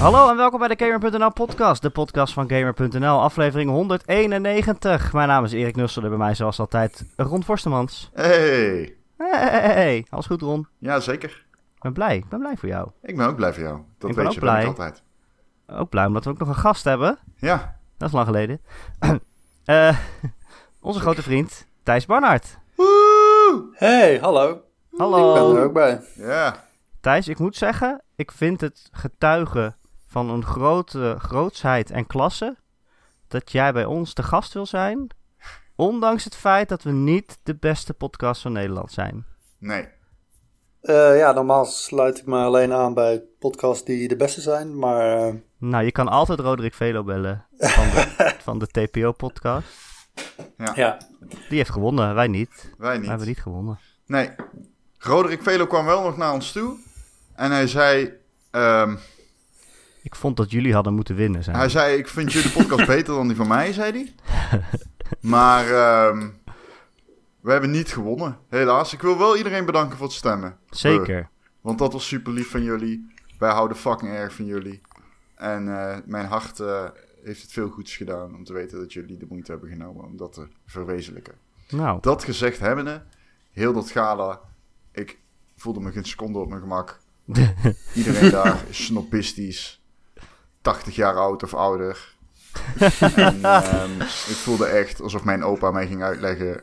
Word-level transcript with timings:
Hallo 0.00 0.30
en 0.30 0.36
welkom 0.36 0.58
bij 0.58 0.68
de 0.76 0.84
Gamer.nl 0.84 1.32
podcast, 1.32 1.82
de 1.82 1.90
podcast 1.90 2.32
van 2.32 2.50
Gamer.nl, 2.50 3.20
aflevering 3.20 3.70
191. 3.70 5.12
Mijn 5.12 5.28
naam 5.28 5.44
is 5.44 5.52
Erik 5.52 5.76
Nussel 5.76 6.02
en 6.02 6.08
bij 6.08 6.18
mij 6.18 6.34
zoals 6.34 6.60
altijd 6.60 7.04
Ron 7.16 7.44
Forstemans. 7.44 8.10
Hey, 8.14 8.96
Hey, 9.16 9.30
hey, 9.50 9.60
hey, 9.60 10.06
alles 10.10 10.26
goed 10.26 10.40
Ron? 10.42 10.66
ja 10.78 11.00
zeker. 11.00 11.46
Ik 11.74 11.82
ben 11.82 11.92
blij, 11.92 12.16
ik 12.16 12.28
ben 12.28 12.38
blij 12.38 12.56
voor 12.56 12.68
jou. 12.68 12.88
Ik 13.02 13.16
ben 13.16 13.26
ook 13.28 13.36
blij 13.36 13.52
voor 13.52 13.62
jou. 13.62 13.80
Dat 13.98 14.10
Ik 14.10 14.16
ben 14.16 14.24
weet 14.24 14.26
ook 14.26 14.32
je 14.32 14.40
blij. 14.40 14.66
altijd. 14.66 15.02
Ook 15.66 15.88
blij 15.88 16.06
omdat 16.06 16.24
we 16.24 16.30
ook 16.30 16.38
nog 16.38 16.48
een 16.48 16.54
gast 16.54 16.84
hebben, 16.84 17.18
Ja. 17.36 17.76
dat 17.96 18.08
is 18.08 18.14
lang 18.14 18.26
geleden. 18.26 18.60
Eh, 19.64 19.98
onze 20.80 21.00
grote 21.00 21.22
vriend 21.22 21.66
Thijs 21.82 22.06
Barnard. 22.06 22.58
Woe! 22.76 23.68
Hey, 23.72 24.18
hallo. 24.18 24.50
Ik 24.50 24.58
ben 24.98 25.06
er 25.06 25.12
Hallo. 25.12 25.62
ook 25.62 25.72
bij. 25.72 26.00
Ja. 26.14 26.64
Thijs, 27.00 27.28
ik 27.28 27.38
moet 27.38 27.56
zeggen, 27.56 28.02
ik 28.16 28.32
vind 28.32 28.60
het 28.60 28.88
getuigen 28.92 29.76
van 30.18 30.30
een 30.30 30.44
grote 30.44 31.16
grootsheid 31.18 31.90
en 31.90 32.06
klasse 32.06 32.56
dat 33.28 33.52
jij 33.52 33.72
bij 33.72 33.84
ons 33.84 34.12
te 34.12 34.22
gast 34.22 34.52
wil 34.52 34.66
zijn, 34.66 35.06
ondanks 35.76 36.24
het 36.24 36.36
feit 36.36 36.68
dat 36.68 36.82
we 36.82 36.90
niet 36.90 37.38
de 37.42 37.54
beste 37.54 37.94
podcast 37.94 38.42
van 38.42 38.52
Nederland 38.52 38.92
zijn. 38.92 39.24
Nee. 39.58 39.88
Eh, 40.80 41.18
ja, 41.18 41.32
normaal 41.32 41.64
sluit 41.64 42.18
ik 42.18 42.26
me 42.26 42.38
alleen 42.38 42.72
aan 42.72 42.94
bij 42.94 43.22
podcasts 43.38 43.84
die 43.84 44.08
de 44.08 44.16
beste 44.16 44.40
zijn, 44.40 44.78
maar 44.78 45.26
eh, 45.26 45.34
Nou, 45.58 45.84
je 45.84 45.92
kan 45.92 46.08
altijd 46.08 46.40
Roderick 46.40 46.74
Velo 46.74 47.04
bellen 47.04 47.46
van 47.58 47.84
de, 47.90 48.34
van 48.46 48.58
de 48.58 48.66
TPO-podcast. 48.66 49.66
ja. 50.74 50.98
Die 51.48 51.58
heeft 51.58 51.70
gewonnen, 51.70 52.14
wij 52.14 52.28
niet. 52.28 52.72
Wij 52.78 52.88
Wij 52.88 52.98
niet. 52.98 53.08
hebben 53.08 53.26
niet 53.26 53.42
gewonnen. 53.42 53.78
Nee. 54.06 54.30
Roderick 54.98 55.42
Velo 55.42 55.66
kwam 55.66 55.84
wel 55.84 56.02
nog 56.02 56.16
naar 56.16 56.32
ons 56.32 56.52
toe. 56.52 56.76
En 57.34 57.50
hij 57.50 57.66
zei... 57.66 58.12
ehm, 58.50 58.96
Ik 60.02 60.14
vond 60.14 60.36
dat 60.36 60.50
jullie 60.50 60.74
hadden 60.74 60.94
moeten 60.94 61.14
winnen. 61.14 61.44
Zijn. 61.44 61.56
hij 61.56 61.68
zei, 61.68 61.96
ik 61.96 62.08
vind 62.08 62.32
jullie 62.32 62.50
podcast 62.50 62.86
beter 62.96 63.14
dan 63.14 63.26
die 63.26 63.36
van 63.36 63.48
mij, 63.48 63.72
zei 63.72 63.92
hij. 63.92 64.14
Maar 65.20 65.64
ehm, 65.64 66.28
we 67.40 67.50
hebben 67.50 67.70
niet 67.70 67.88
gewonnen, 67.92 68.38
helaas. 68.48 68.92
Ik 68.92 69.00
wil 69.00 69.18
wel 69.18 69.36
iedereen 69.36 69.64
bedanken 69.64 69.96
voor 69.96 70.06
het 70.06 70.16
stemmen. 70.16 70.56
Zeker. 70.70 71.28
Want 71.60 71.78
dat 71.78 71.92
was 71.92 72.06
super 72.06 72.32
lief 72.32 72.50
van 72.50 72.62
jullie. 72.62 73.14
Wij 73.38 73.50
houden 73.50 73.76
fucking 73.76 74.12
erg 74.12 74.34
van 74.34 74.44
jullie. 74.44 74.80
En 75.34 75.68
eh, 75.68 75.98
mijn 76.04 76.26
hart 76.26 76.60
eh, 76.60 76.84
heeft 77.24 77.42
het 77.42 77.52
veel 77.52 77.68
goeds 77.68 77.96
gedaan 77.96 78.34
om 78.34 78.44
te 78.44 78.52
weten 78.52 78.78
dat 78.78 78.92
jullie 78.92 79.16
de 79.16 79.26
moeite 79.28 79.50
hebben 79.50 79.68
genomen 79.68 80.04
om 80.04 80.16
dat 80.16 80.32
te 80.32 80.48
verwezenlijken. 80.66 81.34
Nou, 81.68 81.98
Dat 82.00 82.24
gezegd 82.24 82.60
hebbende, 82.60 83.02
heel 83.52 83.72
dat 83.72 83.90
gala, 83.90 84.40
ik 84.92 85.18
voelde 85.56 85.80
me 85.80 85.92
geen 85.92 86.04
seconde 86.04 86.38
op 86.38 86.48
mijn 86.48 86.60
gemak. 86.60 86.98
Iedereen 87.94 88.30
daar 88.30 88.64
is 88.68 88.84
snobistisch, 88.84 89.77
80 90.68 90.94
jaar 90.96 91.14
oud 91.14 91.42
of 91.42 91.54
ouder. 91.54 92.14
en 93.16 93.38
ehm, 93.44 94.00
ik 94.00 94.36
voelde 94.36 94.66
echt 94.66 95.00
alsof 95.02 95.24
mijn 95.24 95.42
opa 95.44 95.70
mij 95.70 95.86
ging 95.86 96.02
uitleggen 96.02 96.60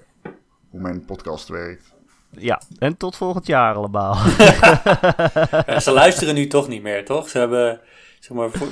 hoe 0.69 0.81
mijn 0.81 1.05
podcast 1.05 1.47
werkt. 1.47 1.93
ja. 2.29 2.61
En 2.79 2.97
tot 2.97 3.15
volgend 3.17 3.45
jaar 3.47 3.75
allemaal. 3.75 4.15
Ja, 5.65 5.79
ze 5.79 5.91
luisteren 5.91 6.35
nu 6.35 6.47
toch 6.47 6.67
niet 6.67 6.81
meer, 6.81 7.05
toch? 7.05 7.29
Ze 7.29 7.37
hebben, 7.37 7.81
zeg 8.19 8.37
maar, 8.37 8.49
voor- 8.51 8.67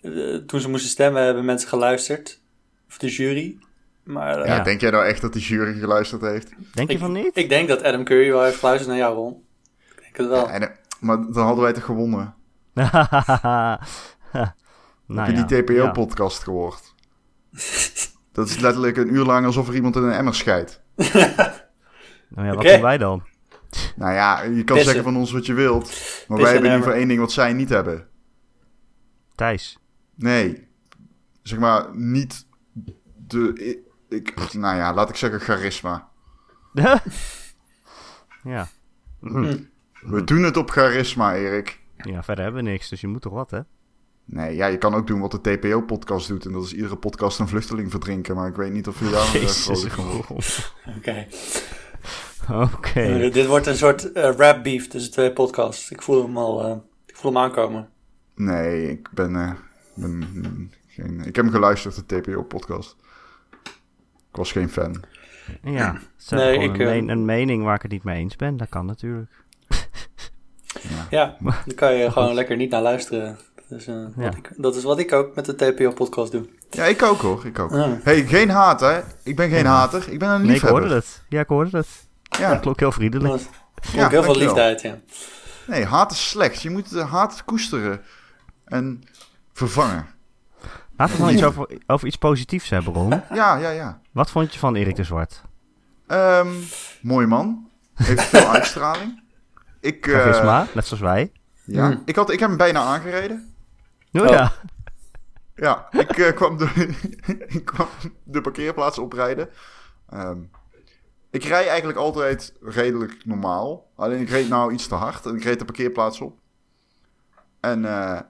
eh, 0.00 0.34
toen 0.36 0.60
ze 0.60 0.68
moesten 0.68 0.90
stemmen 0.90 1.22
hebben 1.22 1.44
mensen 1.44 1.68
geluisterd. 1.68 2.40
Of 2.88 2.98
de 2.98 3.08
jury. 3.08 3.58
Maar 4.04 4.38
eh, 4.40 4.46
Ja, 4.46 4.54
Ja. 4.56 4.62
denk 4.62 4.80
jij 4.80 4.90
nou 4.90 5.04
echt 5.04 5.20
dat 5.20 5.32
die 5.32 5.42
jury 5.42 5.78
geluisterd 5.78 6.22
heeft? 6.22 6.52
Denk 6.74 6.90
je 6.90 6.98
van 6.98 7.12
niet? 7.12 7.36
ik 7.36 7.48
denk 7.48 7.68
dat 7.68 7.82
Adam 7.82 8.04
Curry 8.04 8.30
wel 8.30 8.42
heeft 8.42 8.58
geluisterd 8.58 8.88
naar 8.90 8.98
jou, 8.98 9.14
Ron. 9.14 9.42
Ik 9.90 10.00
denk 10.02 10.16
het 10.16 10.26
wel. 10.28 10.48
En, 10.48 10.70
maar 11.00 11.16
dan 11.16 11.44
hadden 11.44 11.64
wij 11.64 11.72
toch 11.72 11.84
gewonnen? 11.84 12.34
nou, 15.14 15.26
Heb 15.26 15.48
je 15.48 15.56
ja. 15.56 15.62
die 15.62 15.74
Ja. 15.74 15.90
TPO-podcast 15.90 16.42
gehoord? 16.42 16.94
Dat 18.32 18.48
is 18.48 18.58
letterlijk 18.58 18.96
een 18.96 19.14
uur 19.14 19.24
lang 19.24 19.46
alsof 19.46 19.68
er 19.68 19.74
iemand 19.74 19.96
in 19.96 20.02
een 20.02 20.12
emmer 20.12 20.34
scheidt. 20.34 20.82
Nou 22.34 22.46
ja, 22.48 22.54
wat 22.54 22.64
doen 22.64 22.80
wij 22.80 22.98
dan? 22.98 23.22
Nou 23.96 24.12
ja, 24.12 24.42
je 24.42 24.48
kan 24.64 24.76
Pissen. 24.76 24.84
zeggen 24.84 25.02
van 25.02 25.16
ons 25.16 25.32
wat 25.32 25.46
je 25.46 25.52
wilt. 25.52 25.82
Maar 25.82 25.88
Pissen 25.88 26.36
wij 26.38 26.52
hebben 26.52 26.70
in 26.70 26.70
ieder 26.70 26.78
geval 26.82 26.94
één 26.98 27.08
ding 27.08 27.20
wat 27.20 27.32
zij 27.32 27.52
niet 27.52 27.68
hebben. 27.68 28.08
Thijs. 29.34 29.78
Nee. 30.14 30.68
Zeg 31.42 31.58
maar, 31.58 31.96
niet 31.96 32.46
de... 33.26 33.52
Ik, 34.08 34.30
ik- 34.30 34.52
nou 34.54 34.76
ja, 34.76 34.94
laat 34.94 35.08
ik 35.08 35.16
zeggen 35.16 35.40
charisma. 35.40 36.08
ja. 38.42 38.68
We 40.00 40.24
doen 40.24 40.42
het 40.42 40.56
op 40.56 40.70
charisma, 40.70 41.34
Erik. 41.34 41.80
ja, 41.96 42.22
verder 42.22 42.44
hebben 42.44 42.64
we 42.64 42.70
niks, 42.70 42.88
dus 42.88 43.00
je 43.00 43.06
moet 43.08 43.22
toch 43.22 43.32
wat, 43.32 43.50
hè? 43.50 43.60
Nee, 44.24 44.56
ja, 44.56 44.66
je 44.66 44.78
kan 44.78 44.94
ook 44.94 45.06
doen 45.06 45.20
wat 45.20 45.30
de 45.30 45.40
TPO-podcast 45.40 46.28
doet. 46.28 46.44
En 46.44 46.52
dat 46.52 46.64
is 46.64 46.72
iedere 46.72 46.96
podcast 46.96 47.38
een 47.38 47.48
vluchteling 47.48 47.90
verdrinken. 47.90 48.34
Maar 48.34 48.48
ik 48.48 48.54
weet 48.56 48.72
niet 48.72 48.88
of 48.88 48.98
je 48.98 49.10
daar 49.10 49.24
van 49.90 50.22
wordt. 50.28 50.72
Oké. 50.98 51.26
Oké. 52.50 53.00
Eh, 53.00 53.32
dit 53.32 53.46
wordt 53.46 53.66
een 53.66 53.76
soort 53.76 54.12
eh, 54.12 54.34
rap 54.36 54.62
beef 54.62 54.88
tussen 54.88 55.12
twee 55.12 55.32
podcasts. 55.32 55.90
Ik 55.90 56.02
voel 56.02 56.22
hem 56.22 56.36
al 56.36 56.64
eh, 56.64 56.76
ik 57.06 57.16
voel 57.16 57.32
hem 57.32 57.40
aankomen. 57.42 57.88
Nee, 58.34 58.90
ik 58.90 59.08
ben, 59.10 59.36
eh, 59.36 59.52
ben 59.94 60.70
geen... 60.86 61.18
Ik 61.18 61.36
heb 61.36 61.44
hem 61.44 61.50
geluisterd, 61.50 62.08
de 62.08 62.20
TPO-podcast. 62.20 62.96
Ik 64.30 64.36
was 64.38 64.52
geen 64.52 64.68
fan. 64.68 65.02
Ja, 65.62 66.00
ze 66.16 66.34
Nee, 66.34 66.58
ik, 66.58 66.74
een, 66.74 66.80
eh, 66.80 66.86
men- 66.86 67.08
een 67.08 67.24
mening 67.24 67.64
waar 67.64 67.74
ik 67.74 67.82
het 67.82 67.90
niet 67.90 68.04
mee 68.04 68.18
eens 68.18 68.36
ben. 68.36 68.56
Dat 68.56 68.68
kan 68.68 68.86
natuurlijk. 68.86 69.30
Ja, 71.10 71.36
dan 71.66 71.74
kan 71.74 71.94
je 71.94 72.10
gewoon 72.10 72.34
lekker 72.34 72.56
niet 72.56 72.70
naar 72.70 72.82
luisteren. 72.82 73.38
Dat 73.72 73.80
is, 73.80 73.86
eh, 73.86 73.94
Ja. 73.94 74.22
wat 74.24 74.36
ik, 74.36 74.50
dat 74.56 74.76
is 74.76 74.82
wat 74.84 74.98
ik 74.98 75.12
ook 75.12 75.34
met 75.34 75.44
de 75.44 75.54
TPO-podcast 75.54 76.32
doe. 76.32 76.48
Ja, 76.70 76.84
ik 76.84 77.02
ook 77.02 77.20
hoor, 77.20 77.46
ik 77.46 77.58
ook. 77.58 77.70
Ja. 77.70 77.98
hey, 78.02 78.26
geen 78.26 78.50
haat 78.50 78.80
hè. 78.80 79.00
Ik 79.22 79.36
ben 79.36 79.50
geen 79.50 79.62
Ja. 79.64 79.70
hater, 79.70 80.08
ik 80.12 80.18
ben 80.18 80.28
een 80.28 80.34
Nee, 80.36 80.46
ik 80.46 80.52
liefhebber. 80.52 80.80
hoorde 80.80 80.94
het. 80.94 81.22
Ja, 81.28 81.40
ik 81.40 81.48
hoorde 81.48 81.76
het. 81.76 81.88
Ja, 82.38 82.50
Dat 82.50 82.60
klonk 82.60 82.78
heel 82.78 82.88
Dat 82.88 82.96
vriendelijk. 82.98 83.42
Ja, 83.92 84.04
ook 84.04 84.10
heel 84.10 84.22
veel 84.22 84.36
liefde 84.36 84.60
uit, 84.60 84.80
ja. 84.82 84.98
nee, 85.66 85.84
haat 85.84 86.12
is 86.12 86.28
slecht. 86.28 86.62
Je 86.62 86.70
moet 86.70 86.90
de 86.90 87.02
haat 87.02 87.44
koesteren 87.44 88.00
en 88.64 89.02
vervangen. 89.52 90.06
Laten 90.96 91.16
we 91.16 91.20
dan 91.22 91.32
iets 91.32 91.44
over, 91.44 91.66
over 91.86 92.06
iets 92.06 92.16
positiefs 92.16 92.70
hebben, 92.70 92.92
Ron. 92.94 93.22
Ja, 93.32 93.56
ja, 93.56 93.70
ja. 93.70 94.00
Wat 94.12 94.30
vond 94.30 94.52
je 94.52 94.58
van 94.58 94.74
Erik 94.74 94.96
de 94.96 95.04
Zwart? 95.04 95.42
Ehm 96.06 96.48
mooi 97.02 97.26
man. 97.26 97.68
Heeft 97.94 98.22
veel 98.22 98.48
uitstraling. 98.56 99.22
Ik, 99.80 100.06
eh, 100.06 100.12
Charisma, 100.20 100.66
net 100.74 100.86
zoals 100.86 101.02
wij. 101.02 101.32
ja, 101.64 101.88
Mm. 101.88 102.02
ik, 102.04 102.16
had, 102.16 102.30
ik 102.30 102.38
heb 102.40 102.48
hem 102.48 102.58
bijna 102.58 102.80
aangereden. 102.80 103.51
Oh, 104.12 104.22
Oh. 104.22 104.28
ja. 104.28 104.52
Ja, 105.54 105.86
ik, 105.90 106.10
eh, 106.18 106.32
kwam, 106.34 106.56
de, 106.56 106.68
ik 107.56 107.64
kwam 107.64 107.88
de 108.24 108.40
parkeerplaats 108.40 108.98
oprijden. 108.98 109.48
Ehm, 110.08 110.38
ik 111.30 111.44
rij 111.44 111.68
eigenlijk 111.68 111.98
altijd 111.98 112.54
redelijk 112.60 113.16
normaal. 113.24 113.90
Alleen 113.96 114.20
ik 114.20 114.28
reed 114.28 114.48
nou 114.48 114.72
iets 114.72 114.86
te 114.88 114.94
hard 114.94 115.26
en 115.26 115.34
ik 115.36 115.44
reed 115.44 115.58
de 115.58 115.64
parkeerplaats 115.64 116.20
op. 116.20 116.38
En 117.60 117.84
eh, 117.84 118.20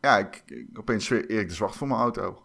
ja, 0.00 0.18
ik, 0.18 0.42
ik 0.46 0.78
opeens 0.78 1.08
weer 1.08 1.30
Erik 1.30 1.48
de 1.48 1.54
Zwart 1.54 1.76
voor 1.76 1.88
mijn 1.88 2.00
auto. 2.00 2.42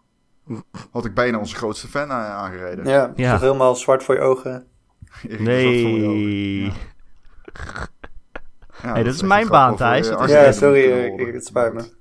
Had 0.90 1.04
ik 1.04 1.14
bijna 1.14 1.38
onze 1.38 1.56
grootste 1.56 1.88
fan 1.88 2.12
aangereden. 2.12 2.84
Ja, 2.84 3.12
Ja. 3.16 3.32
toch 3.32 3.40
helemaal 3.40 3.74
zwart 3.76 4.02
voor 4.04 4.14
je 4.14 4.20
ogen. 4.20 4.66
Erik 5.22 5.38
de 5.38 5.44
Zwart 5.44 5.80
voor 5.80 5.98
Nee. 5.98 6.66
ogen. 6.66 6.86
Ja, 8.82 8.92
Hey, 8.92 9.02
dat 9.02 9.14
is 9.14 9.22
mijn 9.22 9.48
baan, 9.48 9.76
Thijs. 9.76 10.08
eh, 10.08 10.26
je 10.26 10.32
Ja, 10.32 10.52
sorry, 10.52 10.80
ik- 10.82 11.34
het 11.34 11.46
spijt 11.46 11.72
me. 11.72 11.92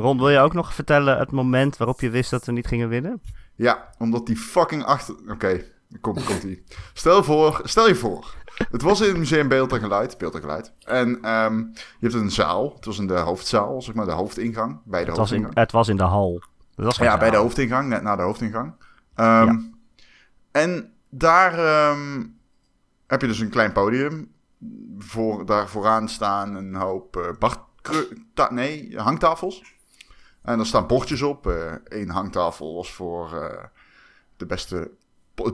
Ron, 0.00 0.18
wil 0.18 0.30
je 0.30 0.38
ook 0.38 0.52
nog 0.52 0.74
vertellen 0.74 1.18
het 1.18 1.30
moment 1.30 1.76
waarop 1.76 2.00
je 2.00 2.10
wist 2.10 2.30
dat 2.30 2.44
we 2.44 2.52
niet 2.52 2.66
gingen 2.66 2.88
winnen? 2.88 3.22
Ja, 3.54 3.90
omdat 3.98 4.26
die 4.26 4.36
fucking 4.36 4.84
achter... 4.84 5.14
Oké, 5.28 5.64
komt 6.00 6.24
komt 6.24 6.42
ie. 6.42 6.64
Stel, 6.92 7.24
voor, 7.24 7.60
stel 7.64 7.88
je 7.88 7.94
voor, 7.94 8.34
het 8.70 8.82
was 8.82 9.00
in 9.00 9.08
het 9.08 9.16
museum 9.16 9.48
Beeld 9.48 9.72
en 9.72 9.80
Geluid. 9.80 10.18
Beeld 10.18 10.34
en 10.34 10.40
Geluid. 10.40 10.72
En 10.84 11.18
ehm, 11.22 11.58
je 11.58 11.74
hebt 12.00 12.14
een 12.14 12.30
zaal. 12.30 12.72
Het 12.74 12.84
was 12.84 12.98
in 12.98 13.06
de 13.06 13.18
hoofdzaal, 13.18 13.82
zeg 13.82 13.94
maar, 13.94 14.06
de 14.06 14.12
hoofdingang. 14.12 14.80
Bij 14.84 15.00
de 15.04 15.08
Het 15.08 15.18
was, 15.18 15.30
in, 15.32 15.46
het 15.54 15.72
was 15.72 15.88
in 15.88 15.96
de 15.96 16.02
hal. 16.02 16.42
Het 16.74 16.84
was 16.84 16.96
Ja, 16.96 17.18
bij 17.18 17.30
de 17.30 17.36
hoofdingang, 17.36 17.88
net 17.88 18.02
na 18.02 18.16
de 18.16 18.22
hoofdingang. 18.22 18.72
Ehm, 19.14 19.46
Ja. 19.46 19.60
En 20.50 20.92
daar 21.10 21.58
ehm, 21.58 22.26
heb 23.06 23.20
je 23.20 23.26
dus 23.26 23.38
een 23.38 23.50
klein 23.50 23.72
podium. 23.72 24.32
Voor, 24.98 25.46
daar 25.46 25.68
vooraan 25.68 26.08
staan 26.08 26.54
een 26.54 26.74
hoop 26.74 27.16
eh 27.16 27.28
bar- 27.38 27.68
nee, 28.50 28.98
hangtafels. 28.98 29.78
En 30.42 30.58
er 30.58 30.66
staan 30.66 30.86
bordjes 30.86 31.22
op. 31.22 31.46
Eén 31.84 32.10
hangtafel 32.10 32.74
was 32.74 32.92
voor 32.92 33.42
eh, 33.42 33.64
de 34.36 34.46
beste, 34.46 34.90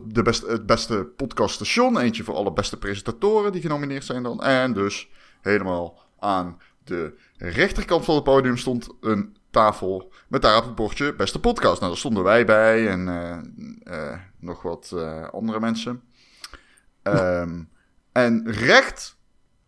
de 0.05 0.23
beste, 0.23 0.47
het 0.47 0.67
beste 0.67 1.05
podcaststation. 1.17 1.99
Eentje 1.99 2.25
voor 2.25 2.35
alle 2.35 2.53
beste 2.53 2.79
presentatoren 2.79 3.53
die 3.53 3.61
genomineerd 3.61 4.05
zijn 4.05 4.23
dan. 4.23 4.43
En 4.43 4.73
dus 4.73 5.09
helemaal 5.43 5.99
aan 6.19 6.59
de 6.85 7.19
rechterkant 7.37 8.05
van 8.05 8.15
het 8.15 8.25
podium 8.25 8.57
stond 8.57 8.89
een 9.01 9.37
tafel 9.51 10.13
met 10.29 10.43
daarop 10.43 10.65
het 10.65 10.75
bordje 10.75 11.15
beste 11.15 11.41
podcast. 11.41 11.81
Nou, 11.81 11.91
daar 11.91 12.01
stonden 12.01 12.23
wij 12.23 12.45
bij 12.45 12.89
en 12.89 13.09
eh, 13.09 14.13
eh, 14.13 14.19
nog 14.39 14.63
wat 14.63 14.93
eh, 14.95 15.29
andere 15.29 15.61
mensen. 15.61 16.03
Ehm, 17.03 17.63
en 18.13 18.53
recht 18.53 19.17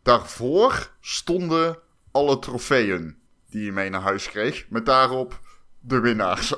daarvoor 0.03 0.91
stonden 1.01 1.79
alle 2.11 2.39
trofeeën 2.39 3.18
die 3.51 3.65
je 3.65 3.73
mee 3.73 3.91
naar 3.91 4.01
huis 4.01 4.29
kreeg. 4.29 4.67
Met 4.69 4.87
daarop 4.87 5.41
de 5.81 6.01
winnaars. 6.01 6.55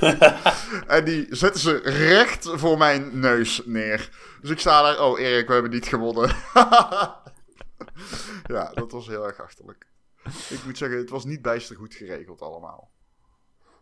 en 0.86 1.04
die 1.04 1.26
zetten 1.30 1.60
ze 1.60 1.76
recht 1.84 2.50
voor 2.52 2.78
mijn 2.78 3.18
neus 3.18 3.62
neer. 3.64 4.10
Dus 4.40 4.50
ik 4.50 4.58
sta 4.60 4.82
daar, 4.82 5.00
oh 5.00 5.20
Erik, 5.20 5.46
we 5.46 5.52
hebben 5.52 5.70
niet 5.70 5.86
gewonnen. 5.86 6.28
ja, 8.54 8.70
dat 8.74 8.92
was 8.92 9.06
heel 9.06 9.26
erg 9.26 9.40
achterlijk. 9.40 9.86
Ik 10.48 10.60
moet 10.64 10.78
zeggen, 10.78 10.98
het 10.98 11.10
was 11.10 11.24
niet 11.24 11.42
bijster 11.42 11.76
goed 11.76 11.94
geregeld 11.94 12.42
allemaal. 12.42 12.90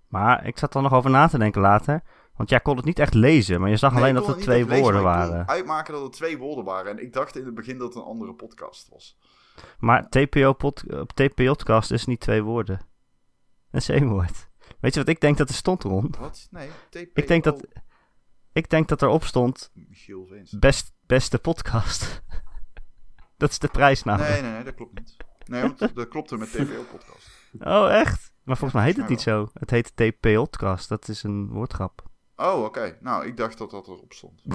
Maar 0.09 0.47
ik 0.47 0.59
zat 0.59 0.75
er 0.75 0.83
nog 0.83 0.93
over 0.93 1.11
na 1.11 1.29
te 1.29 1.39
denken 1.39 1.61
later. 1.61 2.03
Want 2.37 2.51
jij 2.53 2.61
kon 2.61 2.77
het 2.77 2.85
niet 2.85 2.99
echt 2.99 3.15
lezen, 3.15 3.61
maar 3.61 3.71
je 3.71 3.77
zag 3.77 3.93
Nee, 3.93 4.01
alleen 4.03 4.15
dat 4.15 4.25
kon 4.25 4.33
het 4.33 4.41
het 4.41 4.49
niet 4.49 4.57
twee 4.57 4.69
lezen, 4.69 4.83
woorden 4.83 5.03
maar 5.03 5.15
ik 5.15 5.27
kon 5.27 5.31
waren. 5.31 5.49
uitmaken 5.49 5.93
dat 5.93 6.03
het 6.03 6.13
twee 6.13 6.39
woorden 6.39 6.65
waren. 6.65 6.91
En 6.91 7.03
ik 7.03 7.13
dacht 7.13 7.37
in 7.37 7.45
het 7.45 7.55
begin 7.55 7.79
dat 7.79 7.89
het 7.95 8.03
een 8.03 8.09
andere 8.09 8.35
podcast 8.35 8.89
was. 8.89 9.19
Maar 9.79 10.09
TPO 10.09 10.53
pod, 10.53 10.85
op 10.93 11.13
TPO-podcast 11.13 11.91
is 11.91 12.07
niet 12.07 12.21
twee 12.21 12.43
woorden. 12.43 12.81
Dat 13.71 13.81
is 13.81 13.89
één 13.89 14.09
woord. 14.09 14.49
Weet 14.81 14.95
je 14.95 15.01
wat 15.01 15.09
ik 15.09 15.21
denk 15.21 15.37
dat 15.37 15.49
er 15.49 15.55
stond, 15.55 15.83
Ron? 15.83 16.15
Wat? 16.19 16.49
Nee, 16.51 16.69
TPO. 16.91 17.11
Ik 17.15 17.29
denk 17.29 17.45
dat, 17.45 17.67
ik 18.53 18.71
denk 18.71 18.89
dat 18.89 19.03
erop 19.03 19.25
stond 19.25 19.71
Michiel 19.75 20.29
best, 20.51 20.93
beste 21.07 21.39
podcast. 21.39 22.23
dat 23.37 23.51
is 23.51 23.59
de 23.59 23.69
prijsnaam. 23.69 24.19
Nee, 24.19 24.43
nee, 24.43 24.51
nee, 24.53 24.65
dat 24.65 24.75
klopt 24.75 24.99
niet. 24.99 25.17
Nee, 25.45 25.63
want 25.63 25.95
dat 25.95 26.09
klopte 26.09 26.37
met 26.37 26.51
TPO-podcast. 26.53 27.31
Oh, 27.59 27.91
echt? 27.93 28.33
Maar 28.43 28.57
volgens 28.57 28.73
Ja, 28.73 28.79
mij 28.79 28.89
heet 28.89 28.97
het 28.97 29.09
niet 29.09 29.21
zo. 29.21 29.51
Het 29.55 29.71
heet 29.71 29.93
TPO-podcast. 29.97 30.89
Dat 30.89 31.09
is 31.09 31.23
een 31.23 31.49
woordgrap. 31.49 32.03
Oh, 32.37 32.65
oké. 32.65 32.99
Nou, 33.01 33.27
ik 33.27 33.37
dacht 33.37 33.59
dat 33.59 33.71
dat 33.71 33.87
erop 33.89 34.13
stond. 34.13 34.43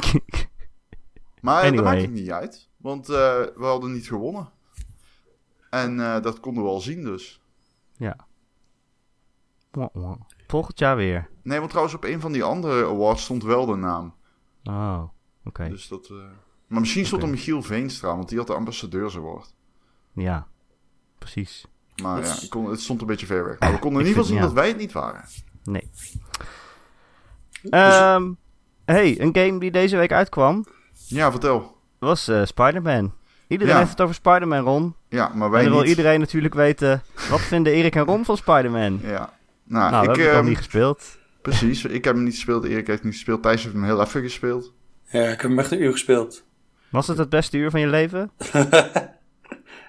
Maar 1.42 1.62
eh, 1.62 1.68
Anyway. 1.68 1.84
dat 1.84 1.94
maakt 1.94 2.02
het 2.06 2.12
niet 2.22 2.31
uit. 2.31 2.69
Want 2.78 3.10
eh, 3.10 3.16
we 3.56 3.63
hadden 3.66 3.92
niet 3.94 4.07
gewonnen. 4.07 4.50
En 5.83 6.00
eh, 6.00 6.22
dat 6.22 6.39
konden 6.39 6.63
we 6.63 6.69
al 6.69 6.80
zien 6.80 7.04
dus. 7.04 7.42
ja. 7.98 8.16
Volgend 10.48 10.80
jaar 10.80 10.95
weer. 10.95 11.30
Nee, 11.42 11.57
want 11.57 11.69
trouwens 11.69 11.95
op 11.95 12.04
een 12.04 12.22
van 12.22 12.31
die 12.31 12.44
andere 12.44 12.86
awards 12.86 13.24
stond 13.24 13.44
wel 13.44 13.66
de 13.66 13.75
naam. 13.75 14.13
Oh, 14.63 15.04
oké. 15.45 15.69
Dus 15.69 15.88
dat... 15.88 16.06
eh, 16.10 16.16
Maar 16.68 16.80
misschien 16.80 17.06
stond 17.06 17.24
er 17.24 17.30
Michiel 17.30 17.62
Veenstra, 17.62 18.16
want 18.16 18.30
die 18.30 18.38
had 18.38 18.48
de 18.48 18.54
ambassadeursaward. 18.54 19.54
Ja, 20.13 20.48
precies. 21.18 21.66
Maar 22.01 22.24
ja, 22.24 22.36
kon, 22.50 22.69
het 22.69 22.81
stond 22.81 23.01
een 23.01 23.07
beetje 23.07 23.25
ver 23.25 23.45
weg. 23.45 23.60
Maar 23.60 23.71
we 23.71 23.80
konden 23.80 24.01
in 24.01 24.07
ieder 24.07 24.21
geval 24.24 24.38
zien 24.38 24.45
dat 24.48 24.54
wij 24.54 24.68
het 24.68 24.78
niet 24.78 24.92
waren. 24.92 25.24
Nee. 25.63 25.89
Ehm 27.69 28.31
hey, 28.86 29.19
een 29.21 29.36
game 29.36 29.60
die 29.60 29.71
deze 29.71 29.98
week 29.98 30.12
uitkwam 30.12 30.66
Ja, 31.07 31.31
vertel. 31.31 31.78
was 32.00 32.28
eh 32.28 32.45
Spider-Man. 32.45 33.13
Iedereen 33.47 33.74
Ja. 33.74 33.80
heeft 33.80 33.92
het 33.92 34.01
over 34.01 34.15
Spider-Man, 34.15 34.63
Ron. 34.63 34.95
Ja, 35.09 35.31
maar 35.33 35.45
En 35.45 35.51
wij 35.51 35.62
dan 35.63 35.71
wil 35.71 35.81
niet. 35.81 35.89
iedereen 35.89 36.19
natuurlijk 36.19 36.53
weten, 36.53 37.01
wat 37.30 37.42
vinden 37.42 37.74
Erik 37.74 37.95
en 37.95 38.03
Ron 38.03 38.25
van 38.25 38.38
Spider-Man? 38.38 39.00
Ja. 39.03 39.33
Nou, 39.63 39.92
nou, 39.92 40.03
ik, 40.12 40.15
het 40.15 40.27
al 40.30 40.33
ehm, 40.36 40.45
niet 40.45 40.57
gespeeld. 40.57 41.18
precies. 41.42 41.86
Ik 41.86 42.03
heb 42.03 42.15
hem 42.15 42.24
niet 42.24 42.33
gespeeld. 42.33 42.63
Erik 42.63 42.88
heeft 42.88 43.00
hem 43.00 43.07
niet 43.07 43.13
gespeeld. 43.15 43.42
Thijs 43.44 43.62
heeft 43.63 43.75
hem 43.75 43.83
heel 43.83 44.01
even 44.01 44.21
gespeeld. 44.21 44.74
Ja, 45.09 45.21
ik 45.24 45.42
heb 45.42 45.50
hem 45.50 45.59
echt 45.59 45.71
een 45.71 45.81
uur 45.81 45.92
gespeeld. 45.92 46.44
Was 46.89 47.07
het 47.07 47.18
het 47.18 47.30
beste 47.30 47.57
uur 47.57 47.69
van 47.71 47.80
je 47.80 47.88
leven? 47.88 48.31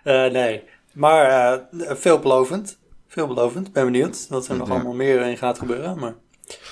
Eh, 0.03 0.31
nee, 0.33 0.63
maar 0.93 1.25
eh, 1.25 1.61
veelbelovend. 1.97 2.79
Veelbelovend. 3.09 3.73
Ben 3.73 3.85
benieuwd 3.85 4.27
wat 4.29 4.49
er 4.49 4.57
nog 4.57 4.71
allemaal 4.71 4.95
meer 4.95 5.21
in 5.21 5.37
gaat 5.37 5.59
gebeuren. 5.59 5.99
Maar 5.99 6.15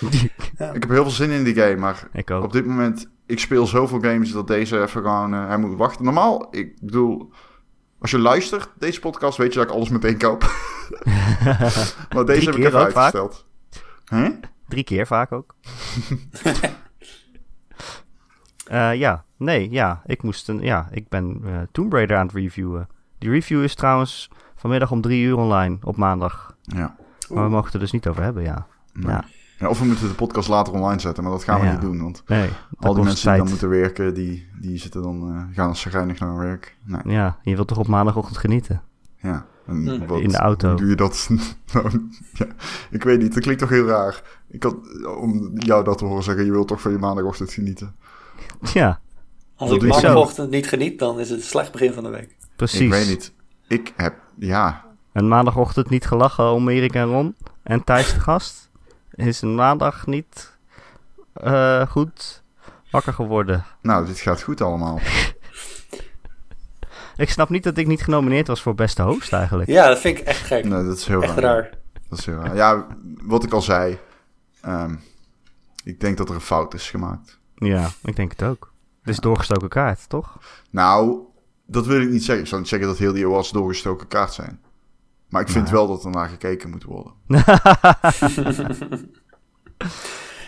Ik 0.75 0.81
heb 0.83 0.89
heel 0.89 1.03
veel 1.03 1.11
zin 1.11 1.31
in 1.31 1.45
die 1.45 1.55
game, 1.55 1.77
maar 1.77 2.09
Ik 2.13 2.31
ook. 2.31 2.45
op 2.45 2.53
dit 2.53 2.67
moment... 2.67 3.09
Ik 3.27 3.39
speel 3.39 3.67
zoveel 3.67 4.01
games 4.01 4.33
dat 4.33 4.47
deze 4.47 4.81
even 4.81 5.03
gewoon... 5.03 5.35
eh, 5.35 5.47
hij 5.47 5.59
moet 5.59 5.77
wachten. 5.79 6.05
Normaal, 6.05 6.49
ik 6.51 6.81
bedoel... 6.81 7.33
Als 8.01 8.11
je 8.11 8.19
luistert, 8.19 8.69
deze 8.79 9.01
podcast, 9.01 9.39
weet 9.39 9.53
je 9.53 9.59
dat 9.59 9.69
ik 9.69 9.75
alles 9.75 9.89
meteen 9.89 10.19
koop. 10.19 10.43
maar 12.15 12.25
deze 12.25 12.51
heb 12.51 12.59
ik 12.59 12.65
even 12.65 12.79
uitgesteld. 12.79 13.47
Huh? 14.11 14.29
Drie 14.69 14.85
keer 14.85 15.07
vaak 15.07 15.33
ook. 15.33 15.55
Eh, 18.65 18.95
ja, 18.95 19.25
nee, 19.37 19.71
ja. 19.71 20.03
Ik 20.07 20.23
moest 20.23 20.49
een, 20.49 20.61
ja, 20.61 20.89
ik 20.91 21.09
ben 21.09 21.41
eh 21.45 21.59
Tomb 21.73 21.93
Raider 21.93 22.17
aan 22.17 22.27
het 22.27 22.35
reviewen. 22.35 22.89
Die 23.19 23.31
review 23.31 23.63
is 23.63 23.75
trouwens 23.75 24.31
vanmiddag 24.57 24.91
om 24.91 25.01
drie 25.01 25.25
uur 25.25 25.37
online 25.37 25.79
op 25.83 25.97
maandag. 25.97 26.57
Ja. 26.63 26.97
Maar 27.29 27.45
we 27.45 27.51
mogen 27.51 27.65
het 27.65 27.75
er 27.75 27.81
dus 27.81 27.93
niet 27.93 28.09
over 28.09 28.23
hebben, 28.23 28.43
ja. 28.43 28.67
Nee. 28.93 29.11
Ja. 29.11 29.25
Ja, 29.59 29.69
Of 29.69 29.79
we 29.79 29.85
moeten 29.85 30.09
de 30.09 30.15
podcast 30.15 30.49
later 30.49 30.73
online 30.73 31.01
zetten, 31.01 31.23
maar 31.23 31.33
dat 31.33 31.45
gaan 31.45 31.61
we 31.61 31.67
Ja. 31.67 31.73
niet 31.73 31.81
doen. 31.81 32.03
Want 32.03 32.23
Nee, 32.27 32.49
al 32.79 32.95
die 32.95 33.05
mensen 33.05 33.29
die 33.31 33.39
dan 33.41 33.49
moeten 33.49 33.69
werken, 33.69 34.15
die, 34.15 34.49
die 34.61 34.79
zitten 34.79 35.03
dan, 35.03 35.31
eh, 35.35 35.57
gaan 35.57 35.69
als 35.69 35.83
chagrijnig 35.83 36.19
naar 36.19 36.29
hun 36.29 36.39
werk. 36.39 36.77
Nee, 36.85 37.01
Ja, 37.05 37.39
je 37.43 37.55
wilt 37.55 37.69
toch 37.69 37.79
op 37.79 37.87
maandagochtend 37.87 38.39
genieten? 38.39 38.83
ja. 39.21 39.47
En 39.67 39.87
Hm. 39.87 40.07
wat- 40.07 40.21
In 40.21 40.29
de 40.29 40.37
auto. 40.39 40.69
Hoe 40.69 40.77
doe 40.79 40.89
je 40.89 40.95
dat? 40.97 41.29
Nou, 41.73 42.09
ja, 42.33 42.47
ik 42.91 43.03
weet 43.03 43.19
niet, 43.21 43.35
dat 43.35 43.43
klinkt 43.43 43.61
toch 43.61 43.71
heel 43.71 43.87
raar. 43.87 44.23
Ik 44.49 44.63
had, 44.63 44.77
om 45.19 45.51
jou 45.59 45.85
dat 45.85 45.99
te 45.99 46.05
horen 46.05 46.23
zeggen, 46.23 46.45
je 46.45 46.51
wilt 46.51 46.69
toch 46.69 46.81
van 46.81 46.93
je 46.93 46.99
maandagochtend 46.99 47.53
genieten. 47.53 47.95
Ja, 48.73 49.01
als 49.57 49.71
Dat 49.71 49.83
ik 49.83 49.89
maandagochtend 49.89 50.51
niet 50.51 50.69
geniet, 50.69 50.99
dan 50.99 51.21
is 51.21 51.29
het 51.31 51.39
een 51.39 51.45
slecht 51.45 51.73
begin 51.73 51.93
van 51.93 52.03
de 52.03 52.09
week. 52.11 52.37
precies. 52.57 52.81
Ik 52.81 52.91
weet 52.91 53.09
niet. 53.09 53.33
Ik 53.69 53.93
heb, 53.97 54.15
ja, 54.39 54.85
Een 55.13 55.29
maandagochtend 55.29 55.91
niet 55.91 56.07
gelachen 56.07 56.51
om 56.53 56.69
Erik 56.69 56.95
en 56.95 57.05
Ron. 57.07 57.35
En 57.63 57.85
Thijs 57.85 58.15
de 58.15 58.21
gast 58.21 58.64
is 59.15 59.41
een 59.43 59.55
maandag 59.55 60.07
niet 60.07 60.57
eh, 61.33 61.87
goed 61.87 62.43
wakker 62.91 63.13
geworden. 63.13 63.65
nou, 63.83 64.07
dit 64.07 64.19
gaat 64.21 64.43
goed 64.43 64.61
allemaal. 64.61 65.01
Ik 67.17 67.31
snap 67.31 67.49
niet 67.49 67.63
dat 67.65 67.77
ik 67.79 67.87
niet 67.87 68.03
genomineerd 68.03 68.47
was 68.47 68.63
voor 68.63 68.75
beste 68.75 69.03
host 69.03 69.33
eigenlijk. 69.33 69.69
Ja, 69.71 69.89
dat 69.89 69.99
vind 69.99 70.19
ik 70.19 70.25
echt 70.25 70.47
gek. 70.47 70.65
Nee, 70.65 70.85
dat 70.85 70.97
is 70.97 71.07
heel 71.07 71.23
echt 71.23 71.39
raar. 71.39 71.43
raar. 71.43 71.71
Dat 72.09 72.19
is 72.19 72.27
heel 72.27 72.35
raar. 72.35 72.57
Ja, 72.57 72.87
wat 73.23 73.45
ik 73.45 73.53
al 73.53 73.63
zei. 73.63 73.99
ehm, 74.61 74.95
ik 75.85 76.01
denk 76.01 76.17
dat 76.17 76.29
er 76.29 76.35
een 76.35 76.41
fout 76.41 76.75
is 76.75 76.91
gemaakt. 76.91 77.39
Ja, 77.55 77.89
ik 78.03 78.17
denk 78.17 78.31
het 78.31 78.43
ook. 78.43 78.73
Het 79.01 79.09
is 79.15 79.19
doorgestoken 79.21 79.69
kaart, 79.69 80.09
toch? 80.09 80.39
Nou, 80.71 81.19
dat 81.67 81.87
wil 81.87 82.01
ik 82.01 82.09
niet 82.11 82.25
zeggen. 82.25 82.43
Ik 82.45 82.49
zou 82.49 82.61
niet 82.61 82.71
zeggen 82.71 82.89
dat 82.89 82.99
heel 82.99 83.13
die 83.13 83.25
awards 83.25 83.51
doorgestoken 83.51 84.09
kaart 84.09 84.33
zijn. 84.33 84.61
Maar 85.35 85.43
ik 85.43 85.49
vind 85.49 85.71
wel 85.71 85.87
dat 85.87 86.05
er 86.05 86.11
naar 86.11 86.29
gekeken 86.29 86.71
moet 86.71 86.85
worden. 86.85 87.13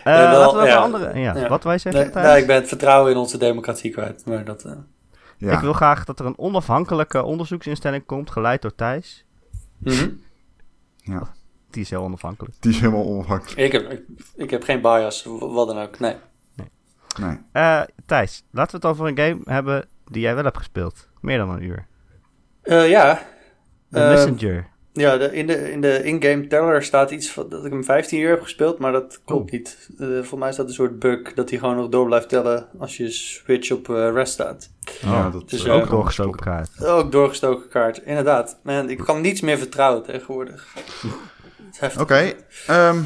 Eh, 0.04 0.12
Ja, 0.12 0.30
wel, 0.30 0.38
laten 0.40 0.54
we 0.56 0.60
over 0.62 0.66
ja. 0.66 0.76
andere... 0.76 1.18
Ja, 1.18 1.36
Ja. 1.36 1.48
wat 1.48 1.64
wij 1.64 1.78
zeggen, 1.78 2.10
Nee, 2.14 2.24
nee, 2.24 2.40
ik 2.40 2.46
ben 2.46 2.56
het 2.56 2.68
vertrouwen 2.68 3.10
in 3.12 3.16
onze 3.18 3.38
democratie 3.38 3.90
kwijt. 3.90 4.26
Maar 4.26 4.44
dat, 4.44 4.64
eh, 4.64 4.72
Ja, 5.36 5.52
Ik 5.52 5.60
wil 5.60 5.72
graag 5.72 6.04
dat 6.04 6.20
er 6.20 6.26
een 6.26 6.38
onafhankelijke 6.38 7.22
onderzoeksinstelling 7.22 8.06
komt, 8.06 8.30
geleid 8.30 8.62
door 8.62 8.74
Thijs. 8.74 9.24
mhm. 9.78 10.08
ja, 10.96 11.22
Die 11.70 11.82
is 11.82 11.90
heel 11.90 12.02
onafhankelijk. 12.02 12.54
die 12.60 12.70
is 12.72 12.80
helemaal 12.80 13.04
onafhankelijk. 13.04 13.58
ik, 13.60 13.72
heb, 13.72 13.90
ik, 13.90 14.02
ik 14.34 14.50
heb 14.50 14.62
geen 14.62 14.80
bias, 14.80 15.24
wat 15.38 15.66
dan 15.68 15.78
ook. 15.78 15.98
Nee. 15.98 16.16
Nee. 17.20 17.38
Eh, 17.52 17.82
Thijs, 18.06 18.44
laten 18.50 18.80
we 18.80 18.86
het 18.86 18.96
over 18.96 19.06
een 19.06 19.18
game 19.18 19.40
hebben 19.44 19.88
die 20.04 20.22
jij 20.22 20.34
wel 20.34 20.44
hebt 20.44 20.56
gespeeld. 20.58 21.08
Meer 21.20 21.38
dan 21.38 21.50
een 21.50 21.62
uur. 21.62 21.86
Eh, 22.62 22.88
ja. 22.88 23.22
The 23.90 23.98
Messenger. 23.98 24.74
Ja, 24.98 25.16
de, 25.16 25.32
in 25.34 25.46
de 25.46 25.70
in 25.72 25.80
de 25.80 26.02
in-game 26.04 26.46
teller 26.46 26.82
staat 26.82 27.10
iets 27.10 27.30
van 27.30 27.48
dat 27.48 27.64
ik 27.64 27.72
hem 27.72 27.84
15 27.84 28.20
uur 28.20 28.28
heb 28.30 28.42
gespeeld, 28.42 28.78
maar 28.78 28.92
dat 28.92 29.20
klopt 29.24 29.44
Oh. 29.46 29.52
niet. 29.52 29.88
Eh 29.98 30.06
volgens 30.06 30.40
mij 30.40 30.48
is 30.48 30.56
dat 30.56 30.66
een 30.68 30.74
soort 30.74 30.98
bug 30.98 31.34
dat 31.34 31.50
hij 31.50 31.58
gewoon 31.58 31.76
nog 31.76 31.88
door 31.88 32.06
blijft 32.06 32.28
tellen 32.28 32.68
als 32.78 32.96
je 32.96 33.10
Switch 33.10 33.70
op 33.70 33.88
eh, 33.88 34.10
rest 34.12 34.32
staat. 34.32 34.70
Ja, 35.02 35.26
Oh, 35.26 35.32
dat 35.32 35.50
dus, 35.50 35.64
eh, 35.64 35.74
Ook 35.74 35.90
doorgestoken 35.90 36.40
kaart. 36.40 36.84
Ook 36.84 37.12
doorgestoken 37.12 37.68
kaart, 37.68 37.98
inderdaad. 38.04 38.58
Man, 38.62 38.90
ik 38.90 38.98
kan 38.98 39.20
niets 39.20 39.40
meer 39.40 39.58
vertrouwen 39.58 40.02
tegenwoordig. 40.02 40.66
Is. 41.80 41.96
Oké, 41.96 42.32
ehm, 42.66 43.00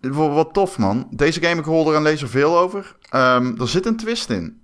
wa- 0.00 0.28
wat 0.28 0.52
tof 0.54 0.78
man. 0.78 1.08
Deze 1.10 1.40
game, 1.42 1.60
ik 1.60 1.64
hoor 1.66 1.88
er 1.90 1.96
en 1.96 2.02
lees 2.02 2.22
er 2.22 2.28
veel 2.28 2.58
over. 2.58 2.96
Ehm, 3.10 3.60
er 3.60 3.68
zit 3.68 3.86
een 3.86 3.96
twist 3.96 4.30
in. 4.30 4.62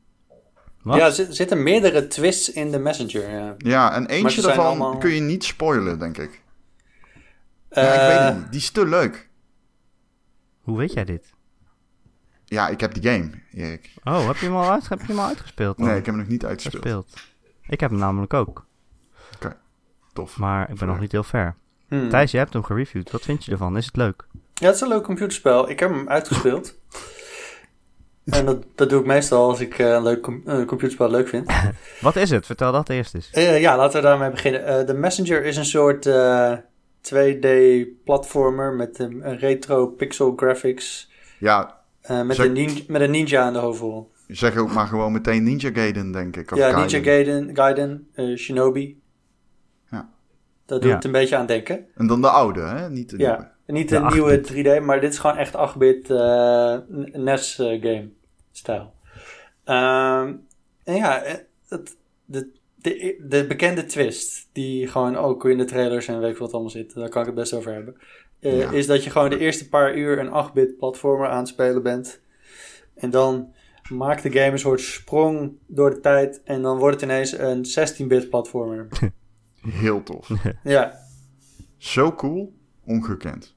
Wat? 0.83 0.97
Ja, 0.99 1.07
er 1.07 1.13
zit- 1.13 1.35
zitten 1.37 1.63
meerdere 1.63 2.07
twists 2.07 2.53
in 2.53 2.71
de 2.71 2.79
Messenger. 2.79 3.31
Ja. 3.31 3.55
Ja, 3.59 3.93
en 3.95 4.07
eentje 4.07 4.43
daarvan 4.43 4.65
allemaal- 4.65 4.99
kun 4.99 5.11
je 5.11 5.21
niet 5.21 5.45
spoilen, 5.45 5.99
denk 5.99 6.19
ik. 6.19 6.43
Ja, 7.71 7.93
ik 7.93 8.01
Eh, 8.01 8.07
weet 8.07 8.19
het 8.29 8.37
niet. 8.43 8.51
Die 8.53 8.61
is 8.61 8.71
te 8.71 8.87
leuk. 8.87 9.29
Hoe 10.61 10.79
weet 10.79 10.93
jij 10.93 11.05
dit? 11.05 11.33
Ja, 12.45 12.69
ik 12.69 12.81
heb 12.81 12.95
die 12.95 13.11
game, 13.13 13.31
Erik. 13.53 13.95
Oh, 14.05 14.27
heb 14.27 14.37
je 14.37 14.47
hem 14.47 14.55
al, 14.55 14.71
uit, 14.71 14.89
heb 14.89 15.01
je 15.01 15.07
hem 15.07 15.19
al 15.19 15.27
uitgespeeld? 15.27 15.77
Dan? 15.79 15.87
Nee, 15.87 15.99
ik 15.99 16.05
heb 16.05 16.15
hem 16.15 16.23
nog 16.23 16.33
niet 16.33 16.45
uitgespeeld. 16.45 16.83
gespeeld. 16.83 17.15
Ik 17.67 17.81
heb 17.81 17.91
hem 17.91 17.99
namelijk 17.99 18.35
ook. 18.35 18.67
Tof. 20.13 20.37
Maar 20.39 20.71
ik 20.71 20.79
ben 20.79 20.89
nog 20.89 21.01
niet 21.01 21.13
heel 21.13 21.23
ver. 21.23 21.57
hmm. 21.89 22.09
Thijs, 22.09 22.31
jij 22.31 22.41
hebt 22.41 22.53
hem 22.53 22.65
gereviewd. 22.65 23.11
Wat 23.11 23.23
vind 23.23 23.45
je 23.45 23.53
ervan? 23.53 23.77
Is 23.77 23.87
het 23.87 23.97
leuk? 23.97 24.27
Ja, 24.55 24.67
het 24.67 24.75
is 24.75 24.81
een 24.81 24.89
leuk 24.89 25.03
computerspel. 25.03 25.71
Ik 25.71 25.81
heb 25.81 25.91
hem 25.91 26.09
uitgespeeld. 26.09 26.75
En 28.31 28.45
dat, 28.47 28.65
dat 28.75 28.91
doe 28.91 29.01
ik 29.01 29.07
meestal 29.07 29.49
als 29.49 29.61
ik 29.61 29.79
eh, 29.79 29.89
een 29.93 30.03
leuk 30.03 30.21
com- 30.23 30.43
een 30.45 30.67
computerspel 30.67 31.11
leuk 31.11 31.29
vind. 31.29 31.53
Wat 32.01 32.17
is 32.17 32.31
het? 32.31 32.47
Vertel 32.47 32.73
dat 32.73 32.89
eerst 32.89 33.15
eens. 33.15 33.31
Eh, 33.31 33.61
ja, 33.61 33.77
laten 33.77 34.01
we 34.01 34.07
daarmee 34.07 34.31
beginnen. 34.31 34.65
Eh, 34.67 34.87
de 34.87 34.95
Messenger 34.95 35.45
is 35.45 35.57
een 35.57 35.65
soort 35.65 36.07
eh, 36.07 36.53
2D-platformer 37.03 38.73
met 38.73 38.99
een, 38.99 39.29
een 39.29 39.39
retro 39.39 39.87
pixel 39.87 40.33
graphics. 40.37 41.11
Ja, 41.39 41.77
eh, 42.01 42.23
met, 42.23 42.37
Zeg- 42.37 42.47
een 42.47 42.53
ninja, 42.53 42.81
met 42.89 43.01
een 43.01 43.11
ninja 43.11 43.43
aan 43.43 43.53
de 43.53 43.59
hoofdrol. 43.59 44.11
zeg 44.29 44.57
ook 44.57 44.73
maar 44.73 44.87
gewoon 44.87 45.13
meteen 45.13 45.43
Ninja 45.43 45.71
Gaiden, 45.73 46.13
denk 46.13 46.37
ik. 46.37 46.51
Of 46.53 46.59
ja, 46.59 46.71
Gaiden. 46.71 46.81
Ninja 46.93 47.11
Gaiden, 47.11 47.51
Gaiden 47.57 48.09
eh, 48.15 48.37
Shinobi. 48.37 49.01
Ja. 49.91 50.09
Dat 50.67 50.81
doet 50.81 50.91
Ja. 50.91 50.97
het 50.97 51.05
een 51.05 51.13
beetje 51.13 51.37
aan 51.37 51.47
denken. 51.47 51.87
En 51.95 52.07
dan 52.07 52.21
de 52.21 52.29
oude, 52.29 52.61
hè? 52.61 52.91
Niet 52.91 53.11
de 53.11 53.17
nieuwe. 53.17 53.33
Ja, 53.33 53.53
niet 53.67 53.89
De 53.89 53.97
een 53.97 54.07
nieuwe 54.13 54.39
8-bit. 54.39 54.81
3D, 54.81 54.85
maar 54.85 55.01
dit 55.01 55.13
is 55.13 55.19
gewoon 55.19 55.37
echt 55.37 55.55
8-bit 55.75 56.11
eh, 56.11 56.77
NES 57.13 57.59
eh, 57.59 57.67
game 57.83 58.09
stijl. 58.53 58.93
Ehm, 59.65 60.35
en 60.85 60.95
ja, 60.95 61.23
eh, 61.23 61.35
het, 61.69 61.97
de, 62.25 62.51
de, 62.77 63.25
de 63.29 63.47
bekende 63.47 63.85
twist, 63.87 64.49
die 64.53 64.87
gewoon 64.87 65.17
ook 65.17 65.45
in 65.45 65.59
de 65.59 65.65
trailers 65.65 66.07
en 66.09 66.21
weet 66.21 66.33
ik 66.33 66.39
wat 66.39 66.53
allemaal 66.53 66.71
zit, 66.71 66.95
daar 66.95 67.09
kan 67.09 67.21
ik 67.21 67.27
het 67.27 67.37
best 67.37 67.53
over 67.53 67.73
hebben, 67.73 67.97
eh, 68.41 68.59
Ja. 68.59 68.71
is 68.71 68.87
dat 68.87 69.05
je 69.05 69.11
gewoon 69.11 69.31
de 69.31 69.39
eerste 69.39 69.69
paar 69.69 69.97
uur 69.97 70.19
een 70.19 70.31
8-bit 70.51 70.77
platformer 70.79 71.29
aan 71.29 71.39
het 71.39 71.49
spelen 71.49 71.83
bent. 71.83 72.21
En 72.95 73.11
dan 73.11 73.53
maakt 73.91 74.23
de 74.23 74.31
game 74.33 74.53
een 74.53 74.59
soort 74.59 74.81
sprong 74.81 75.53
door 75.67 75.91
de 75.91 76.01
tijd 76.01 76.43
en 76.45 76.63
dan 76.63 76.79
wordt 76.79 77.01
het 77.01 77.11
ineens 77.11 77.33
een 77.39 77.65
16-bit 77.65 78.31
platformer. 78.31 78.89
Heel 79.69 80.03
tof. 80.03 80.31
ja, 80.65 80.99
Zo 81.77 82.13
cool, 82.13 82.53
ongekend. 82.85 83.55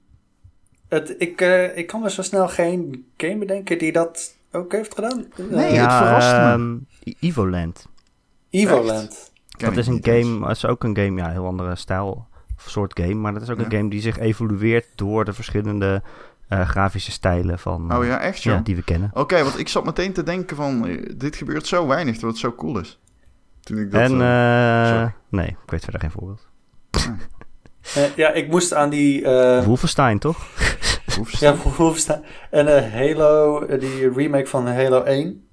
Het, 0.88 1.16
ik, 1.18 1.42
eh, 1.42 1.78
ik 1.78 1.88
kan 1.88 2.02
me 2.02 2.10
zo 2.10 2.22
snel 2.22 2.48
geen 2.48 3.12
game 3.18 3.38
bedenken 3.38 3.78
die 3.78 3.92
dat 3.92 4.38
ook 4.54 4.72
heeft 4.72 4.94
gedaan. 4.96 5.26
Nee, 5.50 5.66
Eh, 5.78 5.82
het 5.82 5.94
verrast 5.94 6.32
me. 6.32 6.38
ehm, 6.38 6.78
Evoland. 7.20 7.88
Evoland. 8.50 9.32
Dat 9.58 9.78
is 9.78 9.88
een 9.88 10.00
game, 10.02 10.40
dat 10.40 10.56
is 10.56 10.66
ook 10.66 10.84
een 10.84 10.96
game, 10.98 11.22
ja, 11.22 11.30
heel 11.30 11.46
andere 11.46 11.76
stijl 11.76 12.28
of 12.58 12.70
soort 12.70 13.00
game. 13.00 13.14
Maar 13.14 13.34
dat 13.34 13.42
is 13.42 13.50
ook 13.50 13.58
Ja. 13.60 13.66
een 13.66 13.72
game 13.72 13.90
die 13.90 14.02
zich 14.02 14.20
evolueert 14.20 14.86
door 14.96 15.26
de 15.26 15.34
verschillende 15.34 16.02
eh, 16.48 16.68
grafische 16.70 17.12
stijlen 17.12 17.60
van, 17.60 17.96
Oh 17.98 18.06
ja, 18.06 18.20
echt 18.20 18.44
ja, 18.44 18.60
die 18.64 18.76
we 18.76 18.84
kennen. 18.84 19.12
Oké, 19.14 19.44
want 19.44 19.60
ik 19.60 19.68
zat 19.68 19.86
meteen 19.86 20.14
te 20.14 20.24
denken 20.24 20.56
van... 20.56 20.88
eh, 20.88 21.10
dit 21.18 21.36
gebeurt 21.36 21.68
zo 21.68 21.88
weinig, 21.88 22.18
dat 22.20 22.30
het 22.30 22.40
zo 22.40 22.54
cool 22.54 22.80
is. 22.80 23.00
Toen 23.62 23.78
ik 23.78 23.92
dat... 23.92 24.02
en 24.02 24.12
eh, 24.22 25.08
nee, 25.30 25.48
ik 25.48 25.58
weet 25.72 25.84
verder 25.84 26.02
geen 26.02 26.12
voorbeeld. 26.12 26.48
Eh, 27.96 28.16
ja, 28.16 28.32
ik 28.32 28.48
moest 28.50 28.74
aan 28.74 28.90
die... 28.90 29.26
eh 29.26 29.66
Wolfenstein, 29.66 30.20
toch? 30.20 30.38
ja, 31.40 31.56
Wolfenstein. 31.78 32.24
En 32.50 32.68
eh, 32.68 32.94
Halo, 32.94 33.62
eh, 33.66 33.80
die 33.80 34.14
remake 34.14 34.48
van 34.48 34.68
Halo 34.68 35.04
1. 35.04 35.48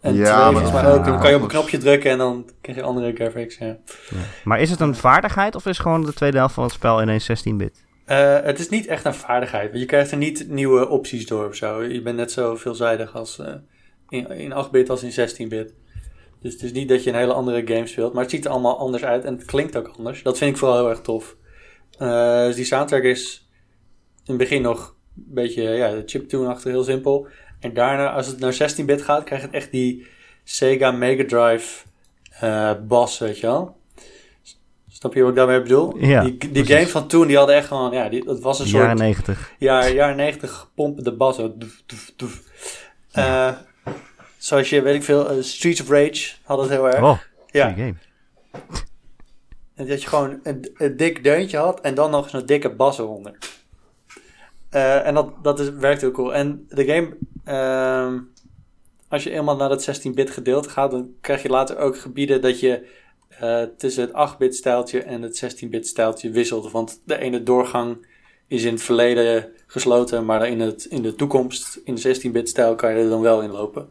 En 0.00 0.14
Ja, 0.14 0.50
2 0.50 0.72
maar 0.72 0.92
ook. 0.92 1.04
Dan 1.04 1.20
kan 1.20 1.30
je 1.30 1.36
op 1.36 1.42
een 1.42 1.48
knopje 1.48 1.78
drukken 1.78 2.10
en 2.10 2.18
dan 2.18 2.50
krijg 2.60 2.78
je 2.78 2.84
andere 2.84 3.12
graphics. 3.14 3.56
Ja. 3.58 3.66
Ja. 3.66 3.76
Maar 4.44 4.60
is 4.60 4.70
het 4.70 4.80
een 4.80 4.94
vaardigheid 4.94 5.54
of 5.54 5.66
is 5.66 5.78
gewoon 5.78 6.04
de 6.04 6.12
tweede 6.12 6.36
helft 6.36 6.54
van 6.54 6.64
het 6.64 6.72
spel 6.72 7.02
ineens 7.02 7.30
16-bit? 7.30 7.84
Eh, 8.06 8.40
het 8.42 8.58
is 8.58 8.68
niet 8.68 8.86
echt 8.86 9.04
een 9.04 9.14
vaardigheid. 9.14 9.68
Want 9.68 9.80
je 9.80 9.86
krijgt 9.86 10.10
er 10.10 10.16
niet 10.16 10.48
nieuwe 10.48 10.88
opties 10.88 11.26
door 11.26 11.48
of 11.48 11.54
zo. 11.54 11.82
Je 11.82 12.02
bent 12.02 12.16
net 12.16 12.32
zo 12.32 12.56
veelzijdig 12.56 13.14
als 13.14 13.38
eh, 13.38 13.54
in, 14.08 14.30
in 14.30 14.64
8-bit 14.66 14.90
als 14.90 15.02
in 15.02 15.28
16-bit. 15.28 15.74
Dus 16.40 16.52
het 16.52 16.62
is 16.62 16.72
niet 16.72 16.88
dat 16.88 17.04
je 17.04 17.10
een 17.10 17.16
hele 17.16 17.32
andere 17.32 17.66
game 17.66 17.86
speelt. 17.86 18.12
Maar 18.12 18.22
het 18.22 18.30
ziet 18.30 18.44
er 18.44 18.50
allemaal 18.50 18.78
anders 18.78 19.04
uit 19.04 19.24
en 19.24 19.34
het 19.34 19.44
klinkt 19.44 19.76
ook 19.76 19.92
anders. 19.96 20.22
Dat 20.22 20.38
vind 20.38 20.50
ik 20.50 20.56
vooral 20.56 20.76
heel 20.76 20.88
erg 20.88 21.00
tof. 21.00 21.36
Eh, 21.98 22.44
dus 22.44 22.54
die 22.54 22.64
soundtrack 22.64 23.02
is 23.02 23.45
het 24.26 24.36
begin 24.36 24.62
nog 24.62 24.94
een 25.16 25.24
beetje 25.34 25.62
ja, 25.62 26.02
chiptune-achtig, 26.06 26.72
heel 26.72 26.84
simpel. 26.84 27.28
En 27.60 27.74
daarna, 27.74 28.10
als 28.12 28.26
het 28.26 28.38
naar 28.38 28.54
16-bit 28.54 29.02
gaat, 29.02 29.24
krijg 29.24 29.42
je 29.42 29.48
echt 29.50 29.70
die 29.70 30.06
Sega 30.44 30.90
Mega 30.90 31.24
Drive 31.26 31.84
eh 32.40 32.72
bas, 32.86 33.18
weet 33.18 33.38
je 33.38 33.46
wel. 33.46 33.76
Snap 34.88 35.14
je 35.14 35.20
wat 35.20 35.30
ik 35.30 35.36
daarmee 35.36 35.62
bedoel? 35.62 35.98
Ja, 35.98 36.22
die 36.22 36.50
die 36.50 36.66
games 36.66 36.90
van 36.90 37.08
toen, 37.08 37.26
die 37.26 37.36
hadden 37.36 37.56
echt 37.56 37.66
gewoon, 37.66 37.92
ja, 37.92 38.08
die, 38.08 38.24
dat 38.24 38.40
was 38.40 38.58
een 38.58 38.66
soort 38.66 38.82
Jaren 38.82 38.96
90. 38.96 39.52
jaar, 39.58 39.92
jaren 39.92 40.16
90 40.16 40.70
pompen 40.74 41.04
de 41.04 41.12
bas. 41.12 41.36
Zo, 41.36 41.52
doef, 41.56 41.82
doef, 41.86 42.12
doef. 42.16 42.42
Eh, 43.12 43.52
zoals 44.38 44.70
je, 44.70 44.82
weet 44.82 44.94
ik 44.94 45.02
veel, 45.02 45.30
eh, 45.30 45.42
Streets 45.42 45.80
of 45.80 45.88
Rage 45.88 46.32
had 46.42 46.58
het 46.58 46.68
heel 46.68 46.86
erg. 46.86 47.02
Oh, 47.02 47.18
ja, 47.50 47.68
game. 47.68 47.94
en 49.74 49.86
dat 49.86 50.02
je 50.02 50.08
gewoon 50.08 50.40
een, 50.42 50.70
een 50.74 50.96
dik 50.96 51.24
deuntje 51.24 51.56
had 51.56 51.80
en 51.80 51.94
dan 51.94 52.10
nog 52.10 52.24
eens 52.24 52.32
een 52.32 52.46
dikke 52.46 52.70
bas 52.70 52.98
eronder. 52.98 53.38
Eh, 54.70 55.06
en 55.06 55.14
dat, 55.14 55.32
dat 55.42 55.60
is, 55.60 55.70
werkt 55.70 56.00
heel 56.00 56.10
cool. 56.10 56.34
En 56.34 56.66
de 56.68 56.84
game, 56.84 57.16
ehm, 57.44 58.18
als 59.08 59.22
je 59.22 59.30
eenmaal 59.30 59.56
naar 59.56 59.70
het 59.70 59.82
16-bit 59.82 60.30
gedeelte 60.30 60.68
gaat, 60.68 60.90
dan 60.90 61.10
krijg 61.20 61.42
je 61.42 61.48
later 61.48 61.78
ook 61.78 61.98
gebieden 61.98 62.40
dat 62.40 62.60
je 62.60 62.86
eh, 63.28 63.62
tussen 63.76 64.02
het 64.02 64.32
8-bit 64.34 64.54
stijltje 64.54 65.02
en 65.02 65.22
het 65.22 65.44
16-bit 65.44 65.86
stijltje 65.86 66.30
wisselt. 66.30 66.70
Want 66.70 67.00
de 67.04 67.18
ene 67.18 67.42
doorgang 67.42 68.06
is 68.46 68.64
in 68.64 68.72
het 68.72 68.82
verleden 68.82 69.52
gesloten, 69.66 70.24
maar 70.24 70.48
in, 70.48 70.60
het, 70.60 70.84
in 70.84 71.02
de 71.02 71.14
toekomst, 71.14 71.80
in 71.84 71.94
de 71.94 72.16
16-bit 72.16 72.48
stijl, 72.48 72.74
kan 72.74 72.90
je 72.90 73.02
er 73.02 73.08
dan 73.08 73.20
wel 73.20 73.42
in 73.42 73.50
lopen. 73.50 73.88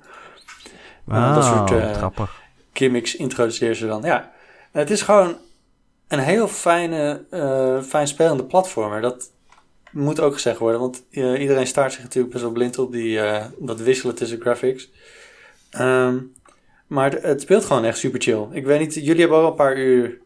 Ja, 1.07 1.33
dat 1.33 1.43
soort, 1.43 1.71
eh, 1.71 1.91
grappig. 1.91 2.41
gimmicks 2.73 3.15
introduceer 3.15 3.75
ze 3.75 3.87
dan. 3.87 4.01
Ja, 4.01 4.31
het 4.71 4.89
is 4.89 5.01
gewoon 5.01 5.37
een 6.07 6.19
heel 6.19 6.47
fijne, 6.47 7.25
eh, 7.29 7.81
fijn 7.81 8.07
spelende 8.07 8.43
platformer. 8.43 9.01
Dat 9.01 9.31
moet 9.95 10.19
ook 10.19 10.33
gezegd 10.33 10.57
worden, 10.59 10.79
want 10.79 11.03
eh, 11.11 11.41
iedereen 11.41 11.67
staart 11.67 11.93
zich 11.93 12.03
natuurlijk 12.03 12.31
best 12.33 12.43
wel 12.45 12.53
blind 12.53 12.77
op 12.79 12.91
die, 12.91 13.19
eh, 13.19 13.45
dat 13.59 13.79
wisselen 13.79 14.15
tussen 14.15 14.41
graphics. 14.41 14.89
Ehm, 15.69 16.17
maar 16.87 17.11
het, 17.11 17.23
het 17.23 17.41
speelt 17.41 17.65
gewoon 17.65 17.83
echt 17.83 17.97
super 17.97 18.21
chill. 18.21 18.45
Ik 18.51 18.65
weet 18.65 18.79
niet, 18.79 18.93
jullie 18.93 19.19
hebben 19.19 19.37
al 19.37 19.47
een 19.47 19.55
paar 19.55 19.77
uur 19.77 20.17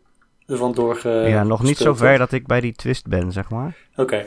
ervan 0.47 0.71
doorge. 0.73 1.09
ja, 1.09 1.43
nog 1.43 1.63
niet 1.63 1.77
zo 1.77 1.93
ver 1.93 2.17
dat 2.17 2.31
ik 2.31 2.47
bij 2.47 2.61
die 2.61 2.73
twist 2.73 3.07
ben, 3.07 3.31
zeg 3.31 3.49
maar. 3.49 3.75
Oké. 3.95 4.25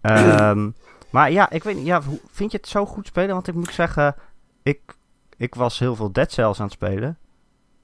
Ehm, 0.00 0.70
maar 1.10 1.30
ja, 1.30 1.50
ik 1.50 1.62
weet 1.64 1.76
niet, 1.76 1.86
ja, 1.86 2.02
hoe- 2.02 2.20
vind 2.30 2.50
je 2.50 2.56
het 2.56 2.68
zo 2.68 2.86
goed 2.86 3.06
spelen? 3.06 3.34
Want 3.34 3.48
ik 3.48 3.54
moet 3.54 3.72
zeggen, 3.74 4.14
ik, 4.62 4.80
ik 5.36 5.54
was 5.54 5.78
heel 5.78 5.96
veel 5.96 6.12
Dead 6.12 6.32
Cells 6.32 6.58
aan 6.58 6.64
het 6.64 6.74
spelen. 6.74 7.18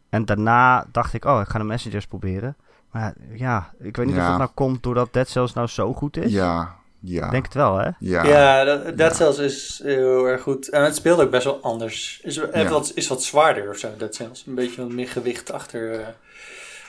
En 0.09 0.25
daarna 0.25 0.87
dacht 0.93 1.15
ik, 1.15 1.25
oh, 1.25 1.41
ik 1.41 1.49
ga 1.49 1.59
de 1.59 1.65
Messengers 1.65 2.07
proberen. 2.07 2.57
Maar 2.93 3.15
ja, 3.33 3.73
ik 3.81 3.97
weet 3.97 4.07
niet 4.07 4.17
of 4.17 4.23
dat 4.27 4.39
nou 4.39 4.51
komt 4.55 4.83
doordat 4.83 5.13
Dead 5.13 5.29
Cells 5.29 5.53
nou 5.53 5.67
zo 5.67 5.95
goed 5.95 6.17
is. 6.17 6.33
Ja, 6.33 6.77
ja. 7.01 7.25
Ik 7.25 7.31
denk 7.31 7.45
het 7.45 7.55
wel, 7.55 7.77
hè? 7.79 7.91
ja. 7.99 8.25
Ja, 8.25 8.65
dat, 8.65 8.85
Dead 8.85 8.99
Ja. 8.99 9.13
Cells 9.15 9.39
is 9.39 9.81
heel 9.85 10.25
erg 10.25 10.43
goed. 10.43 10.69
En 10.69 10.85
het 10.85 10.97
speelt 10.97 11.21
ook 11.21 11.31
best 11.31 11.45
wel 11.45 11.63
anders. 11.63 12.21
Is, 12.23 12.35
Ja. 12.53 12.69
wat, 12.69 12.93
is 12.95 13.09
wat 13.09 13.23
zwaarder 13.23 13.69
of 13.71 13.77
zo, 13.79 13.89
Dead 13.99 14.15
Cells. 14.15 14.45
Een 14.47 14.55
beetje 14.55 14.81
wat 14.83 14.91
meer 14.93 15.09
gewicht 15.09 15.53
achter 15.53 16.01
eh, 16.01 16.07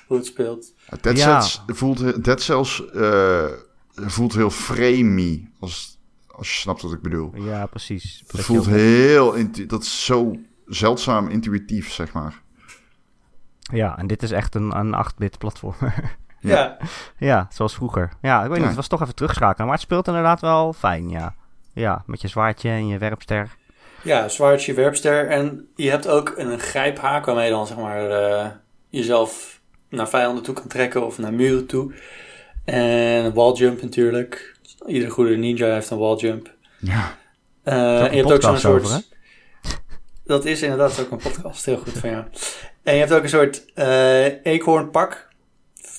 hoe 0.08 0.18
het 0.18 0.26
speelt. 0.26 0.74
Dead 1.02 1.18
Ja. 1.18 1.42
Cells 1.42 1.62
voelt, 1.78 2.24
Dead 2.24 2.42
Cells 2.42 2.90
eh, 2.92 3.46
voelt 3.96 4.34
heel 4.34 4.50
framey, 4.50 5.50
als, 5.60 5.98
als 6.28 6.48
je 6.54 6.60
snapt 6.60 6.82
wat 6.82 6.92
ik 6.92 7.02
bedoel. 7.02 7.32
Ja, 7.36 7.66
precies. 7.66 8.24
Dat 8.28 8.42
voelt 8.42 8.66
heel, 8.66 9.34
intu- 9.34 9.66
dat 9.66 9.82
is 9.84 10.06
zo 10.06 10.36
zeldzaam 10.66 11.28
intuïtief, 11.28 11.92
zeg 11.92 12.14
maar. 12.14 12.42
Ja, 13.74 13.98
en 13.98 14.08
dit 14.08 14.24
is 14.24 14.32
echt 14.32 14.56
een, 14.56 14.76
een 14.78 15.06
8-bit 15.06 15.38
platformer. 15.38 16.18
Ja. 16.40 16.78
Ja, 17.18 17.48
zoals 17.52 17.74
vroeger. 17.74 18.12
Ja, 18.22 18.44
ik 18.44 18.50
weet 18.50 18.58
niet, 18.58 18.68
het 18.68 18.76
was 18.76 18.88
toch 18.88 19.02
even 19.02 19.16
terugschakelen. 19.16 19.66
Maar 19.68 19.76
het 19.76 19.86
speelt 19.86 20.08
inderdaad 20.08 20.42
wel 20.42 20.74
fijn, 20.74 21.10
ja. 21.10 21.36
Ja, 21.74 22.04
met 22.06 22.22
je 22.22 22.28
zwaardje 22.28 22.70
en 22.70 22.88
je 22.88 22.98
werpster. 22.98 23.50
ja, 24.04 24.28
zwaardje, 24.28 24.74
werpster. 24.74 25.28
En 25.28 25.68
je 25.76 25.90
hebt 25.90 26.08
ook 26.08 26.34
een 26.38 26.60
grijphaak 26.60 27.26
waarmee 27.26 27.46
je 27.46 27.52
dan 27.52 27.68
zeg 27.68 27.78
maar 27.78 28.10
eh, 28.10 28.48
jezelf 28.90 29.60
naar 29.90 30.10
vijanden 30.10 30.44
toe 30.44 30.54
kan 30.54 30.68
trekken 30.68 31.06
of 31.06 31.18
naar 31.18 31.34
muren 31.34 31.66
toe. 31.66 31.94
En 32.66 33.26
een 33.26 33.34
walljump 33.34 33.82
natuurlijk. 33.82 34.58
Iedere 34.86 35.12
goede 35.12 35.36
ninja 35.36 35.68
heeft 35.68 35.90
een 35.90 35.98
walljump. 35.98 36.54
Ja. 36.80 37.18
Eh, 37.64 38.04
en 38.04 38.12
je 38.12 38.18
hebt 38.18 38.32
ook 38.32 38.42
zo'n 38.42 38.58
soort. 38.58 38.82
over, 38.86 39.02
dat 40.26 40.46
is 40.46 40.62
inderdaad 40.62 41.00
ook 41.00 41.12
een 41.12 41.18
podcast, 41.18 41.66
heel 41.66 41.78
goed 41.78 41.98
van 41.98 42.10
jou. 42.10 42.24
En 42.84 42.94
je 42.94 43.00
hebt 43.00 43.14
ook 43.14 43.24
een 43.24 43.30
soort 43.30 43.66
eh 43.74 44.46
eekhoornpak, 44.46 45.28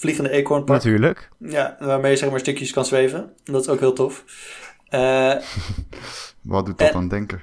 vliegende 0.01 0.31
eekhoornpak. 0.31 0.77
Natuurlijk. 0.77 1.29
Ja, 1.39 1.77
waarmee 1.79 2.11
je 2.11 2.17
zeg 2.17 2.31
maar 2.31 2.39
stukjes 2.41 2.73
kan 2.73 2.85
zweven. 2.85 3.33
Dat 3.45 3.61
is 3.61 3.69
ook 3.69 3.81
heel 3.81 3.93
tof. 3.93 4.25
Eh, 4.89 5.35
Wat 6.43 6.67
doet 6.67 6.79
dat 6.79 6.89
En- 6.89 6.95
aan 6.95 7.09
denken? 7.09 7.43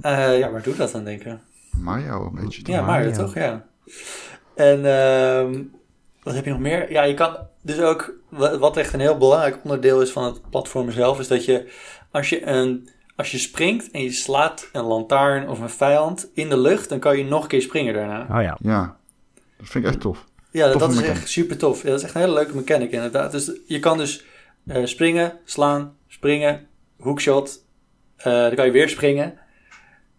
eh, 0.00 0.38
ja, 0.38 0.50
waar 0.50 0.62
doet 0.62 0.76
dat 0.76 0.94
aan 0.94 1.04
denken? 1.04 1.40
Mario 1.70 2.26
een 2.26 2.34
beetje. 2.42 2.62
toch? 2.62 2.74
Ja, 2.74 2.80
Mario 2.82 3.08
Mario. 3.10 3.24
toch? 3.24 3.34
Ja. 3.34 3.64
En 4.54 4.84
ehm, 4.86 5.62
wat 6.22 6.34
heb 6.34 6.44
je 6.44 6.50
nog 6.50 6.60
meer? 6.60 6.92
Ja, 6.92 7.02
je 7.02 7.14
kan 7.14 7.36
dus 7.62 7.80
ook, 7.80 8.14
wa- 8.28 8.58
wat 8.58 8.76
echt 8.76 8.92
een 8.92 9.00
heel 9.00 9.18
belangrijk 9.18 9.58
onderdeel 9.64 10.00
is 10.02 10.10
van 10.10 10.24
het 10.24 10.50
platform 10.50 10.90
zelf, 10.90 11.18
is 11.18 11.28
dat 11.28 11.44
je 11.44 11.72
als 12.10 12.28
je, 12.28 12.46
een, 12.46 12.88
als 13.16 13.30
je 13.30 13.38
springt 13.38 13.90
en 13.90 14.02
je 14.02 14.12
slaat 14.12 14.68
een 14.72 14.84
lantaarn 14.84 15.48
of 15.48 15.60
een 15.60 15.70
vijand 15.70 16.30
in 16.34 16.48
de 16.48 16.58
lucht, 16.58 16.88
dan 16.88 16.98
kan 16.98 17.18
je 17.18 17.24
nog 17.24 17.42
een 17.42 17.48
keer 17.48 17.62
springen 17.62 17.94
daarna. 17.94 18.20
Oh 18.36 18.42
ja. 18.42 18.56
Ja, 18.60 18.96
dat 19.56 19.68
vind 19.68 19.84
ik 19.84 19.90
echt 19.90 20.00
tof. 20.00 20.24
Ja, 20.50 20.72
dat 20.72 20.92
is 20.92 21.00
echt 21.02 21.28
super 21.28 21.56
tof. 21.58 21.82
Ja, 21.82 21.88
dat 21.88 21.98
is 21.98 22.04
echt 22.04 22.14
een 22.14 22.20
hele 22.20 22.32
leuke 22.32 22.54
mechanic 22.56 22.90
inderdaad. 22.90 23.32
Dus 23.32 23.50
je 23.66 23.78
kan 23.78 23.98
dus 23.98 24.24
eh, 24.66 24.84
springen, 24.84 25.38
slaan, 25.44 25.96
springen, 26.08 26.66
hookshot. 27.00 27.64
eh 28.16 28.24
dan 28.24 28.54
kan 28.54 28.66
je 28.66 28.72
weer 28.72 28.88
springen. 28.88 29.38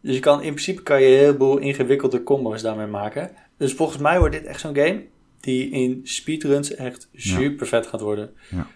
Dus 0.01 0.13
je 0.15 0.19
kan, 0.21 0.41
in 0.41 0.51
principe 0.53 0.83
kan 0.83 1.01
je 1.01 1.07
een 1.07 1.17
heleboel 1.17 1.57
ingewikkelde 1.57 2.23
combos 2.23 2.61
daarmee 2.61 2.87
maken. 2.87 3.31
Dus 3.57 3.73
volgens 3.73 3.97
mij 4.01 4.19
wordt 4.19 4.35
dit 4.35 4.45
echt 4.45 4.59
zo'n 4.59 4.75
game 4.75 5.03
die 5.39 5.69
in 5.69 6.01
speedruns 6.03 6.75
echt 6.75 7.09
super 7.13 7.67
vet 7.67 7.87
gaat 7.87 8.01
worden. 8.01 8.31
Ja. 8.49 8.67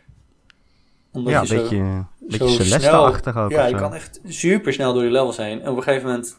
Omdat 1.12 1.34
Ja, 1.34 1.40
een 1.40 1.46
je 1.48 1.54
zo- 1.56 1.62
beetje, 1.62 1.76
een 1.78 2.06
beetje 2.20 2.38
zo 2.50 2.64
Celeste-achtig 2.64 3.38
ook. 3.38 3.52
Ja, 3.52 3.66
je 3.66 3.72
zo. 3.72 3.78
kan 3.82 3.94
echt 3.94 4.20
super 4.28 4.74
snel 4.74 4.94
door 4.94 5.02
die 5.02 5.12
levels 5.12 5.38
heen. 5.38 5.62
En 5.62 5.70
op 5.70 5.78
een 5.78 5.84
gegeven 5.84 6.08
moment 6.08 6.38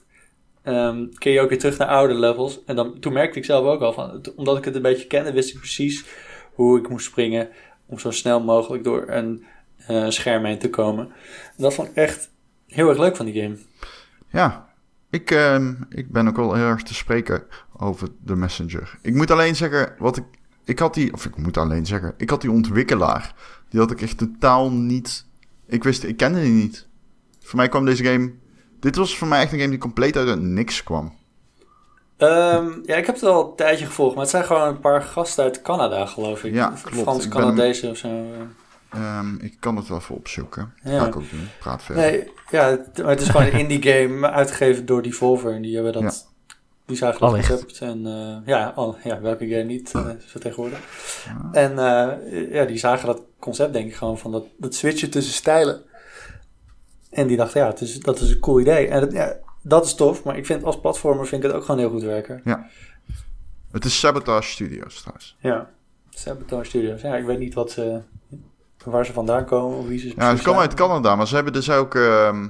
ehm 0.65 1.07
keer 1.19 1.33
je 1.33 1.41
ook 1.41 1.49
weer 1.49 1.59
terug 1.59 1.79
naar 1.79 1.89
oude 1.89 2.15
levels. 2.15 2.65
En 2.65 2.77
dan, 2.77 2.99
toen 2.99 3.13
merkte 3.13 3.39
ik 3.39 3.45
zelf 3.45 3.67
ook 3.67 3.81
al 3.81 3.93
van, 3.93 4.21
omdat 4.37 4.59
ik 4.59 4.65
het 4.65 4.75
een 4.75 4.83
beetje 4.83 5.07
kende, 5.07 5.33
wist 5.33 5.51
ik 5.51 5.59
precies 5.59 6.05
hoe 6.55 6.79
ik 6.79 6.89
moest 6.89 7.07
springen 7.07 7.49
om 7.87 7.99
zo 7.99 8.11
snel 8.11 8.41
mogelijk 8.41 8.85
door 8.85 9.09
een 9.09 9.45
eh, 9.87 10.09
scherm 10.09 10.45
heen 10.45 10.59
te 10.59 10.71
komen. 10.71 11.13
Dat 11.57 11.75
vond 11.75 11.89
ik 11.89 11.95
echt 11.95 12.31
heel 12.67 12.89
erg 12.89 12.99
leuk 12.99 13.17
van 13.17 13.27
die 13.27 13.43
game. 13.43 13.57
Ja, 14.31 14.75
ik, 15.11 15.31
ehm, 15.31 15.75
ik 15.89 16.11
ben 16.11 16.29
ook 16.29 16.37
wel 16.37 16.55
heel 16.55 16.67
erg 16.67 16.83
te 16.83 16.95
spreken 16.95 17.43
over 17.77 18.09
de 18.23 18.37
Messenger. 18.37 18.99
Ik 19.03 19.15
moet 19.15 19.31
alleen 19.31 19.57
zeggen, 19.57 19.95
wat 19.99 20.17
ik, 20.17 20.25
ik 20.65 20.79
had 20.79 20.95
die, 20.95 21.13
of 21.13 21.25
ik 21.25 21.37
moet 21.37 21.57
alleen 21.57 21.87
zeggen, 21.87 22.15
ik 22.17 22.31
had 22.31 22.41
die 22.41 22.51
ontwikkelaar. 22.51 23.35
Die 23.69 23.81
had 23.81 23.91
ik 23.91 24.03
echt 24.03 24.19
totaal 24.19 24.71
niet, 24.71 25.27
ik 25.67 25.85
wist, 25.85 26.03
ik 26.03 26.17
kende 26.17 26.41
die 26.41 26.53
niet. 26.53 26.89
Voor 27.41 27.57
mij 27.57 27.69
kwam 27.69 27.85
deze 27.85 28.05
game, 28.05 28.33
dit 28.85 28.97
was 28.97 29.17
voor 29.19 29.29
mij 29.29 29.41
echt 29.41 29.53
een 29.53 29.59
game 29.59 29.71
die 29.71 29.79
compleet 29.79 30.17
uit 30.17 30.29
het 30.29 30.41
niks 30.41 30.83
kwam. 30.83 31.15
Ehm, 32.17 32.71
ja, 32.85 32.97
ik 32.97 33.07
heb 33.07 33.15
het 33.15 33.25
al 33.25 33.49
een 33.51 33.57
tijdje 33.57 33.87
gevolgd, 33.87 34.13
maar 34.15 34.23
het 34.23 34.31
zijn 34.33 34.45
gewoon 34.45 34.69
een 34.69 34.81
paar 34.81 35.03
gasten 35.03 35.45
uit 35.45 35.63
Canada, 35.63 36.07
geloof 36.07 36.45
ik. 36.45 36.55
Ja, 36.55 36.73
klopt. 36.83 37.03
Frans 37.03 37.25
Ik 37.25 37.31
ben- 37.31 37.39
Canadezen 37.41 37.91
of 37.91 37.97
zo. 37.97 38.09
Ehm, 38.91 39.35
ik 39.41 39.57
kan 39.61 39.77
het 39.77 39.89
wel 39.89 39.99
even 39.99 40.15
opzoeken. 40.15 40.73
Ja. 40.83 40.99
Ga 40.99 41.07
ik 41.07 41.17
ook 41.17 41.31
doen. 41.31 41.49
Praat 41.61 41.83
verder. 41.83 42.03
Nee, 42.03 42.31
ja, 42.51 42.69
het, 42.69 42.99
maar 42.99 43.09
het 43.11 43.21
is 43.21 43.29
gewoon 43.29 43.47
een 43.47 43.59
indie 43.69 43.83
game 43.93 44.31
uitgegeven 44.41 44.87
door 44.87 45.03
Devolver. 45.03 45.53
En 45.55 45.63
die 45.63 45.75
hebben 45.75 45.93
dat, 45.93 46.29
die 46.87 46.97
zagen 46.97 47.21
dat 47.21 47.31
Allicht. 47.31 47.49
concept. 47.49 47.79
En 47.79 48.07
eh, 48.07 48.47
ja, 48.47 48.73
al, 48.75 48.97
ja, 49.05 49.21
welke 49.21 49.49
game 49.49 49.63
niet, 49.63 49.93
eh, 49.95 50.07
zo 50.27 50.39
tegenwoordig. 50.39 50.79
Ja. 51.27 51.49
En 51.61 51.79
eh, 51.79 52.53
ja, 52.53 52.65
die 52.65 52.79
zagen 52.79 53.07
dat 53.07 53.23
concept 53.39 53.73
denk 53.73 53.87
ik 53.87 53.95
gewoon 53.95 54.19
van 54.19 54.33
dat, 54.33 54.45
dat 54.57 54.75
switchen 54.75 55.11
tussen 55.11 55.35
stijlen. 55.35 55.83
En 57.15 57.27
die 57.27 57.37
dachten, 57.37 57.61
ja, 57.61 57.67
het 57.67 57.81
is, 57.81 58.01
dat 58.01 58.21
is 58.21 58.31
een 58.31 58.41
cool 58.41 58.61
idee. 58.61 58.89
En 58.89 59.01
dat, 59.01 59.13
ja, 59.13 59.37
dat 59.63 59.85
is 59.85 59.95
tof, 59.95 60.25
maar 60.25 60.37
ik 60.37 60.47
vind 60.47 60.65
als 60.65 60.81
platformer 60.81 61.27
vind 61.27 61.45
ik 61.45 61.49
het 61.51 61.57
ook 61.59 61.65
gewoon 61.65 61.81
heel 61.81 61.91
goed 61.91 62.03
werken. 62.03 62.43
Het 63.71 63.85
is 63.85 63.99
Sabotage 63.99 64.51
Studios 64.51 65.01
trouwens. 65.01 65.37
Ja, 65.41 65.71
Sabotage 66.11 66.65
Studios. 66.65 67.01
Ja, 67.01 67.17
ik 67.17 67.25
weet 67.25 67.39
niet 67.39 67.55
wat 67.55 67.71
ze, 67.71 68.01
waar 68.85 69.07
ze 69.07 69.13
vandaan 69.13 69.45
komen 69.45 69.79
of 69.79 69.87
wie 69.87 69.99
ze 69.99 70.13
Ja, 70.17 70.37
ze 70.37 70.43
komen 70.43 70.61
uit. 70.61 70.75
Canada, 70.75 71.17
maar 71.17 71.27
ze 71.29 71.35
hebben 71.35 71.53
dus 71.53 71.71
ook 71.71 71.95
ehm, 71.95 72.47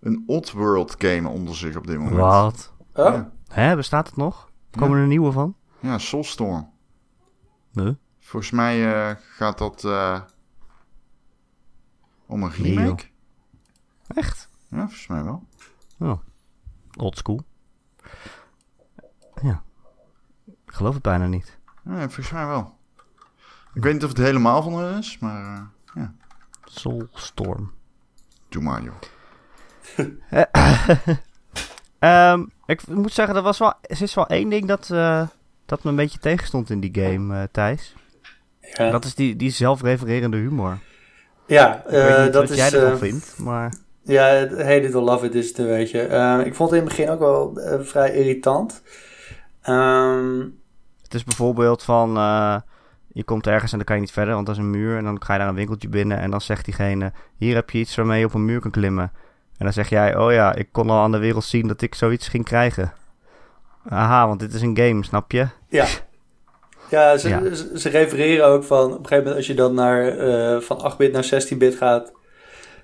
een 0.00 0.22
Oddworld 0.26 0.94
game 0.98 1.28
onder 1.28 1.56
zich 1.56 1.76
op 1.76 1.86
dit 1.86 1.96
moment. 1.98 2.16
Wat? 2.16 2.72
Oh, 2.94 3.04
Ja. 3.04 3.32
Hè, 3.48 3.76
bestaat 3.76 4.06
het 4.06 4.16
nog? 4.16 4.50
Komen 4.70 4.96
er 4.96 5.02
een 5.02 5.08
nieuwe 5.08 5.32
van? 5.32 5.56
Ja, 5.80 5.98
Soulstorm. 5.98 6.70
Nee. 7.72 7.96
Volgens 8.20 8.52
mij 8.52 8.94
eh, 8.94 9.16
gaat 9.36 9.58
dat 9.58 9.84
eh, 9.84 10.20
om 12.26 12.42
een 12.42 12.52
Nee, 12.58 12.76
remake. 12.78 13.04
Echt? 14.06 14.48
Ja, 14.68 14.76
volgens 14.78 15.06
mij 15.06 15.24
wel. 15.24 15.42
Oh. 15.98 16.18
Old 16.96 17.16
school. 17.18 17.40
Ja. 19.42 19.62
Ik 20.66 20.74
geloof 20.74 20.94
het 20.94 21.02
bijna 21.02 21.26
niet. 21.26 21.58
Ja, 21.84 21.98
volgens 21.98 22.30
mij 22.30 22.46
wel. 22.46 22.76
Ik 23.74 23.82
weet 23.82 23.92
niet 23.92 24.02
of 24.04 24.08
het 24.08 24.18
helemaal 24.18 24.62
van 24.62 24.74
hun 24.74 24.98
is, 24.98 25.18
maar 25.18 25.44
eh, 25.44 25.60
ja, 25.94 26.14
Soulstorm. 26.64 27.72
doe 28.48 28.62
maar 28.62 28.82
joh. 28.82 28.94
Ehm, 31.98 32.44
ik 32.66 32.86
moet 32.88 33.12
zeggen, 33.12 33.36
er, 33.36 33.42
was 33.42 33.58
wel, 33.58 33.72
er 33.82 34.02
is 34.02 34.14
wel 34.14 34.26
één 34.26 34.48
ding 34.48 34.66
dat, 34.66 34.90
eh, 34.90 35.28
dat 35.66 35.84
me 35.84 35.90
een 35.90 35.96
beetje 35.96 36.18
tegenstond 36.18 36.70
in 36.70 36.80
die 36.80 37.02
game, 37.04 37.40
eh, 37.40 37.48
Thijs. 37.52 37.94
ja, 38.60 38.90
Dat 38.90 39.04
is 39.04 39.14
die, 39.14 39.36
die 39.36 39.50
zelfrefererende 39.50 40.36
humor. 40.36 40.78
ja 41.46 41.74
Ik 41.84 41.90
weet 41.90 42.00
eh, 42.16 42.22
niet 42.24 42.32
dat 42.32 42.42
wat 42.42 42.50
is... 42.50 42.56
jij 42.56 42.72
ervan 42.72 42.92
eh, 42.92 42.98
vindt, 42.98 43.38
maar... 43.38 43.74
Ja, 44.04 44.24
het 44.24 44.50
hate 44.50 44.80
it 44.82 44.94
or 44.94 45.02
love 45.02 45.26
it 45.26 45.34
is 45.34 45.48
het 45.48 45.58
een 45.58 45.66
beetje. 45.66 46.00
Eh, 46.00 46.40
ik 46.44 46.54
vond 46.54 46.70
het 46.70 46.78
in 46.80 46.86
het 46.86 46.96
begin 46.96 47.10
ook 47.12 47.18
wel 47.18 47.58
eh, 47.58 47.80
vrij 47.80 48.14
irritant. 48.14 48.82
Ehm, 49.62 50.38
Het 51.02 51.14
is 51.14 51.24
bijvoorbeeld 51.24 51.82
van... 51.82 52.16
eh, 52.16 52.56
je 53.12 53.24
komt 53.24 53.46
ergens 53.46 53.70
en 53.70 53.76
dan 53.76 53.86
kan 53.86 53.96
je 53.96 54.02
niet 54.02 54.12
verder, 54.12 54.34
want 54.34 54.46
dat 54.46 54.56
is 54.56 54.62
een 54.62 54.70
muur. 54.70 54.96
En 54.96 55.04
dan 55.04 55.22
ga 55.24 55.32
je 55.32 55.38
naar 55.38 55.48
een 55.48 55.54
winkeltje 55.54 55.88
binnen 55.88 56.18
en 56.18 56.30
dan 56.30 56.40
zegt 56.40 56.64
diegene... 56.64 57.12
Hier 57.36 57.54
heb 57.54 57.70
je 57.70 57.78
iets 57.78 57.94
waarmee 57.96 58.18
je 58.18 58.24
op 58.26 58.34
een 58.34 58.44
muur 58.44 58.60
kan 58.60 58.70
klimmen. 58.70 59.12
En 59.58 59.64
dan 59.64 59.72
zeg 59.72 59.88
jij... 59.88 60.16
Oh 60.16 60.32
ja, 60.32 60.54
ik 60.54 60.68
kon 60.72 60.90
al 60.90 61.02
aan 61.02 61.12
de 61.12 61.18
wereld 61.18 61.44
zien 61.44 61.68
dat 61.68 61.80
ik 61.82 61.94
zoiets 61.94 62.28
ging 62.28 62.44
krijgen. 62.44 62.92
Aha, 63.88 64.26
want 64.26 64.40
dit 64.40 64.54
is 64.54 64.62
een 64.62 64.76
game, 64.76 65.04
snap 65.04 65.32
je? 65.32 65.46
ja. 65.68 65.86
Ja, 66.90 67.16
ze, 67.16 67.28
Ja. 67.28 67.54
Ze, 67.54 67.70
ze 67.78 67.88
refereren 67.88 68.46
ook 68.46 68.64
van... 68.64 68.84
Op 68.84 68.90
een 68.90 68.96
gegeven 68.96 69.16
moment 69.16 69.36
als 69.36 69.46
je 69.46 69.54
dan 69.54 69.74
naar, 69.74 70.06
eh, 70.08 70.60
van 70.60 70.92
8-bit 70.92 71.12
naar 71.12 71.24
16-bit 71.24 71.74
gaat... 71.74 72.12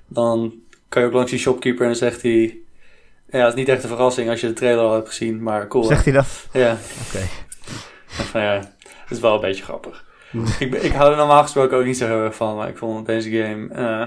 Dan 0.06 0.52
kan 0.90 1.02
je 1.02 1.08
ook 1.08 1.14
langs 1.14 1.30
die 1.30 1.40
shopkeeper 1.40 1.80
en 1.82 1.86
dan 1.86 1.96
zegt 1.96 2.22
hij... 2.22 2.58
Ja, 3.30 3.38
het 3.38 3.48
is 3.48 3.54
niet 3.54 3.68
echt 3.68 3.82
een 3.82 3.88
verrassing 3.88 4.30
als 4.30 4.40
je 4.40 4.46
de 4.46 4.52
trailer 4.52 4.84
al 4.84 4.94
hebt 4.94 5.08
gezien, 5.08 5.42
maar 5.42 5.68
cool. 5.68 5.82
hè? 5.82 5.88
Zegt 5.88 6.04
hij 6.04 6.14
dat? 6.14 6.46
Ja, 6.52 6.78
Oké. 7.08 7.26
van 8.06 8.40
ja, 8.40 8.54
het 8.82 9.10
is 9.10 9.20
wel 9.20 9.34
een 9.34 9.40
beetje 9.40 9.62
grappig. 9.64 10.04
ik, 10.58 10.74
ik 10.74 10.92
hou 10.92 11.10
er 11.10 11.16
normaal 11.16 11.42
gesproken 11.42 11.78
ook 11.78 11.84
niet 11.84 11.96
zo 11.96 12.06
heel 12.06 12.22
erg 12.22 12.34
van, 12.34 12.56
maar 12.56 12.68
ik 12.68 12.76
vond 12.76 13.06
deze 13.06 13.30
game... 13.30 13.68
eh, 13.68 14.06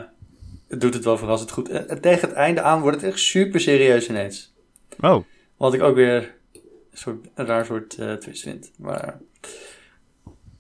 het 0.67 0.81
doet 0.81 0.93
het 0.93 1.03
wel 1.03 1.17
verrassend 1.17 1.51
goed. 1.51 1.69
En 1.69 2.01
tegen 2.01 2.27
het 2.27 2.37
einde 2.37 2.61
aan 2.61 2.81
wordt 2.81 3.01
het 3.01 3.09
echt 3.11 3.19
super 3.19 3.59
serieus 3.59 4.09
ineens. 4.09 4.53
Oh, 4.99 5.23
Wat 5.57 5.73
ik 5.73 5.81
ook 5.81 5.95
weer 5.95 6.33
een, 6.53 6.61
soort, 6.93 7.27
een 7.35 7.45
raar 7.45 7.65
soort 7.65 7.97
eh, 7.97 8.13
twist 8.13 8.41
vind. 8.43 8.71
Maar 8.77 9.17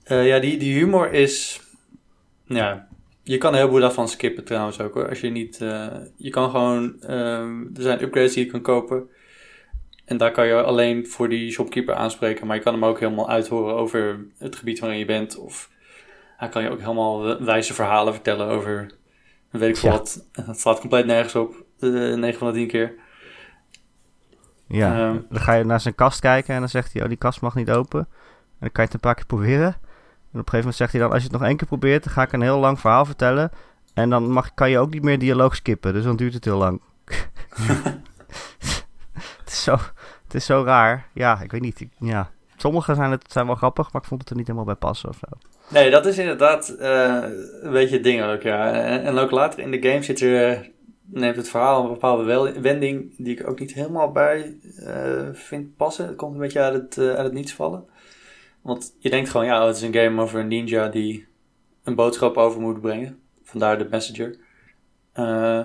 eh, 0.03 0.27
ja, 0.27 0.39
die, 0.39 0.57
die 0.57 0.73
humor 0.73 1.11
is... 1.11 1.61
Ja, 2.45 2.87
je 3.23 3.37
kan 3.37 3.51
een 3.51 3.57
heleboel 3.59 3.79
daarvan 3.79 4.07
skippen 4.07 4.43
trouwens 4.43 4.79
ook 4.79 4.93
hoor. 4.93 5.09
Als 5.09 5.19
je 5.21 5.29
niet... 5.29 5.61
eh, 5.61 5.87
je 6.15 6.29
kan 6.29 6.49
gewoon... 6.49 7.01
ehm, 7.01 7.61
er 7.75 7.81
zijn 7.81 8.01
upgrades 8.03 8.33
die 8.33 8.45
je 8.45 8.51
kan 8.51 8.61
kopen. 8.61 9.09
En 10.05 10.17
daar 10.17 10.31
kan 10.31 10.47
je 10.47 10.63
alleen 10.63 11.07
voor 11.07 11.29
die 11.29 11.51
shopkeeper 11.51 11.93
aanspreken. 11.95 12.47
Maar 12.47 12.55
je 12.55 12.61
kan 12.61 12.73
hem 12.73 12.85
ook 12.85 12.99
helemaal 12.99 13.29
uithoren 13.29 13.75
over 13.75 14.25
het 14.37 14.55
gebied 14.55 14.79
waarin 14.79 14.99
je 14.99 15.05
bent. 15.05 15.37
Of 15.37 15.69
hij 16.37 16.49
kan 16.49 16.63
je 16.63 16.69
ook 16.69 16.79
helemaal 16.79 17.43
wijze 17.43 17.73
verhalen 17.73 18.13
vertellen 18.13 18.47
over... 18.47 18.91
Weet 19.49 19.69
ik 19.69 19.77
veel 19.77 19.91
Ja. 19.91 19.97
wat. 19.97 20.25
Dat 20.45 20.59
slaat 20.59 20.79
compleet 20.79 21.05
nergens 21.05 21.35
op. 21.35 21.63
eh 21.79 21.89
9 21.89 22.33
van 22.39 22.47
de 22.47 22.53
10 22.53 22.67
keer. 22.67 22.93
ja. 24.67 24.97
Ehm. 25.09 25.17
dan 25.29 25.39
ga 25.41 25.53
je 25.53 25.63
naar 25.63 25.79
zijn 25.79 25.95
kast 25.95 26.19
kijken 26.19 26.53
en 26.53 26.59
dan 26.59 26.69
zegt 26.69 26.93
hij... 26.93 27.01
Oh, 27.01 27.07
die 27.07 27.17
kast 27.17 27.41
mag 27.41 27.55
niet 27.55 27.71
open. 27.71 27.99
En 27.99 28.07
dan 28.59 28.71
kan 28.71 28.83
je 28.83 28.91
het 28.91 28.93
een 28.93 28.99
paar 28.99 29.15
keer 29.15 29.25
proberen. 29.25 29.75
En 30.33 30.39
op 30.39 30.45
een 30.45 30.53
gegeven 30.53 30.57
moment 30.59 30.75
zegt 30.75 30.91
hij 30.91 31.01
dan... 31.01 31.11
Als 31.11 31.21
je 31.23 31.27
het 31.29 31.37
nog 31.39 31.47
één 31.47 31.57
keer 31.57 31.67
probeert, 31.67 32.03
dan 32.03 32.13
ga 32.13 32.21
ik 32.21 32.31
een 32.31 32.41
heel 32.41 32.59
lang 32.59 32.79
verhaal 32.79 33.05
vertellen. 33.05 33.51
En 33.93 34.09
dan 34.09 34.31
mag, 34.31 34.53
kan 34.53 34.69
je 34.69 34.79
ook 34.79 34.89
niet 34.93 35.03
meer 35.03 35.19
dialoog 35.19 35.55
skippen. 35.55 35.93
Dus 35.93 36.03
dan 36.03 36.15
duurt 36.15 36.33
het 36.33 36.45
heel 36.45 36.57
lang. 36.57 36.81
het, 39.13 39.47
is 39.47 39.63
zo, 39.63 39.71
het 40.23 40.33
is 40.33 40.45
zo 40.45 40.63
raar. 40.65 41.07
Ja, 41.13 41.41
ik 41.41 41.51
weet 41.51 41.61
niet. 41.61 41.79
Ik- 41.79 41.91
ja. 41.99 42.29
Sommige 42.57 42.95
zijn, 42.95 43.11
het, 43.11 43.31
zijn 43.31 43.45
wel 43.45 43.55
grappig, 43.55 43.91
maar 43.91 44.01
ik 44.01 44.07
vond 44.07 44.21
het 44.21 44.29
er 44.29 44.35
niet 44.35 44.45
helemaal 44.47 44.65
bij 44.67 44.75
passen 44.75 45.09
of 45.09 45.17
zo. 45.19 45.37
Nee, 45.67 45.91
dat 45.91 46.05
is 46.05 46.17
inderdaad 46.17 46.69
eh, 46.69 47.23
een 47.61 47.71
beetje 47.71 47.95
het 47.95 48.03
ding 48.03 48.23
ook, 48.23 48.41
ja. 48.41 48.71
En, 48.71 49.03
en 49.03 49.17
ook 49.17 49.31
later 49.31 49.59
in 49.59 49.71
de 49.71 49.89
game 49.89 50.03
zit 50.03 50.21
er, 50.21 50.51
eh, 50.51 50.59
neemt 51.05 51.35
het 51.35 51.49
verhaal 51.49 51.83
een 51.83 51.89
bepaalde 51.91 52.53
wending 52.61 53.13
die 53.17 53.39
ik 53.39 53.47
ook 53.49 53.59
niet 53.59 53.73
helemaal 53.73 54.11
bij 54.11 54.57
eh, 54.85 55.27
vind 55.33 55.75
passen. 55.77 56.07
Het 56.07 56.15
komt 56.15 56.33
een 56.33 56.39
beetje 56.39 56.59
uit 56.59 56.73
het, 56.73 56.97
eh, 56.97 57.07
uit 57.07 57.23
het 57.23 57.33
niets 57.33 57.53
vallen. 57.53 57.85
Want 58.63 58.95
je 58.99 59.09
denkt 59.09 59.29
gewoon, 59.29 59.45
ja, 59.45 59.67
het 59.67 59.75
is 59.75 59.81
een 59.81 59.93
game 59.93 60.21
over 60.21 60.39
een 60.39 60.47
ninja 60.47 60.87
die 60.87 61.27
een 61.83 61.95
boodschap 61.95 62.37
over 62.37 62.61
moet 62.61 62.81
brengen. 62.81 63.19
Vandaar 63.43 63.77
de 63.77 63.87
messenger. 63.89 64.37
Eh, 65.13 65.61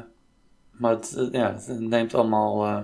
maar 0.71 0.91
het, 0.91 1.15
eh, 1.17 1.29
ja, 1.31 1.53
het 1.67 1.81
neemt 1.81 2.15
allemaal 2.15 2.65
eh, 2.67 2.83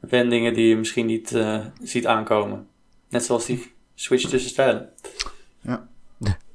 wendingen 0.00 0.54
die 0.54 0.68
je 0.68 0.76
misschien 0.76 1.06
niet 1.06 1.32
eh, 1.32 1.64
ziet 1.82 2.06
aankomen. 2.06 2.66
Net 3.08 3.24
zoals 3.24 3.46
die 3.46 3.72
switch 3.94 4.28
tussen 4.28 4.50
stijlen. 4.50 4.88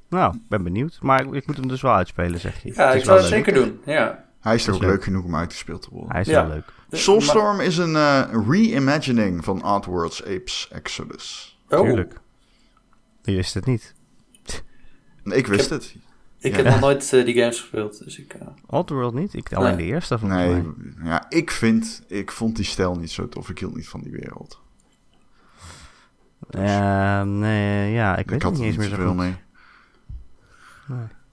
Nou, 0.10 0.36
ik 0.36 0.42
ben 0.50 0.64
benieuwd. 0.64 0.98
Maar 1.02 1.26
ik, 1.26 1.32
ik 1.34 1.48
moet 1.48 1.58
hem 1.58 1.68
dus 1.68 1.82
wel 1.82 1.94
uitspelen, 1.94 2.40
zeg 2.40 2.64
je. 2.64 2.74
Ja, 2.74 2.92
ik 2.92 3.04
wel 3.06 3.16
het 3.16 3.26
zeker 3.26 3.54
doen. 3.54 3.82
Ja. 3.86 4.26
Hij 4.40 4.56
is 4.56 4.64
toch 4.64 4.76
ook 4.76 4.82
leuk. 4.82 4.90
leuk 4.90 5.04
genoeg 5.04 5.24
om 5.24 5.36
uitgespeeld 5.36 5.82
te 5.82 5.90
worden. 5.92 6.12
Hij 6.12 6.22
is 6.22 6.28
Ja. 6.28 6.46
wel 6.48 6.54
leuk. 6.56 6.66
Soulstorm 6.92 7.60
is 7.60 7.78
een 7.78 7.96
eh, 7.96 8.34
reimagining 8.48 9.44
van 9.44 9.62
Artworld's 9.62 10.22
Apes 10.24 10.68
Exodus. 10.72 11.58
oh, 11.70 11.80
Tuurlijk. 11.82 12.20
Je 13.28 13.36
wist 13.36 13.54
het 13.54 13.66
niet. 13.66 13.96
Ik 15.24 15.48
wist 15.48 15.70
het. 15.70 15.96
ik 16.40 16.52
Ja. 16.52 16.58
heb 16.58 16.66
nog 16.66 16.80
nooit 16.80 17.14
eh, 17.14 17.26
die 17.26 17.36
games 17.36 17.60
gespeeld, 17.60 18.04
dus 18.04 18.20
ik... 18.20 18.36
Oddworld 18.66 19.14
niet? 19.14 19.34
Ik, 19.34 19.54
alleen 19.54 19.76
Nee. 19.76 19.86
de 19.86 19.94
eerste 19.94 20.20
volgens 20.20 20.42
Nee, 20.42 20.62
mij. 20.62 20.74
ja, 21.10 21.26
ik 21.30 21.52
vind, 21.52 22.04
ik 22.08 22.32
vond 22.32 22.56
die 22.56 22.66
stijl 22.66 22.96
niet 22.96 23.12
zo 23.12 23.30
tof. 23.30 23.50
Ik 23.50 23.60
hield 23.60 23.76
niet 23.76 23.88
van 23.90 24.02
die 24.02 24.12
wereld. 24.12 24.60
Eh, 26.50 27.22
nee, 27.22 27.92
ja, 27.92 28.14
ik, 28.14 28.20
Ik, 28.20 28.30
weet 28.30 28.44
had 28.44 28.52
het 28.52 28.60
niet 28.62 28.70
eens 28.70 28.78
meer 28.78 28.88
zo 28.90 28.96
zoveel 28.96 29.08
goed. 29.08 29.18
mee. 29.18 29.36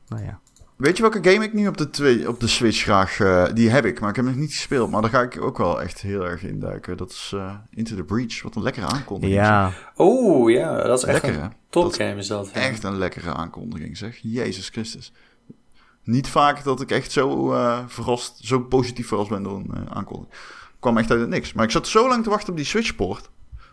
Nou 0.09 0.23
ja. 0.25 0.41
Weet 0.77 0.97
je 0.97 1.03
welke 1.03 1.31
game 1.31 1.45
ik 1.45 1.53
nu 1.53 1.67
op 1.69 1.77
de, 1.77 1.91
twee, 1.91 2.29
op 2.29 2.41
de 2.41 2.47
Switch 2.47 2.83
graag... 2.83 3.21
eh, 3.21 3.45
die 3.55 3.71
heb 3.71 3.85
ik, 3.85 4.01
maar 4.01 4.11
ik 4.11 4.17
heb 4.17 4.25
nog 4.25 4.35
niet 4.35 4.53
gespeeld. 4.53 4.91
Maar 4.91 5.03
daar 5.03 5.11
ga 5.11 5.23
ik 5.23 5.41
ook 5.43 5.59
wel 5.59 5.83
echt 5.83 6.01
heel 6.01 6.25
erg 6.27 6.43
in 6.43 6.61
duiken. 6.61 6.97
Dat 6.97 7.11
is 7.11 7.33
eh, 7.35 7.55
Into 7.71 7.97
the 7.97 8.03
Breach. 8.05 8.43
Wat 8.43 8.55
een 8.57 8.63
lekkere 8.63 8.87
aankondiging. 8.87 9.39
Ja, 9.41 9.73
Oh, 9.97 10.51
ja, 10.51 10.83
dat 10.83 10.99
is 10.99 11.05
echt 11.05 11.23
een 11.23 11.53
topgame 11.71 12.17
is 12.17 12.27
dat. 12.27 12.51
ja. 12.55 12.61
Echt 12.61 12.83
een 12.85 12.99
lekkere 12.99 13.33
aankondiging, 13.35 13.97
zeg. 13.97 14.19
Jezus 14.23 14.69
Christus. 14.69 15.13
Niet 16.05 16.29
vaak 16.29 16.65
dat 16.65 16.81
ik 16.81 16.91
echt 16.91 17.13
zo 17.13 17.53
eh, 17.53 17.79
verrast, 17.87 18.39
zo 18.43 18.61
positief 18.61 19.09
verrast 19.09 19.31
ben 19.31 19.43
door 19.43 19.57
een 19.59 19.71
eh, 19.75 19.97
aankondiging. 19.97 20.35
Kwam 20.81 20.99
echt 20.99 21.11
uit 21.11 21.21
het 21.21 21.29
niks. 21.29 21.53
Maar 21.53 21.65
ik 21.65 21.71
zat 21.71 21.89
zo 21.89 22.09
lang 22.09 22.23
te 22.25 22.31
wachten 22.31 22.51
op 22.51 22.57
die 22.57 22.67
Switchport. 22.67 23.31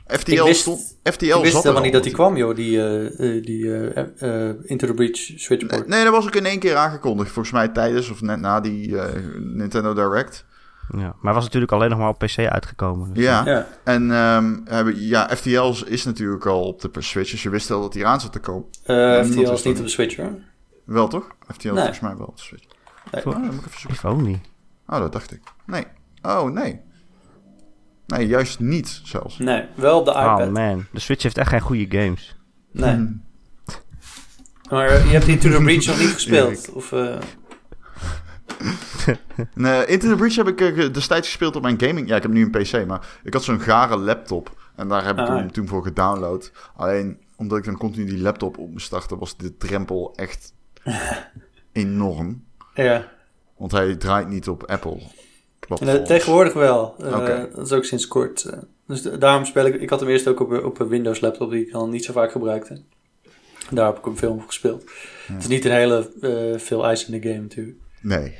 FTL 0.08 0.32
Ik 0.32 0.42
wist- 0.44 0.60
stond... 0.62 0.80
FTL 1.04 1.26
ik 1.26 1.32
wist 1.34 1.46
er 1.46 1.52
helemaal 1.52 1.76
al 1.76 1.82
niet 1.84 1.94
dat 1.94 2.04
die 2.04 2.12
kwam, 2.14 2.38
joh, 2.38 2.56
die, 2.56 2.78
eh, 2.78 3.36
eh, 3.38 3.44
die 3.44 3.74
eh, 3.92 4.50
eh, 4.50 4.56
Into 4.64 4.88
the 4.88 4.94
Breach 4.94 5.16
switchboard. 5.16 5.88
Nee, 5.88 6.04
dat 6.04 6.14
was 6.14 6.26
ook 6.26 6.36
in 6.36 6.46
één 6.46 6.60
keer 6.60 6.76
aangekondigd. 6.76 7.32
Volgens 7.32 7.54
mij 7.54 7.68
tijdens 7.68 8.10
of 8.10 8.22
net 8.22 8.40
na 8.40 8.60
die 8.60 8.96
Nintendo 9.40 9.94
Direct. 9.94 10.46
Ja. 10.98 11.16
Maar 11.22 11.34
was 11.34 11.44
natuurlijk 11.44 11.72
alleen 11.72 11.90
nog 11.90 12.00
maar 12.00 12.10
op 12.10 12.18
PC 12.20 12.38
uitgekomen. 12.38 13.14
dus- 13.14 13.24
Ja. 13.24 13.46
Ja, 13.46 13.68
En 13.84 14.12
ehm, 14.12 14.58
hebben, 14.66 15.02
ja, 15.02 15.30
FTL 15.36 15.74
is 15.86 16.06
natuurlijk 16.06 16.46
al 16.46 16.64
op 16.64 16.82
de 16.82 17.02
Switch. 17.02 17.32
Dus 17.32 17.44
je 17.44 17.50
wist 17.50 17.72
al 17.72 17.82
dat 17.82 17.94
die 17.94 18.02
eraan 18.02 18.22
zat 18.22 18.32
te 18.32 18.40
komen. 18.40 18.66
FTL 19.26 19.52
is 19.52 19.64
niet 19.64 19.78
op 19.80 19.84
de 19.84 19.88
Switch, 19.90 20.16
hoor. 20.16 20.34
Wel 20.86 21.08
toch? 21.08 21.28
FTL 21.54 21.68
Nee. 21.68 21.76
volgens 21.78 22.00
mij 22.00 22.18
wel 22.18 22.26
op 22.28 22.36
de 22.38 22.42
Switch. 22.44 22.66
Nee. 23.12 23.26
Oh, 23.26 23.32
dan 23.32 23.42
moet 23.46 23.54
ik 23.54 23.66
even 23.68 23.80
zoeken. 23.80 24.10
Only. 24.10 24.42
Oh, 24.88 25.00
dat 25.00 25.12
dacht 25.12 25.32
ik. 25.32 25.40
Nee. 25.66 25.86
Oh, 26.22 26.44
nee. 26.52 26.80
Nee, 28.12 28.28
juist 28.28 28.60
niet 28.60 29.02
zelfs. 29.04 29.38
Nee, 29.38 29.66
wel 29.76 30.00
op 30.00 30.06
de 30.06 30.12
iPad. 30.12 30.48
Oh 30.48 30.54
man, 30.54 30.86
de 30.92 31.00
Switch 31.00 31.24
heeft 31.24 31.38
echt 31.38 31.50
geen 31.50 31.60
goede 31.62 31.98
games. 32.00 32.36
nee. 32.72 32.94
Hmm. 32.94 33.24
Maar 34.70 34.88
eh, 34.88 35.06
je 35.06 35.12
hebt 35.12 35.28
Into 35.28 35.50
the 35.50 35.62
Breach 35.64 35.86
nog 35.86 36.00
niet 36.00 36.10
gespeeld? 36.14 36.72
Of, 36.72 36.92
eh, 36.92 37.16
Nee, 39.56 39.86
Into 39.86 40.10
the 40.10 40.16
Breach 40.16 40.36
heb 40.36 40.48
ik 40.48 40.62
eh, 40.62 40.94
destijds 40.94 41.28
gespeeld 41.28 41.56
op 41.56 41.62
mijn 41.62 41.82
gaming. 41.82 42.08
Ja, 42.08 42.16
ik 42.16 42.22
heb 42.22 42.32
nu 42.32 42.44
een 42.44 42.52
PC, 42.52 42.86
maar 42.88 43.08
ik 43.24 43.34
had 43.34 43.44
zo'n 43.44 43.60
gare 43.60 43.98
laptop. 43.98 44.60
En 44.76 44.88
daar 44.88 45.06
heb 45.06 45.18
ik 45.20 45.28
Ah, 45.28 45.36
hem 45.36 45.52
toen 45.52 45.68
voor 45.68 45.84
gedownload. 45.84 46.52
Alleen 46.76 47.20
omdat 47.36 47.58
ik 47.58 47.64
dan 47.64 47.78
continu 47.78 48.06
die 48.06 48.22
laptop 48.22 48.58
op 48.58 48.72
moest 48.72 48.86
starten, 48.86 49.18
was 49.18 49.38
de 49.38 49.58
drempel 49.58 50.14
echt 50.16 50.54
enorm. 51.72 52.44
ja, 52.74 53.08
Want 53.58 53.72
hij 53.72 53.96
draait 53.96 54.28
niet 54.28 54.48
op 54.48 54.64
Apple. 54.70 55.02
Platforms. 55.80 56.08
tegenwoordig 56.08 56.54
wel. 56.54 56.96
Eh. 57.00 57.44
Dat 57.56 57.66
is 57.66 57.72
ook 57.72 57.84
sinds 57.86 58.08
kort. 58.08 58.44
eh. 58.44 58.58
dus 58.88 59.02
de- 59.02 59.18
daarom 59.18 59.46
speel 59.46 59.66
ik... 59.66 59.82
Ik 59.82 59.90
had 59.90 60.00
hem 60.00 60.10
eerst 60.10 60.28
ook 60.28 60.40
op, 60.40 60.64
op 60.64 60.80
een 60.80 60.88
Windows 60.88 61.20
laptop 61.20 61.52
die 61.52 61.68
ik 61.68 61.74
al 61.74 61.88
niet 61.88 62.06
zo 62.06 62.14
vaak 62.14 62.32
gebruikte. 62.32 62.82
Daar 63.70 63.86
heb 63.86 63.98
ik 63.98 64.06
hem 64.06 64.18
veel 64.18 64.32
op 64.32 64.46
gespeeld. 64.46 64.84
Het 65.28 65.42
is 65.42 65.48
niet 65.48 65.66
een 65.66 65.72
hele 65.72 66.12
eh, 66.22 66.60
veel 66.60 66.86
eisende 66.86 67.22
game 67.22 67.42
natuurlijk. 67.42 67.78
Nee. 68.02 68.36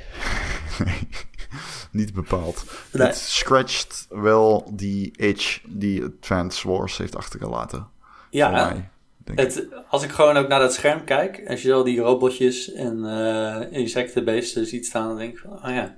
Niet 1.90 2.14
bepaald. 2.14 2.64
Nee. 2.92 3.06
Het 3.06 3.16
scratcht 3.16 4.06
wel 4.10 4.70
die 4.74 5.12
itch 5.16 5.60
die 5.68 6.04
Advance 6.04 6.68
Wars 6.68 6.96
heeft 6.98 7.16
achtergelaten. 7.16 7.78
voor 7.78 8.18
Ja, 8.30 8.50
mij, 8.50 8.88
denk 9.18 9.40
ik. 9.40 9.66
als 9.88 10.02
ik 10.02 10.10
gewoon 10.10 10.36
ook 10.36 10.48
naar 10.48 10.60
dat 10.60 10.74
scherm 10.74 11.04
kijk... 11.04 11.42
Als 11.46 11.62
je 11.62 11.72
al 11.72 11.84
die 11.84 12.00
robotjes 12.00 12.72
en 12.72 13.04
eh 13.04 13.78
insectenbeesten 13.78 14.66
ziet 14.66 14.86
staan... 14.86 15.08
Dan 15.08 15.16
denk 15.16 15.32
ik 15.32 15.38
van, 15.38 15.52
oh 15.52 15.74
ja... 15.74 15.96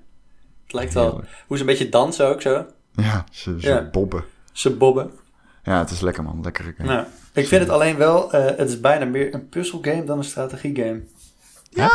Het 0.74 0.94
lijkt 0.94 0.94
wel... 0.94 1.24
Hoe 1.46 1.56
ze 1.56 1.62
een 1.62 1.68
beetje 1.68 1.88
dansen 1.88 2.26
ook 2.28 2.42
zo. 2.42 2.66
Ja, 2.92 3.24
ze, 3.30 3.60
ze 3.60 3.68
Ja. 3.68 3.88
bobben. 3.92 4.24
Ze 4.52 4.70
bobben. 4.76 5.10
Ja, 5.62 5.78
het 5.78 5.90
is 5.90 6.00
lekker 6.00 6.22
man. 6.22 6.40
Lekkere 6.42 6.74
game. 6.76 6.88
Nou, 6.92 7.06
ik 7.32 7.46
vind 7.48 7.60
het 7.62 7.70
alleen 7.70 7.96
wel, 7.96 8.32
eh, 8.32 8.44
het 8.58 8.68
is 8.68 8.80
bijna 8.80 9.04
meer 9.04 9.34
een 9.34 9.48
puzzelgame 9.48 10.04
dan 10.04 10.18
een 10.18 10.24
strategiegame. 10.24 11.02
Ja? 11.70 11.90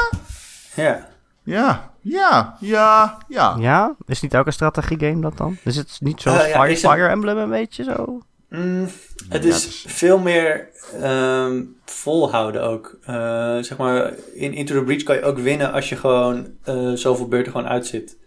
Ja. 0.75 1.07
Ja, 1.43 1.91
ja, 2.01 2.55
ja, 2.59 3.17
ja. 3.27 3.55
Ja? 3.59 3.95
Is 4.05 4.21
niet 4.21 4.35
ook 4.35 4.45
een 4.45 4.53
strategiegame 4.53 5.21
dat 5.21 5.37
dan? 5.37 5.57
Is 5.63 5.75
het 5.75 5.97
niet 5.99 6.21
zoals 6.21 6.43
Eh, 6.43 6.49
ja, 6.49 6.75
Fire, 6.75 7.01
het- 7.01 7.11
Emblem 7.11 7.37
een 7.37 7.49
beetje 7.49 7.83
zo? 7.83 8.21
Mm, 8.49 8.83
het 9.29 9.43
Ja, 9.43 9.49
is 9.49 9.63
het 9.63 9.73
is- 9.73 9.83
veel 9.87 10.17
meer 10.19 10.67
ehm, 11.01 11.63
volhouden 11.85 12.63
ook. 12.63 12.97
Eh, 13.05 13.13
zeg 13.59 13.77
maar, 13.77 14.13
in 14.33 14.53
Into 14.53 14.75
the 14.77 14.83
Breach 14.83 15.03
kan 15.03 15.15
je 15.15 15.21
ook 15.23 15.37
winnen 15.37 15.71
als 15.71 15.89
je 15.89 15.95
gewoon 15.95 16.47
eh, 16.63 16.91
zoveel 16.93 17.27
beurten 17.27 17.51
gewoon 17.51 17.67
uitzit. 17.67 18.17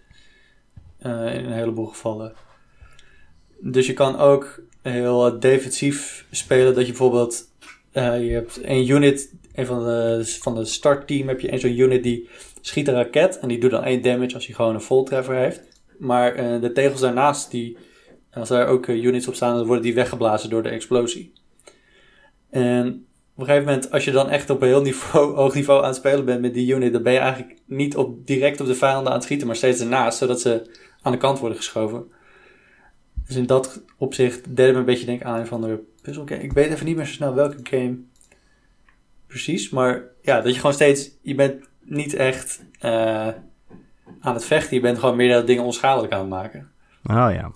Eh, 1.02 1.34
in 1.34 1.44
een 1.44 1.52
heleboel 1.52 1.86
gevallen. 1.86 2.32
Dus 3.58 3.86
je 3.86 3.92
kan 3.92 4.18
ook 4.18 4.62
heel 4.82 5.40
defensief 5.40 6.26
spelen. 6.30 6.74
Dat 6.74 6.82
je 6.82 6.92
bijvoorbeeld, 6.92 7.48
eh, 7.92 8.26
je 8.26 8.32
hebt 8.32 8.60
een 8.62 8.88
unit, 8.88 9.34
een 9.54 9.66
van 9.66 9.84
de, 9.84 10.22
van 10.40 10.54
de 10.54 10.64
startteam 10.64 11.28
heb 11.28 11.40
je 11.40 11.52
een 11.52 11.58
zo'n 11.58 11.78
unit 11.78 12.02
die 12.02 12.28
schiet 12.60 12.88
een 12.88 12.94
raket. 12.94 13.38
En 13.38 13.48
die 13.48 13.58
doet 13.58 13.70
dan 13.70 13.84
één 13.84 14.02
damage 14.02 14.34
als 14.34 14.46
hij 14.46 14.54
gewoon 14.54 14.74
een 14.74 14.80
voltreffer 14.80 15.34
heeft. 15.34 15.60
Maar 15.98 16.34
eh, 16.34 16.60
de 16.60 16.72
tegels 16.72 17.00
daarnaast, 17.00 17.50
die, 17.50 17.76
als 18.32 18.48
daar 18.48 18.66
ook 18.66 18.86
units 18.86 19.28
op 19.28 19.34
staan, 19.34 19.56
dan 19.56 19.66
worden 19.66 19.84
die 19.84 19.94
weggeblazen 19.94 20.50
door 20.50 20.62
de 20.62 20.68
explosie. 20.68 21.32
En 22.50 23.06
op 23.34 23.40
een 23.40 23.46
gegeven 23.46 23.66
moment, 23.66 23.90
als 23.90 24.04
je 24.04 24.10
dan 24.10 24.30
echt 24.30 24.50
op 24.50 24.62
een 24.62 24.68
heel 24.68 24.82
niveau, 24.82 25.34
hoog 25.40 25.54
niveau 25.54 25.80
aan 25.80 25.88
het 25.88 25.96
spelen 25.96 26.24
bent 26.24 26.40
met 26.40 26.54
die 26.54 26.74
unit, 26.74 26.92
dan 26.92 27.02
ben 27.02 27.12
je 27.12 27.18
eigenlijk 27.18 27.58
niet 27.66 27.96
op, 27.96 28.26
direct 28.26 28.60
op 28.60 28.66
de 28.66 28.74
vijanden 28.74 29.08
aan 29.08 29.14
het 29.14 29.24
schieten, 29.24 29.46
maar 29.46 29.56
steeds 29.56 29.80
ernaast, 29.80 30.18
zodat 30.18 30.40
ze 30.40 30.70
aan 31.02 31.12
de 31.12 31.18
kant 31.18 31.38
worden 31.38 31.56
geschoven. 31.56 32.12
Dus 33.26 33.36
in 33.36 33.46
dat 33.46 33.82
opzicht 33.96 34.56
deed 34.56 34.72
me 34.72 34.78
een 34.78 34.84
beetje 34.84 35.06
denken 35.06 35.26
aan 35.26 35.38
een 35.38 35.46
van 35.46 35.60
de 35.60 35.84
puzzelgame. 36.02 36.42
Ik 36.42 36.52
weet 36.52 36.72
even 36.72 36.86
niet 36.86 36.96
meer 36.96 37.06
zo 37.06 37.12
snel 37.12 37.34
welke 37.34 37.58
game 37.62 37.98
precies, 39.26 39.70
maar 39.70 40.02
ja, 40.22 40.40
dat 40.40 40.52
je 40.52 40.56
gewoon 40.56 40.72
steeds, 40.72 41.10
je 41.22 41.34
bent 41.34 41.68
niet 41.80 42.14
echt 42.14 42.64
eh, 42.78 43.28
aan 44.20 44.34
het 44.34 44.44
vechten, 44.44 44.76
je 44.76 44.82
bent 44.82 44.98
gewoon 44.98 45.16
meer 45.16 45.32
dat 45.32 45.46
dingen 45.46 45.64
onschadelijk 45.64 46.12
aan 46.12 46.20
het 46.20 46.28
maken. 46.28 46.70
Oh 47.02 47.32
ja. 47.32 47.50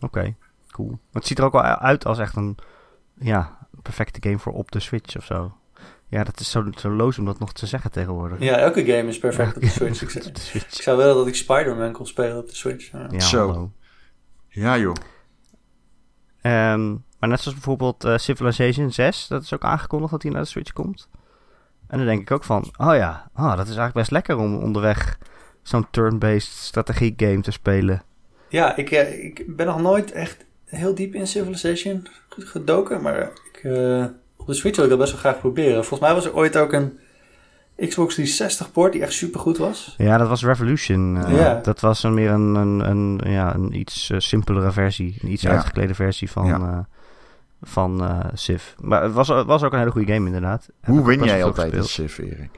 Oké, 0.00 0.34
cool. 0.70 0.98
Het 1.12 1.26
ziet 1.26 1.38
er 1.38 1.44
ook 1.44 1.52
wel 1.52 1.62
uit 1.62 2.04
als 2.04 2.18
echt 2.18 2.36
een 2.36 2.56
ja, 3.18 3.58
perfecte 3.82 4.22
game 4.22 4.38
voor 4.38 4.52
op 4.52 4.70
de 4.70 4.80
Switch 4.80 5.16
of 5.16 5.24
zo. 5.24 5.57
Ja, 6.08 6.24
dat 6.24 6.40
is 6.40 6.50
zo, 6.50 6.64
zo 6.76 6.90
loos 6.90 7.18
om 7.18 7.24
dat 7.24 7.38
nog 7.38 7.52
te 7.52 7.66
zeggen 7.66 7.90
tegenwoordig. 7.90 8.40
Ja, 8.40 8.56
elke 8.56 8.84
game 8.84 9.08
is 9.08 9.18
perfect 9.18 9.56
op 9.56 9.62
de 9.62 9.68
Switch. 9.78 10.02
Ik, 10.02 10.26
Op 10.26 10.34
de 10.34 10.40
Switch. 10.40 10.76
ik 10.76 10.82
zou 10.82 10.96
willen 10.96 11.14
dat 11.14 11.26
ik 11.26 11.34
Spider-Man 11.34 11.92
kon 11.92 12.06
spelen 12.06 12.36
op 12.38 12.48
de 12.48 12.54
Switch. 12.54 12.90
Ja. 12.90 13.06
Ja, 13.10 13.20
Zo. 13.20 13.46
hallo. 13.48 13.72
Ja, 14.48 14.78
joh. 14.78 14.94
Ehm, 16.40 16.90
maar 17.18 17.28
net 17.28 17.40
zoals 17.40 17.52
bijvoorbeeld 17.56 18.04
eh, 18.04 18.18
Civilization 18.18 18.90
6, 18.90 19.26
dat 19.26 19.42
is 19.42 19.54
ook 19.54 19.64
aangekondigd 19.64 20.10
dat 20.12 20.22
hij 20.22 20.30
naar 20.32 20.42
de 20.42 20.48
Switch 20.48 20.72
komt. 20.72 21.08
En 21.88 21.98
dan 21.98 22.06
denk 22.06 22.20
ik 22.20 22.30
ook 22.30 22.44
van, 22.44 22.64
oh 22.76 22.94
ja, 22.94 23.30
ah, 23.32 23.48
dat 23.48 23.58
is 23.68 23.76
eigenlijk 23.76 23.94
best 23.94 24.10
lekker 24.10 24.36
om 24.36 24.56
onderweg 24.56 25.18
zo'n 25.62 25.90
turn-based 25.90 26.52
strategie 26.52 27.14
game 27.16 27.40
te 27.40 27.50
spelen. 27.50 28.02
Ja, 28.48 28.76
ik, 28.76 28.90
eh, 28.90 29.24
ik 29.24 29.56
ben 29.56 29.66
nog 29.66 29.80
nooit 29.80 30.12
echt 30.12 30.44
heel 30.64 30.94
diep 30.94 31.14
in 31.14 31.26
Civilization 31.26 32.06
gedoken, 32.28 33.02
maar 33.02 33.20
ik, 33.52 33.60
eh, 33.62 34.04
de 34.54 34.60
Switch 34.60 34.76
wil 34.76 34.84
ik 34.84 34.90
dat 34.90 34.98
best 35.00 35.12
wel 35.12 35.20
graag 35.20 35.38
proberen. 35.38 35.84
Volgens 35.84 36.00
mij 36.00 36.14
was 36.14 36.24
er 36.24 36.34
ooit 36.34 36.56
ook 36.56 36.72
een 36.72 36.98
Xbox 37.76 38.14
360 38.14 38.72
port 38.72 38.92
die 38.92 39.02
echt 39.02 39.12
super 39.12 39.40
goed 39.40 39.56
was. 39.58 39.94
Ja, 39.98 40.16
dat 40.18 40.28
was 40.28 40.44
Revolution. 40.44 41.16
eh, 41.24 41.36
Ja. 41.36 41.54
Dat 41.62 41.80
was 41.80 42.02
een 42.02 42.14
meer 42.14 42.30
een, 42.30 42.54
een, 42.54 42.88
een, 42.90 43.20
ja, 43.32 43.54
een 43.54 43.74
iets 43.78 44.10
eh, 44.10 44.18
simpelere 44.18 44.72
versie. 44.72 45.18
Een 45.22 45.30
iets 45.30 45.42
Ja. 45.42 45.50
uitgeklede 45.50 45.94
versie 45.94 46.30
van, 46.30 46.46
Ja. 46.46 46.58
eh, 46.60 46.78
van 47.62 48.02
eh, 48.04 48.24
Civ. 48.34 48.62
Maar 48.80 49.02
het 49.02 49.12
was, 49.12 49.28
was 49.28 49.62
ook 49.62 49.72
een 49.72 49.78
hele 49.78 49.90
goede 49.90 50.12
game 50.12 50.26
inderdaad. 50.26 50.68
Hoe 50.84 51.06
win 51.06 51.24
jij 51.24 51.44
altijd 51.44 51.72
in. 51.72 51.84
Civ, 51.84 52.18
Erik? 52.18 52.50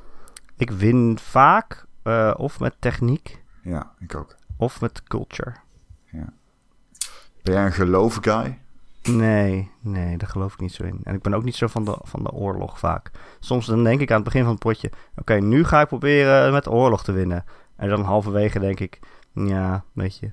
Ik 0.56 0.70
win 0.70 1.18
vaak 1.22 1.84
eh, 2.02 2.34
of 2.36 2.60
met 2.60 2.74
techniek 2.78 3.42
Ja, 3.62 3.90
ik 3.98 4.14
ook. 4.14 4.36
of 4.56 4.80
met 4.80 5.02
culture. 5.02 5.52
Ben 7.42 7.54
jij 7.54 7.64
een 7.64 7.72
geloof 7.72 8.18
guy? 8.20 8.58
Nee, 9.16 9.70
nee, 9.80 10.16
daar 10.16 10.28
geloof 10.28 10.52
ik 10.52 10.60
niet 10.60 10.72
zo 10.72 10.82
in. 10.82 11.00
En 11.02 11.14
ik 11.14 11.22
ben 11.22 11.34
ook 11.34 11.44
niet 11.44 11.56
zo 11.56 11.66
van 11.66 11.84
de, 11.84 11.98
van 12.02 12.22
de 12.22 12.30
oorlog 12.30 12.78
vaak. 12.78 13.10
Soms 13.40 13.66
dan 13.66 13.84
denk 13.84 14.00
ik 14.00 14.10
aan 14.10 14.14
het 14.14 14.24
begin 14.24 14.42
van 14.42 14.50
het 14.50 14.60
potje... 14.60 14.90
Oké, 15.16 15.34
nu 15.34 15.64
ga 15.64 15.80
ik 15.80 15.86
proberen 15.86 16.52
met 16.52 16.64
de 16.64 16.70
oorlog 16.70 17.04
te 17.04 17.12
winnen. 17.12 17.44
En 17.76 17.88
dan 17.88 18.02
halverwege 18.02 18.58
denk 18.58 18.80
ik... 18.80 18.98
Ja, 19.32 19.84
weet 19.92 20.18
je... 20.18 20.30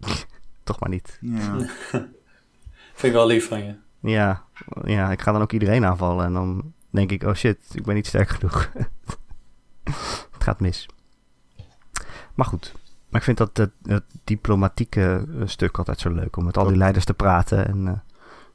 Toch 0.64 0.80
maar 0.80 0.88
niet. 0.88 1.18
Ja. 1.20 1.56
Vind 2.98 3.02
ik 3.02 3.12
wel 3.12 3.26
lief 3.26 3.48
van 3.48 3.64
je. 3.64 3.76
Ja, 4.00 4.44
ja, 4.84 5.10
ik 5.10 5.20
ga 5.20 5.32
dan 5.32 5.42
ook 5.42 5.52
iedereen 5.52 5.84
aanvallen. 5.84 6.24
En 6.24 6.32
dan 6.32 6.72
denk 6.90 7.10
ik... 7.10 7.22
Oh 7.22 7.34
shit, 7.34 7.58
ik 7.72 7.84
ben 7.84 7.94
niet 7.94 8.06
sterk 8.06 8.28
genoeg. 8.28 8.70
het 10.32 10.42
gaat 10.44 10.60
mis. 10.60 10.88
Maar 12.34 12.46
goed. 12.46 12.74
Maar 13.08 13.20
ik 13.20 13.26
vind 13.26 13.38
dat 13.38 13.56
het, 13.56 13.72
het 13.82 14.04
diplomatieke 14.24 15.26
eh, 15.38 15.46
stuk 15.46 15.78
altijd 15.78 16.00
zo 16.00 16.10
leuk. 16.10 16.36
Om 16.36 16.44
met 16.44 16.56
al 16.56 16.66
die 16.66 16.76
leiders 16.76 17.04
te 17.04 17.14
praten. 17.14 17.68
En, 17.68 17.88
eh, 17.88 17.92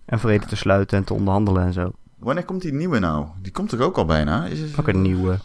en 0.05 0.19
vrede 0.19 0.45
te 0.45 0.55
sluiten 0.55 0.97
en 0.97 1.03
te 1.03 1.13
onderhandelen 1.13 1.63
en 1.63 1.73
zo. 1.73 1.91
Wanneer 2.17 2.45
komt 2.45 2.61
die 2.61 2.73
nieuwe 2.73 2.99
nou? 2.99 3.27
Die 3.41 3.51
komt 3.51 3.71
er 3.71 3.81
ook 3.81 3.97
al 3.97 4.05
bijna. 4.05 4.45
Is 4.45 4.59
het, 4.59 4.79
Ook 4.79 4.87
een 4.87 5.01
nieuwe... 5.01 5.39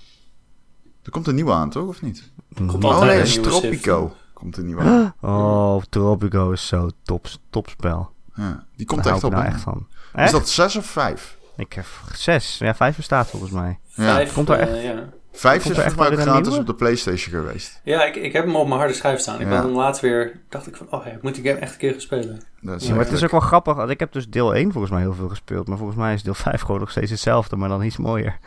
Er 1.02 1.10
komt 1.10 1.26
een 1.26 1.34
nieuwe 1.34 1.52
aan, 1.52 1.70
toch? 1.70 1.88
Of 1.88 2.02
niet? 2.02 2.30
Komt 2.54 2.84
Oh 2.84 3.00
nee, 3.00 3.20
een 3.20 3.28
nieuwe 3.28 3.50
Stropico 3.50 4.12
komt 4.38 4.56
een 4.56 4.66
nieuwe 4.66 4.82
aan. 4.82 5.14
Oh, 5.30 5.82
Tropico 5.88 6.50
is 6.50 6.66
zo 6.66 6.90
top, 7.02 7.26
topspel. 7.50 8.10
Ja, 8.34 8.64
die 8.76 8.86
komt 8.86 9.04
Daar 9.04 9.14
echt 9.14 9.24
al 9.24 9.30
nou 9.30 9.44
echt 9.44 9.60
van. 9.60 9.86
Is 10.14 10.30
dat 10.30 10.48
zes 10.48 10.76
of 10.76 10.86
vijf? 10.86 11.38
Ik 11.56 11.72
heb 11.72 11.86
zes. 12.12 12.58
Ja, 12.58 12.74
vijf 12.74 12.96
bestaat 12.96 13.26
volgens 13.26 13.50
mij. 13.50 13.78
Ja. 13.84 14.14
Vijf, 14.14 14.32
Komt 14.32 14.48
er 14.48 14.58
eh, 14.58 14.74
echt? 14.74 14.82
ja. 14.82 15.08
Vijf 15.38 15.56
is 15.56 15.62
volgens 15.62 15.84
echt 15.86 15.96
mij 15.96 16.16
gratis 16.16 16.56
op 16.56 16.66
de 16.66 16.74
Playstation 16.74 17.40
geweest. 17.42 17.80
Ja, 17.84 18.04
ik, 18.04 18.16
ik 18.16 18.32
heb 18.32 18.44
hem 18.44 18.56
op 18.56 18.66
mijn 18.66 18.78
harde 18.78 18.94
schijf 18.94 19.20
staan. 19.20 19.34
Ik 19.34 19.40
Ja. 19.40 19.48
ben 19.48 19.58
hem 19.62 19.74
laatst 19.76 20.00
weer... 20.02 20.40
dacht 20.48 20.66
ik 20.66 20.76
van, 20.76 20.86
oh 20.90 21.04
ja, 21.04 21.10
ik 21.10 21.22
moet 21.22 21.34
die 21.34 21.44
game 21.44 21.58
echt 21.58 21.72
een 21.72 21.78
keer 21.78 21.90
gaan 21.92 22.00
spelen. 22.00 22.42
Dat 22.60 22.80
is 22.80 22.86
Ja, 22.88 22.94
maar 22.94 23.04
het 23.04 23.12
is 23.12 23.24
ook 23.24 23.30
wel 23.30 23.40
grappig. 23.40 23.74
want 23.74 23.90
Ik 23.90 24.00
heb 24.00 24.12
dus 24.12 24.28
deel 24.28 24.54
1 24.54 24.72
volgens 24.72 24.92
mij 24.92 25.00
heel 25.02 25.14
veel 25.14 25.28
gespeeld. 25.28 25.68
Maar 25.68 25.76
volgens 25.76 25.98
mij 25.98 26.14
is 26.14 26.22
deel 26.22 26.34
5 26.34 26.60
gewoon 26.60 26.80
nog 26.80 26.90
steeds 26.90 27.10
hetzelfde. 27.10 27.56
Maar 27.56 27.68
dan 27.68 27.82
iets 27.82 27.96
mooier. 27.96 28.38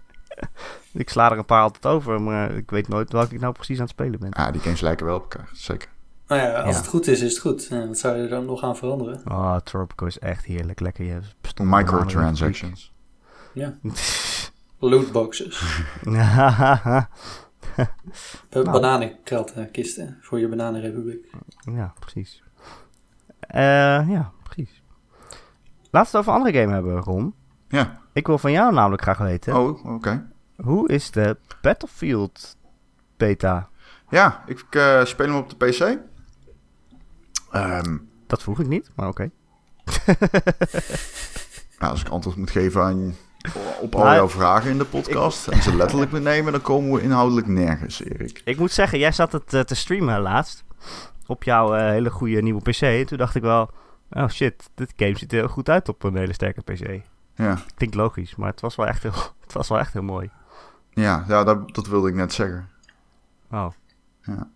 ik 0.92 1.10
sla 1.10 1.30
er 1.30 1.38
een 1.38 1.44
paar 1.44 1.62
altijd 1.62 1.86
over. 1.86 2.20
Maar 2.22 2.50
ik 2.54 2.70
weet 2.70 2.88
nooit 2.88 3.12
welke 3.12 3.34
ik 3.34 3.40
nou 3.40 3.52
precies 3.52 3.76
aan 3.76 3.82
het 3.82 3.90
spelen 3.90 4.20
ben. 4.20 4.30
Ja, 4.36 4.50
die 4.50 4.60
games 4.60 4.80
lijken 4.80 5.06
wel 5.06 5.14
op 5.16 5.22
elkaar. 5.22 5.48
Zeker. 5.52 5.88
Nou 6.26 6.40
ja, 6.40 6.52
als 6.52 6.74
Ja. 6.74 6.80
het 6.80 6.88
goed 6.90 7.06
is, 7.06 7.20
is 7.20 7.30
het 7.32 7.40
goed. 7.40 7.66
Ja, 7.70 7.86
wat 7.86 7.98
zou 7.98 8.16
je 8.16 8.22
er 8.22 8.28
dan 8.28 8.44
nog 8.44 8.62
aan 8.62 8.76
veranderen? 8.76 9.20
Oh, 9.28 9.56
Tropico 9.56 10.06
is 10.06 10.18
echt 10.18 10.44
heerlijk. 10.44 10.80
Lekker 10.80 11.04
je 11.04 11.18
Microtransactions. 11.62 12.92
Ja, 13.52 13.74
Uh, 16.06 17.02
Nou. 18.50 18.70
Bananenkrantenkisten 18.70 20.18
voor 20.20 20.38
je 20.38 20.48
bananenrepubliek. 20.48 21.30
precies. 21.98 22.42
Eh, 23.40 23.60
ja, 24.08 24.32
precies. 24.42 24.82
Laten 25.90 25.90
we 25.90 25.98
het 25.98 26.14
over 26.16 26.32
een 26.32 26.38
andere 26.38 26.60
game 26.60 26.72
hebben, 26.72 27.00
Ron. 27.00 27.34
Ja. 27.68 28.00
Ik 28.12 28.26
wil 28.26 28.38
van 28.38 28.52
jou 28.52 28.72
namelijk 28.72 29.02
graag 29.02 29.18
weten. 29.18 29.56
Oh, 29.56 29.84
oké. 29.84 30.30
Hoe 30.56 30.88
is 30.88 31.10
de 31.10 31.36
Battlefield 31.62 32.56
beta? 33.16 33.68
Ja, 34.10 34.42
ik 34.46 34.64
eh, 34.70 35.04
speel 35.04 35.26
hem 35.26 35.36
op 35.36 35.50
de 35.50 35.56
PC. 35.66 35.98
Ehm, 37.52 37.96
Dat 38.26 38.42
vroeg 38.42 38.60
ik 38.60 38.66
niet, 38.66 38.90
maar 38.94 39.08
oké. 39.08 39.30
nou, 41.78 41.92
als 41.92 42.00
ik 42.00 42.08
antwoord 42.08 42.36
moet 42.36 42.50
geven 42.50 42.82
aan, 42.82 43.14
op 43.80 43.94
al 43.94 44.02
Maar- 44.04 44.14
jouw 44.14 44.28
vragen 44.28 44.70
in 44.70 44.78
de 44.78 44.84
podcast 44.84 45.48
en 45.48 45.62
ze 45.62 45.76
letterlijk 45.76 46.10
moet 46.10 46.22
nemen, 46.22 46.52
dan 46.52 46.60
komen 46.62 46.92
we 46.92 47.02
inhoudelijk 47.02 47.46
nergens, 47.46 48.04
Erik. 48.04 48.40
Ik 48.44 48.58
moet 48.58 48.72
zeggen, 48.72 48.98
jij 48.98 49.12
zat 49.12 49.32
het 49.32 49.54
eh, 49.54 49.60
te 49.60 49.74
streamen 49.74 50.20
laatst. 50.20 50.64
Op 51.26 51.42
jouw 51.42 51.74
eh, 51.74 51.88
hele 51.88 52.10
goede 52.10 52.42
nieuwe 52.42 52.60
PC. 52.62 52.80
En 52.80 53.06
toen 53.06 53.18
dacht 53.18 53.34
ik 53.34 53.42
wel... 53.42 53.70
Oh 54.10 54.28
shit, 54.28 54.70
dit 54.74 54.92
game 54.96 55.18
ziet 55.18 55.32
er 55.32 55.38
heel 55.38 55.48
goed 55.48 55.68
uit 55.68 55.88
op 55.88 56.02
een 56.02 56.16
hele 56.16 56.32
sterke 56.32 56.60
PC. 56.62 57.00
Ja, 57.34 57.58
Klinkt 57.74 57.94
logisch, 57.96 58.36
maar 58.36 58.50
het 58.50 58.60
was 58.60 58.76
wel 58.76 58.86
echt 58.86 59.02
heel, 59.02 59.12
het 59.44 59.52
was 59.52 59.68
wel 59.68 59.78
echt 59.78 59.92
heel 59.92 60.02
mooi. 60.02 60.30
ja, 60.90 61.24
ja 61.28 61.44
dat, 61.44 61.74
dat 61.74 61.86
wilde 61.86 62.08
ik 62.08 62.14
net 62.14 62.32
zeggen. 62.32 62.68
Oh. 63.50 63.66
Ja. 64.22 64.48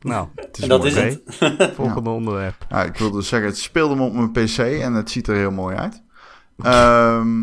Nou, 0.00 0.28
Het 0.34 0.58
En 0.58 0.68
dat 0.68 0.78
mooi. 0.78 0.92
is 0.92 1.38
het. 1.38 1.72
volgende 1.74 2.10
onderwerp. 2.10 2.66
Ja, 2.68 2.82
ik 2.84 2.96
wilde 2.96 3.22
zeggen, 3.22 3.48
het 3.48 3.58
speelde 3.58 3.94
hem 3.94 4.02
op 4.02 4.12
mijn 4.12 4.32
PC 4.32 4.58
en 4.58 4.92
het 4.92 5.10
ziet 5.10 5.28
er 5.28 5.36
heel 5.36 5.50
mooi 5.50 5.76
uit. 5.76 6.02
Ehm, 6.62 7.42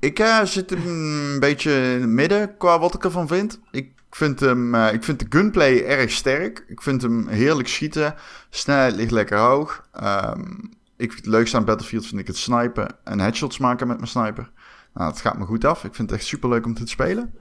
ik 0.00 0.18
eh, 0.18 0.44
zit 0.44 0.72
een 0.72 1.36
beetje 1.40 1.72
in 1.72 2.00
het 2.00 2.10
midden 2.10 2.56
qua 2.56 2.78
wat 2.78 2.94
ik 2.94 3.04
ervan 3.04 3.28
vind. 3.28 3.60
Ik 3.70 3.92
vind, 4.10 4.40
hem, 4.40 4.74
eh, 4.74 4.92
ik 4.92 5.04
vind 5.04 5.18
de 5.18 5.38
gunplay 5.38 5.84
erg 5.84 6.10
sterk. 6.10 6.64
Ik 6.68 6.82
vind 6.82 7.02
hem 7.02 7.28
heerlijk 7.28 7.68
schieten. 7.68 8.14
Snelheid 8.50 8.94
ligt 8.94 9.10
lekker 9.10 9.38
hoog. 9.38 9.88
Ehm, 9.92 10.52
ik 10.96 11.12
vind 11.12 11.24
het 11.24 11.34
leukste 11.34 11.56
aan 11.56 11.64
Battlefield 11.64 12.06
vind 12.06 12.20
ik 12.20 12.26
het 12.26 12.36
snipen 12.36 12.96
en 13.04 13.20
headshots 13.20 13.58
maken 13.58 13.86
met 13.86 13.96
mijn 13.96 14.08
sniper. 14.08 14.50
Nou, 14.94 15.10
dat 15.10 15.20
gaat 15.20 15.38
me 15.38 15.44
goed 15.44 15.64
af. 15.64 15.84
Ik 15.84 15.94
vind 15.94 16.10
het 16.10 16.18
echt 16.18 16.28
super 16.28 16.48
leuk 16.48 16.66
om 16.66 16.74
te 16.74 16.86
spelen. 16.86 17.34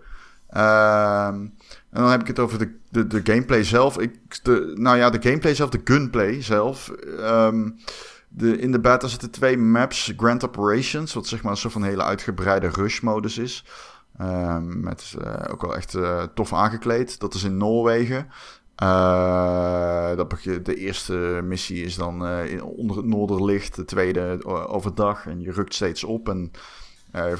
Ehm, 0.49 1.35
en 1.89 2.01
dan 2.01 2.09
heb 2.09 2.21
ik 2.21 2.27
het 2.27 2.39
over 2.39 2.59
de, 2.59 2.75
de, 2.89 3.07
de 3.07 3.21
gameplay 3.23 3.63
zelf. 3.63 3.99
Ik, 3.99 4.43
de, 4.43 4.73
nou 4.75 4.97
ja, 4.97 5.09
de 5.09 5.21
gameplay 5.21 5.55
zelf, 5.55 5.69
de 5.69 5.81
gunplay 5.83 6.41
zelf. 6.41 6.89
Ehm, 7.19 7.69
de, 8.29 8.57
in 8.57 8.71
de 8.71 8.79
beta 8.79 9.07
zitten 9.07 9.31
twee 9.31 9.57
maps. 9.57 10.13
Grand 10.17 10.45
Operations, 10.45 11.13
wat 11.13 11.27
zeg 11.27 11.41
maar 11.41 11.51
een 11.51 11.57
soort 11.57 11.73
van 11.73 11.83
hele 11.83 12.03
uitgebreide 12.03 12.67
rush-modus 12.67 13.37
is. 13.37 13.65
Ehm, 14.17 14.79
met 14.79 15.15
eh, 15.21 15.51
ook 15.51 15.61
wel 15.61 15.75
echt 15.75 15.95
eh, 15.95 16.23
tof 16.33 16.53
aangekleed. 16.53 17.19
Dat 17.19 17.33
is 17.33 17.43
in 17.43 17.57
Noorwegen. 17.57 18.29
Eh, 18.75 20.15
dat 20.15 20.41
de 20.63 20.75
eerste 20.75 21.41
missie 21.43 21.83
is 21.83 21.95
dan 21.95 22.13
onder 22.61 22.97
het 22.97 23.05
noorderlicht. 23.05 23.75
De 23.75 23.85
tweede 23.85 24.45
overdag. 24.67 25.25
En 25.25 25.41
je 25.41 25.51
rukt 25.51 25.73
steeds 25.73 26.03
op 26.03 26.29
en 26.29 26.51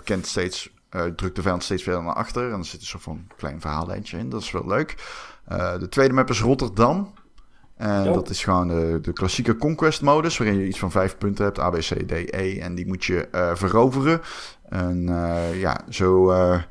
kent 0.04 0.25
steeds, 0.25 0.69
drukt 1.15 1.36
de 1.36 1.41
vijand 1.41 1.63
steeds 1.63 1.84
verder 1.84 2.04
naar 2.04 2.13
achter. 2.13 2.52
En 2.52 2.58
er 2.58 2.65
zit 2.65 2.80
een 2.80 2.86
soort 2.86 3.04
van 3.04 3.28
klein 3.36 3.62
verhaallijntje 3.62 4.17
in. 4.17 4.30
Dat 4.30 4.41
is 4.41 4.52
wel 4.52 4.67
leuk. 4.67 4.95
De 5.80 5.88
tweede 5.89 6.13
map 6.13 6.30
is 6.30 6.41
Rotterdam. 6.41 7.13
En 7.80 8.13
dat 8.13 8.30
is 8.30 8.44
gewoon 8.44 8.68
de, 8.68 9.00
de 9.02 9.13
klassieke 9.13 9.56
conquest 9.56 10.02
modus, 10.02 10.38
waarin 10.38 10.60
je 10.60 10.68
iets 10.68 10.80
van 10.80 10.92
vijf 10.92 11.18
punten 11.18 11.46
hebt, 11.46 11.60
A, 11.60 11.70
B, 11.70 11.78
C, 11.78 12.08
D, 12.08 12.12
E. 12.12 12.60
En 12.60 12.76
die 12.76 12.88
moet 12.88 13.06
je 13.06 13.28
eh, 13.28 13.56
veroveren. 13.56 14.22
En 14.70 15.10
eh, 15.10 15.60
ja, 15.60 15.82
zo 15.89 16.32
eh, 16.32 16.62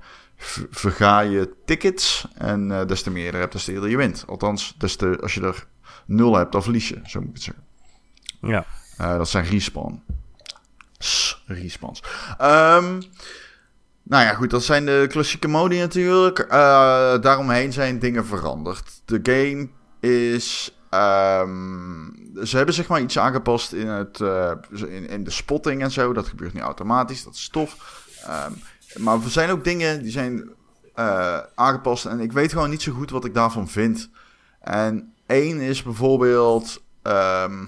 verga 0.71 1.21
je 1.21 1.55
tickets. 1.65 2.29
En 2.35 2.87
des 2.87 3.03
te 3.03 3.11
meer 3.11 3.25
je 3.25 3.31
er 3.31 3.39
hebt, 3.39 3.53
des 3.53 3.65
te 3.65 3.73
eerder 3.73 3.89
je 3.89 3.97
wint. 3.97 4.25
Althans, 4.27 4.75
des 4.79 4.97
te, 4.97 5.19
als 5.23 5.35
je 5.35 5.41
er 5.41 5.67
nul 6.07 6.37
hebt, 6.37 6.53
dan 6.53 6.63
verlies 6.63 6.89
je, 6.89 7.01
zo 7.05 7.21
moet 7.21 7.29
ik 7.29 7.35
het 7.35 7.43
zeggen. 7.43 7.65
Ja. 8.41 8.65
Dat 9.19 9.29
zijn 9.29 9.45
respawn. 9.45 10.03
Respawns. 11.47 12.03
Ehm, 12.39 13.01
nou 14.03 14.25
ja, 14.25 14.35
goed, 14.35 14.51
dat 14.51 14.65
zijn 14.65 14.87
de 14.87 15.07
klassieke 15.09 15.49
modi 15.49 15.79
natuurlijk. 15.79 16.47
Daaromheen 17.23 17.73
zijn 17.73 17.99
dingen 17.99 18.27
veranderd. 18.27 19.01
De 19.05 19.21
game 19.23 19.69
is. 20.01 20.73
Ehm, 20.91 22.09
ze 22.43 22.57
hebben 22.57 22.75
zeg 22.75 22.89
maar 22.89 23.01
iets 23.01 23.19
aangepast 23.19 23.73
in, 23.73 23.87
het, 23.87 24.21
eh, 24.21 24.53
in, 25.09 25.25
de 25.25 25.31
spotting 25.31 25.83
en 25.83 25.91
zo. 25.91 26.13
Dat 26.13 26.29
gebeurt 26.29 26.53
nu 26.53 26.61
automatisch, 26.61 27.25
dat 27.25 27.35
is 27.35 27.49
tof. 27.49 28.07
Ehm, 28.25 28.53
maar 28.97 29.15
er 29.15 29.31
zijn 29.31 29.51
ook 29.51 29.65
dingen 29.65 30.03
die 30.03 30.11
zijn 30.11 30.51
eh, 30.95 31.39
aangepast. 31.55 32.07
En 32.07 32.21
ik 32.21 32.33
weet 32.33 32.53
gewoon 32.53 32.71
niet 32.71 32.83
zo 32.83 32.93
goed 32.93 33.11
wat 33.11 33.25
ik 33.25 33.35
daarvan 33.35 33.69
vind. 33.69 34.11
En 34.61 35.13
één 35.27 35.61
is 35.61 35.83
bijvoorbeeld. 35.83 36.83
ehm, 37.03 37.65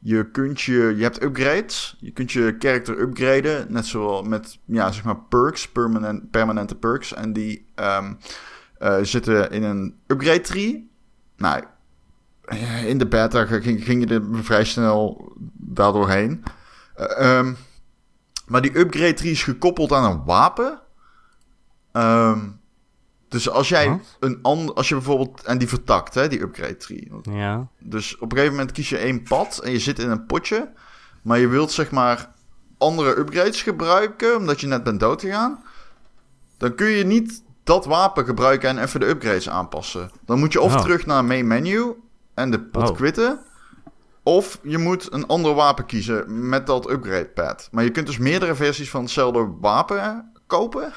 je 0.00 0.30
kunt 0.30 0.60
je, 0.60 0.94
je 0.96 1.02
hebt 1.02 1.22
upgrades. 1.22 1.96
Je 2.00 2.10
kunt 2.10 2.32
je 2.32 2.56
character 2.58 3.00
upgraden. 3.00 3.72
Net 3.72 3.86
zoals 3.86 4.28
met, 4.28 4.58
ja, 4.64 4.92
zeg 4.92 5.04
maar 5.04 5.20
perks, 5.20 5.68
permanent, 5.68 6.30
permanente 6.30 6.74
perks. 6.74 7.14
En 7.14 7.32
die 7.32 7.66
eh, 8.78 8.98
zitten 9.02 9.50
in 9.50 9.62
een 9.62 9.98
upgrade 10.06 10.40
tree. 10.40 10.90
Nou, 11.36 11.64
in 12.86 12.98
de 12.98 13.06
beta 13.06 13.44
ging, 13.46 13.84
ging 13.84 14.08
je 14.08 14.14
er 14.14 14.44
vrij 14.44 14.64
snel 14.64 15.32
daardoor 15.54 16.08
heen. 16.10 16.42
Eh, 16.94 17.38
ehm, 17.38 17.54
maar 18.46 18.62
die 18.62 18.78
upgrade 18.78 19.14
tree 19.14 19.30
is 19.32 19.42
gekoppeld 19.42 19.92
aan 19.92 20.10
een 20.10 20.24
wapen. 20.24 20.80
Ehm, 21.92 22.38
dus 23.28 23.50
als 23.50 23.68
jij 23.68 23.88
Wat? 23.88 24.16
een 24.20 24.38
ander, 24.42 24.74
als 24.74 24.88
je 24.88 24.94
bijvoorbeeld, 24.94 25.42
en 25.42 25.58
die 25.58 25.68
vertakt, 25.68 26.14
hè, 26.14 26.28
die 26.28 26.40
upgrade 26.40 26.76
tree. 26.76 27.10
Ja. 27.22 27.68
Dus 27.78 28.14
op 28.18 28.22
een 28.32 28.36
gegeven 28.36 28.56
moment 28.56 28.72
kies 28.72 28.88
je 28.88 28.98
één 28.98 29.22
pad 29.22 29.58
en 29.58 29.70
je 29.72 29.78
zit 29.78 29.98
in 29.98 30.10
een 30.10 30.26
potje. 30.26 30.72
Maar 31.22 31.38
je 31.38 31.48
wilt 31.48 31.72
zeg 31.72 31.90
maar 31.90 32.32
andere 32.78 33.18
upgrades 33.18 33.62
gebruiken, 33.62 34.36
omdat 34.36 34.60
je 34.60 34.66
net 34.66 34.84
bent 34.84 35.00
doodgegaan. 35.00 35.62
Dan 36.56 36.74
kun 36.74 36.86
je 36.88 37.04
niet 37.04 37.42
dat 37.64 37.84
wapen 37.84 38.24
gebruiken 38.24 38.68
en 38.68 38.78
even 38.78 39.00
de 39.00 39.08
upgrades 39.08 39.48
aanpassen. 39.48 40.10
Dan 40.24 40.38
moet 40.38 40.52
je 40.52 40.60
of 40.60 40.74
Oh. 40.74 40.80
terug 40.80 41.06
naar 41.06 41.24
main 41.24 41.46
menu 41.46 41.94
en 42.38 42.50
de 42.50 42.60
pot 42.60 42.90
Oh. 42.90 42.96
quitten. 42.96 43.38
Of 44.22 44.58
je 44.62 44.78
moet 44.78 45.12
een 45.12 45.26
ander 45.26 45.54
wapen 45.54 45.86
kiezen 45.86 46.48
met 46.48 46.66
dat 46.66 46.90
upgrade 46.90 47.24
pad. 47.34 47.68
Maar 47.72 47.84
je 47.84 47.90
kunt 47.90 48.06
dus 48.06 48.18
meerdere 48.18 48.54
versies 48.54 48.90
van 48.90 49.02
hetzelfde 49.02 49.48
wapen 49.60 50.32
kopen. 50.46 50.92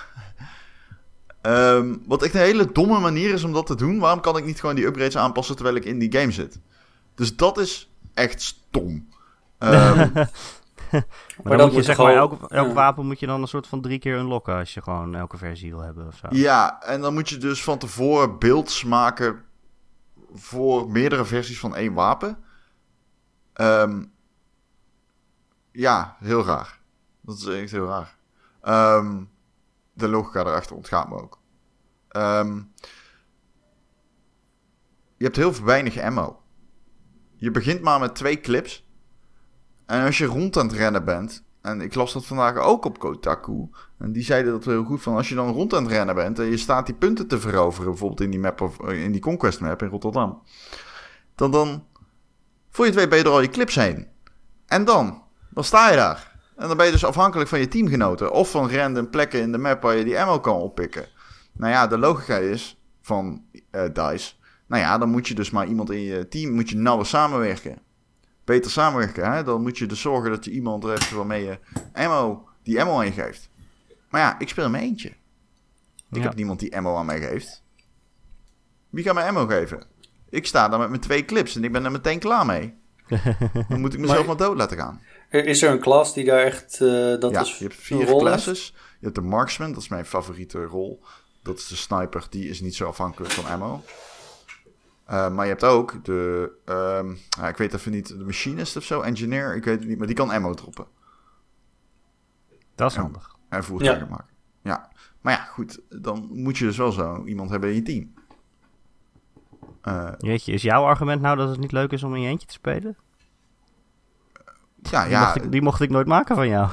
Ehm, 1.42 1.96
wat 2.08 2.24
echt 2.24 2.34
een 2.34 2.40
hele 2.42 2.72
domme 2.72 3.00
manier 3.00 3.34
is 3.34 3.44
om 3.44 3.54
dat 3.54 3.66
te 3.66 3.76
doen. 3.76 4.00
Waarom 4.00 4.20
kan 4.22 4.38
ik 4.38 4.46
niet 4.46 4.60
gewoon 4.60 4.76
die 4.76 4.86
upgrades 4.86 5.18
aanpassen 5.18 5.56
terwijl 5.56 5.76
ik 5.76 5.86
in 5.86 6.00
die 6.00 6.14
game 6.20 6.32
zit? 6.32 6.60
Dus 7.16 7.36
dat 7.36 7.58
is 7.58 7.92
echt 8.14 8.42
stom. 8.42 9.08
Ehm, 9.58 10.10
Maar, 11.44 11.58
dan 11.58 11.68
moet 11.68 11.76
je 11.76 11.84
zeg 11.84 11.96
gewoon- 11.96 12.10
maar, 12.12 12.20
elk, 12.20 12.32
elk 12.52 12.68
ja. 12.68 12.74
wapen 12.74 13.06
moet 13.06 13.20
je 13.20 13.26
dan 13.26 13.42
een 13.42 13.48
soort 13.48 13.68
van 13.68 13.82
drie 13.82 14.00
keer 14.00 14.18
unlocken 14.18 14.56
als 14.56 14.74
je 14.74 14.82
gewoon 14.82 15.16
elke 15.16 15.38
versie 15.38 15.72
wil 15.72 15.82
hebben 15.82 16.08
of 16.08 16.16
zo. 16.16 16.28
ja, 16.30 16.82
en 16.84 17.02
dan 17.02 17.14
moet 17.14 17.30
je 17.30 17.38
dus 17.38 17.64
van 17.64 17.78
tevoren 17.78 18.40
beelds 18.40 18.84
maken 18.84 19.42
voor 20.34 20.90
meerdere 20.90 21.26
versies 21.26 21.60
van 21.60 21.76
één 21.76 21.94
wapen. 21.94 22.44
Ehm, 23.54 24.06
ja, 25.72 26.18
heel 26.20 26.46
raar. 26.46 26.80
Dat 27.22 27.38
is 27.38 27.46
echt 27.46 27.72
heel 27.72 27.88
raar. 27.88 28.18
Ehm, 28.62 29.24
de 29.94 30.08
logica 30.08 30.40
erachter 30.40 30.76
ontgaat 30.76 31.10
me 31.10 31.16
ook. 31.16 31.40
Ehm, 32.08 32.62
je 35.18 35.24
hebt 35.24 35.36
heel 35.36 35.64
weinig 35.64 35.98
ammo. 35.98 36.44
Je 37.36 37.52
begint 37.52 37.82
maar 37.82 38.00
met 38.00 38.16
twee 38.16 38.40
clips. 38.40 38.90
En 39.86 40.06
als 40.06 40.18
je 40.18 40.26
rond 40.26 40.58
aan 40.58 40.68
het 40.68 40.76
rennen 40.76 41.06
bent. 41.06 41.44
En 41.62 41.82
ik 41.82 41.96
las 41.96 42.14
dat 42.14 42.26
vandaag 42.26 42.58
ook 42.58 42.86
op 42.86 43.00
Kotaku. 43.00 43.70
En 43.98 44.12
die 44.12 44.24
zeiden 44.24 44.52
dat 44.52 44.66
heel 44.66 44.84
goed 44.84 45.02
van. 45.02 45.16
Als 45.16 45.30
je 45.30 45.36
dan 45.36 45.52
rond 45.52 45.74
aan 45.74 45.84
het 45.84 45.92
rennen 45.92 46.16
bent. 46.16 46.40
En 46.40 46.46
je 46.46 46.58
staat 46.58 46.86
die 46.86 46.96
punten 46.96 47.28
te 47.28 47.40
veroveren. 47.40 47.90
Bijvoorbeeld 47.90 48.22
in 48.22 48.30
die 48.30 48.40
map 48.40 48.62
of 48.62 48.80
eh, 48.80 49.04
in 49.04 49.12
die 49.12 49.22
Conquest 49.22 49.60
map 49.60 49.82
in 49.82 49.90
Rotterdam. 49.90 50.42
Dan 51.36 51.52
dan. 51.52 51.86
Voor 52.70 52.86
je 52.86 52.92
het 52.92 53.00
weet 53.00 53.10
ben 53.10 53.18
je 53.18 53.24
er 53.24 53.32
al 53.32 53.42
je 53.42 53.50
clips 53.50 53.76
heen. 53.76 54.08
En 54.66 54.86
dan. 54.86 55.24
Dan 55.50 55.64
sta 55.64 55.90
je 55.90 55.96
daar. 55.96 56.40
En 56.56 56.68
dan 56.68 56.78
ben 56.78 56.86
je 56.86 56.92
dus 56.92 57.06
afhankelijk 57.06 57.50
van 57.50 57.60
je 57.60 57.68
teamgenoten. 57.68 58.32
Of 58.32 58.52
van 58.52 58.72
random 58.72 59.10
plekken 59.10 59.42
in 59.42 59.52
de 59.52 59.58
map 59.58 59.82
waar 59.82 59.96
je 59.96 60.04
die 60.04 60.20
ammo 60.20 60.40
kan 60.40 60.56
oppikken. 60.56 61.08
Nou 61.54 61.72
ja, 61.72 61.88
de 61.88 61.98
logica 61.98 62.38
is 62.38 62.82
van 63.02 63.44
eh, 63.72 63.84
DICE. 63.94 64.34
Nou 64.68 64.82
ja, 64.82 64.98
dan 64.98 65.10
moet 65.10 65.28
je 65.28 65.34
dus 65.34 65.50
maar 65.50 65.68
iemand 65.68 65.92
in 65.92 66.02
je 66.02 66.28
team 66.28 66.54
moet 66.54 66.70
je 66.70 66.76
nauwer 66.76 67.06
samenwerken. 67.06 67.82
Beter 68.52 68.72
samenwerken, 68.72 69.32
hè? 69.32 69.44
Dan 69.44 69.62
moet 69.62 69.78
je 69.78 69.86
dus 69.86 70.02
zorgen 70.02 70.30
dat 70.30 70.46
je 70.46 70.52
iemand 70.52 70.84
hebt 70.84 71.12
waarmee 71.12 71.44
je 71.44 71.60
ammo, 71.94 72.48
die 72.64 72.82
ammo 72.82 72.98
aan 72.98 73.06
je 73.06 73.12
geeft. 73.12 73.50
Maar 74.10 74.22
ja, 74.22 74.40
ik 74.40 74.50
speel 74.50 74.66
in 74.66 74.72
mijn 74.72 74.84
eentje. 74.84 75.10
Ik 75.10 76.18
Ja. 76.18 76.22
heb 76.22 76.36
niemand 76.36 76.60
die 76.60 76.76
ammo 76.76 76.96
aan 76.96 77.06
mij 77.06 77.22
geeft. 77.22 77.64
Wie 78.90 79.04
gaat 79.04 79.14
mij 79.14 79.28
ammo 79.28 79.46
geven? 79.46 79.84
Ik 80.30 80.46
sta 80.48 80.70
daar 80.70 80.80
met 80.80 80.90
mijn 80.90 81.02
twee 81.02 81.26
clips 81.26 81.56
en 81.56 81.64
ik 81.64 81.72
ben 81.72 81.86
er 81.86 81.92
meteen 81.92 82.20
klaar 82.20 82.46
mee. 82.46 82.74
Dan 83.70 83.80
moet 83.80 83.94
ik 83.94 84.00
mezelf 84.00 84.18
maar, 84.18 84.28
maar 84.28 84.38
dood 84.48 84.58
laten 84.58 84.78
gaan. 84.78 85.02
Is 85.30 85.62
er 85.62 85.72
een 85.72 85.80
klas 85.80 86.14
die 86.14 86.26
daar 86.26 86.40
echt... 86.40 86.80
Uh, 86.82 87.20
dat 87.20 87.32
ja, 87.32 87.42
is 87.42 87.58
je 87.58 87.64
hebt 87.64 87.76
vier 87.76 88.06
classes. 88.06 88.74
Je 89.00 89.06
hebt 89.06 89.16
de 89.16 89.22
marksman, 89.22 89.72
dat 89.74 89.82
is 89.82 89.88
mijn 89.90 90.06
favoriete 90.06 90.64
rol. 90.66 91.04
Dat 91.44 91.58
is 91.58 91.68
de 91.68 91.76
sniper, 91.76 92.28
die 92.30 92.50
is 92.50 92.62
niet 92.62 92.76
zo 92.76 92.88
afhankelijk 92.88 93.34
van 93.34 93.46
ammo. 93.46 93.84
Uh, 95.12 95.30
maar 95.30 95.46
je 95.46 95.52
hebt 95.52 95.64
ook 95.64 96.06
de, 96.06 96.52
um, 96.66 97.18
ja, 97.30 97.48
ik 97.48 97.58
weet 97.58 97.74
even 97.74 97.92
niet, 97.92 98.08
de 98.08 98.24
machinist 98.24 98.78
of 98.78 98.84
zo, 98.84 99.02
engineer, 99.02 99.56
ik 99.56 99.64
weet 99.64 99.80
het 99.80 99.88
niet, 99.88 99.98
maar 99.98 100.08
die 100.08 100.16
kan 100.16 100.30
ammo 100.30 100.54
droppen. 100.54 100.86
Dat 102.76 102.92
is 102.92 102.98
handig. 102.98 103.36
En 103.50 103.64
voertuigen 103.64 104.06
ja. 104.06 104.12
maken. 104.12 104.34
Ja, 104.62 104.90
maar 105.22 105.34
ja, 105.34 105.44
goed, 105.44 105.82
dan 105.90 106.30
moet 106.32 106.58
je 106.58 106.66
dus 106.66 106.78
wel 106.78 106.92
zo 106.92 107.26
iemand 107.26 107.50
hebben 107.50 107.70
in 107.70 107.76
je 107.76 107.82
team. 107.82 108.14
Uh, 109.84 110.12
Jeetje, 110.18 110.52
is 110.52 110.62
jouw 110.62 110.84
argument 110.84 111.22
nou 111.22 111.38
dat 111.38 111.50
het 111.50 111.60
niet 111.60 111.72
leuk 111.72 111.92
is 111.92 112.04
om 112.04 112.16
in 112.16 112.22
je 112.22 112.28
eentje 112.28 112.48
te 112.48 112.54
spelen? 112.54 112.98
Ja, 114.82 115.02
die 115.02 115.12
ja. 115.12 115.20
Mocht 115.24 115.36
ik, 115.36 115.52
die 115.52 115.62
mocht 115.62 115.82
ik 115.82 115.90
nooit 115.90 116.08
maken 116.08 116.36
van 116.36 116.48
jou. 116.48 116.70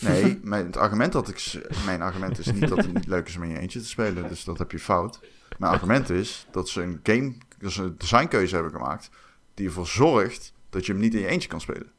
Nee, 0.00 0.40
mijn, 0.42 0.66
het 0.66 0.76
argument 0.76 1.12
dat 1.12 1.28
ik, 1.28 1.68
mijn 1.84 2.02
argument 2.02 2.38
is 2.38 2.52
niet 2.52 2.68
dat 2.68 2.78
het 2.78 2.94
niet 2.94 3.06
leuk 3.06 3.28
is 3.28 3.36
om 3.36 3.42
in 3.42 3.48
je 3.48 3.58
eentje 3.58 3.80
te 3.80 3.86
spelen, 3.86 4.28
dus 4.28 4.44
dat 4.44 4.58
heb 4.58 4.70
je 4.70 4.78
fout. 4.78 5.20
Mijn 5.58 5.72
argument 5.72 6.10
is 6.10 6.46
dat 6.50 6.68
ze 6.68 6.82
een 6.82 7.00
game, 7.02 7.34
dat 7.58 7.72
ze 7.72 7.82
een 7.82 7.98
designkeuze 7.98 8.54
hebben 8.54 8.72
gemaakt 8.72 9.10
die 9.54 9.66
ervoor 9.66 9.86
zorgt 9.86 10.52
dat 10.70 10.86
je 10.86 10.92
hem 10.92 11.00
niet 11.00 11.14
in 11.14 11.20
je 11.20 11.26
eentje 11.26 11.48
kan 11.48 11.60
spelen. 11.60 11.92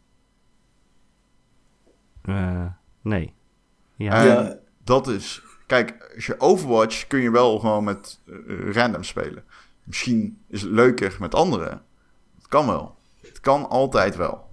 Uh, 2.23 2.65
nee. 3.01 3.33
Ja. 3.95 4.13
En 4.13 4.25
ja. 4.25 4.59
dat 4.83 5.07
is, 5.07 5.43
kijk, 5.65 6.11
als 6.15 6.25
je 6.25 6.39
Overwatch 6.39 7.07
kun 7.07 7.19
je 7.19 7.31
wel 7.31 7.59
gewoon 7.59 7.83
met 7.83 8.19
uh, 8.25 8.71
random 8.73 9.03
spelen. 9.03 9.43
Misschien 9.83 10.41
is 10.47 10.61
het 10.61 10.71
leuker 10.71 11.17
met 11.19 11.35
anderen. 11.35 11.85
Het 12.35 12.47
kan 12.47 12.65
wel. 12.67 12.97
Het 13.21 13.39
kan 13.39 13.69
altijd 13.69 14.15
wel. 14.15 14.49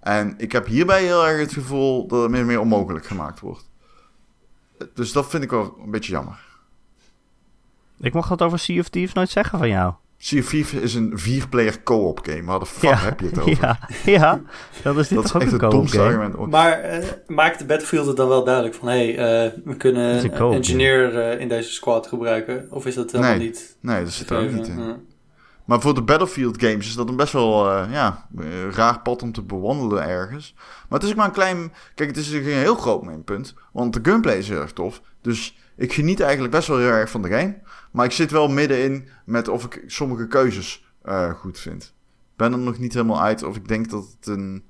En 0.00 0.34
ik 0.38 0.52
heb 0.52 0.66
hierbij 0.66 1.04
heel 1.04 1.26
erg 1.26 1.40
het 1.40 1.52
gevoel 1.52 2.06
dat 2.06 2.22
het 2.22 2.30
meer 2.30 2.40
en 2.40 2.46
meer 2.46 2.60
onmogelijk 2.60 3.06
gemaakt 3.06 3.40
wordt. 3.40 3.70
Dus 4.94 5.12
dat 5.12 5.30
vind 5.30 5.42
ik 5.42 5.50
wel 5.50 5.78
een 5.82 5.90
beetje 5.90 6.12
jammer. 6.12 6.49
Ik 8.00 8.12
mocht 8.12 8.28
dat 8.28 8.42
over 8.42 8.58
Sea 8.58 8.80
of 8.80 8.88
Thieves 8.88 9.14
nooit 9.14 9.30
zeggen 9.30 9.58
van 9.58 9.68
jou. 9.68 9.92
Sea 10.18 10.40
of 10.40 10.48
Thieves 10.48 10.80
is 10.80 10.94
een 10.94 11.12
vier-player 11.14 11.82
co-op 11.82 12.20
game. 12.22 12.44
Waar 12.44 12.58
de 12.58 12.66
fuck 12.66 12.90
ja, 12.90 12.96
heb 12.96 13.20
je 13.20 13.26
het 13.26 13.38
over? 13.38 13.58
Ja, 13.60 13.78
ja 14.04 14.40
dat 14.82 14.96
is 14.96 15.08
dit 15.08 15.16
dat 15.16 15.24
is 15.24 15.30
toch 15.30 15.42
echt 15.42 15.54
ook 15.54 15.60
het 15.60 15.62
een 15.62 15.70
domste 15.78 15.96
game. 15.96 16.08
argument 16.08 16.36
ooit. 16.36 16.50
Maar 16.50 17.00
uh, 17.00 17.06
maakt 17.26 17.66
Battlefield 17.66 18.06
het 18.06 18.16
dan 18.16 18.28
wel 18.28 18.44
duidelijk 18.44 18.74
van... 18.74 18.88
hé, 18.88 19.14
hey, 19.14 19.46
uh, 19.46 19.52
we 19.64 19.76
kunnen 19.76 20.24
een, 20.24 20.52
engineer 20.52 21.14
uh, 21.14 21.40
in 21.40 21.48
deze 21.48 21.72
squad 21.72 22.06
gebruiken? 22.06 22.66
Of 22.70 22.86
is 22.86 22.94
dat 22.94 23.12
helemaal 23.12 23.36
nee, 23.36 23.46
niet? 23.46 23.76
Nee, 23.80 24.04
dat 24.04 24.12
zit 24.12 24.30
er 24.30 24.38
ook 24.38 24.50
niet 24.50 24.68
in. 24.68 25.08
Maar 25.64 25.80
voor 25.80 25.94
de 25.94 26.02
Battlefield 26.02 26.62
games 26.62 26.86
is 26.86 26.94
dat 26.94 27.08
een 27.08 27.16
best 27.16 27.32
wel 27.32 27.70
uh, 27.70 27.84
ja, 27.90 28.26
raar 28.70 29.00
pad 29.00 29.22
om 29.22 29.32
te 29.32 29.42
bewandelen 29.42 30.08
ergens. 30.08 30.54
Maar 30.88 30.98
het 30.98 31.02
is 31.02 31.10
ook 31.10 31.16
maar 31.16 31.26
een 31.26 31.32
klein... 31.32 31.72
Kijk, 31.94 32.08
het 32.08 32.18
is 32.18 32.32
een 32.32 32.42
heel 32.42 32.74
groot 32.74 33.04
minpunt. 33.04 33.54
Want 33.72 33.92
de 33.92 34.00
gunplay 34.02 34.36
is 34.36 34.48
heel 34.48 34.60
erg 34.60 34.72
tof. 34.72 35.00
Dus 35.20 35.56
ik 35.76 35.92
geniet 35.92 36.20
eigenlijk 36.20 36.52
best 36.52 36.68
wel 36.68 36.78
heel 36.78 36.88
erg 36.88 37.10
van 37.10 37.22
de 37.22 37.28
game. 37.28 37.56
Maar 37.90 38.04
ik 38.04 38.12
zit 38.12 38.30
wel 38.30 38.48
middenin 38.48 39.08
met 39.24 39.48
of 39.48 39.64
ik 39.64 39.82
sommige 39.86 40.26
keuzes 40.26 40.92
uh, 41.04 41.30
goed 41.30 41.58
vind. 41.58 41.94
Ik 42.30 42.36
ben 42.36 42.52
er 42.52 42.58
nog 42.58 42.78
niet 42.78 42.94
helemaal 42.94 43.22
uit 43.22 43.42
of 43.42 43.56
ik 43.56 43.68
denk 43.68 43.90
dat 43.90 44.16
het 44.16 44.26
een... 44.26 44.68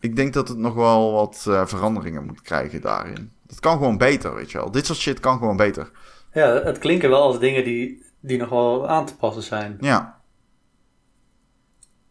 Ik 0.00 0.16
denk 0.16 0.32
dat 0.32 0.48
het 0.48 0.58
nog 0.58 0.74
wel 0.74 1.12
wat 1.12 1.44
uh, 1.48 1.66
veranderingen 1.66 2.26
moet 2.26 2.42
krijgen 2.42 2.80
daarin. 2.80 3.32
Dat 3.46 3.60
kan 3.60 3.76
gewoon 3.76 3.98
beter, 3.98 4.34
weet 4.34 4.50
je 4.50 4.58
wel. 4.58 4.70
Dit 4.70 4.86
soort 4.86 4.98
shit 4.98 5.20
kan 5.20 5.38
gewoon 5.38 5.56
beter. 5.56 5.90
Ja, 6.32 6.62
het 6.62 6.78
klinken 6.78 7.10
wel 7.10 7.22
als 7.22 7.38
dingen 7.38 7.64
die, 7.64 8.04
die 8.20 8.38
nog 8.38 8.48
wel 8.48 8.88
aan 8.88 9.06
te 9.06 9.16
passen 9.16 9.42
zijn. 9.42 9.76
Ja. 9.80 10.20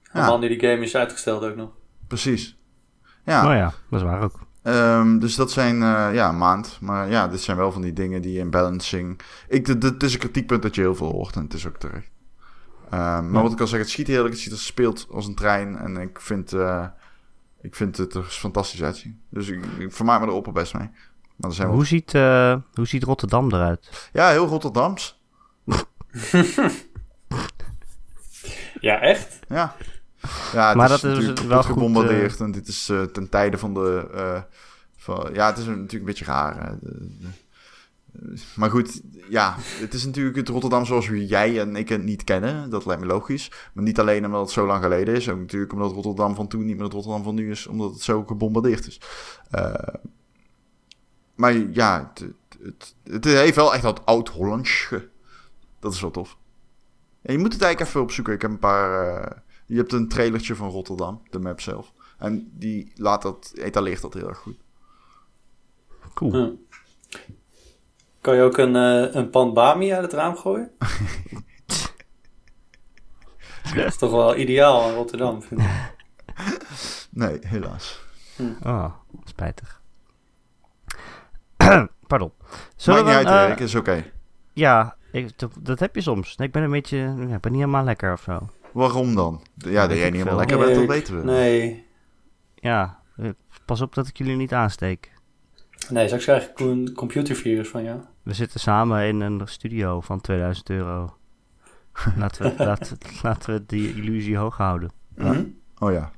Helemaal 0.04 0.34
ja. 0.34 0.40
nu 0.40 0.48
die 0.48 0.70
game 0.70 0.84
is 0.84 0.96
uitgesteld 0.96 1.44
ook 1.44 1.56
nog. 1.56 1.70
Precies. 2.08 2.58
Ja. 3.26 3.44
Nou 3.44 3.56
ja, 3.56 3.74
dat 3.90 4.00
is 4.00 4.06
waar 4.06 4.22
ook. 4.22 4.40
Um, 4.68 5.20
dus 5.20 5.36
dat 5.36 5.52
zijn, 5.52 5.76
uh, 5.76 6.10
ja, 6.14 6.30
een 6.30 6.38
maand. 6.38 6.78
Maar 6.82 7.10
ja, 7.10 7.28
dit 7.28 7.42
zijn 7.42 7.58
wel 7.58 7.72
van 7.72 7.82
die 7.82 7.94
dingen 7.94 8.22
die 8.22 8.40
in 8.40 8.50
balancing... 8.50 9.20
Ik, 9.48 9.68
het 9.68 10.04
is 10.04 10.14
een 10.14 10.20
kritiekpunt 10.20 10.62
dat 10.62 10.76
je 10.76 10.82
heel 10.82 10.96
veel 10.96 11.12
hoort 11.12 11.36
en 11.36 11.42
het 11.42 11.54
is 11.54 11.68
ook 11.68 11.78
terecht. 11.78 12.12
Um, 12.94 13.00
ja. 13.00 13.22
Maar 13.22 13.44
wat 13.44 13.52
ik 13.52 13.60
al 13.60 13.68
zeg, 13.68 13.80
het 13.80 13.90
schiet 13.90 14.08
heerlijk. 14.08 14.30
Het 14.30 14.40
schiet 14.40 14.52
als 14.52 14.66
speelt 14.66 15.08
als 15.12 15.28
een 15.28 15.36
trein. 15.36 15.78
En 15.78 15.98
ik 15.98 16.22
vind, 16.22 16.54
uh, 16.54 16.86
ik 17.62 17.76
vind 17.76 17.98
het 17.98 18.14
er 18.14 18.24
fantastisch 18.24 18.84
uitzien. 18.84 19.22
Dus 19.30 19.48
ik, 19.48 19.66
ik 19.66 19.92
vermaak 19.92 20.20
me 20.20 20.28
er 20.28 20.34
op 20.34 20.50
best 20.54 20.74
mee. 20.74 20.90
Maar 21.36 21.54
zijn 21.54 21.68
hoe, 21.68 21.86
ziet, 21.86 22.14
uh, 22.14 22.56
hoe 22.74 22.88
ziet 22.88 23.04
Rotterdam 23.04 23.54
eruit? 23.54 24.10
Ja, 24.14 24.30
heel 24.30 24.48
Rotterdams. 24.48 25.22
ja, 28.88 29.00
echt? 29.00 29.40
Ja. 29.48 29.76
Ja, 30.54 30.68
het 30.68 30.78
maar 30.78 30.92
is 30.92 31.02
dat 31.02 31.12
is 31.12 31.18
natuurlijk 31.18 31.48
wel 31.48 31.64
gebombardeerd. 31.64 32.32
goed, 32.32 32.40
uh... 32.40 32.46
En 32.46 32.52
dit 32.52 32.68
is 32.68 32.90
uh, 32.90 33.02
ten 33.02 33.30
tijde 33.30 33.58
van 33.58 33.74
de... 33.74 34.08
Uh, 34.16 34.42
van, 34.98 35.30
ja, 35.34 35.46
het 35.46 35.58
is 35.58 35.66
natuurlijk 35.66 35.94
een 35.94 36.06
beetje 36.06 36.26
raar. 36.26 36.78
De, 36.82 37.18
de, 37.20 37.28
maar 38.56 38.70
goed, 38.70 39.02
ja, 39.30 39.56
het 39.60 39.94
is 39.94 40.06
natuurlijk 40.06 40.36
het 40.36 40.50
Rotterdam 40.50 40.86
zoals 40.86 41.08
jij 41.08 41.60
en 41.60 41.76
ik 41.76 41.90
het 41.90 42.04
niet 42.04 42.24
kennen. 42.24 42.70
Dat 42.70 42.86
lijkt 42.86 43.02
me 43.02 43.08
logisch. 43.08 43.52
Maar 43.74 43.84
niet 43.84 44.00
alleen 44.00 44.26
omdat 44.26 44.42
het 44.42 44.52
zo 44.52 44.66
lang 44.66 44.84
geleden 44.84 45.16
is. 45.16 45.30
Ook 45.30 45.40
natuurlijk 45.40 45.74
omdat 45.74 45.92
Rotterdam 45.92 46.36
van 46.36 46.48
toen 46.48 46.66
niet 46.66 46.76
meer 46.76 46.84
het 46.84 46.94
Rotterdam 46.94 47.24
van 47.24 47.36
nu 47.36 47.52
is. 47.52 47.68
Omdat 47.68 47.94
het 47.94 48.02
zo 48.02 48.24
gebombardeerd 48.24 48.88
is. 48.88 49.02
Uh, 49.52 49.74
maar 51.36 51.54
ja, 51.54 52.12
het, 52.14 52.34
het, 52.64 52.96
het, 53.04 53.26
heeft 53.26 53.56
wel 53.56 53.74
echt 53.74 53.84
dat 53.84 54.06
oud-Hollands. 54.06 54.90
Dat 55.80 55.94
is 55.94 56.02
wel 56.02 56.12
tof. 56.12 56.38
En 57.22 57.34
je 57.34 57.40
moet 57.40 57.54
het 57.54 57.62
eigenlijk 57.62 57.92
even 57.92 58.02
opzoeken. 58.02 58.34
Ik 58.34 58.42
heb 58.42 58.52
een 58.52 58.60
paar... 58.60 59.22
Uh, 59.24 59.32
je 59.66 59.78
hebt 59.78 59.94
een 59.94 60.08
trailertje 60.08 60.56
van 60.56 60.70
Rotterdam, 60.70 61.22
de 61.30 61.40
map 61.40 61.62
zelf. 61.62 61.94
En 62.18 62.52
die 62.54 62.92
laat 62.96 63.22
dat, 63.22 63.52
etaleert 63.56 64.02
dat 64.02 64.14
heel 64.14 64.28
erg 64.28 64.38
goed. 64.38 64.58
Cool. 66.14 66.66
Kan 68.22 68.36
je 68.36 68.42
ook 68.42 68.58
een, 68.58 68.76
uh, 68.76 69.14
een 69.14 69.30
pan 69.30 69.54
bami 69.54 69.94
uit 69.94 70.02
het 70.02 70.14
raam 70.14 70.36
gooien? 70.36 70.72
dat 73.76 73.86
is 73.86 73.98
toch 73.98 74.12
wel 74.12 74.36
ideaal 74.36 74.90
in 74.90 74.96
Rotterdam, 74.96 75.42
vind 75.42 75.62
ik. 75.62 75.94
Nee, 77.12 77.38
helaas. 77.42 78.04
Hm. 78.36 78.54
Oh, 78.64 78.94
spijtig. 79.24 79.82
Pardon. 82.08 82.32
Zullen 82.76 83.06
Maakt 83.06 83.18
niet 83.18 83.28
uit, 83.28 83.48
Erik, 83.48 83.60
is 83.60 83.76
oké. 83.76 83.90
Okay. 83.90 84.12
Ja, 84.54 84.96
ik, 85.12 85.40
dat, 85.40 85.52
dat, 85.60 85.80
heb 85.80 85.96
je 85.96 86.02
soms. 86.02 86.36
Nee, 86.36 86.48
ik 86.48 86.54
ben 86.54 86.64
een 86.64 86.72
beetje, 86.72 86.98
ja, 86.98 87.36
ik 87.36 87.42
ben 87.42 87.52
niet 87.52 87.62
helemaal 87.62 87.84
lekker 87.84 88.14
of 88.14 88.22
zo. 88.22 88.50
Waarom 88.76 89.16
dan? 89.16 89.42
Ja, 89.58 89.88
dat 89.88 89.98
jij 89.98 90.06
niet 90.06 90.18
helemaal 90.18 90.38
lekker 90.38 90.58
bent, 90.58 90.76
dat 90.76 90.86
weten 90.86 91.18
we. 91.18 91.24
Nee. 91.24 91.86
Ja, 92.56 93.00
pas 93.66 93.82
op 93.82 93.96
dat 93.96 94.08
ik 94.08 94.18
jullie 94.18 94.36
niet 94.36 94.54
aansteek. 94.54 95.12
Nee, 95.90 96.06
straks 96.06 96.24
krijg 96.24 96.50
ik 96.50 96.60
een 96.60 96.94
computervirus 96.96 97.68
van 97.68 97.84
jou. 97.84 98.00
We 98.24 98.34
zitten 98.34 98.60
samen 98.60 99.08
in 99.08 99.22
een 99.22 99.42
studio 99.46 100.02
van 100.02 100.22
2000 100.22 100.70
euro. 100.70 101.14
laten, 102.18 102.56
we, 102.58 102.66
laten, 102.66 102.98
laten 103.24 103.54
we 103.54 103.66
die 103.66 103.96
illusie 103.96 104.38
hoog 104.38 104.58
houden. 104.58 104.92
Mm 105.16 105.26
-hmm. 105.26 105.60
Oh 105.80 105.92
ja. 105.92 106.12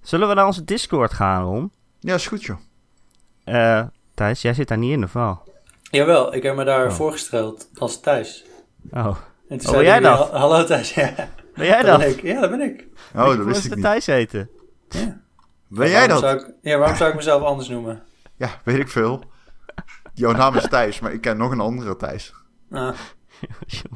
Zullen 0.00 0.28
we 0.28 0.34
naar 0.34 0.46
onze 0.46 0.64
Discord 0.64 1.12
gaan, 1.12 1.44
Ron? 1.44 1.72
Ja, 2.00 2.14
is 2.14 2.26
goed 2.26 2.44
joh. 2.44 2.58
Uh, 3.44 3.82
Thijs, 4.14 4.42
jij 4.42 4.54
zit 4.54 4.68
daar 4.68 4.78
niet 4.78 4.92
in, 4.92 5.04
of 5.04 5.12
wel? 5.12 5.42
Jawel, 5.82 6.34
ik 6.34 6.42
heb 6.42 6.56
me 6.56 6.64
daar 6.64 6.86
oh. 6.86 6.92
voorgesteld 6.92 7.68
als 7.78 8.00
Thijs. 8.00 8.44
Oh. 8.90 9.16
En 9.48 9.58
toen 9.58 9.74
oh, 9.74 9.82
jij 9.82 10.00
dat? 10.00 10.30
Hallo 10.30 10.64
Thijs, 10.64 10.94
ja. 10.94 11.14
Ben 11.54 11.66
jij 11.66 11.82
dat? 11.82 12.20
Ja, 12.20 12.40
dat 12.40 12.50
ben 12.50 12.60
ik. 12.60 12.86
Oh, 13.14 13.26
dat 13.36 13.44
wist 13.44 13.64
ik 13.64 13.74
niet. 13.74 13.84
Thijs 13.84 14.06
heten? 14.06 14.50
Ja. 14.88 15.20
Ben 15.68 15.90
jij 15.90 16.06
dat? 16.06 16.20
Zou 16.20 16.38
ik, 16.38 16.54
ja, 16.62 16.78
waarom 16.78 16.96
zou 16.96 17.10
ik 17.10 17.16
mezelf 17.16 17.42
anders 17.42 17.68
noemen? 17.68 18.02
Ja, 18.36 18.60
weet 18.64 18.78
ik 18.78 18.88
veel. 18.88 19.24
Jouw 20.14 20.32
naam 20.32 20.56
is 20.56 20.68
Thijs, 20.68 21.00
maar 21.00 21.12
ik 21.12 21.20
ken 21.20 21.36
nog 21.36 21.50
een 21.50 21.60
andere 21.60 21.96
Thijs. 21.96 22.34
Ah. 22.70 22.94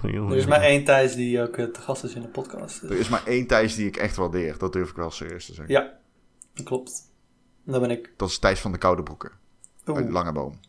Er 0.03 0.37
is 0.37 0.47
maar 0.47 0.61
één 0.61 0.85
Thijs 0.85 1.15
die 1.15 1.43
ook 1.43 1.57
uh, 1.57 1.67
te 1.67 1.81
gast 1.81 2.05
is 2.05 2.15
in 2.15 2.23
de 2.23 2.29
podcast. 2.29 2.81
Dus. 2.81 2.91
Er 2.91 2.99
is 2.99 3.09
maar 3.09 3.27
één 3.27 3.47
Thijs 3.47 3.75
die 3.75 3.87
ik 3.87 3.97
echt 3.97 4.17
waardeer. 4.17 4.59
Dat 4.59 4.73
durf 4.73 4.91
ik 4.91 4.97
wel 4.97 5.11
serieus 5.11 5.47
te 5.47 5.55
zeggen. 5.55 5.75
Ja, 5.75 5.93
dat 6.55 6.65
klopt. 6.65 7.03
Dat 7.65 7.81
ben 7.81 7.91
ik. 7.91 8.13
Dat 8.17 8.29
is 8.29 8.39
Thijs 8.39 8.61
van 8.61 8.73
de 8.73 8.79
Koude 8.79 9.03
Broeken. 9.03 9.31
Oeh. 9.87 9.99
Uit 9.99 10.11
Langeboom. 10.11 10.61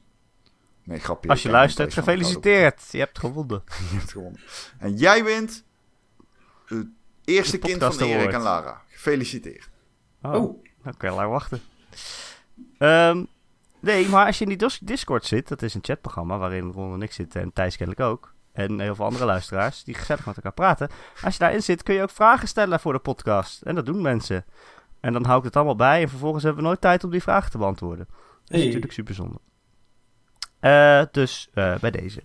Nee, 0.84 1.00
grapje. 1.00 1.30
Als 1.30 1.42
je 1.42 1.50
luistert, 1.50 1.94
gefeliciteerd. 1.94 2.82
Je 2.92 2.98
hebt 2.98 3.20
gewonnen. 3.20 3.64
je 3.92 3.98
hebt 3.98 4.12
gewonnen. 4.12 4.40
En 4.80 4.96
jij 4.96 5.24
wint 5.24 5.64
het 6.68 6.88
eerste 7.24 7.58
kind 7.58 7.84
van 7.84 8.00
Erik 8.00 8.32
en 8.32 8.42
Lara. 8.42 8.82
Gefeliciteerd. 8.90 9.70
Oh, 10.22 10.34
Oh. 10.34 10.64
dan 10.84 10.98
kan 10.98 11.10
je 11.10 11.16
lang 11.16 11.30
wachten. 11.30 11.62
Um, 12.80 13.28
nee, 13.80 14.08
maar 14.08 14.26
als 14.26 14.38
je 14.38 14.46
in 14.46 14.58
die 14.58 14.70
Discord 14.82 15.26
zit, 15.26 15.48
dat 15.48 15.62
is 15.62 15.74
een 15.74 15.84
chatprogramma 15.84 16.38
waarin 16.38 16.72
Ron 16.72 16.94
en 16.94 17.02
ik 17.02 17.12
zitten 17.12 17.42
en 17.42 17.54
Thijs 17.54 17.78
kennelijk 17.78 18.06
ook. 18.10 18.34
En 18.52 18.80
heel 18.80 18.96
veel 18.96 19.06
andere 19.06 19.26
luisteraars 19.26 19.84
die 19.84 19.94
gezellig 19.96 20.26
met 20.26 20.36
elkaar 20.36 20.52
praten. 20.54 20.90
Als 21.24 21.34
je 21.34 21.40
daarin 21.40 21.64
zit, 21.64 21.84
kun 21.84 21.96
je 21.96 22.02
ook 22.02 22.10
vragen 22.10 22.48
stellen 22.48 22.80
voor 22.80 22.94
de 22.94 23.00
podcast. 23.00 23.62
En 23.62 23.76
dat 23.76 23.86
doen 23.86 24.02
mensen. 24.02 24.46
En 25.00 25.14
dan 25.14 25.26
hou 25.26 25.38
ik 25.40 25.44
het 25.46 25.56
allemaal 25.56 25.76
bij 25.76 26.02
en 26.02 26.10
vervolgens 26.10 26.44
hebben 26.44 26.62
we 26.62 26.68
nooit 26.68 26.82
tijd 26.82 27.04
om 27.04 27.10
die 27.12 27.22
vragen 27.22 27.52
te 27.52 27.58
beantwoorden. 27.58 28.06
Dat 28.08 28.16
is 28.48 28.56
Hey. 28.56 28.66
natuurlijk 28.66 28.94
super 28.94 29.14
zonde. 29.14 29.40
Uh, 30.62 31.02
dus 31.12 31.50
uh, 31.54 31.78
bij 31.80 31.92
deze. 31.92 32.22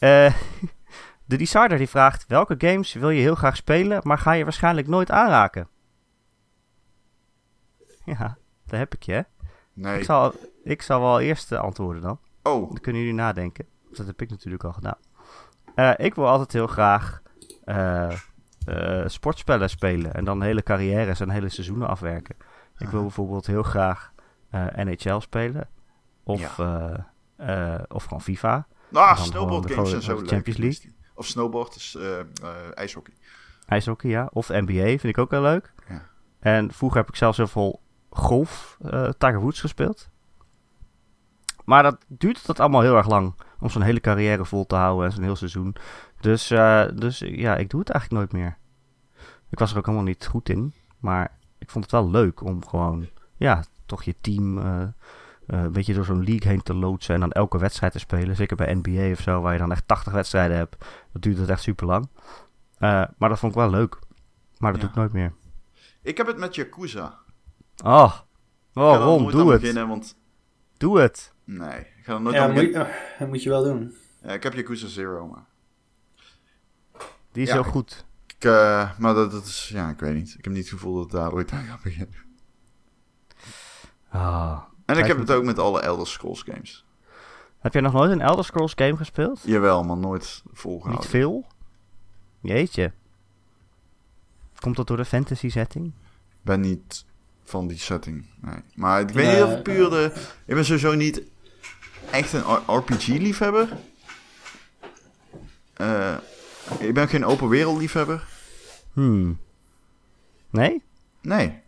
Uh, 0.00 0.34
De 1.24 1.36
decider 1.36 1.78
die 1.78 1.88
vraagt, 1.88 2.26
welke 2.26 2.54
games 2.58 2.92
wil 2.92 3.10
je 3.10 3.20
heel 3.20 3.34
graag 3.34 3.56
spelen, 3.56 4.00
maar 4.02 4.18
ga 4.18 4.32
je 4.32 4.44
waarschijnlijk 4.44 4.86
nooit 4.88 5.10
aanraken? 5.10 5.68
Ja, 8.04 8.36
daar 8.66 8.78
heb 8.78 8.94
ik 8.94 9.02
je, 9.02 9.12
hè? 9.12 9.20
Nee. 9.72 9.98
Ik, 9.98 10.04
zal, 10.04 10.34
ik 10.64 10.82
zal 10.82 11.00
wel 11.00 11.20
eerst 11.20 11.52
eh, 11.52 11.58
antwoorden 11.58 12.02
dan. 12.02 12.18
Oh, 12.42 12.68
Dan 12.68 12.80
kunnen 12.80 13.00
jullie 13.02 13.16
nadenken. 13.16 13.66
Dat 13.92 14.06
heb 14.06 14.22
ik 14.22 14.30
natuurlijk 14.30 14.64
al 14.64 14.72
gedaan. 14.72 14.98
Eh, 15.74 15.92
ik 15.96 16.14
wil 16.14 16.28
altijd 16.28 16.52
heel 16.52 16.66
graag 16.66 17.22
eh, 17.64 18.10
sportspellen 19.06 19.70
spelen. 19.70 20.14
En 20.14 20.24
dan 20.24 20.42
hele 20.42 20.62
carrières 20.62 21.20
en 21.20 21.30
hele 21.30 21.48
seizoenen 21.48 21.88
afwerken. 21.88 22.36
Ik 22.78 22.88
wil 22.88 23.00
bijvoorbeeld 23.02 23.46
heel 23.46 23.62
graag 23.62 24.12
NHL 24.76 25.18
spelen. 25.18 25.68
Of, 26.24 26.58
of 27.88 28.04
gewoon 28.04 28.20
FIFA. 28.22 28.66
ah, 28.92 29.16
snowboard 29.16 29.72
games 29.72 29.88
gewoon 29.88 30.02
zo 30.02 30.16
leuk. 30.16 30.28
Champions 30.28 30.58
League. 30.58 30.92
Of 31.22 31.28
snowboard 31.28 31.76
is 31.76 31.94
eh, 31.94 32.20
eh, 32.20 32.26
ijshockey. 32.74 33.14
IJshockey, 33.66 34.10
ja. 34.10 34.28
Of 34.32 34.48
NBA 34.48 34.84
vind 34.84 35.04
ik 35.04 35.18
ook 35.18 35.30
heel 35.30 35.42
leuk. 35.42 35.72
Ja. 35.88 36.06
En 36.40 36.72
vroeger 36.72 36.98
heb 36.98 37.08
ik 37.08 37.16
zelfs 37.16 37.36
heel 37.36 37.46
veel 37.46 37.80
golf, 38.10 38.78
eh 38.84 39.08
Tiger 39.18 39.40
Woods 39.40 39.60
gespeeld. 39.60 40.10
Maar 41.64 41.82
dat 41.82 42.04
duurt 42.08 42.46
dat 42.46 42.60
allemaal 42.60 42.80
heel 42.80 42.96
erg 42.96 43.08
lang. 43.08 43.34
Om 43.60 43.70
zo'n 43.70 43.82
hele 43.82 44.00
carrière 44.00 44.44
vol 44.44 44.66
te 44.66 44.74
houden 44.74 45.06
en 45.06 45.12
zo'n 45.12 45.22
heel 45.22 45.36
seizoen. 45.36 45.74
Dus, 46.20 46.46
dus 46.94 47.18
ja, 47.18 47.56
ik 47.56 47.70
doe 47.70 47.80
het 47.80 47.90
eigenlijk 47.90 48.10
nooit 48.10 48.32
meer. 48.32 48.56
Ik 49.50 49.58
was 49.58 49.70
er 49.70 49.78
ook 49.78 49.86
helemaal 49.86 50.06
niet 50.06 50.26
goed 50.26 50.48
in. 50.48 50.74
Maar 50.98 51.38
ik 51.58 51.70
vond 51.70 51.84
het 51.84 51.92
wel 51.92 52.10
leuk 52.10 52.44
om 52.44 52.66
gewoon, 52.66 53.08
ja, 53.36 53.64
toch 53.86 54.02
je 54.02 54.14
team 54.20 54.58
eh, 54.58 54.82
eh, 54.82 54.88
een 55.46 55.72
beetje 55.72 55.94
door 55.94 56.04
zo'n 56.04 56.24
league 56.24 56.48
heen 56.48 56.62
te 56.62 56.74
loodsen. 56.74 57.14
En 57.14 57.20
dan 57.20 57.32
elke 57.32 57.58
wedstrijd 57.58 57.92
te 57.92 57.98
spelen. 57.98 58.36
Zeker 58.36 58.56
bij 58.56 58.74
NBA 58.82 59.10
of 59.12 59.20
zo, 59.20 59.40
waar 59.40 59.52
je 59.52 59.58
dan 59.58 59.72
echt 59.72 59.88
80 59.88 60.12
wedstrijden 60.12 60.56
hebt. 60.56 60.84
Dat 61.12 61.22
duurt 61.22 61.38
het 61.38 61.48
echt 61.48 61.62
super 61.62 61.86
lang. 61.86 62.08
Eh, 62.78 63.04
maar 63.18 63.28
dat 63.28 63.38
vond 63.38 63.52
ik 63.52 63.58
wel 63.58 63.70
leuk. 63.70 63.98
Maar 64.58 64.72
dat 64.72 64.80
Ja. 64.80 64.86
doe 64.86 64.90
ik 64.90 64.94
nooit 64.96 65.12
meer. 65.12 65.32
Ik 66.02 66.16
heb 66.16 66.26
het 66.26 66.36
met 66.38 66.54
Yakuza. 66.54 67.18
Oh, 67.84 68.14
ik 68.72 68.78
oh 68.82 68.92
ga 68.92 68.96
Ron, 68.98 69.22
nooit 69.22 69.32
doe 69.32 69.40
aan 69.42 69.50
het. 69.50 69.60
beginnen, 69.60 69.88
want... 69.88 70.16
Doe 70.76 71.00
het. 71.00 71.34
Nee, 71.44 71.78
ik 71.80 72.00
ga 72.04 72.14
er 72.14 72.20
nooit 72.20 72.34
Ja, 72.36 72.44
aan 72.44 72.52
moet 72.52 72.74
oh, 72.76 72.88
dat 73.18 73.28
moet 73.28 73.42
je 73.42 73.48
wel 73.48 73.62
doen. 73.62 73.94
Ja, 74.22 74.28
ik 74.32 74.42
heb 74.42 74.52
Yakuza 74.52 74.86
Zero, 74.88 75.26
maar... 75.26 75.44
Die 77.32 77.42
is 77.42 77.48
Ja, 77.48 77.54
heel 77.54 77.70
goed. 77.70 78.06
Ik, 78.26 78.44
eh, 78.44 78.98
maar 78.98 79.14
dat, 79.14 79.30
dat 79.30 79.44
is... 79.44 79.68
Ja, 79.72 79.90
ik 79.90 79.98
weet 80.00 80.14
niet. 80.14 80.34
Ik 80.38 80.44
heb 80.44 80.52
niet 80.52 80.62
het 80.62 80.72
gevoel 80.72 80.94
dat 80.96 81.10
daar 81.10 81.32
ooit 81.32 81.52
aan 81.52 81.64
ga 81.64 81.78
beginnen. 81.82 82.14
Ah. 84.08 84.62
En 84.86 84.98
ik 84.98 85.06
heb 85.06 85.18
het 85.18 85.30
ook 85.30 85.44
met 85.44 85.58
alle 85.58 85.80
Elder 85.80 86.06
Scrolls 86.06 86.42
games. 86.42 86.84
Heb 87.62 87.72
jij 87.72 87.82
nog 87.82 87.92
nooit 87.92 88.10
een 88.10 88.20
Elder 88.20 88.44
Scrolls 88.44 88.72
game 88.76 88.96
gespeeld? 88.96 89.40
Jawel, 89.44 89.82
maar 89.84 89.96
nooit 89.96 90.42
volgehouden. 90.52 91.00
Niet 91.02 91.10
veel? 91.10 91.46
Jeetje. 92.40 92.92
Komt 94.58 94.76
dat 94.76 94.86
door 94.86 94.96
de 94.96 95.04
fantasy 95.04 95.48
setting? 95.48 95.86
Ik 95.86 95.92
ben 96.42 96.60
niet 96.60 97.04
van 97.44 97.66
die 97.66 97.78
setting. 97.78 98.26
Nee. 98.40 98.54
Maar 98.74 99.00
ik 99.00 99.08
weet 99.08 99.26
Nee. 99.26 99.34
niet 99.34 99.44
of 99.44 99.50
het 99.50 99.62
puur 99.62 99.90
de... 99.90 100.12
Ik 100.46 100.54
ben 100.54 100.64
sowieso 100.64 100.94
niet 100.94 101.22
echt 102.10 102.32
een 102.32 102.42
RPG-liefhebber. 102.68 103.68
Eh 105.74 106.14
ik 106.78 106.94
ben 106.94 107.08
geen 107.08 107.24
open 107.24 107.48
wereld 107.48 107.78
liefhebber. 107.78 108.26
Hmm. 108.92 109.38
Nee? 110.50 110.82
Nee. 111.20 111.60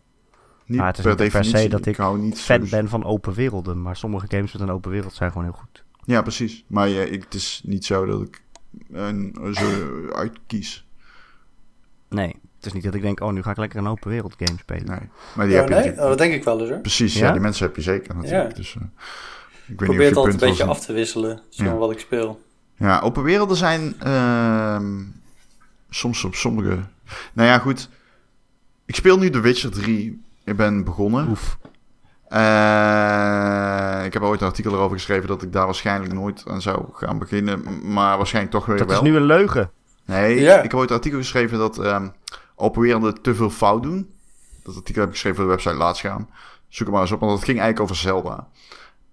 Niet 0.66 0.78
Maar 0.78 0.86
het 0.86 0.98
is 0.98 1.04
niet 1.04 1.30
per 1.32 1.44
se 1.44 1.68
dat 1.68 1.86
ik 1.86 1.96
hou 1.96 2.18
niet 2.18 2.40
Fan 2.40 2.66
zo- 2.66 2.76
ben 2.76 2.88
van 2.88 3.04
open 3.04 3.32
werelden. 3.34 3.82
Maar 3.82 3.96
sommige 3.96 4.26
games 4.28 4.52
met 4.52 4.62
een 4.62 4.70
open 4.70 4.90
wereld 4.90 5.14
zijn 5.14 5.30
gewoon 5.32 5.46
heel 5.46 5.56
goed. 5.60 5.83
Ja, 6.04 6.22
precies. 6.22 6.64
Maar 6.66 6.88
ik, 6.88 7.22
het 7.22 7.34
is 7.34 7.60
niet 7.64 7.84
zo 7.84 8.04
dat 8.06 8.20
ik 8.22 8.42
een, 8.92 9.36
zo 9.54 10.08
uitkies. 10.12 10.86
Nee. 12.08 12.36
Het 12.56 12.66
is 12.66 12.72
niet 12.72 12.82
dat 12.84 12.94
ik 12.94 13.02
denk, 13.02 13.20
oh 13.20 13.32
nu 13.32 13.42
ga 13.42 13.50
ik 13.50 13.56
lekker 13.56 13.78
een 13.78 13.86
open 13.86 14.10
wereld 14.10 14.34
game 14.38 14.58
spelen. 14.58 14.86
Nee. 14.86 15.08
Maar 15.34 15.46
die 15.46 15.54
Ja, 15.54 15.60
heb 15.60 15.68
je 15.68 15.74
nee? 15.74 15.90
Oh, 15.92 15.96
dat 16.08 16.18
denk 16.18 16.34
ik 16.34 16.44
wel 16.44 16.60
eens 16.60 16.68
hoor. 16.68 16.78
Precies, 16.78 17.14
ja? 17.14 17.26
Ja? 17.26 17.32
die 17.32 17.40
mensen 17.40 17.66
heb 17.66 17.76
je 17.76 17.82
zeker 17.82 18.14
natuurlijk. 18.14 18.50
Ja. 18.50 18.56
Dus, 18.56 18.74
eh, 18.76 18.82
ik 18.82 19.70
Ik 19.70 19.76
probeer 19.76 20.00
het 20.00 20.08
je 20.08 20.14
altijd 20.14 20.42
een 20.42 20.48
beetje 20.48 20.66
was- 20.66 20.76
af 20.78 20.84
te 20.84 20.92
wisselen. 20.92 21.40
Wat 21.78 21.90
ik 21.90 21.98
speel. 21.98 22.42
Ja, 22.76 23.00
open 23.00 23.22
werelden 23.22 23.56
zijn 23.56 24.00
ehm, 24.00 25.02
soms 25.90 26.24
op 26.24 26.34
sommige... 26.34 26.78
Nou 27.32 27.48
ja, 27.48 27.58
goed. 27.58 27.88
Ik 28.84 28.94
speel 28.94 29.18
nu 29.18 29.30
The 29.30 29.40
Witcher 29.40 29.70
3. 29.70 30.22
Ik 30.44 30.56
ben 30.56 30.84
begonnen. 30.84 31.28
Oef. 31.28 31.58
Eh, 32.34 34.04
ik 34.04 34.12
heb 34.12 34.22
ooit 34.22 34.40
een 34.40 34.46
artikel 34.46 34.72
erover 34.72 34.96
geschreven 34.96 35.28
dat 35.28 35.42
ik 35.42 35.52
daar 35.52 35.64
waarschijnlijk 35.64 36.12
nooit 36.12 36.44
aan 36.46 36.62
zou 36.62 36.84
gaan 36.92 37.18
beginnen. 37.18 37.62
Maar 37.92 38.16
waarschijnlijk 38.16 38.54
toch 38.54 38.66
weer 38.66 38.76
Dat 38.76 38.86
wel. 38.86 38.96
is 38.96 39.02
nu 39.02 39.16
een 39.16 39.24
leugen. 39.24 39.70
Nee, 40.04 40.36
ik 40.36 40.62
heb 40.62 40.74
ooit 40.74 40.90
een 40.90 40.96
artikel 40.96 41.18
geschreven 41.18 41.58
dat 41.58 41.78
ehm 41.78 42.08
open 42.56 42.80
werelden 42.80 43.22
te 43.22 43.34
veel 43.34 43.50
fout 43.50 43.82
doen. 43.82 44.10
Dat 44.62 44.76
artikel 44.76 45.00
heb 45.00 45.10
ik 45.10 45.14
geschreven 45.16 45.36
voor 45.38 45.46
de 45.46 45.54
website 45.56 45.74
Laat 45.74 45.98
gaan. 45.98 46.28
Zoek 46.68 46.86
het 46.86 46.94
maar 46.94 47.00
eens 47.00 47.12
op, 47.12 47.20
want 47.20 47.32
het 47.32 47.44
ging 47.44 47.58
eigenlijk 47.60 47.90
over 47.90 48.02
Zelda. 48.02 48.48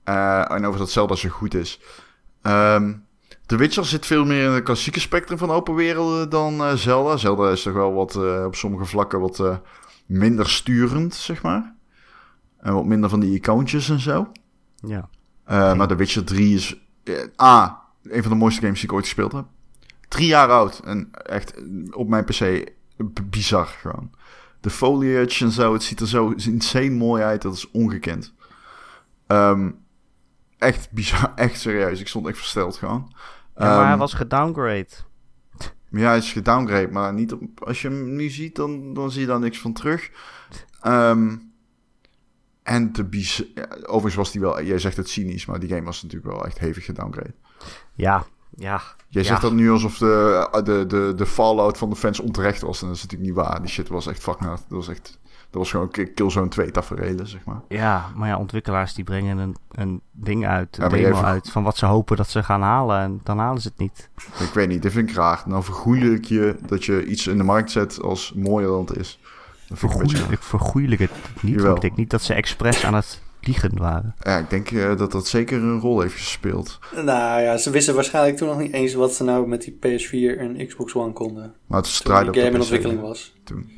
Eh, 0.04 0.52
en 0.52 0.66
over 0.66 0.80
dat 0.80 0.92
Zelda 0.92 1.16
zo 1.16 1.30
goed 1.30 1.54
is. 1.54 1.80
Ehm 2.42 2.92
The 3.46 3.58
Witcher 3.58 3.86
zit 3.86 4.06
veel 4.06 4.26
meer 4.26 4.44
in 4.46 4.52
het 4.52 4.64
klassieke 4.64 5.00
spectrum 5.00 5.38
van 5.38 5.52
open 5.52 5.76
werelden 5.76 6.30
dan 6.30 6.64
eh, 6.64 6.74
Zelda. 6.74 7.18
Zelda 7.18 7.50
is 7.50 7.62
toch 7.62 7.74
wel 7.74 7.94
wat 7.94 8.16
eh, 8.16 8.44
op 8.46 8.56
sommige 8.56 8.86
vlakken 8.86 9.20
wat 9.20 9.40
eh, 9.40 9.56
minder 10.06 10.50
sturend, 10.50 11.16
zeg 11.16 11.42
maar. 11.42 11.76
En 12.62 12.74
wat 12.74 12.86
minder 12.86 13.10
van 13.10 13.20
die 13.20 13.34
icoontjes 13.34 13.90
en 13.90 14.00
zo. 14.00 14.32
Ja. 14.76 15.10
Eh, 15.44 15.74
Maar 15.74 15.88
The 15.88 15.96
Witcher 15.96 16.24
3 16.24 16.56
is 16.56 16.82
eh, 17.04 17.16
A, 17.42 17.82
een 18.04 18.22
van 18.22 18.32
de 18.32 18.38
mooiste 18.38 18.62
games 18.62 18.80
die 18.80 18.90
ik 18.90 18.96
ooit 18.96 19.04
gespeeld 19.06 19.32
heb. 19.32 19.46
Drie 20.08 20.28
jaar 20.28 20.50
oud. 20.50 20.80
En 20.80 21.10
echt 21.12 21.54
op 21.92 22.08
mijn 22.08 22.24
PC 22.26 22.70
bizar 23.24 23.66
gewoon. 23.66 24.12
De 24.60 24.70
foliage 24.70 25.44
en 25.46 25.52
zo, 25.52 25.74
het 25.74 25.84
ziet 25.84 26.00
er 26.00 26.08
zo 26.08 26.30
insane 26.30 26.90
mooi 26.90 27.24
uit. 27.24 27.42
Dat 27.42 27.54
is 27.54 27.72
ongekend. 27.72 28.34
Ehm, 29.28 29.72
echt 30.58 30.92
bizar, 30.92 31.32
echt 31.36 31.60
serieus. 31.60 32.00
Ik 32.00 32.08
stond 32.08 32.28
echt 32.28 32.38
versteld 32.38 32.76
gewoon. 32.78 33.12
Ja, 33.56 33.66
maar 33.66 33.82
hij 33.84 33.90
Ehm, 33.90 33.98
was 34.00 34.14
gedowngrade. 34.14 34.88
ja, 35.90 36.08
hij 36.08 36.18
is 36.18 36.32
gedowngrade, 36.32 36.88
maar 36.92 37.14
niet 37.14 37.34
op, 37.34 37.42
als 37.64 37.82
je 37.82 37.88
hem 37.88 38.16
nu 38.16 38.30
ziet, 38.30 38.56
dan, 38.56 38.94
dan 38.94 39.12
zie 39.12 39.22
je 39.22 39.28
daar 39.28 39.40
niks 39.40 39.60
van 39.60 39.74
terug. 39.74 40.10
Ehm, 40.82 41.36
en 42.76 42.94
de 42.94 43.04
biz 43.04 43.38
ja, 43.56 43.68
overigens 43.82 44.16
was 44.16 44.32
die 44.32 44.42
wel, 44.42 44.64
jij 44.64 44.80
zegt 44.80 44.98
het 44.98 45.10
cynisch, 45.10 45.46
maar 45.46 45.60
die 45.60 45.70
game 45.70 45.84
was 45.84 46.04
natuurlijk 46.04 46.32
wel 46.34 46.46
echt 46.46 46.60
hevig 46.60 46.86
gedowngrade. 46.86 47.34
Ja, 47.94 48.24
ja. 48.56 48.82
Jij 49.08 49.22
Ja. 49.22 49.28
zegt 49.28 49.42
dat 49.42 49.54
nu 49.54 49.72
alsof 49.72 49.98
de, 49.98 50.62
de, 50.64 50.86
de, 50.88 51.14
de 51.16 51.26
fallout 51.26 51.78
van 51.78 51.90
de 51.90 51.96
fans 51.96 52.20
onterecht 52.20 52.62
was. 52.62 52.82
En 52.82 52.88
dat 52.88 52.96
is 52.96 53.02
natuurlijk 53.02 53.30
niet 53.30 53.40
waar. 53.46 53.62
Die 53.62 53.70
shit 53.70 53.88
was 53.88 54.08
echt 54.08 54.22
fucking 54.24 54.50
hard. 54.50 54.60
Dat 54.62 54.78
was 54.78 54.88
echt, 54.88 55.20
dat 55.24 55.62
was 55.62 55.72
gewoon 55.72 55.90
Ki- 55.90 56.14
Killzone 56.14 56.48
2 56.48 56.72
tafereelen, 56.72 57.28
zeg 57.28 57.46
maar. 57.46 57.62
Ja, 57.68 58.12
maar 58.16 58.28
ja, 58.28 58.38
ontwikkelaars 58.38 58.94
die 58.94 59.04
brengen 59.04 59.38
een, 59.38 59.56
een 59.72 60.02
ding 60.12 60.48
uit, 60.48 60.78
een 60.78 60.84
Ja, 60.84 60.90
demo 60.90 61.22
uit 61.22 61.50
van 61.50 61.64
wat 61.64 61.78
ze 61.78 61.86
hopen 61.86 62.18
dat 62.18 62.30
ze 62.30 62.44
gaan 62.44 62.62
halen 62.62 63.00
en 63.00 63.20
dan 63.24 63.38
halen 63.38 63.62
ze 63.62 63.68
het 63.68 63.78
niet. 63.78 64.10
Ik 64.40 64.54
weet 64.54 64.68
niet, 64.68 64.82
dit 64.82 64.92
vind 64.92 65.10
ik 65.10 65.16
raar. 65.16 65.44
Nou 65.46 65.64
vergoeilijk 65.64 66.26
je 66.26 66.56
dat 66.66 66.86
je 66.86 67.06
iets 67.06 67.28
in 67.28 67.38
de 67.38 67.44
markt 67.44 67.72
zet 67.72 68.02
als 68.02 68.34
mooier 68.36 68.68
dan 68.70 68.86
het 68.86 68.98
is. 68.98 69.20
Vergoeilijk, 69.72 70.30
ik 70.30 70.42
vergoeilijk 70.42 71.02
het 71.02 71.12
niet. 71.42 71.56
Jawel. 71.56 71.76
Ik 71.76 71.82
denk 71.82 71.96
niet 71.96 72.10
dat 72.10 72.22
ze 72.22 72.34
expres 72.34 72.86
aan 72.86 72.94
het 72.94 73.22
liegen 73.42 73.78
waren. 73.78 74.16
Ja, 74.20 74.38
ik 74.38 74.50
denk 74.50 74.72
eh, 74.72 74.98
dat 74.98 75.12
dat 75.12 75.28
zeker 75.28 75.58
een 75.62 75.80
rol 75.80 76.02
heeft 76.02 76.14
gespeeld. 76.14 76.80
Nou 76.96 77.42
ja, 77.42 77.58
ze 77.58 77.70
wisten 77.70 77.96
waarschijnlijk 77.96 78.38
toen 78.38 78.48
nog 78.48 78.58
niet 78.60 78.74
eens 78.74 78.94
wat 78.94 79.14
ze 79.14 79.24
nou 79.24 79.48
met 79.48 79.62
die 79.62 79.74
PS4 79.76 80.40
en 80.40 80.68
Xbox 80.68 80.96
One 80.96 81.14
konden. 81.14 81.54
Maar 81.68 81.78
het 81.78 81.88
Toen 81.88 81.96
strijdt 81.96 82.28
op 82.28 82.34
die 82.34 82.44
de 82.44 82.48
game 82.50 82.58
in 82.60 82.64
PC 82.66 82.72
ontwikkeling 82.72 83.02
was. 83.02 83.34
toen. 83.44 83.72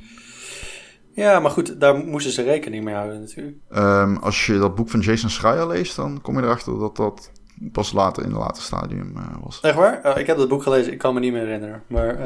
Ja, 1.16 1.40
maar 1.40 1.52
goed, 1.52 1.80
daar 1.80 1.96
moesten 1.96 2.32
ze 2.32 2.42
rekening 2.42 2.84
mee 2.84 2.96
houden 2.96 3.20
natuurlijk. 3.20 3.58
Ehm, 3.70 4.16
als 4.16 4.46
je 4.46 4.58
dat 4.58 4.76
boek 4.76 4.90
van 4.90 5.00
Jason 5.00 5.30
Schreier 5.30 5.68
leest, 5.68 5.96
dan 5.96 6.22
kom 6.22 6.38
je 6.38 6.44
erachter 6.44 6.80
dat 6.80 6.96
dat 6.96 7.32
pas 7.72 7.92
later 7.92 8.24
in 8.24 8.30
een 8.32 8.38
later 8.38 8.64
stadium 8.64 9.14
eh, 9.18 9.24
was. 9.44 9.60
Echt 9.62 9.76
waar? 9.76 10.00
Oh, 10.04 10.18
ik 10.18 10.28
heb 10.28 10.38
dat 10.38 10.48
boek 10.50 10.64
gelezen, 10.64 10.92
ik 10.94 10.98
kan 10.98 11.14
me 11.14 11.20
niet 11.20 11.32
meer 11.32 11.42
herinneren. 11.42 11.84
Maar 11.88 12.18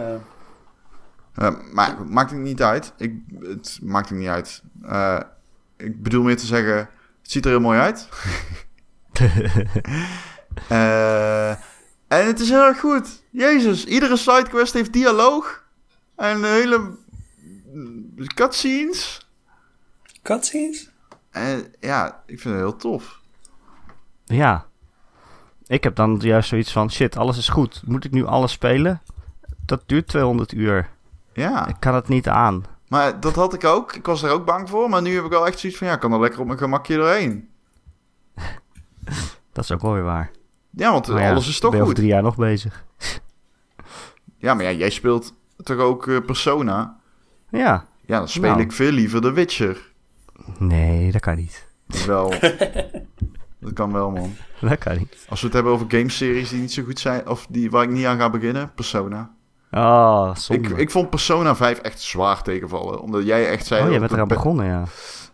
eh, 1.38 1.56
maar 1.72 2.06
maakt 2.08 2.32
het 2.32 2.40
niet 2.40 2.62
uit. 2.62 2.94
Ik, 2.98 3.14
het 3.40 3.80
maakt 3.82 4.10
het 4.10 4.18
niet 4.18 4.28
uit. 4.28 4.64
Eh, 4.84 5.20
ik 5.78 6.04
bedoel 6.04 6.24
meer 6.24 6.38
te 6.38 6.46
zeggen, 6.46 6.76
het 7.22 7.32
ziet 7.32 7.46
er 7.46 7.52
heel 7.52 7.60
mooi 7.60 7.80
uit. 7.80 8.10
Eh, 10.68 11.50
en 12.08 12.26
het 12.26 12.40
is 12.40 12.50
heel 12.50 12.66
erg 12.66 12.80
goed. 12.80 13.24
Jezus, 13.30 13.86
iedere 13.86 14.18
sidequest 14.18 14.74
heeft 14.74 14.94
dialoog. 14.94 15.64
En 16.16 16.44
hele 16.44 16.92
cutscenes. 18.34 19.28
cutscenes? 20.22 20.90
En 21.32 21.74
ja, 21.80 22.24
ik 22.26 22.40
vind 22.40 22.54
het 22.54 22.64
heel 22.64 22.76
tof. 22.76 23.22
Ja. 24.26 24.66
Ik 25.68 25.84
heb 25.84 25.96
dan 25.96 26.18
juist 26.22 26.50
zoiets 26.50 26.72
van, 26.72 26.92
shit, 26.92 27.18
alles 27.18 27.38
is 27.38 27.50
goed. 27.50 27.82
Moet 27.86 28.06
ik 28.06 28.12
nu 28.12 28.26
alles 28.26 28.52
spelen? 28.52 29.02
Dat 29.66 29.84
duurt 29.86 30.08
200 30.08 30.54
uur. 30.54 30.90
Ja, 31.38 31.68
Ik 31.68 31.76
kan 31.80 31.96
het 31.96 32.08
niet 32.08 32.28
aan. 32.28 32.64
maar 32.88 33.20
dat 33.20 33.36
had 33.36 33.54
ik 33.54 33.64
ook. 33.64 33.94
Ik 33.96 34.06
was 34.06 34.24
er 34.24 34.32
ook 34.32 34.46
bang 34.46 34.70
voor. 34.70 34.90
Maar 34.90 35.02
nu 35.02 35.16
heb 35.16 35.24
ik 35.24 35.30
wel 35.30 35.48
echt 35.48 35.60
zoiets 35.60 35.78
van, 35.78 35.88
ja, 35.88 35.94
ik 35.94 36.00
kan 36.00 36.14
er 36.14 36.20
lekker 36.20 36.40
op 36.40 36.46
mijn 36.46 36.58
gemakje 36.60 36.96
doorheen. 36.96 37.50
Dat 39.54 39.64
is 39.64 39.72
ook 39.72 39.82
wel 39.82 39.94
weer 39.94 40.04
waar. 40.04 40.32
Ja, 40.70 40.92
want 40.92 41.06
ja, 41.08 41.30
alles 41.30 41.48
is 41.48 41.60
toch 41.60 41.72
ben 41.72 41.82
goed. 41.86 41.96
drie 41.96 42.08
jaar 42.08 42.22
nog 42.24 42.36
bezig. 42.36 42.86
Ja, 44.40 44.54
maar 44.54 44.64
ja, 44.64 44.72
jij 44.72 44.90
speelt 44.90 45.34
toch 45.64 45.78
ook 45.78 46.08
eh, 46.08 46.18
Persona? 46.26 47.00
Ja. 47.50 47.86
Ja, 48.06 48.18
dan 48.18 48.28
speel 48.28 48.50
Nou. 48.50 48.62
ik 48.62 48.72
veel 48.72 48.92
liever 48.92 49.22
The 49.22 49.32
Witcher. 49.32 49.92
Nee, 50.58 51.12
dat 51.12 51.22
kan 51.22 51.36
niet. 51.36 51.68
Wel. 52.06 52.30
dat 53.60 53.74
kan 53.74 53.92
wel, 53.92 54.12
man. 54.12 54.36
Dat 54.62 54.78
kan 54.78 54.98
niet. 54.98 55.26
Als 55.30 55.40
we 55.40 55.46
het 55.46 55.56
hebben 55.56 55.74
over 55.74 55.86
gameseries 55.90 56.50
die 56.50 56.60
niet 56.62 56.74
zo 56.74 56.84
goed 56.84 57.00
zijn, 57.00 57.28
of 57.28 57.46
die, 57.50 57.70
waar 57.72 57.84
ik 57.84 57.90
niet 57.90 58.06
aan 58.06 58.18
ga 58.18 58.30
beginnen, 58.30 58.72
Persona. 58.74 59.36
Oh, 59.72 60.30
Ik, 60.34 60.38
zonde. 60.40 60.70
ik 60.76 60.92
vond 60.92 61.10
Persona 61.10 61.56
5 61.56 61.80
echt 61.80 62.02
zwaar 62.02 62.42
tegenvallen. 62.44 63.02
Omdat 63.02 63.26
jij 63.26 63.50
echt 63.50 63.66
zei 63.66 63.82
oh, 63.84 63.90
jij 63.90 64.00
dat 64.00 64.08
bent 64.08 64.20
eraan 64.20 64.28
begonnen, 64.38 64.66
ja. 64.66 64.84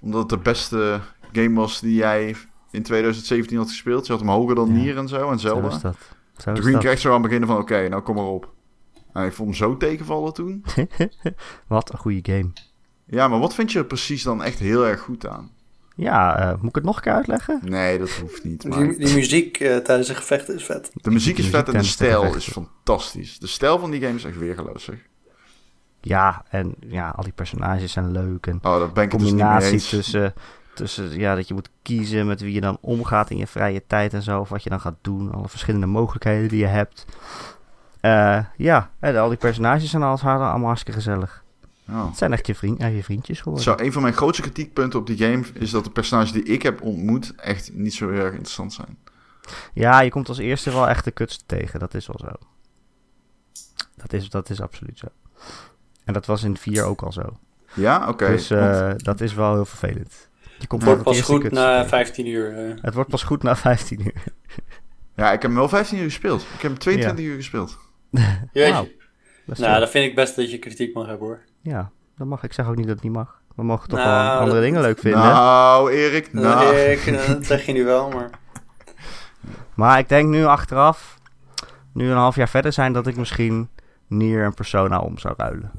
Omdat 0.02 0.20
het 0.22 0.30
de 0.30 0.38
beste 0.38 1.00
game 1.32 1.60
was 1.60 1.80
die 1.80 1.96
jij 1.96 2.36
in 2.72 2.84
2017 2.84 3.58
had 3.58 3.68
gespeeld. 3.68 4.06
Je 4.06 4.12
had 4.12 4.22
hem 4.22 4.30
hoger 4.32 4.56
dan 4.56 4.68
Ja. 4.68 4.74
Nier 4.74 4.98
en 4.98 5.08
zo, 5.08 5.30
en 5.32 5.40
Zo 5.40 5.48
Zelda. 5.48 5.68
is 5.68 5.82
dat. 5.82 5.96
Zo 6.38 6.52
is 6.52 6.60
ging 6.60 6.76
ik 6.76 6.82
dat. 6.82 6.92
echt 6.92 7.02
zo 7.02 7.08
aan 7.08 7.14
het 7.14 7.24
beginnen 7.24 7.50
van, 7.50 7.58
oké, 7.58 7.88
nou 7.90 8.02
kom 8.02 8.16
maar 8.16 8.26
op. 8.26 8.52
En 9.14 9.26
ik 9.26 9.34
vond 9.34 9.48
hem 9.50 9.58
zo 9.58 9.78
tegenvallen 9.78 10.34
toen. 10.34 10.66
Wat 11.68 11.94
een 11.94 12.00
goede 12.00 12.32
game. 12.34 12.52
Ja, 13.06 13.28
maar 13.28 13.40
wat 13.40 13.54
vind 13.54 13.72
je 13.72 13.80
er 13.80 13.86
precies 13.86 14.24
dan 14.24 14.44
echt 14.44 14.60
heel 14.60 14.86
erg 14.88 15.00
goed 15.00 15.28
aan? 15.28 15.52
Ja, 15.96 16.38
eh, 16.39 16.56
moet 16.60 16.70
ik 16.70 16.76
het 16.76 16.84
nog 16.84 16.96
een 16.96 17.02
keer 17.02 17.14
uitleggen? 17.14 17.60
Nee, 17.64 18.00
dat 18.00 18.10
hoeft 18.10 18.44
niet. 18.44 18.64
Maar 18.64 18.80
Die, 18.80 18.98
die 18.98 19.14
muziek 19.14 19.58
eh, 19.60 19.78
tijdens 19.78 20.08
de 20.08 20.16
gevechten 20.16 20.56
is 20.56 20.66
vet. 20.66 20.91
de 20.94 21.12
muziek 21.12 21.38
is 21.38 21.44
muziek 21.46 21.56
vet 21.66 21.68
en 21.76 21.82
de 21.82 21.88
stijl 21.88 22.36
is 22.36 22.48
fantastisch. 22.48 23.39
De 23.39 23.48
stijl 23.48 23.80
van 23.80 23.91
die 23.91 24.02
game 24.02 24.16
is 24.16 24.24
echt 24.24 24.38
weergeloos, 24.38 24.84
zeg. 24.84 24.96
Ja, 26.02 26.46
en 26.50 26.76
ja, 26.80 27.10
al 27.10 27.24
die 27.24 27.34
personages 27.34 27.91
zijn 27.91 28.12
leuk. 28.12 28.48
En 28.48 28.60
Oh, 28.62 28.80
dat 28.80 28.94
ben 28.94 29.04
ik 29.04 29.12
het 29.12 29.20
dus 29.20 29.30
combinatie 29.30 29.72
eens. 29.72 29.89
tussen, 29.89 30.34
tussen 30.76 31.20
ja, 31.20 31.36
dat 31.36 31.48
je 31.48 31.54
moet 31.54 31.70
kiezen 31.82 32.28
met 32.28 32.41
wie 32.41 32.54
je 32.54 32.62
dan 32.62 32.78
omgaat 32.82 33.30
in 33.30 33.38
je 33.38 33.48
vrije 33.48 33.84
tijd 33.88 34.14
en 34.14 34.22
zo. 34.22 34.39
Of 34.39 34.50
wat 34.50 34.64
je 34.64 34.70
dan 34.70 34.80
gaat 34.80 34.98
doen. 35.02 35.32
Alle 35.32 35.50
verschillende 35.50 35.86
mogelijkheden 35.86 36.50
die 36.50 36.60
je 36.60 36.66
hebt. 36.66 37.06
Eh, 38.02 38.39
ja, 38.58 38.89
en 39.00 39.18
al 39.18 39.30
die 39.30 39.38
personages 39.38 39.89
zijn 39.89 40.04
als 40.04 40.22
haar 40.22 40.39
allemaal 40.39 40.68
hartstikke 40.68 41.00
gezellig. 41.00 41.43
Oh. 41.90 42.08
Het 42.08 42.18
zijn 42.18 42.34
echt 42.34 42.48
je, 42.48 42.56
vriend, 42.56 42.82
je 42.82 43.04
vriendjes 43.04 43.38
geworden. 43.42 43.64
Zo, 43.64 43.76
een 43.78 43.92
van 43.92 44.02
mijn 44.02 44.14
grootste 44.14 44.42
kritiekpunten 44.42 45.00
op 45.00 45.08
die 45.08 45.18
game 45.18 45.44
is 45.54 45.72
dat 45.72 45.84
de 45.84 45.90
personages 45.90 46.32
die 46.32 46.44
ik 46.44 46.62
heb 46.62 46.82
ontmoet 46.82 47.36
echt 47.36 47.74
niet 47.74 47.94
zo 47.94 48.10
heel 48.10 48.20
erg 48.24 48.32
interessant 48.32 48.74
zijn. 48.74 48.98
Ja, 49.74 50.00
je 50.00 50.10
komt 50.10 50.28
als 50.30 50.38
eerste 50.38 50.72
wel 50.72 50.88
echt 50.90 51.04
de 51.04 51.12
kutste 51.12 51.44
tegen. 51.46 51.80
Dat 51.80 51.94
is 51.94 52.08
wel 52.08 52.20
zo. 52.20 52.46
Dat 53.96 54.14
is, 54.14 54.30
dat 54.30 54.50
is 54.50 54.62
absoluut 54.62 54.98
zo. 55.00 55.08
En 56.04 56.14
dat 56.14 56.26
was 56.26 56.44
in 56.44 56.58
4 56.58 56.84
ook 56.84 57.02
al 57.02 57.12
zo. 57.12 57.38
Ja, 57.74 58.08
oké. 58.10 58.28
dus 58.28 58.48
want- 58.50 58.62
eh, 58.76 58.92
dat 58.98 59.22
is 59.22 59.34
wel 59.34 59.54
heel 59.54 59.66
vervelend. 59.66 60.30
Je 60.60 60.68
komt 60.68 60.82
Het 60.82 60.92
wordt 60.92 61.04
pas 61.04 61.22
goed 61.22 61.42
kutste 61.42 61.60
na 61.60 61.74
tegen. 61.76 61.90
15 61.90 62.28
uur. 62.28 62.58
eh. 62.70 62.76
Het 62.82 62.94
wordt 62.94 63.10
pas 63.10 63.24
goed 63.24 63.44
na 63.44 63.56
15 63.56 64.02
uur. 64.02 64.24
ja, 65.16 65.26
ik 65.26 65.42
heb 65.42 65.42
hem 65.42 65.56
wel 65.56 65.70
15 65.70 65.98
uur 65.98 66.04
gespeeld. 66.04 66.42
Ik 66.42 66.48
heb 66.62 66.72
hem 66.72 66.78
22 66.78 67.26
uur 67.26 67.36
gespeeld. 67.36 67.78
Jeetje. 68.54 68.96
Dat 69.46 69.56
is 69.58 69.60
Nou, 69.60 69.80
dan 69.80 69.88
vind 69.90 70.06
ik 70.10 70.16
best 70.16 70.36
dat 70.36 70.52
je 70.52 70.60
kritiek 70.60 70.94
mag 70.94 71.06
hebben 71.08 71.28
hoor. 71.28 71.42
Ja, 71.64 71.91
dat 72.18 72.28
mag. 72.28 72.43
Ik 72.43 72.53
zeg 72.53 72.68
ook 72.68 72.76
niet 72.76 72.86
dat 72.88 72.95
het 72.95 73.03
niet 73.03 73.14
mag. 73.14 73.41
We 73.55 73.64
mogen 73.64 73.89
toch 73.89 73.99
Nou, 73.99 74.09
wel 74.28 74.32
andere 74.39 74.51
dat- 74.55 74.61
dingen 74.64 74.82
leuk 74.82 74.99
vinden. 74.99 75.20
Nou, 75.22 75.91
Erik, 75.91 76.34
nou. 76.34 76.76
Ik, 76.76 77.05
eh, 77.05 77.28
dat 77.28 77.45
zeg 77.45 77.66
je 77.66 77.74
nu 77.74 77.84
wel, 77.86 78.09
maar... 78.09 78.30
Maar 79.76 79.99
ik 79.99 80.09
denk 80.09 80.30
nu 80.30 80.45
achteraf, 80.45 81.18
nu 81.93 82.09
een 82.09 82.18
half 82.18 82.36
jaar 82.36 82.49
verder 82.49 82.74
zijn, 82.74 82.93
dat 82.93 83.07
ik 83.07 83.16
misschien 83.18 83.70
Nier 84.07 84.43
en 84.43 84.53
Persona 84.53 84.99
om 84.99 85.18
zou 85.18 85.34
ruilen. 85.38 85.72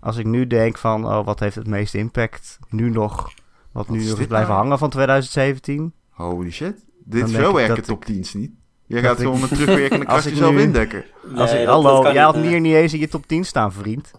Als 0.00 0.16
ik 0.16 0.26
nu 0.26 0.46
denk 0.46 0.78
van, 0.78 1.06
oh, 1.06 1.24
wat 1.24 1.40
heeft 1.40 1.54
het 1.54 1.66
meeste 1.66 1.98
impact 1.98 2.58
nu 2.68 2.90
nog, 2.90 3.32
wat 3.72 3.88
nu 3.88 4.00
is 4.00 4.08
nog 4.10 4.18
is 4.20 4.26
blijven 4.26 4.48
nou? 4.50 4.60
hangen 4.62 4.78
van 4.78 4.90
2017. 4.90 5.92
Holy 6.10 6.50
shit. 6.50 6.74
Dit 6.74 6.84
denk 7.04 7.24
is 7.24 7.30
ik 7.30 7.36
wel 7.36 7.46
dat 7.52 7.54
werken 7.60 7.76
ik- 7.76 7.84
top 7.84 8.04
10's 8.10 8.34
niet. 8.34 8.50
Je 8.86 8.98
gaat 9.00 9.18
ik- 9.18 9.24
gewoon 9.24 9.40
met 9.40 9.48
terugwerkende 9.58 10.04
Als 10.06 10.06
kracht 10.06 10.26
ik 10.26 10.32
jezelf 10.32 10.52
nu- 10.54 10.60
indekken. 10.60 11.04
Als 11.36 11.50
Nee, 11.50 11.60
ik, 11.60 11.66
dat- 11.66 11.82
hallo, 11.82 12.12
jij 12.12 12.22
had 12.22 12.34
niet, 12.34 12.44
eh. 12.44 12.50
Nier 12.50 12.60
niet 12.60 12.74
eens 12.74 12.92
in 12.92 13.00
je 13.00 13.08
top 13.08 13.26
10 13.26 13.44
staan, 13.44 13.72
vriend. 13.72 14.10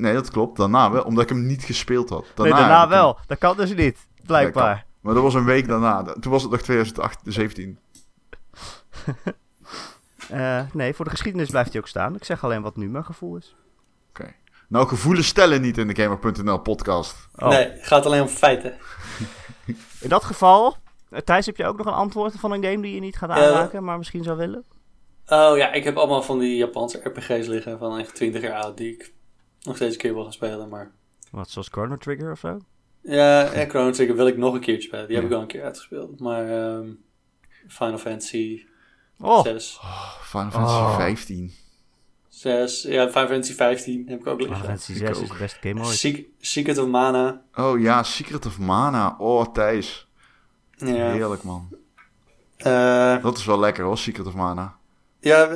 Nee, 0.00 0.14
dat 0.14 0.30
klopt. 0.30 0.56
Daarna 0.56 0.90
wel, 0.90 1.02
omdat 1.02 1.22
ik 1.22 1.28
hem 1.28 1.46
niet 1.46 1.64
gespeeld 1.64 2.08
had. 2.08 2.22
nee, 2.22 2.30
Daarna 2.34 2.56
daarna 2.56 2.74
ik 2.74 2.80
hem- 2.80 2.98
wel. 2.98 3.18
Dat 3.26 3.38
kan 3.38 3.56
dus 3.56 3.74
niet, 3.74 4.06
blijkbaar. 4.26 4.86
Maar 5.00 5.14
dat 5.14 5.22
was 5.22 5.34
een 5.34 5.44
week 5.44 5.68
daarna. 5.68 6.02
Toen 6.02 6.32
was 6.32 6.42
het 6.42 6.50
nog 6.50 6.60
2017. 6.60 7.78
Eh, 10.30 10.60
nee, 10.72 10.94
voor 10.94 11.04
de 11.04 11.10
geschiedenis 11.10 11.50
blijft 11.50 11.72
hij 11.72 11.80
ook 11.80 11.86
staan. 11.88 12.14
Ik 12.14 12.24
zeg 12.24 12.44
alleen 12.44 12.62
wat 12.62 12.76
nu 12.76 12.88
mijn 12.88 13.04
gevoel 13.04 13.36
is. 13.36 13.54
Nou, 14.68 14.86
gevoelens 14.88 15.26
stellen 15.26 15.60
niet 15.60 15.78
in 15.78 15.88
de 15.88 16.02
Gamer.nl 16.02 16.58
podcast. 16.58 17.28
Oh. 17.36 17.48
Nee, 17.48 17.70
het 17.70 17.86
gaat 17.86 18.06
alleen 18.06 18.20
om 18.22 18.28
feiten. 18.28 18.74
In 20.00 20.08
dat 20.08 20.24
geval, 20.24 20.76
eh, 21.10 21.20
Thijs, 21.20 21.46
heb 21.46 21.56
je 21.56 21.66
ook 21.66 21.76
nog 21.76 21.86
een 21.86 21.92
antwoord 21.92 22.34
van 22.38 22.52
een 22.52 22.64
game 22.64 22.80
die 22.82 22.94
je 22.94 23.00
niet 23.00 23.16
gaat 23.16 23.36
Ja. 23.36 23.46
aanraken, 23.48 23.84
maar 23.84 23.98
misschien 23.98 24.22
zou 24.22 24.36
willen? 24.36 24.64
Oh 25.26 25.56
ja, 25.56 25.72
ik 25.72 25.84
heb 25.84 25.96
allemaal 25.96 26.22
van 26.22 26.38
die 26.38 26.56
Japanse 26.56 27.00
RPG's 27.04 27.46
liggen 27.46 27.78
van 27.78 27.98
echt 27.98 28.14
20 28.14 28.42
jaar 28.42 28.62
oud 28.62 28.76
die 28.76 28.92
ik 28.94 29.12
nog 29.62 29.76
steeds 29.76 29.94
een 29.94 30.00
keer 30.00 30.14
wil 30.14 30.22
gaan 30.22 30.32
spelen. 30.32 30.68
Maar 30.68 30.90
Wat, 31.30 31.50
zoals 31.50 31.68
Chrono 31.68 31.96
Trigger 31.96 32.30
of 32.32 32.38
zo? 32.38 32.58
ja, 33.02 33.54
ja 33.54 33.66
Chrono 33.68 33.90
Trigger 33.90 34.16
wil 34.16 34.26
ik 34.26 34.36
nog 34.36 34.54
een 34.54 34.60
keertje 34.60 34.88
spelen. 34.88 35.06
Die 35.06 35.16
heb 35.16 35.24
ik 35.26 35.32
al 35.32 35.40
een 35.40 35.46
keer 35.46 35.64
uitgespeeld. 35.64 36.20
Maar 36.20 36.48
ehm, 36.50 36.88
Final 37.68 37.98
Fantasy 37.98 38.64
Oh, 39.22 39.42
6. 39.42 39.78
Final 40.22 40.50
Fantasy 40.50 40.74
Oh. 40.74 40.96
15. 40.96 41.52
6, 42.28 42.82
ja, 42.82 43.08
Final 43.08 43.26
Fantasy 43.28 43.52
15 43.54 44.04
heb 44.08 44.20
ik 44.20 44.26
ook 44.26 44.38
Final 44.40 44.48
liggen. 44.56 44.66
Fantasy 44.78 44.92
Ik 44.92 44.98
6 45.14 45.20
is 45.20 45.36
beste 45.38 45.58
game 45.68 45.84
ooit. 45.84 45.96
Secret, 45.96 46.26
Secret 46.38 46.78
of 46.78 46.86
Mana. 46.88 47.42
Oh 47.54 47.80
ja, 47.80 48.02
Secret 48.02 48.46
of 48.46 48.58
Mana. 48.58 49.14
Oh, 49.18 49.52
Thijs. 49.52 50.08
Ja, 50.76 50.86
Heerlijk, 51.10 51.42
man. 51.42 51.68
Eh, 52.56 53.22
Dat 53.22 53.38
is 53.38 53.44
wel 53.44 53.58
lekker, 53.58 53.84
hoor, 53.84 53.98
Secret 53.98 54.26
of 54.26 54.34
Mana. 54.34 54.76
ja 55.20 55.48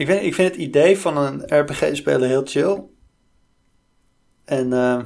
ik, 0.00 0.06
vind, 0.06 0.22
ik 0.22 0.34
vind 0.34 0.48
het 0.48 0.60
idee 0.60 0.98
van 0.98 1.16
een 1.16 1.42
RPG 1.46 1.88
spelen 1.92 2.28
heel 2.28 2.42
chill. 2.44 2.82
En 4.44 4.72
eh, 4.72 5.00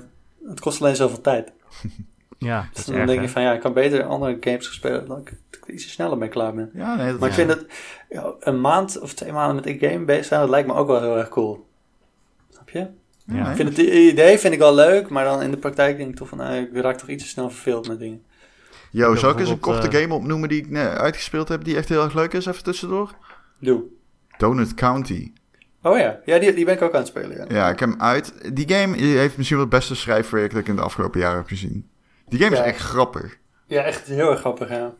het 0.49 0.61
kost 0.61 0.81
alleen 0.81 0.97
zoveel 0.97 1.21
tijd. 1.21 1.53
Ja, 2.39 2.61
dat 2.61 2.75
Dus 2.75 2.85
dan 2.85 2.95
erg, 2.95 3.07
denk 3.07 3.21
je 3.21 3.29
van 3.29 3.43
ja, 3.43 3.53
ik 3.53 3.61
kan 3.61 3.73
beter 3.73 4.05
andere 4.05 4.37
games 4.41 4.67
gaan 4.67 4.75
spelen 4.75 5.07
dan 5.07 5.19
ik, 5.19 5.33
dat 5.51 5.61
ik 5.61 5.75
iets 5.75 5.93
sneller 5.93 6.19
mee 6.19 6.29
klaar 6.29 6.55
ben. 6.55 6.71
Ja, 6.75 6.95
nee, 6.95 7.11
dat 7.11 7.21
Maar 7.21 7.29
ik 7.29 7.35
vind 7.35 7.51
het 7.51 7.67
ja, 8.09 8.35
een 8.41 8.61
maand 8.61 8.99
of 8.99 9.15
twee 9.15 9.33
maanden 9.33 9.55
met 9.55 9.67
een 9.67 9.91
game 9.91 10.05
bezig 10.05 10.25
zijn, 10.25 10.41
dat 10.41 10.49
lijkt 10.49 10.69
me 10.69 10.75
ook 10.75 10.87
wel 10.87 11.01
heel 11.01 11.19
erg 11.19 11.29
cool. 11.29 11.67
Snap 12.51 12.71
je? 12.71 12.79
Ja, 12.79 12.89
nee. 13.25 13.41
Ik 13.41 13.57
vind 13.57 13.69
het 13.69 13.79
idee 13.87 14.39
vind 14.39 14.53
ik 14.53 14.59
wel 14.59 14.75
leuk, 14.75 15.09
maar 15.09 15.25
dan 15.25 15.43
in 15.43 15.51
de 15.51 15.57
praktijk 15.57 15.97
denk 15.97 16.11
ik 16.11 16.17
toch 16.17 16.29
van 16.29 16.39
nou, 16.39 16.55
ik 16.55 16.69
raak 16.73 16.99
toch 16.99 17.09
iets 17.09 17.23
te 17.23 17.29
snel 17.29 17.51
verveeld 17.51 17.89
met 17.89 17.99
dingen. 17.99 18.23
Zal 18.93 19.13
heb 19.13 19.23
ik 19.23 19.39
eens 19.39 19.49
een 19.49 19.59
korte 19.59 19.81
bijvoorbeeld, 19.81 20.03
game 20.03 20.15
opnoemen 20.15 20.49
die 20.49 20.59
ik 20.59 20.71
net 20.71 20.89
uitgespeeld 20.89 21.49
heb, 21.49 21.65
die 21.65 21.77
echt 21.77 21.89
heel 21.89 22.03
erg 22.03 22.15
leuk 22.15 22.33
is, 22.33 22.47
even 22.47 22.65
tussendoor? 22.65 23.15
Doe. 23.59 23.83
Donut 24.39 24.75
County. 24.75 25.33
Oh 25.83 25.99
ja, 25.99 26.21
ja 26.25 26.39
die, 26.39 26.55
die 26.55 26.65
ben 26.65 26.75
ik 26.75 26.83
ook 26.83 26.93
aan 26.93 26.99
het 26.99 27.09
spelen. 27.09 27.37
Ja. 27.37 27.45
Ja, 27.49 27.69
ik 27.71 27.79
heb 27.81 27.89
hem 27.89 28.01
uit. 28.01 28.55
Die 28.57 28.69
game 28.75 28.97
heeft 28.97 29.37
misschien 29.37 29.59
wel 29.59 29.67
het 29.67 29.75
beste 29.77 29.95
schrijfwerk 29.95 30.51
dat 30.51 30.61
ik 30.61 30.69
in 30.69 30.77
de 30.77 30.83
afgelopen 30.83 31.21
jaren 31.21 31.37
heb 31.39 31.47
gezien. 31.47 31.89
Die 32.29 32.39
game 32.41 32.57
Ja. 32.57 32.63
is 32.63 32.69
echt 32.73 32.81
grappig. 32.81 33.39
Ja, 33.67 33.83
echt 33.83 34.07
heel 34.07 34.31
erg 34.31 34.41
grappig, 34.41 34.69
ja. 34.69 34.95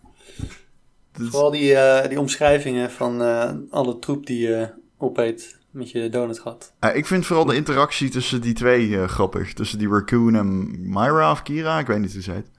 Dat 1.13 1.29
Vooral 1.31 1.51
die, 1.51 1.75
eh, 1.75 2.09
die 2.09 2.21
omschrijvingen 2.21 2.91
van 2.91 3.23
eh, 3.23 3.53
alle 3.71 3.99
troep 3.99 4.27
die 4.27 4.41
je 4.49 4.69
opeet 4.99 5.59
met 5.71 5.91
je 5.91 6.09
donutgat. 6.09 6.73
Eh, 6.79 6.97
ik 6.97 7.07
vind 7.07 7.27
vooral 7.27 7.45
de 7.45 7.55
interactie 7.55 8.09
tussen 8.09 8.41
die 8.41 8.55
twee 8.55 8.97
eh, 9.01 9.09
grappig. 9.09 9.53
Tussen 9.53 9.79
die 9.79 9.89
Raccoon 9.89 10.35
en 10.35 10.71
Myra 10.93 11.31
of 11.31 11.43
Kira, 11.43 11.79
ik 11.79 11.87
weet 11.87 11.99
niet 11.99 12.13
hoe 12.13 12.23
ze 12.23 12.31
heet. 12.33 12.51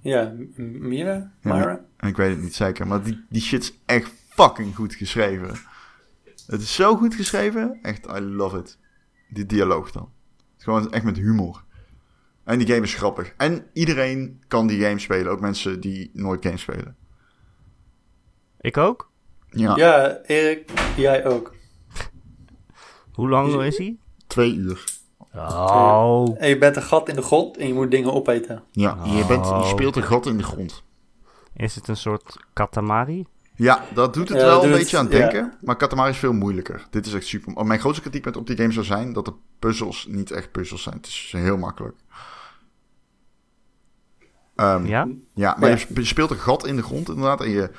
Ja, 0.00 0.32
Mira? 0.56 1.32
Ja, 1.42 1.54
Myra? 1.54 1.80
Ik 2.00 2.16
weet 2.16 2.30
het 2.30 2.42
niet 2.42 2.54
zeker, 2.54 2.86
maar 2.86 3.02
die, 3.02 3.24
die 3.28 3.42
shit 3.42 3.62
is 3.62 3.72
echt 3.86 4.10
fucking 4.34 4.74
goed 4.74 4.94
geschreven. 4.94 5.54
Het 6.46 6.60
is 6.60 6.74
zo 6.74 6.96
goed 6.96 7.14
geschreven, 7.14 7.78
echt, 7.82 8.06
I 8.06 8.20
love 8.20 8.58
it. 8.58 8.78
Die 9.28 9.46
dialoog 9.46 9.90
dan. 9.90 10.12
Het 10.36 10.58
is 10.58 10.64
gewoon 10.64 10.92
echt 10.92 11.04
met 11.04 11.16
humor. 11.16 11.64
En 12.44 12.58
die 12.58 12.66
game 12.66 12.82
is 12.82 12.94
grappig. 12.94 13.34
En 13.36 13.66
iedereen 13.72 14.42
kan 14.48 14.66
die 14.66 14.82
game 14.84 14.98
spelen, 14.98 15.32
ook 15.32 15.40
mensen 15.40 15.80
die 15.80 16.10
nooit 16.12 16.44
games 16.44 16.60
spelen. 16.60 16.96
Ik 18.60 18.76
ook? 18.76 19.10
Ja, 19.50 19.76
Ja, 19.76 20.18
Erik, 20.22 20.70
jij 20.96 21.26
ook. 21.26 21.54
Hoe 23.12 23.28
lang 23.28 23.62
is 23.62 23.78
hij? 23.78 23.96
twee 24.26 24.54
uur. 24.54 24.84
Oh. 25.34 26.34
En 26.38 26.48
je 26.48 26.58
bent 26.58 26.76
een 26.76 26.82
gat 26.82 27.08
in 27.08 27.14
de 27.14 27.22
grond 27.22 27.56
en 27.56 27.66
je 27.66 27.74
moet 27.74 27.90
dingen 27.90 28.12
opeten. 28.12 28.62
Ja, 28.70 28.98
je, 29.04 29.24
bent, 29.26 29.44
je 29.46 29.52
Oh. 29.52 29.68
speelt 29.68 29.96
een 29.96 30.02
gat 30.02 30.26
in 30.26 30.36
de 30.36 30.42
grond. 30.42 30.82
Is 31.56 31.74
het 31.74 31.88
een 31.88 31.96
soort 31.96 32.36
Katamari? 32.52 33.26
Ja, 33.62 33.84
dat 33.94 34.14
doet 34.14 34.28
het 34.28 34.38
Ja, 34.38 34.44
wel 34.44 34.64
een 34.64 34.70
beetje 34.70 34.96
het, 34.96 35.06
aan 35.06 35.12
ja. 35.12 35.18
denken. 35.18 35.52
Maar 35.60 35.76
Katamari 35.76 36.10
is 36.10 36.18
veel 36.18 36.32
moeilijker. 36.32 36.86
Dit 36.90 37.06
is 37.06 37.14
echt 37.14 37.26
super. 37.26 37.54
Oh, 37.54 37.64
Mijn 37.64 37.80
grootste 37.80 38.00
kritiekpunt 38.02 38.36
op 38.36 38.46
die 38.46 38.56
game 38.56 38.72
zou 38.72 38.84
zijn 38.84 39.12
dat 39.12 39.24
de 39.24 39.32
puzzels 39.58 40.06
niet 40.08 40.30
echt 40.30 40.52
puzzels 40.52 40.82
zijn. 40.82 40.96
Het 40.96 41.06
is 41.06 41.32
heel 41.36 41.56
makkelijk. 41.56 41.94
Ehm, 44.56 44.86
ja? 44.86 45.08
Ja? 45.34 45.56
maar 45.58 45.68
Ja. 45.68 45.74
je 45.74 45.80
sp- 45.80 45.96
je 45.96 46.04
speelt 46.04 46.30
een 46.30 46.38
gat 46.38 46.66
in 46.66 46.76
de 46.76 46.82
grond 46.82 47.08
inderdaad. 47.08 47.40
En 47.40 47.50
je, 47.50 47.70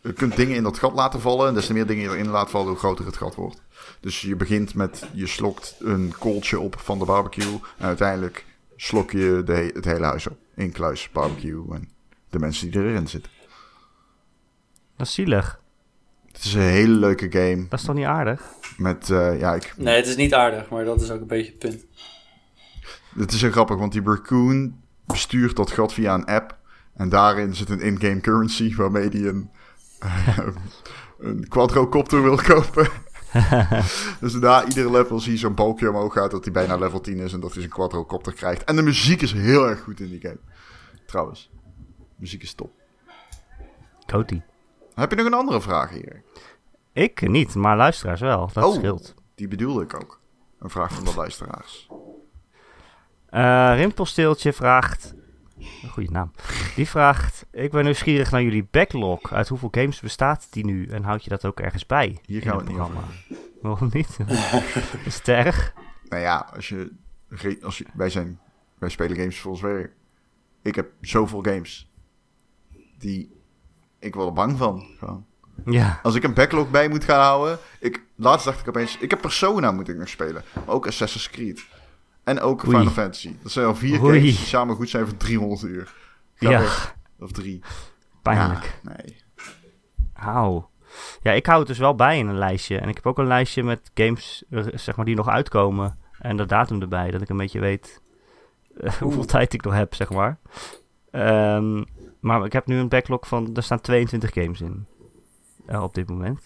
je 0.00 0.12
kunt 0.12 0.36
dingen 0.36 0.56
in 0.56 0.62
dat 0.62 0.78
gat 0.78 0.92
laten 0.94 1.20
vallen. 1.20 1.48
En 1.48 1.54
des 1.54 1.66
te 1.66 1.72
meer 1.72 1.86
dingen 1.86 2.02
je 2.02 2.08
erin 2.16 2.28
laat 2.28 2.50
vallen, 2.50 2.68
hoe 2.68 2.76
groter 2.76 3.06
het 3.06 3.16
gat 3.16 3.34
wordt. 3.34 3.62
Dus 4.00 4.20
je 4.20 4.36
begint 4.36 4.74
met, 4.74 5.06
je 5.12 5.26
slokt 5.26 5.76
een 5.78 6.14
kooltje 6.18 6.60
op 6.60 6.78
van 6.80 6.98
de 6.98 7.04
barbecue. 7.04 7.60
En 7.76 7.86
uiteindelijk 7.86 8.44
slok 8.76 9.10
je 9.10 9.42
de, 9.44 9.52
he- 9.52 9.70
het 9.72 9.84
hele 9.84 10.04
huis 10.04 10.26
op. 10.26 10.36
Inkluis 10.54 11.10
barbecue 11.12 11.64
en 11.74 11.88
de 12.30 12.38
mensen 12.38 12.70
die 12.70 12.80
erin 12.80 13.08
zitten. 13.08 13.32
Dat 14.98 15.06
is 15.06 15.12
zielig. 15.12 15.60
Het 16.26 16.44
is 16.44 16.54
een 16.54 16.60
hele 16.60 16.94
leuke 16.94 17.30
game. 17.30 17.66
Dat 17.68 17.78
is 17.78 17.84
toch 17.84 17.94
niet 17.94 18.04
aardig? 18.04 18.42
Met, 18.76 19.10
eh, 19.10 19.38
ja, 19.38 19.54
ik, 19.54 19.74
Nee, 19.76 19.96
het 19.96 20.06
is 20.06 20.16
niet 20.16 20.34
aardig, 20.34 20.68
maar 20.70 20.84
dat 20.84 21.00
is 21.00 21.10
ook 21.10 21.20
een 21.20 21.26
beetje 21.26 21.50
het 21.50 21.58
punt. 21.58 21.84
Het 23.16 23.32
is 23.32 23.40
heel 23.40 23.50
grappig, 23.50 23.76
want 23.76 23.92
die 23.92 24.02
Raccoon 24.04 24.80
bestuurt 25.06 25.56
dat 25.56 25.70
geld 25.70 25.92
via 25.92 26.14
een 26.14 26.24
app. 26.24 26.58
En 26.94 27.08
daarin 27.08 27.54
zit 27.54 27.68
een 27.68 27.80
in-game 27.80 28.20
currency 28.20 28.74
waarmee 28.74 29.08
hij 29.08 29.24
een, 29.24 29.50
een 31.18 31.48
quadrocopter 31.48 32.22
wil 32.22 32.36
kopen. 32.36 32.88
dus 34.20 34.34
na 34.34 34.64
iedere 34.64 34.90
level 34.90 35.20
zie 35.20 35.32
je 35.32 35.38
zo'n 35.38 35.54
balkje 35.54 35.88
omhoog 35.88 36.12
gaat 36.12 36.30
dat 36.30 36.44
hij 36.44 36.52
bijna 36.52 36.76
level 36.76 37.00
10 37.00 37.18
is 37.18 37.32
en 37.32 37.40
dat 37.40 37.52
hij 37.52 37.60
zijn 37.60 37.74
quadrocopter 37.74 38.32
krijgt. 38.32 38.64
En 38.64 38.76
de 38.76 38.82
muziek 38.82 39.22
is 39.22 39.32
heel 39.32 39.68
erg 39.68 39.80
goed 39.80 40.00
in 40.00 40.08
die 40.08 40.20
game. 40.20 40.40
Trouwens, 41.06 41.50
de 41.98 42.16
muziek 42.16 42.42
is 42.42 42.54
top. 42.54 42.70
Coty. 44.06 44.40
Heb 44.98 45.10
je 45.10 45.16
nog 45.16 45.26
een 45.26 45.34
andere 45.34 45.60
vraag 45.60 45.90
hier? 45.90 46.22
Ik 46.92 47.28
niet, 47.28 47.54
maar 47.54 47.76
luisteraars 47.76 48.20
wel. 48.20 48.50
Dat 48.52 48.64
Oh. 48.64 48.74
scheelt. 48.74 49.14
Die 49.34 49.48
bedoelde 49.48 49.82
ik 49.82 49.94
ook. 49.94 50.20
Een 50.58 50.70
vraag 50.70 50.92
van 50.92 51.04
de 51.04 51.12
luisteraars. 51.16 51.88
Eh 53.26 53.72
Rimpelsteeltje 53.74 54.52
vraagt... 54.52 55.14
Een 55.82 55.88
goede 55.90 56.10
naam. 56.10 56.30
Die 56.76 56.88
vraagt... 56.88 57.46
Ik 57.50 57.70
ben 57.70 57.84
nieuwsgierig 57.84 58.30
naar 58.30 58.42
jullie 58.42 58.68
backlog. 58.70 59.32
Uit 59.32 59.48
hoeveel 59.48 59.68
games 59.70 60.00
bestaat 60.00 60.46
die 60.50 60.64
nu? 60.64 60.86
En 60.86 61.02
houd 61.02 61.24
je 61.24 61.30
dat 61.30 61.44
ook 61.44 61.60
ergens 61.60 61.86
bij? 61.86 62.18
Hier 62.24 62.42
gaan 62.42 62.56
we 62.56 62.62
het 62.62 62.72
niet 62.72 62.78
over. 62.80 62.96
Waarom 63.62 63.90
niet? 63.92 64.16
Is 65.04 65.16
het 65.16 65.28
erg? 65.28 65.72
Nou 66.08 66.22
ja, 66.22 66.48
als 66.54 66.68
je, 66.68 66.92
als 67.62 67.78
je, 67.78 67.86
wij, 67.94 68.10
zijn, 68.10 68.40
wij 68.78 68.88
spelen 68.88 69.16
games 69.16 69.44
ons 69.44 69.60
werk. 69.60 69.92
Ik 70.62 70.74
heb 70.74 70.90
zoveel 71.00 71.42
games 71.42 71.90
die 72.98 73.36
ik 73.98 74.14
word 74.14 74.26
er 74.26 74.32
bang 74.32 74.58
van. 74.58 74.86
Gewoon. 74.98 75.26
Ja. 75.64 76.00
Als 76.02 76.14
ik 76.14 76.22
een 76.22 76.34
backlog 76.34 76.70
bij 76.70 76.88
moet 76.88 77.04
gaan 77.04 77.20
houden. 77.20 77.58
Ik, 77.80 78.02
laatst 78.16 78.44
dacht 78.46 78.60
ik 78.60 78.68
opeens, 78.68 78.98
ik 78.98 79.10
heb 79.10 79.20
Persona 79.20 79.70
moet 79.72 79.88
ik 79.88 79.96
nog 79.96 80.08
spelen. 80.08 80.42
Maar 80.54 80.74
ook 80.74 80.86
Assassin's 80.86 81.30
Creed. 81.30 81.66
En 82.24 82.40
ook 82.40 82.62
Oei. 82.66 82.76
Final 82.76 82.92
Fantasy. 82.92 83.34
Dat 83.42 83.52
zijn 83.52 83.66
al 83.66 83.74
vier 83.74 84.02
Oei. 84.02 84.18
games 84.18 84.36
die 84.36 84.46
samen 84.46 84.76
goed 84.76 84.88
zijn 84.88 85.06
voor 85.06 85.16
300 85.16 85.62
uur. 85.62 85.94
Ga 86.34 86.50
Ja. 86.50 86.60
weg. 86.60 86.96
Of 87.18 87.32
drie. 87.32 87.60
Pijnlijk. 88.22 88.78
Ja, 88.82 88.92
nee. 88.96 89.16
Hou. 90.12 90.62
Ja, 91.22 91.32
ik 91.32 91.46
hou 91.46 91.58
het 91.58 91.68
dus 91.68 91.78
wel 91.78 91.94
bij 91.94 92.18
in 92.18 92.28
een 92.28 92.38
lijstje. 92.38 92.78
En 92.78 92.88
ik 92.88 92.94
heb 92.94 93.06
ook 93.06 93.18
een 93.18 93.26
lijstje 93.26 93.62
met 93.62 93.90
games 93.94 94.44
eh, 94.50 94.64
zeg 94.74 94.96
maar, 94.96 95.04
die 95.04 95.14
nog 95.16 95.28
uitkomen. 95.28 95.98
En 96.18 96.36
de 96.36 96.46
datum 96.46 96.80
erbij, 96.80 97.10
dat 97.10 97.20
ik 97.22 97.28
een 97.28 97.36
beetje 97.36 97.60
weet 97.60 98.02
eh, 98.80 98.92
hoeveel 99.02 99.24
tijd 99.24 99.52
ik 99.54 99.62
nog 99.64 99.74
heb, 99.74 99.94
zeg 99.94 100.10
maar. 100.10 100.38
Ehm, 101.10 101.84
maar 102.20 102.44
ik 102.44 102.52
heb 102.52 102.66
nu 102.66 102.76
een 102.78 102.88
backlog 102.88 103.28
van, 103.28 103.50
er 103.54 103.62
staan 103.62 103.80
22 103.80 104.32
games 104.32 104.60
in. 104.60 104.86
eh, 105.66 105.82
op 105.82 105.94
dit 105.94 106.08
moment. 106.08 106.40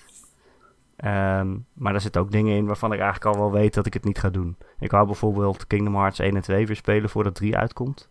Ehm, 0.96 1.56
maar 1.72 1.92
daar 1.92 2.00
zitten 2.00 2.20
ook 2.20 2.30
dingen 2.30 2.56
in 2.56 2.66
waarvan 2.66 2.92
ik 2.92 3.00
eigenlijk 3.00 3.34
al 3.36 3.42
wel 3.42 3.52
weet 3.52 3.74
dat 3.74 3.86
ik 3.86 3.94
het 3.94 4.04
niet 4.04 4.18
ga 4.18 4.30
doen. 4.30 4.56
Ik 4.78 4.90
wou 4.90 5.06
bijvoorbeeld 5.06 5.66
Kingdom 5.66 5.94
Hearts 5.94 6.18
1 6.18 6.36
en 6.36 6.42
2 6.42 6.66
weer 6.66 6.76
spelen 6.76 7.10
voordat 7.10 7.34
3 7.34 7.56
uitkomt. 7.56 8.08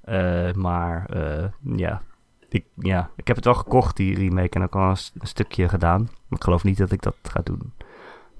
Eh, 0.00 0.52
maar 0.52 1.06
eh, 1.06 1.44
ja, 1.76 2.02
ik, 2.48 2.64
ja, 2.74 3.10
ik 3.16 3.26
heb 3.26 3.36
het 3.36 3.44
wel 3.44 3.54
gekocht, 3.54 3.96
die 3.96 4.14
remake, 4.14 4.48
en 4.58 4.62
ook 4.62 4.74
al 4.74 4.88
een, 4.90 4.96
een 5.18 5.26
stukje 5.26 5.68
gedaan. 5.68 6.00
Maar 6.00 6.38
ik 6.38 6.44
geloof 6.44 6.64
niet 6.64 6.76
dat 6.78 6.92
ik 6.92 7.02
dat 7.02 7.14
ga 7.22 7.40
doen. 7.44 7.72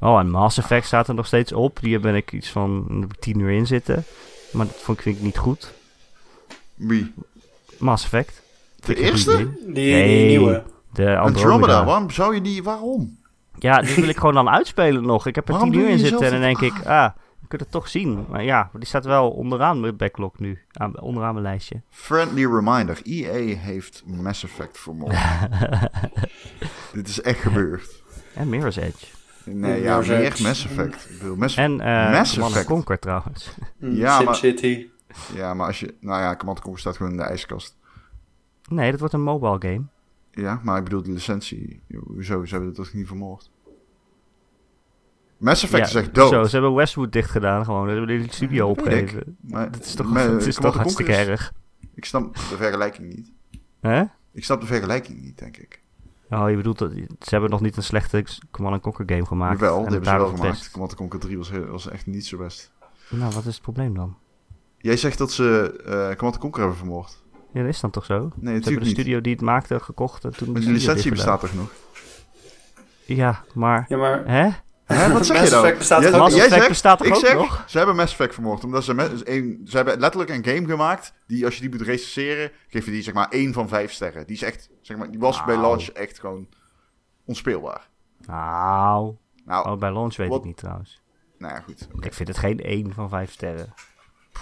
Oh, 0.00 0.18
en 0.18 0.30
Mass 0.30 0.59
Effect 0.59 0.86
staat 0.86 1.09
er 1.09 1.14
nog 1.14 1.26
steeds 1.26 1.53
op. 1.53 1.80
Die 1.80 1.98
ben 1.98 2.14
ik 2.14 2.32
iets 2.32 2.50
van 2.50 3.05
10 3.18 3.38
uur 3.38 3.50
in 3.50 3.66
zitten. 3.66 4.05
Maar 4.53 4.66
dat 4.66 4.76
vond 4.76 4.96
ik, 4.98 5.03
vind 5.03 5.16
ik 5.16 5.22
niet 5.22 5.38
goed. 5.38 5.72
Wie? 6.74 7.14
Mass 7.78 8.05
Effect. 8.05 8.41
De 8.87 8.95
eerste? 8.95 9.37
Die, 9.37 9.66
Nee. 9.93 10.18
die 10.18 10.26
nieuwe. 10.26 10.62
De 10.93 11.03
Andromeda. 11.18 11.20
Andromeda. 11.20 11.85
Waarom 11.85 12.11
zou 12.11 12.35
je 12.35 12.41
die... 12.41 12.62
Waarom? 12.62 13.18
Ja, 13.59 13.80
die 13.80 13.95
wil 13.95 14.09
ik 14.09 14.16
gewoon 14.16 14.35
dan 14.35 14.49
uitspelen 14.49 15.03
nog. 15.07 15.26
Ik 15.26 15.35
heb 15.35 15.49
er 15.49 15.59
10 15.59 15.72
uur 15.74 15.89
in 15.89 15.99
zitten 15.99 16.26
en 16.26 16.30
dan 16.33 16.41
denk 16.41 16.61
ik, 16.61 16.72
ah, 16.87 17.11
je 17.41 17.47
kunt 17.49 17.61
het 17.61 17.70
toch 17.70 17.89
zien. 17.89 18.26
Maar 18.28 18.45
ja, 18.45 18.70
die 18.72 18.87
staat 18.87 19.05
wel 19.05 19.30
onderaan 19.30 19.80
mijn 19.80 19.97
backlog 19.97 20.39
nu. 20.39 20.59
Aan, 20.72 21.01
onderaan 21.01 21.33
mijn 21.33 21.45
lijstje. 21.47 21.80
Friendly 21.91 22.47
reminder. 22.47 23.01
EA 23.03 23.57
heeft 23.57 24.03
Mass 24.07 24.45
Effect 24.45 24.78
vermoord. 24.78 25.14
Dit 26.93 27.09
is 27.09 27.20
echt 27.20 27.41
gebeurd. 27.41 28.03
en 28.35 28.49
Mirror's 28.49 28.76
Edge. 28.76 29.07
Nee, 29.45 29.83
Ja, 29.83 29.99
meer 29.99 30.11
Edge. 30.20 30.43
Mass 30.43 30.64
Effect. 30.64 31.07
Ik 31.11 31.18
bedoel, 31.18 31.37
Mass 31.37 31.57
En 31.57 31.80
eh 31.80 32.11
Mass 32.12 32.33
Command 32.33 32.53
Effect. 32.53 32.68
Conquer 32.70 32.99
trouwens. 32.99 33.55
Mm, 33.78 33.95
Ja, 33.97 34.20
maar- 34.20 34.35
SimCity. 34.35 34.87
Ja, 35.35 35.55
maar 35.55 35.66
als 35.66 35.80
je... 35.80 35.95
Nou 36.01 36.22
ja, 36.22 36.37
Command 36.37 36.61
Conquer 36.61 36.80
staat 36.80 36.97
gewoon 36.97 37.12
in 37.12 37.18
de 37.18 37.24
ijskast. 37.24 37.76
Nee, 38.75 38.91
dat 38.91 39.01
wordt 39.01 39.14
een 39.14 39.23
mobile 39.23 39.57
game. 39.59 39.83
Ja, 40.31 40.61
maar 40.62 40.79
ik 40.79 40.85
bedoel 40.85 41.03
de 41.03 41.12
licentie. 41.12 41.81
Hoezo? 42.07 42.45
Ze 42.45 42.51
hebben 42.51 42.68
het 42.68 42.79
toch 42.79 42.93
niet 42.93 43.07
vermoord? 43.07 43.51
Mass 45.39 45.62
Effect 45.62 45.87
is 45.87 45.95
echt 45.95 46.14
dood. 46.14 46.29
Zo, 46.31 46.45
ze 46.45 46.51
hebben 46.51 46.75
Westwood 46.75 47.12
dicht 47.12 47.31
gedaan 47.31 47.64
gewoon. 47.64 47.89
Ze 47.89 47.95
hebben 47.95 48.18
die 48.18 48.33
studio 48.33 48.68
dat 48.68 48.79
opgegeven. 48.79 49.37
Maar 49.41 49.70
Dat 49.70 49.85
is 49.85 49.95
toch, 49.95 50.12
maar, 50.12 50.29
dat 50.31 50.47
is 50.47 50.55
toch 50.55 50.75
hartstikke 50.77 51.12
is- 51.12 51.27
erg. 51.27 51.53
Ik 51.95 52.05
snap 52.05 52.35
de 52.35 52.41
vergelijking 52.41 53.14
niet. 53.14 53.33
Hè? 53.81 54.03
Ik 54.33 54.45
snap 54.45 54.61
de 54.61 54.66
vergelijking 54.66 55.20
niet, 55.23 55.39
denk 55.39 55.57
ik. 55.57 55.81
Oh, 56.31 56.51
je 56.51 56.57
bedoelt 56.57 56.79
dat 56.79 56.93
ze 56.93 57.07
hebben 57.29 57.51
nog 57.51 57.61
niet 57.61 57.77
een 57.77 57.83
slechte 57.83 58.25
Command 58.51 58.83
Conquer 58.83 59.05
game 59.09 59.27
gemaakt. 59.27 59.62
En 59.62 59.68
die 59.68 59.77
hebben 59.83 60.05
ze 60.05 60.16
wel 60.16 60.27
gemaakt. 60.27 60.51
best. 60.51 60.70
Command 60.70 60.95
Conquer 60.95 61.20
3 61.20 61.37
was, 61.39 61.51
heel- 61.51 61.66
was 61.66 61.89
echt 61.89 62.07
niet 62.07 62.27
zo 62.27 62.39
best. 62.39 62.73
Nou, 63.11 63.33
wat 63.35 63.45
is 63.47 63.53
het 63.55 63.62
probleem 63.62 63.95
dan? 63.95 64.16
Jij 64.79 64.97
zegt 64.97 65.18
dat 65.18 65.33
ze 65.33 65.77
eh 65.87 66.16
Command 66.16 66.39
Conquer 66.39 66.61
hebben 66.61 66.79
vermoord. 66.79 67.22
Ja, 67.53 67.61
dat 67.61 67.68
is 67.68 67.80
dan 67.80 67.90
toch 67.90 68.05
zo? 68.05 68.14
Nee, 68.18 68.28
Ze 68.28 68.34
hebben 68.34 68.55
natuurlijk 68.55 68.80
de 68.80 68.86
niet. 68.86 68.98
studio 68.98 69.20
die 69.20 69.32
het 69.32 69.40
maakte 69.42 69.80
gekocht 69.80 70.24
en 70.24 70.30
toen 70.36 70.53
Maar 70.53 70.61
de 70.61 70.66
die 70.66 70.78
studio 70.78 70.92
licentie 70.94 71.11
bestaat 71.11 71.40
toch 71.40 71.55
nog? 71.55 71.70
Ja, 73.05 73.44
maar... 73.55 73.84
Ja, 73.88 73.96
maar 73.96 74.26
Hè? 74.26 74.48
Hè, 74.84 75.12
wat 75.12 75.26
zeg 75.26 75.36
Mass 75.36 75.48
je 75.48 75.55
nou? 75.55 75.62
Effect 75.64 75.78
bestaat 75.78 76.11
Mass 76.18 76.36
Effect 76.36 76.68
bestaat 76.68 76.98
toch 76.98 77.07
ik 77.07 77.14
ook 77.14 77.20
zeg, 77.20 77.34
nog? 77.34 77.64
Ze 77.66 77.76
hebben 77.76 77.96
Mass 77.96 78.12
Effect 78.12 78.34
vermoord. 78.34 78.64
Omdat 78.64 78.84
ze, 78.84 78.94
met, 78.94 79.28
een, 79.28 79.61
ze 79.64 79.76
hebben 79.76 79.98
letterlijk 80.00 80.30
een 80.30 80.44
game 80.55 80.66
gemaakt. 80.68 81.14
Die 81.26 81.44
als 81.44 81.55
je 81.55 81.61
die 81.61 81.70
moet 81.70 81.80
recenseren. 81.80 82.50
Geef 82.68 82.84
je 82.84 82.90
die 82.90 83.03
zeg 83.03 83.14
maar 83.14 83.28
1 83.28 83.53
van 83.53 83.68
5 83.68 83.92
sterren. 83.92 84.26
Die 84.26 84.36
is 84.36 84.42
echt. 84.42 84.68
Zeg 84.80 84.96
maar, 84.96 85.11
die 85.11 85.20
was 85.20 85.44
bij 85.44 85.57
launch 85.57 85.88
echt 85.88 86.20
gewoon 86.20 86.48
onspeelbaar. 87.24 87.88
Nou, 88.26 89.14
Nou, 89.44 89.68
oh, 89.70 89.78
bij 89.78 89.92
launch 89.92 90.16
weet 90.16 90.28
Wat- 90.28 90.38
ik 90.38 90.44
niet 90.44 90.57
trouwens. 90.57 91.03
nou 91.38 91.55
ja, 91.55 91.61
goed. 91.61 91.88
Ik 92.00 92.14
vind 92.14 92.28
het 92.28 92.38
geen 92.38 92.61
1 92.61 92.92
van 92.94 93.09
5 93.09 93.32
sterren. 93.32 93.74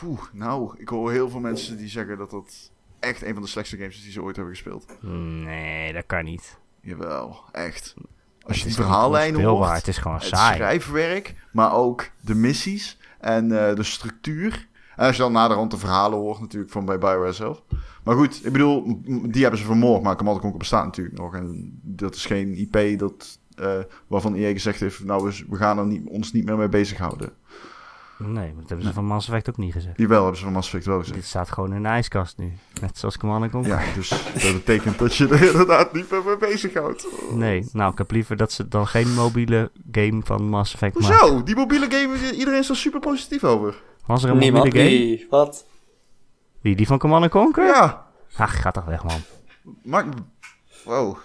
Poeh, 0.01 0.21
nou, 0.33 0.75
ik 0.79 0.89
hoor 0.89 1.11
heel 1.11 1.31
veel 1.31 1.41
mensen 1.41 1.77
die 1.77 1.89
zeggen 1.89 2.19
dat 2.19 2.31
dat 2.31 2.71
echt 3.01 3.23
een 3.23 3.33
van 3.33 3.43
de 3.43 3.49
slechtste 3.49 3.77
games 3.77 4.03
die 4.03 4.13
ze 4.13 4.23
ooit 4.23 4.37
hebben 4.37 4.55
gespeeld. 4.55 4.87
Nee, 5.01 5.93
dat 5.93 6.07
kan 6.07 6.25
niet. 6.25 6.59
Jawel, 6.81 7.41
echt. 7.53 7.95
Als 8.43 8.47
Het 8.47 8.57
je 8.57 8.65
die 8.65 8.75
verhaallijnen 8.75 9.41
niet 9.41 9.49
hoort, 9.49 9.73
Het 9.73 9.89
is 9.89 9.99
gewoon 9.99 10.17
het 10.17 10.27
saai. 10.27 10.55
schrijfwerk, 10.55 11.35
maar 11.53 11.73
ook 11.75 12.11
de 12.21 12.35
missies 12.35 12.99
en 13.21 13.69
eh, 13.69 13.75
de 13.75 13.83
structuur. 13.83 14.69
En 14.97 15.07
als 15.07 15.17
je 15.17 15.23
dan 15.23 15.33
naderhand 15.33 15.71
de 15.71 15.79
verhalen 15.79 16.19
hoort 16.19 16.41
natuurlijk 16.41 16.73
van 16.73 16.85
bij 16.85 16.99
Bioware 16.99 17.33
zelf. 17.33 17.63
Maar 18.05 18.17
goed, 18.17 18.47
ik 18.47 18.53
bedoel, 18.53 19.01
die 19.31 19.43
hebben 19.43 19.61
ze 19.61 19.67
vermoord, 19.67 20.03
maar 20.03 20.17
Command 20.17 20.41
Conquer 20.41 20.59
bestaat 20.59 20.85
natuurlijk 20.85 21.19
nog. 21.19 21.35
En 21.35 21.79
dat 21.83 22.15
is 22.15 22.27
geen 22.27 22.55
IP 22.55 22.99
dat, 22.99 23.39
eh, 23.55 23.79
waarvan 24.07 24.35
EA 24.35 24.53
gezegd 24.53 24.81
heeft, 24.81 25.05
nou, 25.05 25.25
we, 25.25 25.45
we 25.49 25.57
gaan 25.57 25.79
er 25.79 25.87
niet, 25.87 26.09
ons 26.09 26.33
niet 26.33 26.45
meer 26.45 26.57
mee 26.57 26.69
bezighouden. 26.69 27.33
Nee, 28.23 28.33
maar 28.53 28.61
dat 28.61 28.69
hebben 28.69 28.87
ze 28.87 28.93
van 28.93 29.05
Mass 29.05 29.29
Effect 29.29 29.49
ook 29.49 29.57
niet 29.57 29.73
gezegd. 29.73 29.99
Jawel, 29.99 30.19
hebben 30.21 30.37
ze 30.39 30.45
van 30.45 30.53
Mass 30.53 30.67
Effect 30.67 30.87
wel 30.87 30.99
gezegd. 30.99 31.17
Dit 31.17 31.27
staat 31.27 31.51
gewoon 31.51 31.75
in 31.75 31.83
de 31.83 31.89
ijskast 31.89 32.39
nu. 32.39 32.53
Net 32.81 32.99
zoals 32.99 33.19
Command 33.19 33.51
Conquer. 33.51 33.71
Ja, 33.71 33.95
dus 33.95 34.09
dat 34.43 34.53
betekent 34.53 34.99
dat 34.99 35.15
je 35.17 35.29
er 35.29 35.43
inderdaad 35.51 35.93
niet 35.93 36.11
meer 36.11 36.23
mee 36.25 36.37
bezighoudt. 36.37 37.07
Nee, 37.33 37.69
nou, 37.73 37.93
ik 37.93 37.99
heb 37.99 38.11
liever 38.11 38.37
dat 38.37 38.53
ze 38.53 38.69
dan 38.69 38.87
geen 38.87 39.15
mobiele 39.15 39.71
game 39.93 40.21
van 40.25 40.49
Mass 40.49 40.75
Effect 40.75 41.01
maken. 41.01 41.19
Hoezo? 41.19 41.43
Die 41.43 41.57
mobiele 41.57 41.87
game, 41.91 42.33
iedereen 42.33 42.59
is 42.61 42.69
er 42.69 42.77
super 42.77 43.01
positief 43.01 43.45
over. 43.45 43.83
Was 44.07 44.23
er 44.25 44.31
een 44.31 44.39
niemand 44.39 44.65
mobiele 44.65 44.87
game? 44.89 44.99
die... 44.99 45.27
Wat? 45.31 45.67
Wie, 46.61 46.77
die 46.77 46.87
van 46.87 46.99
Command 46.99 47.29
Conquer? 47.29 47.65
Ja, 47.65 48.07
Ach, 48.37 48.61
ga 48.61 48.71
toch 48.71 48.85
weg, 48.85 49.05
man. 49.05 49.21
maar... 49.85 50.05
Wow. 50.85 51.17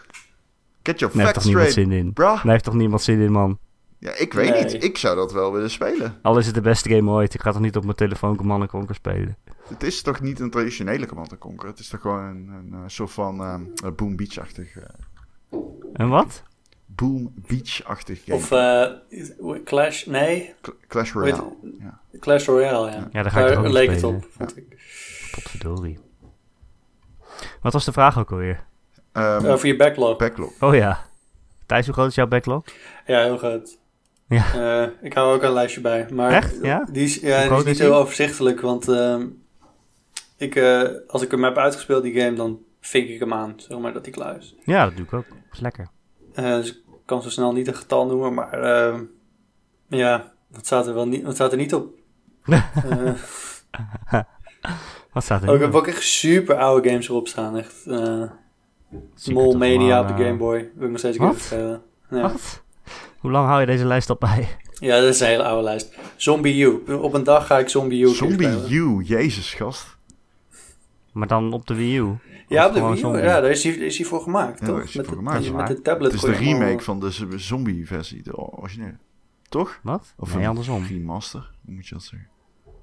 Get 0.84 1.00
your 1.00 1.16
Daar 1.16 1.24
heeft 1.26 1.34
facts 1.34 1.34
toch 1.34 1.44
niemand 1.46 1.72
straight, 1.72 1.74
zin 1.74 1.92
in? 1.92 2.14
bruh. 2.14 2.44
Daar 2.44 2.52
heeft 2.52 2.64
toch 2.64 2.74
niemand 2.74 3.02
zin 3.02 3.20
in, 3.20 3.32
man? 3.32 3.60
Ja, 4.06 4.12
ik 4.18 4.34
weet 4.34 4.50
Nee. 4.50 4.64
niet. 4.64 4.84
Ik 4.84 4.98
zou 4.98 5.16
dat 5.16 5.32
wel 5.32 5.52
willen 5.52 5.70
spelen. 5.72 6.20
Al 6.22 6.38
is 6.38 6.46
het 6.46 6.56
de 6.56 6.62
beste 6.62 6.90
game 6.90 7.12
ooit. 7.12 7.34
Ik 7.34 7.42
ga 7.42 7.52
toch 7.52 7.62
niet 7.62 7.76
op 7.76 7.84
mijn 7.84 7.96
telefoon 7.96 8.36
Command 8.36 8.70
Conquer 8.70 8.96
spelen? 8.96 9.38
Het 9.68 9.84
is 9.84 10.02
toch 10.02 10.22
niet 10.22 10.40
een 10.40 10.50
traditionele 10.50 11.06
Command 11.06 11.38
Conquer? 11.38 11.68
Het 11.70 11.80
is 11.80 11.88
toch 11.88 12.02
gewoon 12.02 12.24
een, 12.24 12.48
een, 12.48 12.74
eh, 12.74 12.80
soort 12.86 13.12
van 13.12 13.42
ehm, 13.44 13.62
eh, 13.86 13.92
Boom 13.96 14.16
Beach-achtig... 14.16 14.76
eh, 14.78 14.84
En 15.94 16.10
wat? 16.10 16.44
Boom 16.86 17.34
Beach-achtig 17.48 18.24
game. 18.26 18.38
Of 18.38 18.52
eh, 18.52 19.64
Clash... 19.64 20.06
Nee, 20.06 20.54
Cl- 20.62 20.72
Clash 20.88 21.12
Royale. 21.14 21.54
Ja. 21.80 22.00
Clash 22.20 22.46
Royale, 22.46 22.92
ja. 22.92 23.08
Ja, 23.12 23.22
daar 23.24 23.32
ga 23.32 23.46
ik 23.48 23.58
ook 23.58 23.68
leek 23.68 23.90
het 23.90 23.98
spelen. 23.98 24.16
op, 24.16 24.28
vond 24.38 24.58
ik. 24.58 24.78
Potverdorie. 25.32 26.00
Wat 27.62 27.74
was 27.74 27.86
de 27.86 27.92
vraag 27.92 28.20
ook 28.20 28.32
alweer? 28.32 28.64
Ehm, 29.12 29.46
Over 29.46 29.68
je 29.68 29.76
backlog. 29.76 30.18
backlog. 30.18 30.52
Oh 30.60 30.76
ja. 30.76 31.06
Thijs, 31.66 31.86
hoe 31.86 31.94
groot 31.94 32.10
is 32.10 32.16
jouw 32.16 32.28
backlog? 32.28 32.64
Ja, 33.06 33.24
heel 33.24 33.38
groot. 33.38 33.78
Ja. 34.28 34.54
Eh, 34.54 34.90
ik 35.02 35.14
hou 35.14 35.36
ook 35.36 35.44
een 35.44 35.54
lijstje 35.54 35.82
bij. 35.82 36.08
Maar 36.14 36.32
Echt? 36.32 36.58
Ja? 36.62 36.88
Die 36.92 37.04
is, 37.04 37.16
ja, 37.16 37.48
die 37.48 37.58
is 37.58 37.64
niet 37.64 37.78
die? 37.78 37.86
heel 37.86 37.96
overzichtelijk, 37.96 38.62
want 38.62 38.88
ehm, 38.88 39.28
ik, 40.38 40.56
eh, 40.56 40.90
als 41.08 41.22
ik 41.22 41.32
hem 41.32 41.44
heb 41.44 41.58
uitgespeeld, 41.58 42.04
die 42.04 42.22
game, 42.22 42.36
dan 42.36 42.60
vink 42.82 43.10
ik 43.10 43.20
hem 43.20 43.34
aan, 43.34 43.54
zeg 43.58 43.78
maar, 43.80 43.94
dat 43.94 44.06
hij 44.06 44.14
klaar 44.14 44.38
is. 44.38 44.56
Ja, 44.64 44.86
dat 44.86 44.96
doe 44.96 45.06
ik 45.06 45.14
ook. 45.14 45.28
Dat 45.28 45.38
is 45.52 45.60
lekker. 45.60 45.88
Eh, 46.34 46.56
dus 46.56 46.84
kan 47.06 47.22
zo 47.22 47.30
snel 47.30 47.54
niet 47.54 47.68
een 47.68 47.76
getal 47.76 48.06
noemen, 48.06 48.34
maar 48.34 48.62
ehm, 48.64 49.04
ja, 49.88 50.32
wat 50.48 50.66
staat 50.66 50.88
er 50.88 50.94
wel 50.94 51.08
niet, 51.08 51.24
wat 51.24 51.36
staat 51.36 51.52
er 51.52 51.58
niet 51.58 51.74
op? 51.74 51.94
Wat 55.14 55.24
staat 55.24 55.44
er 55.44 55.50
ook, 55.50 55.56
ik 55.56 55.62
heb 55.62 55.74
ook 55.74 55.88
echt 55.88 56.04
super 56.04 56.56
oude 56.56 56.90
games 56.90 57.10
erop 57.10 57.28
staan. 57.28 57.58
Echt, 57.58 57.86
ik 57.86 57.94
het 58.92 59.24
toch 59.24 59.58
Mania 59.58 60.02
op 60.02 60.08
de 60.08 60.24
Game 60.24 60.38
Boy. 60.38 60.72
Wil 60.76 60.86
ik 60.86 60.90
nog 60.90 61.00
steeds 61.00 61.18
een 61.18 61.30
keer 61.30 61.40
spelen. 61.40 61.82
Ja. 62.10 62.22
Wat? 62.22 62.64
Hoe 63.26 63.34
lang 63.34 63.48
hou 63.48 63.60
je 63.60 63.66
deze 63.66 63.86
lijst 63.86 64.10
op 64.10 64.20
bij? 64.20 64.48
ja, 64.80 65.00
dat 65.00 65.10
is 65.10 65.20
een 65.20 65.28
hele 65.28 65.44
oude 65.44 65.64
lijst. 65.64 65.96
Zombie 66.16 66.64
U. 66.64 66.94
Op 66.94 67.14
een 67.14 67.24
dag 67.24 67.48
ga 67.48 67.58
ik 67.60 67.70
Zombie 67.70 68.04
U 68.04 68.08
Zombie. 68.08 68.70
U, 68.70 69.02
jezus 69.04 69.54
gast. 69.54 69.98
Maar 71.12 71.28
dan 71.28 71.54
op 71.54 71.68
de 71.68 71.76
Wii 71.76 71.98
U? 71.98 72.14
Ja, 72.48 72.68
op 72.68 72.74
de 72.74 72.82
Wii 72.82 72.94
U. 72.94 72.98
zombie? 72.98 73.22
Ja, 73.22 73.42
daar 73.42 73.50
is 73.52 73.64
hij, 73.64 73.74
is 73.74 73.98
hij 73.98 74.06
voor 74.06 74.22
gemaakt, 74.22 74.60
Ja, 74.60 74.66
toch? 74.66 74.82
is 74.82 74.96
met 74.96 75.06
voor 75.06 75.16
de, 75.16 75.22
gemaakt. 75.24 75.52
met 75.54 75.68
de 75.68 75.82
tablet. 75.82 76.12
Het 76.12 76.24
is 76.24 76.30
de 76.30 76.44
remake 76.44 76.84
van 76.84 77.00
de 77.00 77.12
z- 77.12 77.26
zombie 77.36 77.88
versie, 77.88 78.24
de 78.24 78.38
originele. 78.38 78.98
Toch? 79.50 79.80
Wat? 79.84 80.14
Of 80.18 80.34
nee, 80.34 80.44
een 80.44 80.50
andersom. 80.50 80.84
Remaster, 80.86 81.52
hoe 81.66 81.74
moet 81.74 81.88
je 81.88 81.94
dat 81.94 82.04
zeggen? 82.04 82.30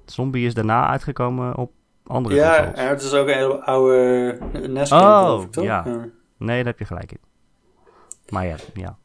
Zombie 0.05 0.45
is 0.45 0.53
daarna 0.53 0.87
uitgekomen 0.87 1.57
op 1.57 1.71
andere 2.05 2.35
Ja, 2.35 2.55
consoles. 2.55 2.79
en 2.79 2.87
het 2.87 3.01
is 3.01 3.13
ook 3.13 3.27
een 3.27 3.33
hele 3.33 3.63
oude 3.65 4.37
NES 4.67 4.89
game, 4.89 5.01
Oh, 5.03 5.19
geloof 5.21 5.43
ik, 5.43 5.51
toch? 5.51 5.63
ja. 5.63 5.83
Nee, 6.37 6.57
daar 6.57 6.65
heb 6.65 6.79
je 6.79 6.85
gelijk 6.85 7.11
in. 7.11 7.19
Maar 8.29 8.45
ja, 8.45 8.55
ja. 8.73 8.97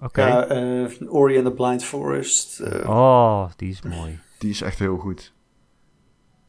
Oké. 0.00 0.26
Ja, 0.26 0.44
eh, 0.46 1.12
Ori 1.14 1.36
and 1.36 1.44
the 1.46 1.52
Blind 1.52 1.84
Forest. 1.84 2.60
eh, 2.60 2.88
Oh, 2.88 3.50
die 3.56 3.70
is 3.70 3.82
mooi. 3.82 4.18
Die 4.38 4.50
is 4.50 4.60
echt 4.60 4.78
heel 4.78 4.96
goed. 4.96 5.32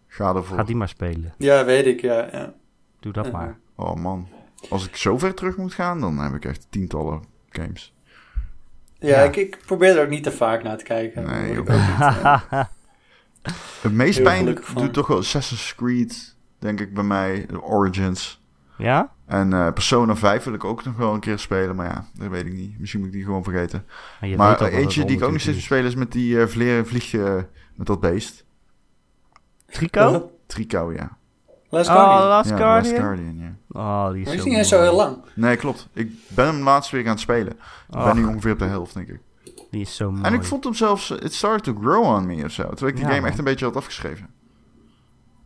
Ga 0.07 0.35
ervoor. 0.35 0.57
Ga 0.57 0.63
die 0.63 0.75
maar 0.75 0.89
spelen. 0.89 1.33
Ja, 1.37 1.65
weet 1.65 1.85
ik, 1.85 2.01
ja. 2.01 2.27
ja. 2.31 2.53
Doe 2.99 3.11
dat 3.13 3.31
maar. 3.31 3.57
Oh 3.75 3.95
man. 3.95 4.27
Als 4.69 4.87
ik 4.87 4.95
zo 4.95 5.17
ver 5.17 5.33
terug 5.33 5.57
moet 5.57 5.73
gaan, 5.73 5.99
dan 5.99 6.17
heb 6.17 6.33
ik 6.33 6.45
echt 6.45 6.67
tientallen 6.69 7.23
games. 7.49 7.93
Ja, 8.99 9.09
Ja. 9.09 9.21
Ik, 9.23 9.35
ik 9.35 9.57
probeer 9.65 9.97
er 9.97 10.03
ook 10.03 10.09
niet 10.09 10.23
te 10.23 10.31
vaak 10.31 10.63
naar 10.63 10.77
te 10.77 10.83
kijken. 10.83 11.25
Nee, 11.25 11.59
ook 11.59 11.69
ik 11.69 11.73
ook 11.75 11.79
niet, 11.79 12.67
Het 13.81 13.91
meest 13.93 14.23
pijn 14.23 14.57
doet 14.75 14.93
toch 14.93 15.07
wel 15.07 15.17
Assassin's 15.17 15.75
Creed, 15.75 16.35
denk 16.59 16.79
ik 16.79 16.93
bij 16.93 17.03
mij. 17.03 17.45
de 17.45 17.61
Origins. 17.61 18.41
Ja? 18.84 19.11
En 19.25 19.53
eh, 19.53 19.73
Persona 19.73 20.15
5 20.15 20.43
wil 20.43 20.53
ik 20.53 20.63
ook 20.63 20.84
nog 20.84 20.95
wel 20.95 21.13
een 21.13 21.19
keer 21.19 21.39
spelen, 21.39 21.75
maar 21.75 21.86
ja, 21.86 22.05
dat 22.13 22.27
weet 22.29 22.45
ik 22.45 22.53
niet. 22.53 22.79
Misschien 22.79 22.99
moet 23.01 23.09
ik 23.09 23.15
die 23.15 23.23
gewoon 23.25 23.43
vergeten. 23.43 23.86
Maar, 24.38 24.61
eh, 24.61 24.77
eentje 24.77 25.05
die 25.05 25.17
ik 25.17 25.23
ook 25.23 25.31
nog 25.31 25.41
steeds 25.41 25.63
spelen 25.63 25.86
is 25.86 25.95
met 25.95 26.11
die 26.11 26.36
uh, 26.36 26.45
vleer 26.47 26.86
vliegje 26.88 27.47
met 27.75 27.88
dat 27.88 27.99
beest. 27.99 28.45
Trico? 29.65 30.31
Trico, 30.47 30.91
ja. 30.93 31.17
Last 31.69 31.89
Oh, 31.89 31.95
Guardian. 31.95 32.27
Last 32.27 32.49
ja, 32.49 32.55
Guardian? 32.57 32.91
Last 32.93 33.03
Guardian, 33.03 33.38
ja. 33.38 33.55
Oh, 33.79 34.11
die 34.11 34.21
is 34.21 34.25
Maar 34.25 34.34
die 34.34 34.41
zo 34.41 34.47
is 34.47 34.51
niet 34.51 34.55
eens 34.57 34.67
zo 34.69 34.81
heel 34.81 34.95
lang. 34.95 35.17
Nee, 35.36 35.55
klopt. 35.55 35.88
Ik 35.93 36.11
ben 36.27 36.45
hem 36.45 36.63
laatst 36.63 36.91
weer 36.91 37.03
gaan 37.03 37.19
spelen. 37.19 37.53
Ik 37.89 38.03
ben 38.03 38.15
nu 38.15 38.23
ongeveer 38.25 38.51
op 38.51 38.59
de 38.59 38.65
helft, 38.65 38.93
denk 38.93 39.07
ik. 39.07 39.19
die 39.71 39.81
is 39.81 39.95
zo 39.95 40.11
mooi. 40.11 40.23
En 40.23 40.34
ik 40.34 40.43
vond 40.43 40.63
hem 40.63 40.73
zelfs, 40.73 41.11
it 41.11 41.34
started 41.34 41.63
to 41.63 41.75
grow 41.81 42.03
on 42.03 42.25
me 42.25 42.43
of 42.43 42.51
zo. 42.51 42.63
Terwijl 42.63 42.88
ik 42.88 42.95
die 42.95 43.03
Ja, 43.03 43.09
game 43.09 43.19
man. 43.19 43.29
echt 43.29 43.38
een 43.38 43.43
beetje 43.43 43.65
had 43.65 43.75
afgeschreven. 43.75 44.29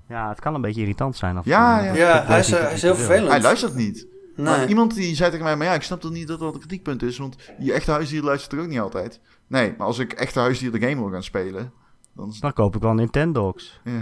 Ja, 0.09 0.29
het 0.29 0.39
kan 0.39 0.55
een 0.55 0.61
beetje 0.61 0.81
irritant 0.81 1.15
zijn. 1.15 1.37
Af 1.37 1.43
en 1.45 1.51
Ja, 1.51 1.77
toe. 1.77 1.85
ja. 1.87 1.93
Ja, 1.95 2.23
hij 2.25 2.39
is, 2.39 2.51
eh, 2.51 2.57
of 2.59 2.63
hij 2.65 2.73
is 2.73 2.81
heel 2.81 2.95
vervelend. 2.95 3.29
Hij 3.31 3.41
luistert 3.41 3.75
niet. 3.75 4.07
Maar 4.35 4.67
iemand 4.67 4.93
die 4.95 5.15
zei 5.15 5.29
tegen 5.29 5.45
mij, 5.45 5.55
maar 5.55 5.67
ja, 5.67 5.73
ik 5.73 5.81
snap 5.81 6.01
toch 6.01 6.11
niet 6.11 6.27
dat 6.27 6.39
dat 6.39 6.53
een 6.53 6.59
kritiekpunt 6.59 7.03
is, 7.03 7.17
want 7.17 7.35
je 7.59 7.73
echte 7.73 7.91
huisdier 7.91 8.21
luistert 8.23 8.53
er 8.53 8.59
ook 8.59 8.67
niet 8.67 8.79
altijd. 8.79 9.19
Nee, 9.47 9.73
maar 9.77 9.87
als 9.87 9.99
ik 9.99 10.13
echte 10.13 10.39
huisdier 10.39 10.71
de 10.71 10.79
game 10.79 10.95
wil 10.95 11.11
gaan 11.11 11.23
spelen, 11.23 11.71
dan... 12.15 12.33
Dan 12.39 12.53
koop 12.53 12.75
ik 12.75 12.81
wel 12.81 12.93
Nintendogs. 12.93 13.79
Ja. 13.83 14.01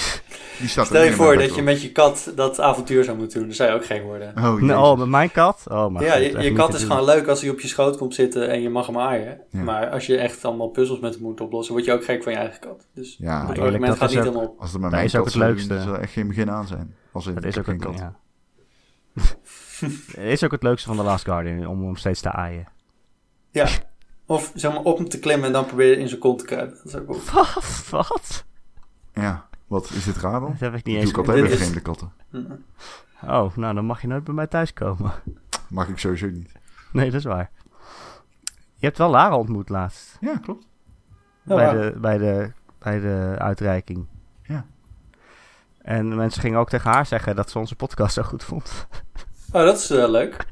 die 0.60 0.68
staat 0.68 0.86
Stel 0.86 1.00
er 1.00 1.06
je 1.06 1.12
voor 1.12 1.36
dat 1.38 1.54
je 1.54 1.62
met 1.62 1.82
je 1.82 1.92
kat 1.92 2.32
dat 2.34 2.60
avontuur 2.60 3.04
zou 3.04 3.16
moeten 3.16 3.38
doen. 3.38 3.46
Dan 3.46 3.56
zou 3.56 3.70
je 3.70 3.74
ook 3.76 3.84
gek 3.84 4.02
worden. 4.02 4.28
Oh, 4.36 4.42
Nee, 4.52 4.60
jezus. 4.60 4.76
oh, 4.76 4.98
met 4.98 5.08
mijn 5.08 5.30
kat? 5.30 5.64
Oh, 5.70 5.88
maar 5.88 6.02
ja, 6.02 6.12
goed, 6.12 6.42
je, 6.44 6.52
kat 6.52 6.74
is 6.74 6.80
doen. 6.80 6.90
gewoon 6.90 7.04
leuk 7.04 7.26
als 7.26 7.40
hij 7.40 7.50
op 7.50 7.60
je 7.60 7.68
schoot 7.68 7.96
komt 7.96 8.14
zitten 8.14 8.48
en 8.50 8.62
je 8.62 8.70
mag 8.70 8.86
hem 8.86 8.98
aaien. 8.98 9.40
Ja. 9.50 9.62
Maar 9.62 9.90
als 9.90 10.06
je 10.06 10.16
echt 10.18 10.44
allemaal 10.44 10.68
puzzels 10.68 11.00
met 11.00 11.14
hem 11.14 11.22
moet 11.22 11.40
oplossen, 11.40 11.74
word 11.74 11.86
je 11.86 11.92
ook 11.92 12.04
gek 12.04 12.22
van 12.22 12.32
je 12.32 12.38
eigen 12.38 12.60
kat. 12.60 12.86
Dus 12.94 13.16
Ja, 13.18 13.46
het 13.46 13.58
argument 13.58 13.86
dat 13.86 13.96
gaat 13.98 14.08
niet 14.08 14.18
ook- 14.18 14.24
helemaal 14.24 14.46
op. 14.46 14.60
Als 14.60 14.72
het 14.72 14.80
met 14.80 14.90
Dat 14.90 14.90
mijn 15.00 15.04
is 15.04 15.16
ook 15.16 15.24
kat 15.24 15.32
het 15.32 15.42
zou 15.42 15.50
leukste. 15.52 15.74
dan 15.74 15.82
zou 15.82 15.98
echt 15.98 16.12
geen 16.12 16.26
begin 16.28 16.50
aan 16.50 16.66
zijn. 16.66 16.94
Als 17.12 17.26
in, 17.26 17.34
Dat 17.34 17.44
is 17.44 17.58
ook 17.58 17.64
geen 17.64 17.74
het, 17.74 17.84
kat. 17.84 17.98
ja. 17.98 18.14
Het 19.14 20.16
is 20.34 20.44
ook 20.44 20.50
het 20.50 20.62
leukste 20.62 20.88
van 20.88 20.96
The 20.96 21.02
Last 21.02 21.24
Guardian, 21.24 21.66
om 21.66 21.84
hem 21.84 21.96
steeds 21.96 22.20
te 22.20 22.30
aaien. 22.32 22.68
Ja. 23.50 23.66
Of 24.26 24.52
zeg 24.54 24.72
maar 24.72 24.82
op 24.82 24.98
hem 24.98 25.08
te 25.08 25.18
klimmen 25.18 25.46
en 25.46 25.52
dan 25.52 25.66
proberen 25.66 25.98
in 25.98 26.08
zijn 26.08 26.20
kont 26.20 26.38
te 26.38 26.44
kruipen. 26.44 26.76
Dat 26.76 26.86
is 26.86 26.94
ook 27.00 27.06
wel... 27.06 27.18
Wat? 27.34 27.84
Wat? 27.90 28.44
Ja, 29.14 29.48
wat 29.70 29.90
is 29.90 30.04
dit 30.04 30.16
raar 30.16 30.40
dan? 30.40 30.50
Dat 30.50 30.60
heb 30.60 30.74
ik 30.74 30.84
niet 30.84 30.94
doe 30.94 30.94
eens 31.02 31.10
ik 31.10 31.16
altijd 31.18 31.44
is- 31.50 31.56
vreemde 31.58 31.80
katten. 31.80 32.12
Oh, 33.22 33.56
nou 33.56 33.74
dan 33.74 33.84
mag 33.84 34.00
je 34.00 34.06
nooit 34.06 34.24
bij 34.24 34.34
mij 34.34 34.46
thuiskomen. 34.46 35.12
Mag 35.68 35.88
ik 35.88 35.98
sowieso 35.98 36.26
niet. 36.26 36.52
Nee, 36.92 37.10
dat 37.10 37.18
is 37.20 37.24
waar. 37.24 37.50
Je 38.74 38.86
hebt 38.86 38.98
wel 38.98 39.10
Lara 39.10 39.36
ontmoet 39.36 39.68
laatst. 39.68 40.16
Ja, 40.20 40.36
klopt. 40.36 40.66
Ja, 41.42 41.54
bij, 41.54 41.72
de, 41.72 41.98
bij, 42.00 42.18
de, 42.18 42.52
bij 42.78 43.00
de 43.00 43.34
uitreiking. 43.38 44.06
Ja. 44.42 44.66
En 45.82 46.16
mensen 46.16 46.40
gingen 46.40 46.58
ook 46.58 46.68
tegen 46.68 46.90
haar 46.90 47.06
zeggen 47.06 47.36
dat 47.36 47.50
ze 47.50 47.58
onze 47.58 47.76
podcast 47.76 48.14
zo 48.14 48.22
goed 48.22 48.44
vond. 48.44 48.86
Oh, 49.52 49.64
dat 49.64 49.76
is 49.78 49.90
eh, 49.90 50.08
leuk. 50.08 50.46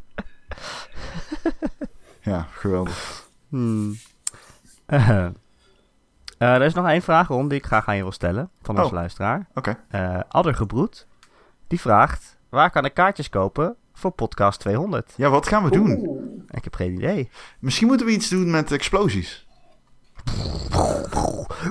Ja, 2.21 2.47
geweldig. 2.51 3.29
Hmm. 3.49 3.95
Eh, 4.87 5.27
eh, 6.39 6.55
er 6.55 6.63
is 6.63 6.75
nog 6.75 6.89
één 6.89 7.03
vraag, 7.03 7.29
Ron, 7.29 7.49
die 7.49 7.59
ik 7.59 7.67
graag 7.67 7.89
aan 7.89 7.97
je 7.97 8.03
wil 8.03 8.13
stellen. 8.13 8.51
Van 8.63 8.77
onze 8.77 8.89
Oh. 8.89 8.95
luisteraar. 8.95 9.47
Oké. 9.55 9.77
Eh 9.89 10.21
Addergebroed. 10.29 11.07
Die 11.67 11.81
vraagt, 11.81 12.37
waar 12.49 12.71
kan 12.71 12.85
ik 12.85 12.95
kaartjes 12.95 13.29
kopen 13.29 13.77
voor 13.93 14.11
podcast 14.11 14.61
200? 14.61 15.13
Ja, 15.17 15.29
wat 15.29 15.49
gaan 15.49 15.65
we 15.65 15.71
doen? 15.71 16.45
Ik 16.51 16.65
heb 16.65 16.75
geen 16.75 16.93
idee. 16.95 17.31
Misschien 17.59 17.87
moeten 17.87 18.07
we 18.07 18.13
iets 18.13 18.29
doen 18.29 18.51
met 18.51 18.73
explosies. 18.73 19.47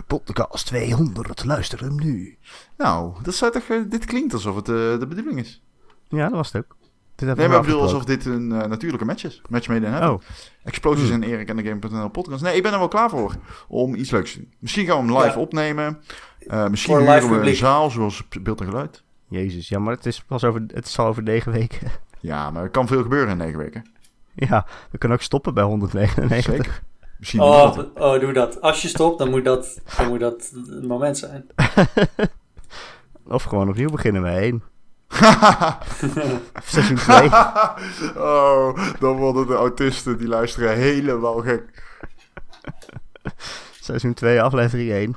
Podcast 0.07 0.65
200, 0.65 1.45
luister 1.45 1.80
hem 1.80 1.95
nu. 1.95 2.38
Nou, 2.78 3.13
dat 3.24 3.34
zou 3.36 3.51
toch... 3.51 3.63
eh, 3.63 3.78
dit 3.88 4.05
klinkt 4.05 4.34
alsof 4.34 4.55
het 4.55 4.65
de 4.65 5.05
bedoeling 5.09 5.39
is. 5.39 5.61
Ja, 6.07 6.24
dat 6.24 6.32
was 6.38 6.51
het 6.51 6.65
ook. 6.65 6.76
Nee, 7.26 7.36
we 7.36 7.47
maar 7.47 7.57
ik 7.57 7.63
bedoel 7.65 7.82
alsof 7.82 8.05
dit 8.05 8.26
een 8.26 8.51
eh, 8.51 8.68
natuurlijke 8.68 9.05
match 9.05 9.24
is. 9.24 9.41
Match 9.49 9.68
made 9.68 9.86
in 9.86 9.91
heaven. 9.91 10.11
Oh, 10.13 10.22
Explosies 10.63 11.09
Hmm. 11.09 11.24
en 11.24 11.30
Erik 11.30 11.49
en 11.49 11.55
de 11.55 11.63
Game.nl 11.63 12.09
podcast. 12.09 12.43
Nee, 12.43 12.55
ik 12.55 12.63
ben 12.63 12.74
er 12.74 12.80
wel 12.80 12.88
klaar 12.88 13.09
voor 13.09 13.36
om 13.68 13.95
iets 13.95 14.11
leuks 14.11 14.32
te 14.32 14.38
doen. 14.39 14.53
Misschien 14.59 14.86
gaan 14.86 15.05
we 15.05 15.11
hem 15.13 15.22
live 15.22 15.36
Ja. 15.36 15.41
opnemen. 15.41 16.01
Eh, 16.47 16.68
misschien 16.68 16.97
huren 16.97 17.13
live 17.15 17.39
we 17.39 17.49
een 17.49 17.55
zaal 17.55 17.89
zoals 17.89 18.24
beeld 18.41 18.59
en 18.61 18.68
geluid. 18.68 19.03
jezus. 19.30 19.70
Ja, 19.70 19.80
maar 19.80 19.93
het 19.95 20.05
is 20.05 20.22
pas 20.24 20.43
over, 20.43 20.63
het 20.74 20.86
is 20.86 20.99
al 20.99 21.07
over 21.07 21.24
negen 21.24 21.51
weken. 21.51 21.88
Ja, 22.20 22.51
maar 22.51 22.63
er 22.63 22.70
kan 22.70 22.88
veel 22.88 23.01
gebeuren 23.01 23.30
in 23.30 23.38
negen 23.38 23.57
weken. 23.59 23.86
ja, 24.36 24.65
we 24.91 24.97
kunnen 24.97 25.18
ook 25.18 25.24
stoppen 25.24 25.53
bij 25.53 25.63
199. 25.63 26.43
Zeker. 26.55 26.82
Misschien 27.18 27.39
we 27.39 27.45
Oh, 27.45 27.76
dat. 27.76 27.89
oh, 27.95 28.20
doe 28.20 28.34
dat. 28.34 28.61
Als 28.61 28.82
je 28.82 28.88
stopt, 28.88 29.18
dan 29.20 29.30
moet 29.30 29.43
dat, 29.45 29.80
dan 29.97 30.07
moet 30.07 30.20
dat 30.20 30.51
het 30.68 30.88
moment 30.88 31.18
zijn. 31.18 31.45
Of 33.28 33.43
gewoon 33.43 33.70
opnieuw 33.70 33.89
beginnen 33.89 34.22
bij 34.22 34.38
één. 34.41 34.63
Seizoen 36.64 36.95
2. 37.08 37.30
oh, 38.16 38.78
dan 38.99 39.16
worden 39.18 39.47
de 39.47 39.53
autisten 39.55 40.18
die 40.18 40.28
luisteren 40.28 40.78
helemaal 40.78 41.38
gek. 41.41 41.84
Seizoen 43.82 44.14
2, 44.14 44.41
aflevering 44.41 44.91
1. 44.91 45.16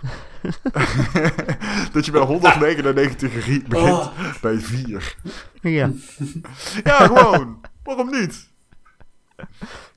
dat 1.93 2.05
je 2.07 2.11
bij 2.13 2.21
199 2.21 3.45
rie- 3.47 3.63
begint 3.69 3.91
Oh, 3.91 4.07
bij 4.41 4.57
4. 4.59 5.17
Ja. 5.61 5.91
Ja, 6.85 7.07
gewoon. 7.07 7.61
Waarom 7.83 8.11
niet? 8.11 8.49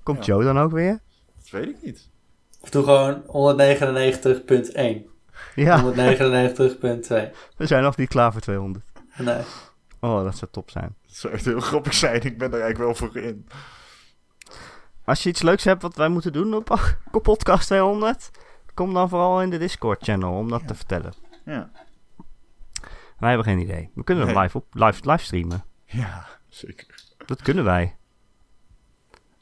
Komt 0.04 0.26
Ja. 0.26 0.34
Joe 0.34 0.44
dan 0.44 0.60
ook 0.60 0.72
weer? 0.72 1.00
Dat 1.42 1.50
weet 1.50 1.68
ik 1.68 1.76
niet. 1.82 2.10
of 2.62 2.70
doe 2.70 2.84
gewoon 2.84 3.22
199.1. 3.22 5.12
Ja, 5.56 5.84
199.2. 5.84 5.88
we 7.58 7.68
zijn 7.68 7.84
nog 7.84 7.98
niet 7.98 8.10
klaar 8.10 8.32
voor 8.32 8.42
200. 8.42 8.86
Nee. 9.18 9.42
Oh, 10.04 10.24
dat 10.24 10.38
zou 10.38 10.52
top 10.52 10.70
zijn. 10.70 10.96
Dat 11.06 11.16
zou 11.16 11.34
echt 11.34 11.46
heel 11.46 11.60
grappig 11.60 11.94
zijn. 11.94 12.22
Ik 12.22 12.38
ben 12.38 12.54
er 12.54 12.62
eigenlijk 12.62 12.78
wel 13.00 13.10
voor 13.10 13.18
in. 13.22 13.48
Als 15.06 15.24
je 15.24 15.30
iets 15.30 15.42
leuks 15.42 15.64
hebt 15.64 15.82
wat 15.82 15.96
wij 15.96 16.08
moeten 16.10 16.34
doen 16.34 16.54
op, 16.54 16.70
op 17.12 17.24
podcast 17.24 17.66
200, 17.68 18.30
kom 18.74 18.94
dan 18.94 19.10
vooral 19.10 19.42
in 19.42 19.50
de 19.50 19.58
Discord 19.58 20.04
channel 20.04 20.34
om 20.38 20.50
dat 20.50 20.62
Ja. 20.62 20.68
te 20.68 20.76
vertellen. 20.76 21.14
Ja. 21.46 21.72
Wij 23.20 23.30
hebben 23.32 23.44
geen 23.48 23.60
idee. 23.60 23.90
We 23.96 24.04
kunnen 24.04 24.26
Nee. 24.26 24.38
live, 24.40 24.58
op, 24.58 24.66
live, 24.74 25.12
live 25.12 25.24
streamen. 25.24 25.64
Ja, 25.86 26.26
zeker. 26.50 27.04
Dat 27.26 27.42
kunnen 27.42 27.64
wij. 27.64 27.96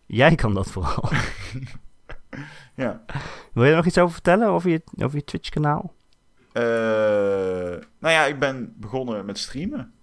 Jij 0.06 0.36
kan 0.36 0.54
dat 0.54 0.72
vooral. 0.72 1.10
Ja. 2.76 3.02
Wil 3.54 3.64
je 3.64 3.70
er 3.70 3.76
nog 3.76 3.86
iets 3.86 3.98
over 3.98 4.14
vertellen? 4.14 4.48
Over 4.48 4.70
je, 4.70 4.82
over 4.98 5.18
je 5.18 5.24
Twitch 5.24 5.50
kanaal? 5.50 5.94
Eh, 6.52 6.64
nou 8.00 8.14
ja, 8.14 8.26
ik 8.26 8.40
ben 8.40 8.74
begonnen 8.78 9.26
met 9.26 9.38
streamen. 9.38 9.94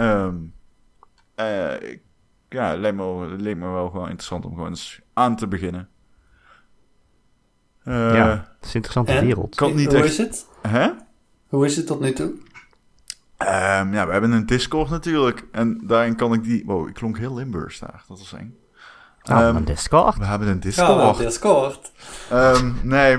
Ehm 0.00 0.34
eh, 1.34 1.90
ik- 1.90 2.00
ja, 2.48 2.70
het 2.70 2.78
leek 2.78 2.94
me, 2.94 3.28
het 3.30 3.40
leek 3.40 3.56
me 3.56 3.68
wel 3.70 3.90
gewoon 3.90 4.04
interessant 4.08 4.44
om 4.44 4.54
gewoon 4.54 4.68
eens 4.68 5.00
aan 5.12 5.36
te 5.36 5.48
beginnen. 5.48 5.88
Eh, 7.84 8.14
ja, 8.14 8.28
het 8.28 8.64
is 8.64 8.68
een 8.68 8.74
interessante 8.74 9.12
en? 9.12 9.24
wereld. 9.24 9.54
kan 9.54 9.74
niet 9.74 9.86
Hoe 9.92 9.96
echt- 9.96 10.06
is 10.06 10.18
het? 10.18 10.46
Hè? 10.68 10.88
Hoe 11.48 11.64
is 11.66 11.76
het 11.76 11.86
tot 11.86 12.00
nu 12.00 12.12
toe? 12.12 12.32
Ehm, 13.36 13.92
ja, 13.94 14.06
we 14.06 14.12
hebben 14.12 14.32
een 14.32 14.46
Discord 14.46 14.90
natuurlijk. 14.90 15.44
En 15.52 15.80
daarin 15.86 16.16
kan 16.16 16.32
ik 16.32 16.44
die... 16.44 16.62
Wow, 16.66 16.88
ik 16.88 16.94
klonk 16.94 17.18
heel 17.18 17.34
Limburgs 17.34 17.78
daar. 17.78 18.04
Dat 18.08 18.18
was 18.18 18.32
eng. 18.32 18.58
Nou, 19.22 19.42
Ehm, 19.44 19.56
een 19.56 19.64
Discord. 19.64 20.16
we 20.16 20.24
hebben 20.24 20.48
een 20.48 20.54
Ja, 20.54 20.60
Discord. 20.60 21.18
Discord. 21.18 21.92
Ehm, 22.30 22.72
nee, 22.82 23.18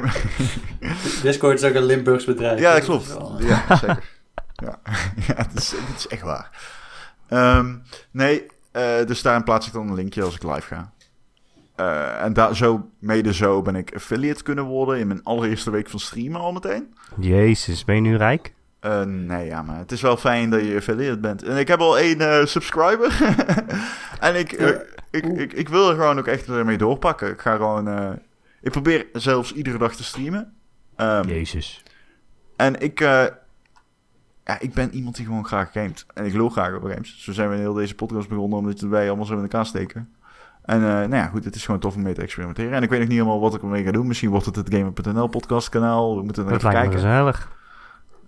Discord 1.23 1.61
is 1.63 1.69
ook 1.69 1.75
een 1.75 1.83
Limburgs 1.85 2.25
bedrijf. 2.25 2.59
ja, 2.59 2.69
dat 2.71 2.79
is 2.81 2.85
klopt. 2.85 3.17
Ja, 3.43 3.75
zeker. 3.77 4.10
Ja, 4.61 4.79
ja 5.27 5.33
dat, 5.33 5.53
is, 5.53 5.69
dat 5.69 5.97
is 5.97 6.07
echt 6.07 6.21
waar. 6.21 6.49
Ehm, 7.27 7.75
nee, 8.11 8.45
eh, 8.71 9.05
dus 9.05 9.21
daarin 9.21 9.43
plaats 9.43 9.67
ik 9.67 9.73
dan 9.73 9.87
een 9.87 9.95
linkje 9.95 10.23
als 10.23 10.35
ik 10.35 10.43
live 10.43 10.61
ga. 10.61 10.91
Eh, 11.75 12.23
en 12.23 12.33
daar 12.33 12.55
zo, 12.55 12.89
mede 12.99 13.33
zo 13.33 13.61
ben 13.61 13.75
ik 13.75 13.95
affiliate 13.95 14.43
kunnen 14.43 14.63
worden 14.63 14.99
in 14.99 15.07
mijn 15.07 15.23
allereerste 15.23 15.71
week 15.71 15.89
van 15.89 15.99
streamen 15.99 16.41
al 16.41 16.51
meteen. 16.51 16.93
Jezus, 17.19 17.85
ben 17.85 17.95
je 17.95 18.01
nu 18.01 18.17
rijk? 18.17 18.53
Eh, 18.79 19.03
nee, 19.03 19.45
ja, 19.45 19.61
maar 19.61 19.77
het 19.77 19.91
is 19.91 20.01
wel 20.01 20.17
fijn 20.17 20.49
dat 20.49 20.65
je 20.65 20.75
affiliate 20.75 21.19
bent. 21.19 21.43
En 21.43 21.57
ik 21.57 21.67
heb 21.67 21.79
al 21.79 21.97
één 21.97 22.47
subscriber. 22.47 23.35
en 24.19 24.35
ik, 24.35 24.51
ik, 25.11 25.25
ik, 25.25 25.53
ik 25.53 25.69
wil 25.69 25.89
er 25.89 25.95
gewoon 25.95 26.19
ook 26.19 26.27
echt 26.27 26.47
mee 26.47 26.77
doorpakken. 26.77 27.29
Ik 27.31 27.41
ga 27.41 27.55
gewoon... 27.55 28.19
ik 28.61 28.71
probeer 28.71 29.07
zelfs 29.13 29.53
iedere 29.53 29.77
dag 29.77 29.95
te 29.95 30.03
streamen. 30.03 30.53
Ehm, 30.95 31.27
Jezus. 31.27 31.83
en 32.55 32.79
ik... 32.79 32.99
ja, 34.51 34.59
ik 34.59 34.73
ben 34.73 34.93
iemand 34.93 35.15
die 35.15 35.25
gewoon 35.25 35.45
graag 35.45 35.71
gamet. 35.71 36.05
En 36.13 36.25
ik 36.25 36.33
lul 36.33 36.49
graag 36.49 36.73
over 36.73 36.89
games. 36.91 37.23
Zo 37.23 37.31
zijn 37.31 37.49
we 37.49 37.55
in 37.55 37.61
heel 37.61 37.73
deze 37.73 37.95
podcast 37.95 38.29
begonnen, 38.29 38.57
omdat 38.59 38.79
wij 38.79 39.07
allemaal 39.07 39.25
zo 39.25 39.35
in 39.35 39.41
elkaar 39.41 39.65
steken. 39.65 40.09
En 40.61 40.77
eh, 40.77 40.81
nou 40.83 41.15
ja, 41.15 41.25
goed, 41.27 41.45
het 41.45 41.55
is 41.55 41.65
gewoon 41.65 41.79
tof 41.79 41.95
om 41.95 42.01
mee 42.01 42.13
te 42.13 42.21
experimenteren. 42.21 42.71
En 42.73 42.83
ik 42.83 42.89
weet 42.89 42.99
nog 42.99 43.07
niet 43.07 43.17
helemaal 43.17 43.39
wat 43.39 43.55
ik 43.55 43.61
ermee 43.61 43.83
ga 43.83 43.91
doen. 43.91 44.07
Misschien 44.07 44.29
wordt 44.29 44.45
het 44.45 44.55
het 44.55 44.73
Gamer.nl 44.73 45.27
podcast 45.27 45.69
kanaal. 45.69 46.15
We 46.17 46.23
moeten 46.23 46.43
er 46.45 46.49
Dat 46.49 46.59
even 46.59 46.71
lijkt 46.73 46.87
me 46.87 46.93
kijken. 46.93 47.09
gezellig. 47.09 47.51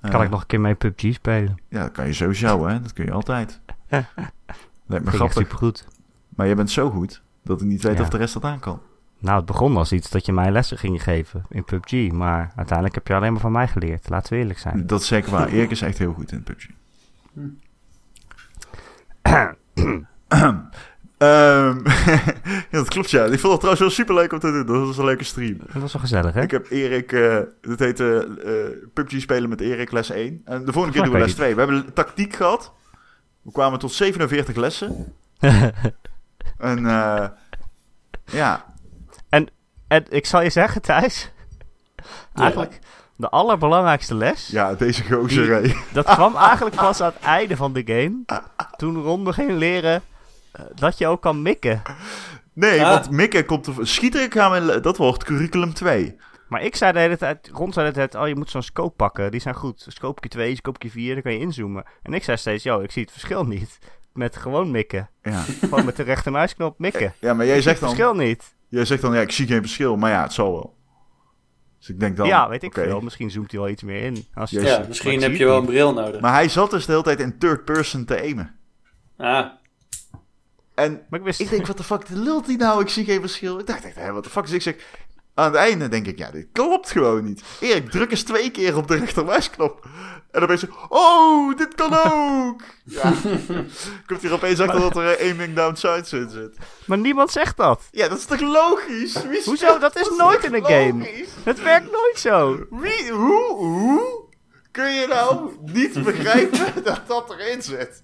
Kan 0.01 0.11
Eh, 0.11 0.21
ik 0.21 0.29
nog 0.29 0.41
een 0.41 0.47
keer 0.47 0.61
mee 0.61 0.75
PUBG 0.75 1.13
spelen? 1.13 1.55
Ja, 1.69 1.81
dat 1.81 1.91
kan 1.91 2.05
je 2.05 2.13
sowieso, 2.13 2.67
hè. 2.67 2.81
Dat 2.81 2.93
kun 2.93 3.05
je 3.05 3.11
altijd. 3.11 3.61
Lijkt 4.87 5.05
me 5.05 5.11
grappig. 5.11 5.37
supergoed. 5.37 5.87
Maar 6.35 6.47
je 6.47 6.55
bent 6.55 6.71
zo 6.71 6.89
goed 6.89 7.21
dat 7.43 7.61
ik 7.61 7.67
niet 7.67 7.83
weet 7.83 7.97
Ja. 7.97 8.01
of 8.03 8.09
de 8.09 8.17
rest 8.17 8.33
dat 8.33 8.43
aan 8.43 8.59
kan. 8.59 8.79
Nou, 9.23 9.37
het 9.37 9.45
begon 9.45 9.77
als 9.77 9.91
iets 9.91 10.09
dat 10.09 10.25
je 10.25 10.33
mij 10.33 10.51
lessen 10.51 10.77
ging 10.77 11.03
geven 11.03 11.45
in 11.49 11.63
PUBG. 11.63 12.11
Maar 12.11 12.51
uiteindelijk 12.55 12.95
heb 12.95 13.07
je 13.07 13.13
alleen 13.13 13.31
maar 13.31 13.41
van 13.41 13.51
mij 13.51 13.67
geleerd. 13.67 14.09
Laten 14.09 14.33
we 14.33 14.39
eerlijk 14.39 14.59
zijn. 14.59 14.87
Dat 14.87 15.01
is 15.01 15.07
zeker 15.07 15.31
waar. 15.31 15.47
Erik 15.47 15.71
is 15.71 15.81
echt 15.81 15.97
heel 15.97 16.13
goed 16.13 16.31
in 16.31 16.43
PUBG. 16.43 16.67
Ehm, 21.17 21.77
ja, 22.71 22.77
dat 22.79 22.87
klopt 22.87 23.11
ja. 23.11 23.23
Ik 23.23 23.39
vond 23.39 23.51
het 23.51 23.61
trouwens 23.61 23.79
wel 23.79 23.89
super 23.89 24.15
leuk 24.15 24.33
om 24.33 24.39
te 24.39 24.51
doen. 24.51 24.65
Dat 24.65 24.87
was 24.87 24.97
een 24.97 25.05
leuke 25.05 25.23
stream. 25.23 25.57
Dat 25.57 25.81
was 25.81 25.93
wel 25.93 26.01
gezellig, 26.01 26.33
hè? 26.33 26.41
Ik 26.41 26.51
heb 26.51 26.69
Erik, 26.69 27.11
eh 27.11 27.37
dat 27.61 27.79
heette 27.79 28.37
eh 28.45 28.87
PUBG 28.93 29.21
spelen 29.21 29.49
met 29.49 29.61
Erik 29.61 29.91
les 29.91 30.09
1. 30.09 30.41
En 30.45 30.65
de 30.65 30.71
volgende 30.71 30.97
keer 30.97 31.03
doen 31.03 31.13
we 31.13 31.19
les 31.19 31.27
weet 31.27 31.35
2. 31.35 31.53
We 31.55 31.59
hebben 31.61 31.93
tactiek 31.93 32.35
gehad. 32.35 32.73
We 33.41 33.51
kwamen 33.51 33.79
tot 33.79 33.93
47 33.93 34.55
lessen. 34.55 35.13
En 36.57 36.85
eh, 36.85 37.27
ja, 38.25 38.72
En 39.93 40.05
ik 40.09 40.25
zal 40.25 40.41
je 40.41 40.49
zeggen, 40.49 40.81
Thijs. 40.81 41.31
Eigenlijk 42.33 42.79
de 43.15 43.29
allerbelangrijkste 43.29 44.15
les. 44.15 44.47
ja, 44.47 44.73
deze 44.73 45.03
gozer. 45.03 45.63
Die-. 45.63 45.75
Dat 45.93 46.05
kwam 46.05 46.35
eigenlijk 46.35 46.75
pas 46.75 47.01
aan 47.01 47.11
het 47.15 47.23
einde 47.23 47.55
van 47.55 47.73
de 47.73 47.81
game. 47.85 48.41
Toen 48.77 49.01
Ronde 49.01 49.33
ging 49.33 49.51
leren 49.51 50.01
eh, 50.51 50.61
dat 50.75 50.97
je 50.97 51.07
ook 51.07 51.21
kan 51.21 51.41
mikken. 51.41 51.81
Nee, 52.53 52.83
Ah. 52.85 52.89
want 52.89 53.09
Mikke 53.11 53.45
komt 53.45 53.67
er... 53.67 53.73
Schieten 53.87 54.31
gaan 54.31 54.51
we... 54.65 54.79
Dat 54.79 54.97
wordt 54.97 55.23
curriculum 55.23 55.73
2. 55.73 56.15
Maar 56.47 56.61
ik 56.61 56.75
zei 56.75 56.91
de 56.91 56.99
hele 56.99 57.17
tijd, 57.17 57.49
Ron 57.53 57.73
zei 57.73 57.91
de 57.91 57.95
hele 57.99 58.09
tijd, 58.09 58.23
oh 58.23 58.27
je 58.29 58.35
moet 58.35 58.49
zo'n 58.49 58.61
scope 58.61 58.95
pakken. 58.95 59.31
Die 59.31 59.39
zijn 59.41 59.55
goed. 59.55 59.85
Scope 59.87 60.27
2, 60.27 60.55
scope 60.55 60.89
4, 60.89 61.13
dan 61.13 61.23
kan 61.23 61.31
je 61.33 61.39
inzoomen. 61.39 61.83
En 62.03 62.13
ik 62.13 62.23
zei 62.23 62.37
steeds, 62.37 62.63
yo, 62.63 62.79
ik 62.79 62.91
zie 62.91 63.01
het 63.01 63.11
verschil 63.11 63.45
niet. 63.45 63.77
Met 64.13 64.37
gewoon 64.37 64.71
mikken. 64.71 65.09
Ja. 65.21 65.41
Gewoon 65.59 65.85
met 65.85 65.95
de 65.95 66.03
rechtermuisknop 66.03 66.79
mikken. 66.79 67.13
ja, 67.19 67.33
maar 67.33 67.45
jij 67.45 67.57
Ik 67.57 67.61
zegt 67.63 67.79
het 67.79 67.87
dan... 67.87 67.95
verschil 67.95 68.25
niet. 68.25 68.53
Jij 68.73 68.85
zegt 68.85 69.01
dan, 69.01 69.13
ja, 69.13 69.21
ik 69.21 69.31
zie 69.31 69.47
geen 69.47 69.61
verschil. 69.61 69.95
Maar 69.97 70.11
ja, 70.11 70.21
het 70.21 70.33
zal 70.33 70.51
wel. 70.51 70.75
Dus 71.79 71.89
ik 71.89 71.99
denk 71.99 72.17
dan... 72.17 72.27
ja, 72.27 72.49
weet 72.49 72.63
ik 72.63 72.73
veel. 72.73 73.01
Misschien 73.01 73.31
zoomt 73.31 73.51
hij 73.51 73.59
wel 73.59 73.69
iets 73.69 73.83
meer 73.83 74.01
in. 74.01 74.25
Als. 74.33 74.49
Ja, 74.49 74.85
misschien 74.87 75.21
heb 75.21 75.35
je 75.35 75.45
wel 75.45 75.57
een 75.57 75.65
bril 75.65 75.93
nodig. 75.93 76.21
Maar 76.21 76.33
hij 76.33 76.49
zat 76.49 76.71
dus 76.71 76.85
de 76.85 76.91
hele 76.91 77.03
tijd 77.03 77.19
in 77.19 77.37
third 77.37 77.65
person 77.65 78.05
te 78.05 78.21
aimen. 78.21 78.55
Ah, 79.17 79.45
En 80.75 81.01
Maar 81.09 81.19
ik 81.19 81.25
wist... 81.25 81.39
ik 81.39 81.49
denk, 81.49 81.67
wat 81.67 81.77
de 81.77 81.83
fuck 81.83 82.09
lult 82.09 82.45
hij 82.45 82.55
nou? 82.55 82.81
Ik 82.81 82.89
zie 82.89 83.05
geen 83.05 83.19
verschil. 83.19 83.59
Ik 83.59 83.67
dacht 83.67 83.85
echt, 83.85 83.95
hé, 83.95 84.11
wat 84.11 84.23
de 84.23 84.29
fuck? 84.29 84.43
Dus 84.43 84.53
ik 84.53 84.61
zeg... 84.61 84.75
Aan 85.35 85.45
het 85.45 85.55
einde 85.55 85.87
denk 85.87 86.07
ik, 86.07 86.17
ja, 86.17 86.31
dit 86.31 86.47
klopt 86.51 86.91
gewoon 86.91 87.23
niet. 87.23 87.43
Erik, 87.59 87.89
druk 87.89 88.11
eens 88.11 88.23
twee 88.23 88.51
keer 88.51 88.77
op 88.77 88.87
de 88.87 88.95
rechtermuisknop. 88.95 89.85
En 90.31 90.39
dan 90.39 90.47
ben 90.47 90.59
je 90.59 90.65
zo, 90.67 90.85
oh, 90.89 91.57
dit 91.57 91.75
kan 91.75 91.93
ook. 92.11 92.61
Ja. 92.85 93.13
Komt 94.05 94.21
hier 94.21 94.33
opeens 94.33 94.59
achter 94.59 94.79
dat 94.79 94.95
er 94.97 95.15
eh, 95.17 95.27
aiming 95.29 95.55
down 95.55 95.75
sights 95.75 96.13
in 96.13 96.29
zit. 96.29 96.57
Maar 96.85 96.97
niemand 96.97 97.31
zegt 97.31 97.57
dat. 97.57 97.81
Ja, 97.91 98.07
dat 98.07 98.17
is 98.17 98.25
toch 98.25 98.39
logisch? 98.39 99.23
Wie 99.23 99.41
Hoezo? 99.45 99.77
Dat 99.79 99.95
is 99.95 100.09
nooit 100.17 100.43
in 100.43 100.53
een 100.53 100.65
game. 100.65 101.25
Het 101.43 101.61
werkt 101.63 101.91
nooit 101.91 102.19
zo. 102.19 102.65
Wie, 102.69 103.11
hoe, 103.11 103.55
hoe 103.55 104.25
kun 104.71 104.91
je 104.93 105.07
nou 105.07 105.51
niet 105.61 106.03
begrijpen 106.03 106.73
dat 106.83 107.01
dat 107.07 107.29
erin 107.39 107.61
zit? 107.61 108.01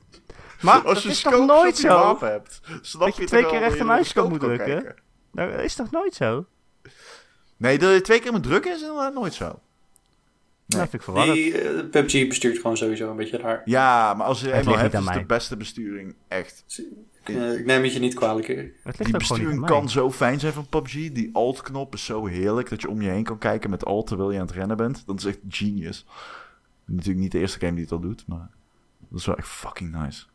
Maar 0.61 0.81
Als 0.81 1.03
je 1.03 1.09
is 1.09 1.21
toch 1.21 1.33
scopes 1.33 1.47
nooit 1.55 1.77
zo? 1.77 2.17
hebt, 2.19 2.59
snap 2.81 3.01
Dat 3.05 3.15
je 3.15 3.21
je 3.21 3.27
twee 3.27 3.45
keer 3.45 3.59
rechtermuisknop 3.59 4.25
scope 4.25 4.29
moet 4.47 4.57
drukken? 4.57 4.95
Nou, 5.31 5.51
Dat 5.51 5.59
is 5.61 5.75
toch 5.75 5.91
nooit 5.91 6.15
zo? 6.15 6.45
Nee, 7.59 7.77
dat 7.79 7.93
je 7.93 8.01
twee 8.01 8.19
keer 8.19 8.31
moet 8.31 8.43
drukken 8.43 8.73
is 8.75 8.81
inderdaad 8.81 9.13
nooit 9.13 9.33
zo. 9.33 9.59
Dat 10.65 10.79
vind 10.79 10.93
ik 10.93 11.01
verwarrend. 11.01 11.35
die 11.35 11.61
eh, 11.61 11.89
PUBG 11.89 12.27
bestuurt 12.27 12.57
gewoon 12.57 12.77
sowieso 12.77 13.09
een 13.09 13.15
beetje 13.15 13.37
raar. 13.37 13.61
Ja, 13.65 14.13
maar 14.13 14.25
als 14.25 14.41
je 14.41 14.47
Het 14.47 14.65
eenmaal 14.65 14.77
hebt, 14.77 14.93
is 14.93 15.05
de 15.05 15.25
beste 15.25 15.57
besturing 15.57 16.15
echt. 16.27 16.63
Eh, 17.23 17.59
ik 17.59 17.65
neem 17.65 17.83
het 17.83 17.93
je 17.93 17.99
niet 17.99 18.13
kwalijk. 18.13 18.47
Erik. 18.47 18.73
Het 18.83 18.99
ligt 18.99 19.11
Die 19.11 19.19
besturing 19.19 19.65
kan 19.65 19.89
zo 19.89 20.11
fijn 20.11 20.39
zijn 20.39 20.53
van 20.53 20.67
PUBG. 20.67 20.93
Die 21.11 21.29
alt-knop 21.33 21.93
is 21.93 22.05
zo 22.05 22.25
heerlijk 22.25 22.69
dat 22.69 22.81
je 22.81 22.89
om 22.89 23.01
je 23.01 23.09
heen 23.09 23.23
kan 23.23 23.37
kijken 23.37 23.69
met 23.69 23.85
alt 23.85 24.07
terwijl 24.07 24.31
je 24.31 24.39
aan 24.39 24.45
het 24.45 24.55
rennen 24.55 24.77
bent. 24.77 25.03
Dat 25.05 25.19
is 25.19 25.25
echt 25.25 25.39
genius. 25.49 26.05
Natuurlijk 26.85 27.19
niet 27.19 27.31
de 27.31 27.39
eerste 27.39 27.59
game 27.59 27.73
die 27.73 27.83
het 27.83 27.91
al 27.91 27.99
doet, 27.99 28.27
maar 28.27 28.49
dat 29.09 29.19
is 29.19 29.25
wel 29.25 29.37
echt 29.37 29.47
fucking 29.47 29.91
nice. 30.03 30.25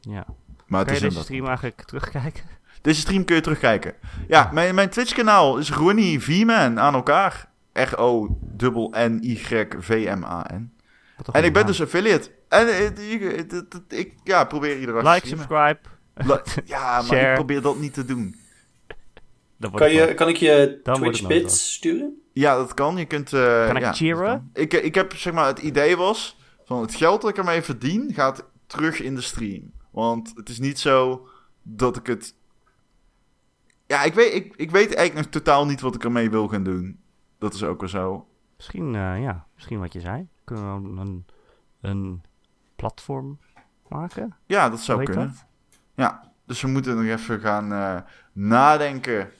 Ja. 0.00 0.26
Maar 0.66 0.78
het 0.80 0.88
Kan 0.88 0.96
is 0.96 1.02
je 1.02 1.08
deze 1.08 1.22
stream 1.22 1.46
eigenlijk 1.46 1.82
terugkijken? 1.82 2.44
Deze 2.82 3.00
stream 3.00 3.24
kun 3.24 3.36
je 3.36 3.42
terugkijken. 3.42 3.94
Ja, 4.28 4.50
mijn, 4.52 4.74
mijn 4.74 4.88
Twitch-kanaal 4.88 5.58
is 5.58 5.70
Ronnie 5.70 6.20
V-Man 6.20 6.80
aan 6.80 6.94
elkaar. 6.94 7.48
Een 7.72 7.86
En 11.32 11.44
ik 11.44 11.52
ben 11.52 11.66
dus 11.66 11.82
affiliate. 11.82 12.30
En 12.48 12.68
eh, 12.68 13.38
ik, 13.88 14.12
ja, 14.24 14.44
probeer 14.44 14.78
iedere 14.78 15.02
dag 15.02 15.14
Like, 15.14 15.26
subscribe. 15.26 15.78
La- 16.14 16.42
ja, 16.64 17.02
maar 17.02 17.28
ik 17.28 17.34
probeer 17.34 17.62
dat 17.62 17.78
niet 17.78 17.94
te 17.94 18.04
doen. 18.04 18.36
Dat 19.56 19.74
Kan, 19.74 19.92
je, 19.92 20.14
kan 20.14 20.28
ik 20.28 20.36
je 20.36 20.80
Dan 20.82 20.94
Twitch 20.94 21.26
bits 21.26 21.72
sturen? 21.72 22.20
Ja, 22.32 22.56
dat 22.56 22.74
kan. 22.74 22.96
Je 22.96 23.04
kunt... 23.04 23.32
eh, 23.32 23.66
Kan 23.66 23.76
ik 23.76 23.82
ja, 23.82 23.92
cheeren? 23.92 24.50
dat. 24.52 24.62
Ik, 24.62 24.72
ik 24.72 24.94
heb, 24.94 25.16
zeg 25.16 25.32
maar, 25.32 25.46
het 25.46 25.58
idee 25.58 25.96
was... 25.96 26.36
van 26.64 26.80
het 26.80 26.94
geld 26.94 27.20
dat 27.20 27.30
ik 27.30 27.36
ermee 27.36 27.62
verdien... 27.62 28.12
gaat 28.14 28.44
terug 28.66 29.00
in 29.00 29.14
de 29.14 29.20
stream. 29.20 29.72
Want 29.96 30.32
het 30.34 30.48
is 30.48 30.58
niet 30.58 30.78
zo 30.78 31.28
dat 31.62 31.96
ik 31.96 32.06
het... 32.06 32.34
Ja, 33.86 34.02
ik 34.02 34.14
weet, 34.14 34.34
ik, 34.34 34.56
ik 34.56 34.70
weet 34.70 34.94
eigenlijk 34.94 35.30
totaal 35.30 35.66
niet 35.66 35.80
wat 35.80 35.94
ik 35.94 36.04
ermee 36.04 36.30
wil 36.30 36.48
gaan 36.48 36.62
doen. 36.62 37.00
Dat 37.38 37.54
is 37.54 37.62
ook 37.62 37.80
wel 37.80 37.88
zo. 37.88 38.28
Misschien, 38.56 38.94
eh, 38.94 39.22
ja, 39.22 39.46
misschien 39.54 39.78
wat 39.78 39.92
je 39.92 40.00
zei. 40.00 40.28
Kunnen 40.44 40.94
we 40.94 41.00
een, 41.00 41.24
een 41.80 42.22
platform 42.76 43.38
maken? 43.88 44.36
Ja, 44.46 44.68
dat 44.68 44.80
zou 44.80 45.04
kunnen. 45.04 45.28
dat? 45.28 45.46
Ja, 45.94 46.32
dus 46.46 46.60
we 46.60 46.68
moeten 46.68 46.96
nog 46.96 47.18
even 47.18 47.40
gaan 47.40 47.72
eh, 47.72 48.00
nadenken. 48.32 49.30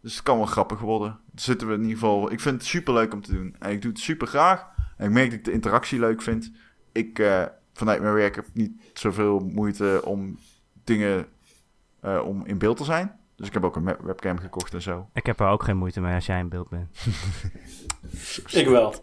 Dus 0.00 0.14
het 0.14 0.22
kan 0.22 0.36
wel 0.36 0.46
grappig 0.46 0.80
worden. 0.80 1.18
Zitten 1.34 1.68
we 1.68 1.74
in 1.74 1.80
ieder 1.80 1.98
geval... 1.98 2.32
Ik 2.32 2.40
vind 2.40 2.54
het 2.54 2.64
super 2.64 2.94
leuk 2.94 3.12
om 3.12 3.22
te 3.22 3.32
doen. 3.32 3.56
En 3.58 3.70
ik 3.70 3.82
doe 3.82 3.90
het 3.90 4.00
super 4.00 4.26
graag. 4.26 4.66
En 4.96 5.06
ik 5.06 5.12
merk 5.12 5.30
dat 5.30 5.38
ik 5.38 5.44
de 5.44 5.52
interactie 5.52 5.98
leuk 5.98 6.22
vind. 6.22 6.52
Ik, 6.92 7.18
eh, 7.18 7.44
vanuit 7.76 8.00
mijn 8.00 8.14
werk, 8.14 8.34
heb 8.34 8.46
niet 8.52 8.72
zoveel 8.92 9.38
moeite 9.38 10.00
om 10.04 10.38
dingen... 10.84 11.26
eh, 12.00 12.22
om 12.24 12.46
in 12.46 12.58
beeld 12.58 12.76
te 12.76 12.84
zijn. 12.84 13.16
Dus 13.36 13.46
ik 13.46 13.52
heb 13.52 13.64
ook 13.64 13.76
een 13.76 13.96
webcam 14.00 14.38
gekocht 14.38 14.74
en 14.74 14.82
zo. 14.82 15.08
Ik 15.12 15.26
heb 15.26 15.40
er 15.40 15.46
ook 15.46 15.62
geen 15.62 15.76
moeite 15.76 16.00
mee 16.00 16.14
als 16.14 16.26
jij 16.26 16.38
in 16.38 16.48
beeld 16.48 16.68
bent. 16.68 16.88
Ik 18.60 18.68
wel. 18.68 18.94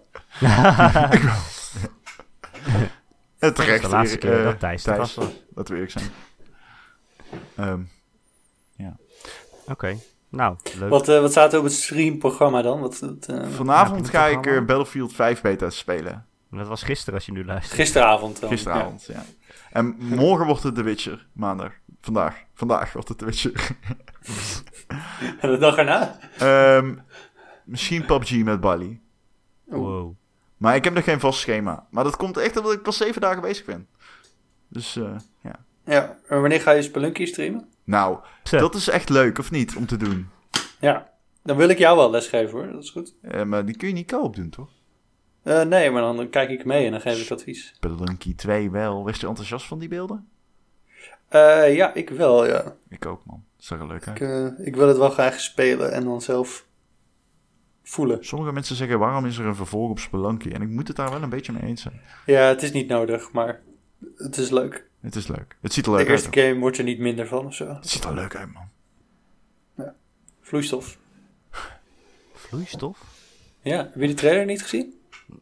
En 3.39 3.53
terecht. 3.53 3.83
de 3.83 3.89
laatste 3.89 4.17
keer 4.17 4.37
eh, 4.37 4.43
dat 4.43 4.59
Thijs 4.59 4.83
te 4.83 4.93
gast 4.93 5.15
was. 5.15 5.43
Dat 5.49 5.67
we 5.67 5.73
eerlijk 5.73 5.91
zijn. 5.91 6.09
Ehm, 7.55 7.81
Oké, 9.65 9.97
nou, 10.29 10.55
leuk. 10.79 10.89
Wat, 10.89 11.09
eh, 11.09 11.21
wat 11.21 11.31
staat 11.31 11.53
er 11.53 11.59
op 11.59 11.65
het 11.65 11.73
streamprogramma 11.73 12.61
dan? 12.61 12.79
Wat, 12.79 12.99
wat, 12.99 13.25
eh, 13.27 13.47
vanavond 13.47 14.05
Ja, 14.05 14.11
ga 14.11 14.25
ik 14.27 14.45
eh, 14.45 14.65
Battlefield 14.65 15.13
5 15.13 15.41
beta 15.41 15.69
spelen. 15.69 16.25
Dat 16.57 16.67
was 16.67 16.83
gisteren 16.83 17.13
als 17.13 17.25
je 17.25 17.31
nu 17.31 17.45
luistert. 17.45 17.79
gisteravond 17.79 18.39
dan. 18.39 18.49
Gisteravond, 18.49 19.05
ja. 19.05 19.25
En 19.71 19.95
morgen 19.99 20.45
wordt 20.45 20.63
het 20.63 20.75
The 20.75 20.83
Witcher. 20.83 21.27
Maandag. 21.33 21.71
Vandaag. 22.01 22.43
Vandaag 22.53 22.93
wordt 22.93 23.07
het 23.07 23.17
The 23.17 23.25
Witcher. 23.25 23.53
En 25.39 25.51
de 25.51 25.57
dag 25.57 25.77
erna? 25.77 26.17
Ehm, 26.37 26.95
misschien 27.65 28.05
PUBG 28.05 28.43
met 28.43 28.59
Bali. 28.59 29.01
Wow. 29.63 30.15
Maar 30.57 30.75
ik 30.75 30.83
heb 30.83 30.93
nog 30.93 31.03
geen 31.03 31.19
vast 31.19 31.39
schema. 31.39 31.87
Maar 31.89 32.03
dat 32.03 32.15
komt 32.15 32.37
echt 32.37 32.57
omdat 32.57 32.73
ik 32.73 32.81
pas 32.81 32.97
zeven 32.97 33.21
dagen 33.21 33.41
bezig 33.41 33.65
ben. 33.65 33.87
Dus 34.67 34.95
eh, 34.95 35.15
ja. 35.43 35.65
Ja, 35.85 36.17
en 36.27 36.41
wanneer 36.41 36.61
ga 36.61 36.71
je 36.71 36.81
Spelunky 36.81 37.25
streamen? 37.25 37.67
Nou, 37.83 38.17
dat 38.49 38.75
is 38.75 38.89
echt 38.89 39.09
leuk, 39.09 39.37
of 39.37 39.51
niet, 39.51 39.75
om 39.75 39.85
te 39.85 39.97
doen. 39.97 40.29
Ja, 40.79 41.09
dan 41.43 41.57
wil 41.57 41.69
ik 41.69 41.77
jou 41.77 41.97
wel 41.97 42.09
lesgeven 42.09 42.57
hoor, 42.57 42.71
dat 42.71 42.83
is 42.83 42.89
goed. 42.89 43.15
Eh, 43.21 43.43
maar 43.43 43.65
die 43.65 43.77
kun 43.77 43.87
je 43.87 43.93
niet 43.93 44.11
koop 44.11 44.35
doen, 44.35 44.49
toch? 44.49 44.69
Eh, 45.43 45.61
nee, 45.61 45.91
maar 45.91 46.01
dan 46.01 46.29
kijk 46.29 46.49
ik 46.49 46.65
mee 46.65 46.85
en 46.85 46.91
dan 46.91 47.01
geef 47.01 47.21
ik 47.25 47.31
advies. 47.31 47.71
Spelunky 47.75 48.35
2 48.35 48.71
wel. 48.71 49.03
Was 49.03 49.19
je 49.19 49.27
enthousiast 49.27 49.65
van 49.65 49.79
die 49.79 49.87
beelden? 49.89 50.27
Eh, 51.27 51.75
ja, 51.75 51.93
ik 51.93 52.09
wel, 52.09 52.45
ja. 52.47 52.75
Ik 52.89 53.05
ook, 53.05 53.25
man. 53.25 53.43
Dat 53.55 53.65
zag 53.65 53.79
er 53.79 53.87
leuk 53.87 54.07
uit. 54.07 54.15
Ik, 54.21 54.27
eh, 54.27 54.65
ik 54.67 54.75
wil 54.75 54.87
het 54.87 54.97
wel 54.97 55.09
graag 55.09 55.39
spelen 55.39 55.91
en 55.91 56.03
dan 56.03 56.21
zelf 56.21 56.65
voelen. 57.83 58.25
Sommige 58.25 58.51
mensen 58.51 58.75
zeggen, 58.75 58.99
waarom 58.99 59.25
is 59.25 59.37
er 59.37 59.45
een 59.45 59.55
vervolg 59.55 59.89
op 59.89 59.99
Spelunky? 59.99 60.49
En 60.49 60.61
ik 60.61 60.67
moet 60.69 60.87
het 60.87 60.97
daar 60.97 61.09
wel 61.11 61.21
een 61.21 61.29
beetje 61.29 61.51
mee 61.51 61.61
eens 61.61 61.81
zijn. 61.81 62.01
Ja, 62.25 62.41
het 62.47 62.63
is 62.63 62.71
niet 62.71 62.87
nodig, 62.87 63.31
maar 63.31 63.61
het 64.17 64.37
is 64.37 64.49
leuk. 64.49 64.87
Het 65.01 65.15
is 65.15 65.27
leuk. 65.27 65.57
Het 65.61 65.73
ziet 65.73 65.85
er 65.85 65.91
De 65.91 65.97
leuk 65.97 66.09
uit. 66.09 66.19
eerste 66.23 66.39
game 66.41 66.59
wordt 66.59 66.77
er 66.77 66.83
niet 66.83 66.99
minder 66.99 67.27
van 67.27 67.45
of 67.45 67.53
zo. 67.53 67.67
Het 67.67 67.89
ziet 67.89 68.03
er 68.03 68.13
leuk 68.13 68.35
uit, 68.35 68.53
man. 68.53 68.69
Vloeistof. 70.41 70.97
Vloeistof? 72.33 72.99
Ja, 73.61 73.77
heb 73.77 73.93
je 73.99 74.07
die 74.07 74.15
trailer 74.15 74.45
niet 74.45 74.61
gezien? 74.61 74.93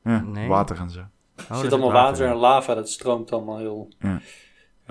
Ja, 0.04 0.20
Nee. 0.22 0.48
Water 0.48 0.80
en 0.80 0.89
zo. 0.89 1.00
Oh, 1.00 1.06
er 1.50 1.56
zit 1.56 1.72
allemaal 1.72 1.92
water 1.92 2.28
en 2.28 2.36
lava, 2.36 2.74
dat 2.74 2.89
stroomt 2.89 3.32
allemaal 3.32 3.58
heel... 3.58 3.89
Ja. 4.00 4.16
Op 4.16 4.22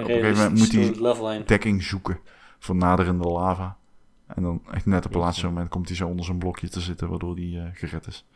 een 0.09 0.15
gegeven 0.15 0.37
moment 0.51 0.59
moet 0.59 0.73
hij 0.73 1.45
dekking 1.45 1.83
zoeken 1.83 2.19
voor 2.59 2.77
naderende 2.77 3.29
lava. 3.29 3.77
En 4.27 4.43
dan 4.43 4.63
echt 4.73 4.87
net 4.87 5.07
op 5.07 5.13
het 5.13 5.23
laatste 5.23 5.47
moment 5.47 5.69
komt 5.69 5.89
hij 5.89 5.97
zo 5.97 6.07
onder 6.07 6.25
zo'n 6.25 6.39
blokje 6.39 6.69
te 6.69 6.81
zitten, 6.81 7.09
waardoor 7.09 7.35
hij 7.35 7.53
eh, 7.65 7.67
gered 7.75 8.07
is. 8.07 8.27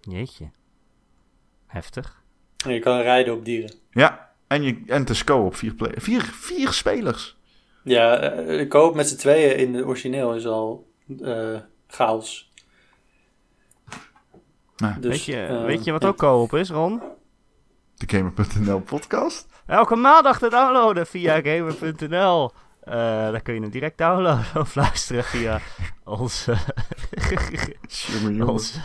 Jeetje. 0.00 0.50
Heftig. 1.66 2.22
En 2.66 2.72
je 2.72 2.78
kan 2.80 3.00
rijden 3.00 3.34
op 3.34 3.44
dieren. 3.44 3.74
Ja, 3.90 4.30
en, 4.46 4.62
je, 4.62 4.82
en 4.86 5.00
het 5.00 5.10
is 5.10 5.24
co-op, 5.24 5.54
vier, 5.54 5.74
play- 5.74 5.94
vier, 5.96 6.22
vier 6.22 6.72
spelers. 6.72 7.36
Ja, 7.84 8.16
eh, 8.18 8.58
de 8.58 8.66
koop 8.68 8.94
met 8.94 9.08
z'n 9.08 9.16
tweeën 9.16 9.56
in 9.58 9.72
de 9.72 9.86
origineel 9.86 10.34
is 10.34 10.46
al 10.46 10.90
eh, 11.20 11.58
chaos. 11.86 12.45
Nou, 14.76 15.00
Dus, 15.00 15.10
weet, 15.10 15.24
je, 15.24 15.42
eh, 15.42 15.64
weet 15.64 15.84
je 15.84 15.92
wat 15.92 16.02
ja. 16.02 16.08
ook 16.08 16.16
co-op 16.16 16.54
is, 16.54 16.70
Ron? 16.70 17.02
De 17.94 18.16
Gamer.nl 18.16 18.80
podcast. 18.80 19.46
Elke 19.66 19.96
maandag 19.96 20.38
te 20.38 20.48
downloaden 20.48 21.06
via 21.06 21.40
gamer.nl. 21.42 22.52
Eh 22.80 23.30
dan 23.30 23.42
kun 23.42 23.54
je 23.54 23.60
hem 23.60 23.70
direct 23.70 23.98
downloaden 23.98 24.60
of 24.60 24.74
luisteren 24.74 25.24
via 25.24 25.60
jongen. 28.12 28.48
ons, 28.48 28.78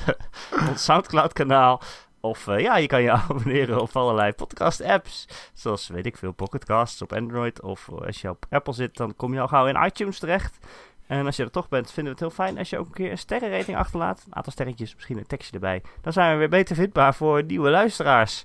ons 0.70 0.84
Soundcloud 0.84 1.34
kanaal. 1.34 1.82
Of 2.22 2.48
eh, 2.48 2.60
ja, 2.60 2.78
je 2.78 2.88
kan 2.88 3.02
je 3.02 3.12
abonneren 3.12 3.82
op 3.82 3.96
allerlei 3.96 4.34
podcast 4.34 4.82
apps. 4.82 5.28
Zoals, 5.54 5.88
weet 5.88 6.06
ik 6.06 6.18
veel, 6.18 6.32
Pocketcasts 6.32 7.02
op 7.02 7.14
Android. 7.14 7.62
Of 7.62 7.90
als 8.06 8.22
je 8.22 8.30
op 8.30 8.46
Apple 8.50 8.74
zit, 8.74 8.98
dan 8.98 9.16
kom 9.16 9.34
je 9.34 9.40
al 9.40 9.48
gauw 9.48 9.68
in 9.68 9.84
iTunes 9.84 10.20
terecht. 10.20 10.58
En 11.12 11.26
als 11.26 11.36
je 11.36 11.44
er 11.44 11.52
toch 11.52 11.70
bent, 11.70 11.92
vinden 11.92 12.14
we 12.14 12.20
het 12.20 12.20
heel 12.20 12.46
fijn 12.46 12.58
als 12.58 12.70
je 12.70 12.78
ook 12.78 12.86
een 12.86 12.94
keer 12.94 13.12
een 13.12 13.18
sterrenrating 13.18 13.78
achterlaat. 13.78 14.24
Een 14.26 14.36
aantal 14.36 14.52
sterretjes, 14.52 14.96
misschien 14.96 15.18
een 15.18 15.28
tekstje 15.28 15.54
erbij. 15.54 15.82
Dan 16.02 16.14
zijn 16.14 16.32
we 16.32 16.38
weer 16.38 16.50
beter 16.50 16.76
vindbaar 16.76 17.16
voor 17.16 17.44
nieuwe 17.44 17.70
luisteraars. 17.70 18.44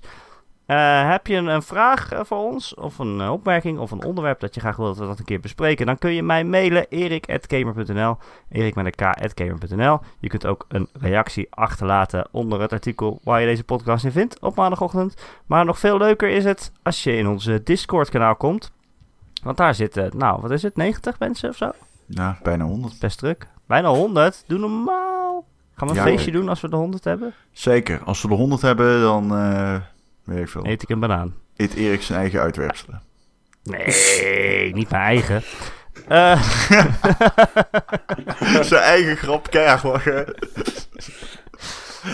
Eh, 0.65 1.09
heb 1.09 1.27
je 1.27 1.35
een, 1.35 1.61
vraag 1.61 2.11
eh, 2.11 2.19
voor 2.23 2.37
ons, 2.37 2.75
of 2.75 2.99
een 2.99 3.21
eh, 3.21 3.31
opmerking, 3.31 3.79
of 3.79 3.91
een 3.91 4.03
onderwerp 4.03 4.39
dat 4.39 4.55
je 4.55 4.59
graag 4.59 4.75
wil 4.75 4.85
dat 4.85 4.97
we 4.97 5.05
dat 5.05 5.19
een 5.19 5.25
keer 5.25 5.39
bespreken, 5.39 5.85
dan 5.85 5.97
kun 5.97 6.13
je 6.13 6.23
mij 6.23 6.43
mailen, 6.43 6.85
erik.gamer.nl, 6.89 8.17
erik 8.49 8.75
met 8.75 8.85
een 8.85 9.31
k.gamer.nl. 9.31 9.99
Je 10.19 10.29
kunt 10.29 10.45
ook 10.45 10.65
een 10.67 10.89
reactie 10.93 11.47
achterlaten 11.49 12.27
onder 12.31 12.61
het 12.61 12.71
artikel 12.71 13.19
waar 13.23 13.39
je 13.39 13.47
deze 13.47 13.63
podcast 13.63 14.05
in 14.05 14.11
vindt 14.11 14.39
op 14.39 14.55
maandagochtend. 14.55 15.15
Maar 15.45 15.65
nog 15.65 15.79
veel 15.79 15.97
leuker 15.97 16.29
is 16.29 16.43
het 16.43 16.71
als 16.83 17.03
je 17.03 17.15
in 17.15 17.27
onze 17.27 17.63
Discord-kanaal 17.63 18.35
komt. 18.35 18.71
Want 19.43 19.57
daar 19.57 19.75
zitten, 19.75 20.11
nou, 20.17 20.41
wat 20.41 20.51
is 20.51 20.63
het, 20.63 20.75
90 20.75 21.19
mensen 21.19 21.49
of 21.49 21.55
zo? 21.55 21.71
Ja, 22.07 22.37
bijna 22.43 22.63
100. 22.63 22.99
Best 22.99 23.17
druk. 23.17 23.47
Bijna 23.65 23.89
100. 23.89 24.43
Doe 24.47 24.59
normaal. 24.59 25.45
Gaan 25.75 25.87
we 25.87 25.93
een 25.93 25.99
Ja, 25.99 26.05
feestje 26.07 26.31
doen 26.31 26.49
als 26.49 26.61
we 26.61 26.69
de 26.69 26.75
100 26.75 27.03
hebben? 27.03 27.33
Zeker. 27.51 28.03
Als 28.03 28.21
we 28.21 28.27
de 28.27 28.33
100 28.33 28.61
hebben, 28.61 29.01
dan 29.01 29.35
eh 29.35 29.75
weet 30.23 30.39
ik 30.39 30.49
veel. 30.49 30.65
Eet 30.65 30.81
ik 30.81 30.89
een 30.89 30.99
banaan. 30.99 31.35
Eet 31.55 31.73
Erik 31.73 32.01
zijn 32.01 32.19
eigen 32.19 32.39
uitwerpselen. 32.39 33.01
Nee, 33.63 34.73
niet 34.73 34.89
mijn 34.89 35.01
eigen. 35.03 35.41
Eh, 36.07 36.41
zijn 38.61 38.81
eigen 38.81 39.17
grap, 39.17 39.49
keihard 39.49 39.83
lachen. 39.83 40.35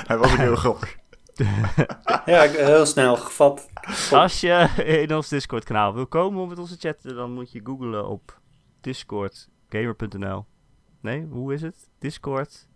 Hij 0.07 0.17
was 0.17 0.31
ook 0.31 0.37
heel 0.37 0.55
grappig. 0.55 0.95
Ja, 2.25 2.41
heel 2.41 2.85
snel 2.85 3.15
gevat. 3.15 3.69
als 4.11 4.41
je 4.41 4.67
in 5.01 5.15
ons 5.15 5.27
Discord 5.27 5.63
kanaal 5.63 5.93
wil 5.93 6.07
komen 6.07 6.41
om 6.41 6.49
met 6.49 6.59
ons 6.59 6.69
te 6.69 6.87
chatten, 6.87 7.15
dan 7.15 7.33
moet 7.33 7.51
je 7.51 7.61
googlen 7.63 8.07
op 8.07 8.39
Discord 8.81 9.49
gamer.nl. 9.73 10.45
Nee, 11.01 11.27
hoe 11.29 11.53
is 11.53 11.61
het? 11.61 11.75
Discord 11.99 12.67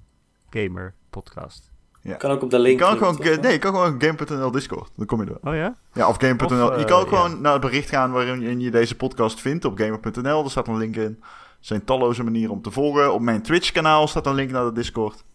Gamer 0.50 0.94
Podcast. 1.10 1.72
Kan 2.18 2.32
ook 2.32 2.42
op 2.42 2.50
de 2.50 2.56
Je 2.56 2.62
link. 2.62 2.80
kan 2.80 2.88
klikken, 2.98 3.16
gewoon, 3.16 3.34
toch? 3.34 3.44
nee, 3.44 3.52
je 3.52 3.60
kan 3.60 3.74
gewoon 3.74 4.02
Game.nl 4.02 4.52
Discord. 4.52 4.92
Dan 4.96 5.06
kom 5.06 5.24
je 5.24 5.30
er. 5.30 5.50
Oh 5.50 5.56
ja? 5.56 5.76
Ja, 5.94 6.08
of 6.08 6.18
Game.nl. 6.18 6.66
Of, 6.68 6.72
eh, 6.72 6.80
je 6.80 6.86
kan 6.86 7.00
ook 7.00 7.10
ja. 7.10 7.18
gewoon 7.18 7.42
naar 7.42 7.52
het 7.52 7.62
bericht 7.62 7.90
gaan 7.90 8.12
waarin 8.12 8.60
je 8.60 8.72
deze 8.72 8.96
podcast 8.96 9.42
vindt 9.42 9.66
op 9.66 9.78
Gamer.nl. 9.80 10.44
Er 10.44 10.50
staat 10.50 10.68
een 10.68 10.78
link 10.78 10.96
in. 10.96 11.18
Er 11.22 11.26
zijn 11.60 11.84
talloze 11.84 12.24
manieren 12.24 12.52
om 12.52 12.62
te 12.62 12.72
volgen. 12.72 13.14
Op 13.14 13.22
mijn 13.22 13.42
Twitch-kanaal 13.42 14.08
staat 14.08 14.26
een 14.26 14.36
link 14.36 14.52
naar 14.52 14.66
de 14.66 14.72
Discord. 14.72 15.26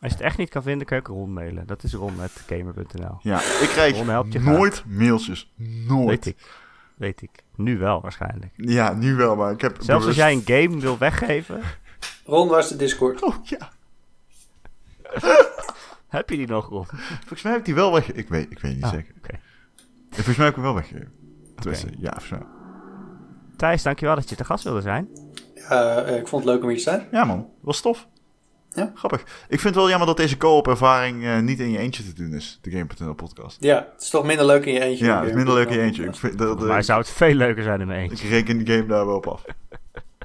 Als 0.00 0.10
je 0.10 0.16
het 0.16 0.26
echt 0.26 0.38
niet 0.38 0.48
kan 0.48 0.62
vinden, 0.62 0.86
kan 0.86 0.96
je 0.96 1.02
ook 1.02 1.16
Ron 1.16 1.32
mailen. 1.32 1.66
Dat 1.66 1.82
is 1.82 1.94
ron.gamer.nl. 1.94 3.18
Ja, 3.20 3.38
ik 3.38 3.68
krijg 3.72 3.96
Ron 3.96 4.06
je 4.06 4.38
graag. 4.38 4.56
nooit 4.56 4.84
mailtjes. 4.86 5.52
Nooit. 5.86 6.08
Weet 6.08 6.26
ik. 6.26 6.61
Weet 7.02 7.22
ik. 7.22 7.30
Nu 7.56 7.78
wel 7.78 8.00
waarschijnlijk. 8.00 8.52
Ja, 8.56 8.92
nu 8.92 9.14
wel, 9.14 9.36
maar 9.36 9.52
ik 9.52 9.60
heb 9.60 9.76
Zelfs 9.80 10.06
als 10.06 10.16
jij 10.16 10.32
een 10.32 10.42
game 10.44 10.80
wil 10.80 10.98
weggeven, 10.98 11.60
Ron, 12.24 12.48
waar 12.48 12.58
is 12.58 12.68
de 12.68 12.76
Discord? 12.76 13.22
Oh, 13.22 13.34
ja. 13.42 13.70
heb 16.08 16.30
je 16.30 16.36
die 16.36 16.46
nog, 16.46 16.68
Ron? 16.68 16.86
Volgens 17.18 17.42
mij 17.42 17.52
heb 17.52 17.60
ik 17.60 17.66
die 17.66 17.74
wel 17.74 17.92
weg... 17.92 18.12
Ik 18.12 18.28
weet, 18.28 18.50
ik 18.50 18.58
weet 18.58 18.74
niet 18.74 18.84
Ah, 18.84 18.90
zeker. 18.90 19.14
oké. 19.16 19.38
Volgens 20.10 20.36
mij 20.36 20.46
heb 20.46 20.56
ik 20.56 20.62
hem 20.62 20.72
wel 20.72 20.74
weggegeven. 20.74 21.12
Tenminste, 21.54 21.88
ja, 21.98 22.12
of 22.16 22.24
zo. 22.24 22.36
Thijs, 23.56 23.82
dankjewel 23.82 24.14
dat 24.14 24.28
je 24.28 24.36
te 24.36 24.44
gast 24.44 24.64
wilde 24.64 24.80
zijn. 24.80 25.08
Ja, 25.54 26.02
eh, 26.02 26.16
ik 26.16 26.28
vond 26.28 26.44
het 26.44 26.52
leuk 26.52 26.62
om 26.62 26.68
hier 26.68 26.76
te 26.78 26.82
zijn. 26.82 27.06
Ja 27.10 27.24
man, 27.24 27.48
was 27.60 27.80
tof. 27.80 28.08
Ja. 28.74 28.92
Grappig. 28.94 29.20
Ik 29.22 29.60
vind 29.60 29.62
het 29.62 29.74
wel 29.74 29.88
jammer 29.88 30.06
dat 30.06 30.16
deze 30.16 30.36
co-op 30.36 30.68
ervaring 30.68 31.24
eh, 31.24 31.38
niet 31.38 31.60
in 31.60 31.70
je 31.70 31.78
eentje 31.78 32.04
te 32.04 32.12
doen 32.12 32.34
is. 32.34 32.58
De 32.62 32.70
Game.nl 32.70 33.14
podcast. 33.14 33.56
Ja, 33.60 33.88
het 33.92 34.02
is 34.02 34.10
toch 34.10 34.24
minder 34.24 34.46
leuk 34.46 34.64
in 34.64 34.72
je 34.72 34.80
eentje. 34.80 35.04
Ja, 35.04 35.18
het 35.20 35.28
is 35.28 35.34
minder 35.34 35.54
leuk 35.54 35.68
in 35.68 35.76
je 35.76 35.82
eentje. 35.82 36.04
Ik, 36.04 36.14
vind 36.14 36.38
dat, 36.38 36.60
Maar 36.60 36.78
eh, 36.78 36.82
zou 36.84 37.00
het 37.00 37.10
veel 37.10 37.34
leuker 37.34 37.62
zijn 37.62 37.80
in 37.80 37.86
mijn 37.86 38.04
ik 38.04 38.10
eentje. 38.10 38.28
reken 38.28 38.58
die 38.64 38.74
game 38.76 38.86
daar 38.86 39.06
wel 39.06 39.16
op 39.16 39.26
af. 39.26 39.44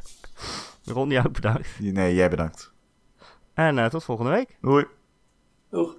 Ron, 0.93 1.09
jou 1.09 1.27
ook 1.27 1.33
bedankt. 1.33 1.67
Nee, 1.79 2.15
jij 2.15 2.29
bedankt. 2.29 2.71
En 3.53 3.77
eh, 3.79 3.85
tot 3.85 4.03
volgende 4.03 4.31
week. 4.31 4.57
Hoi. 4.61 4.85
Doeg. 5.69 5.95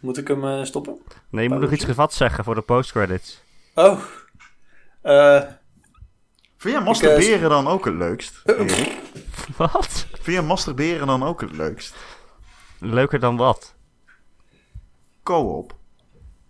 Moet 0.00 0.18
ik 0.18 0.28
hem 0.28 0.44
eh, 0.44 0.64
stoppen? 0.64 0.98
Nee, 1.30 1.42
je 1.42 1.48
moet 1.50 1.60
nog 1.60 1.72
iets 1.72 1.84
gevat 1.84 2.12
zeggen 2.12 2.44
voor 2.44 2.54
de 2.54 2.60
postcredits. 2.60 3.42
Oh. 3.74 4.00
Eh, 5.04 5.42
Vind 6.56 6.74
jij 6.74 6.84
masturberen 6.84 7.50
dan 7.50 7.68
ook 7.68 7.84
het 7.84 7.94
leukst? 7.94 8.40
Erik? 8.44 8.92
Wat? 9.56 10.06
Vind 10.12 10.26
jij 10.36 10.42
masturberen 10.42 11.06
dan 11.06 11.22
ook 11.22 11.40
het 11.40 11.52
leukst? 11.52 11.94
Leuker 12.78 13.20
dan 13.20 13.36
wat? 13.36 13.74
Co-op. 15.22 15.76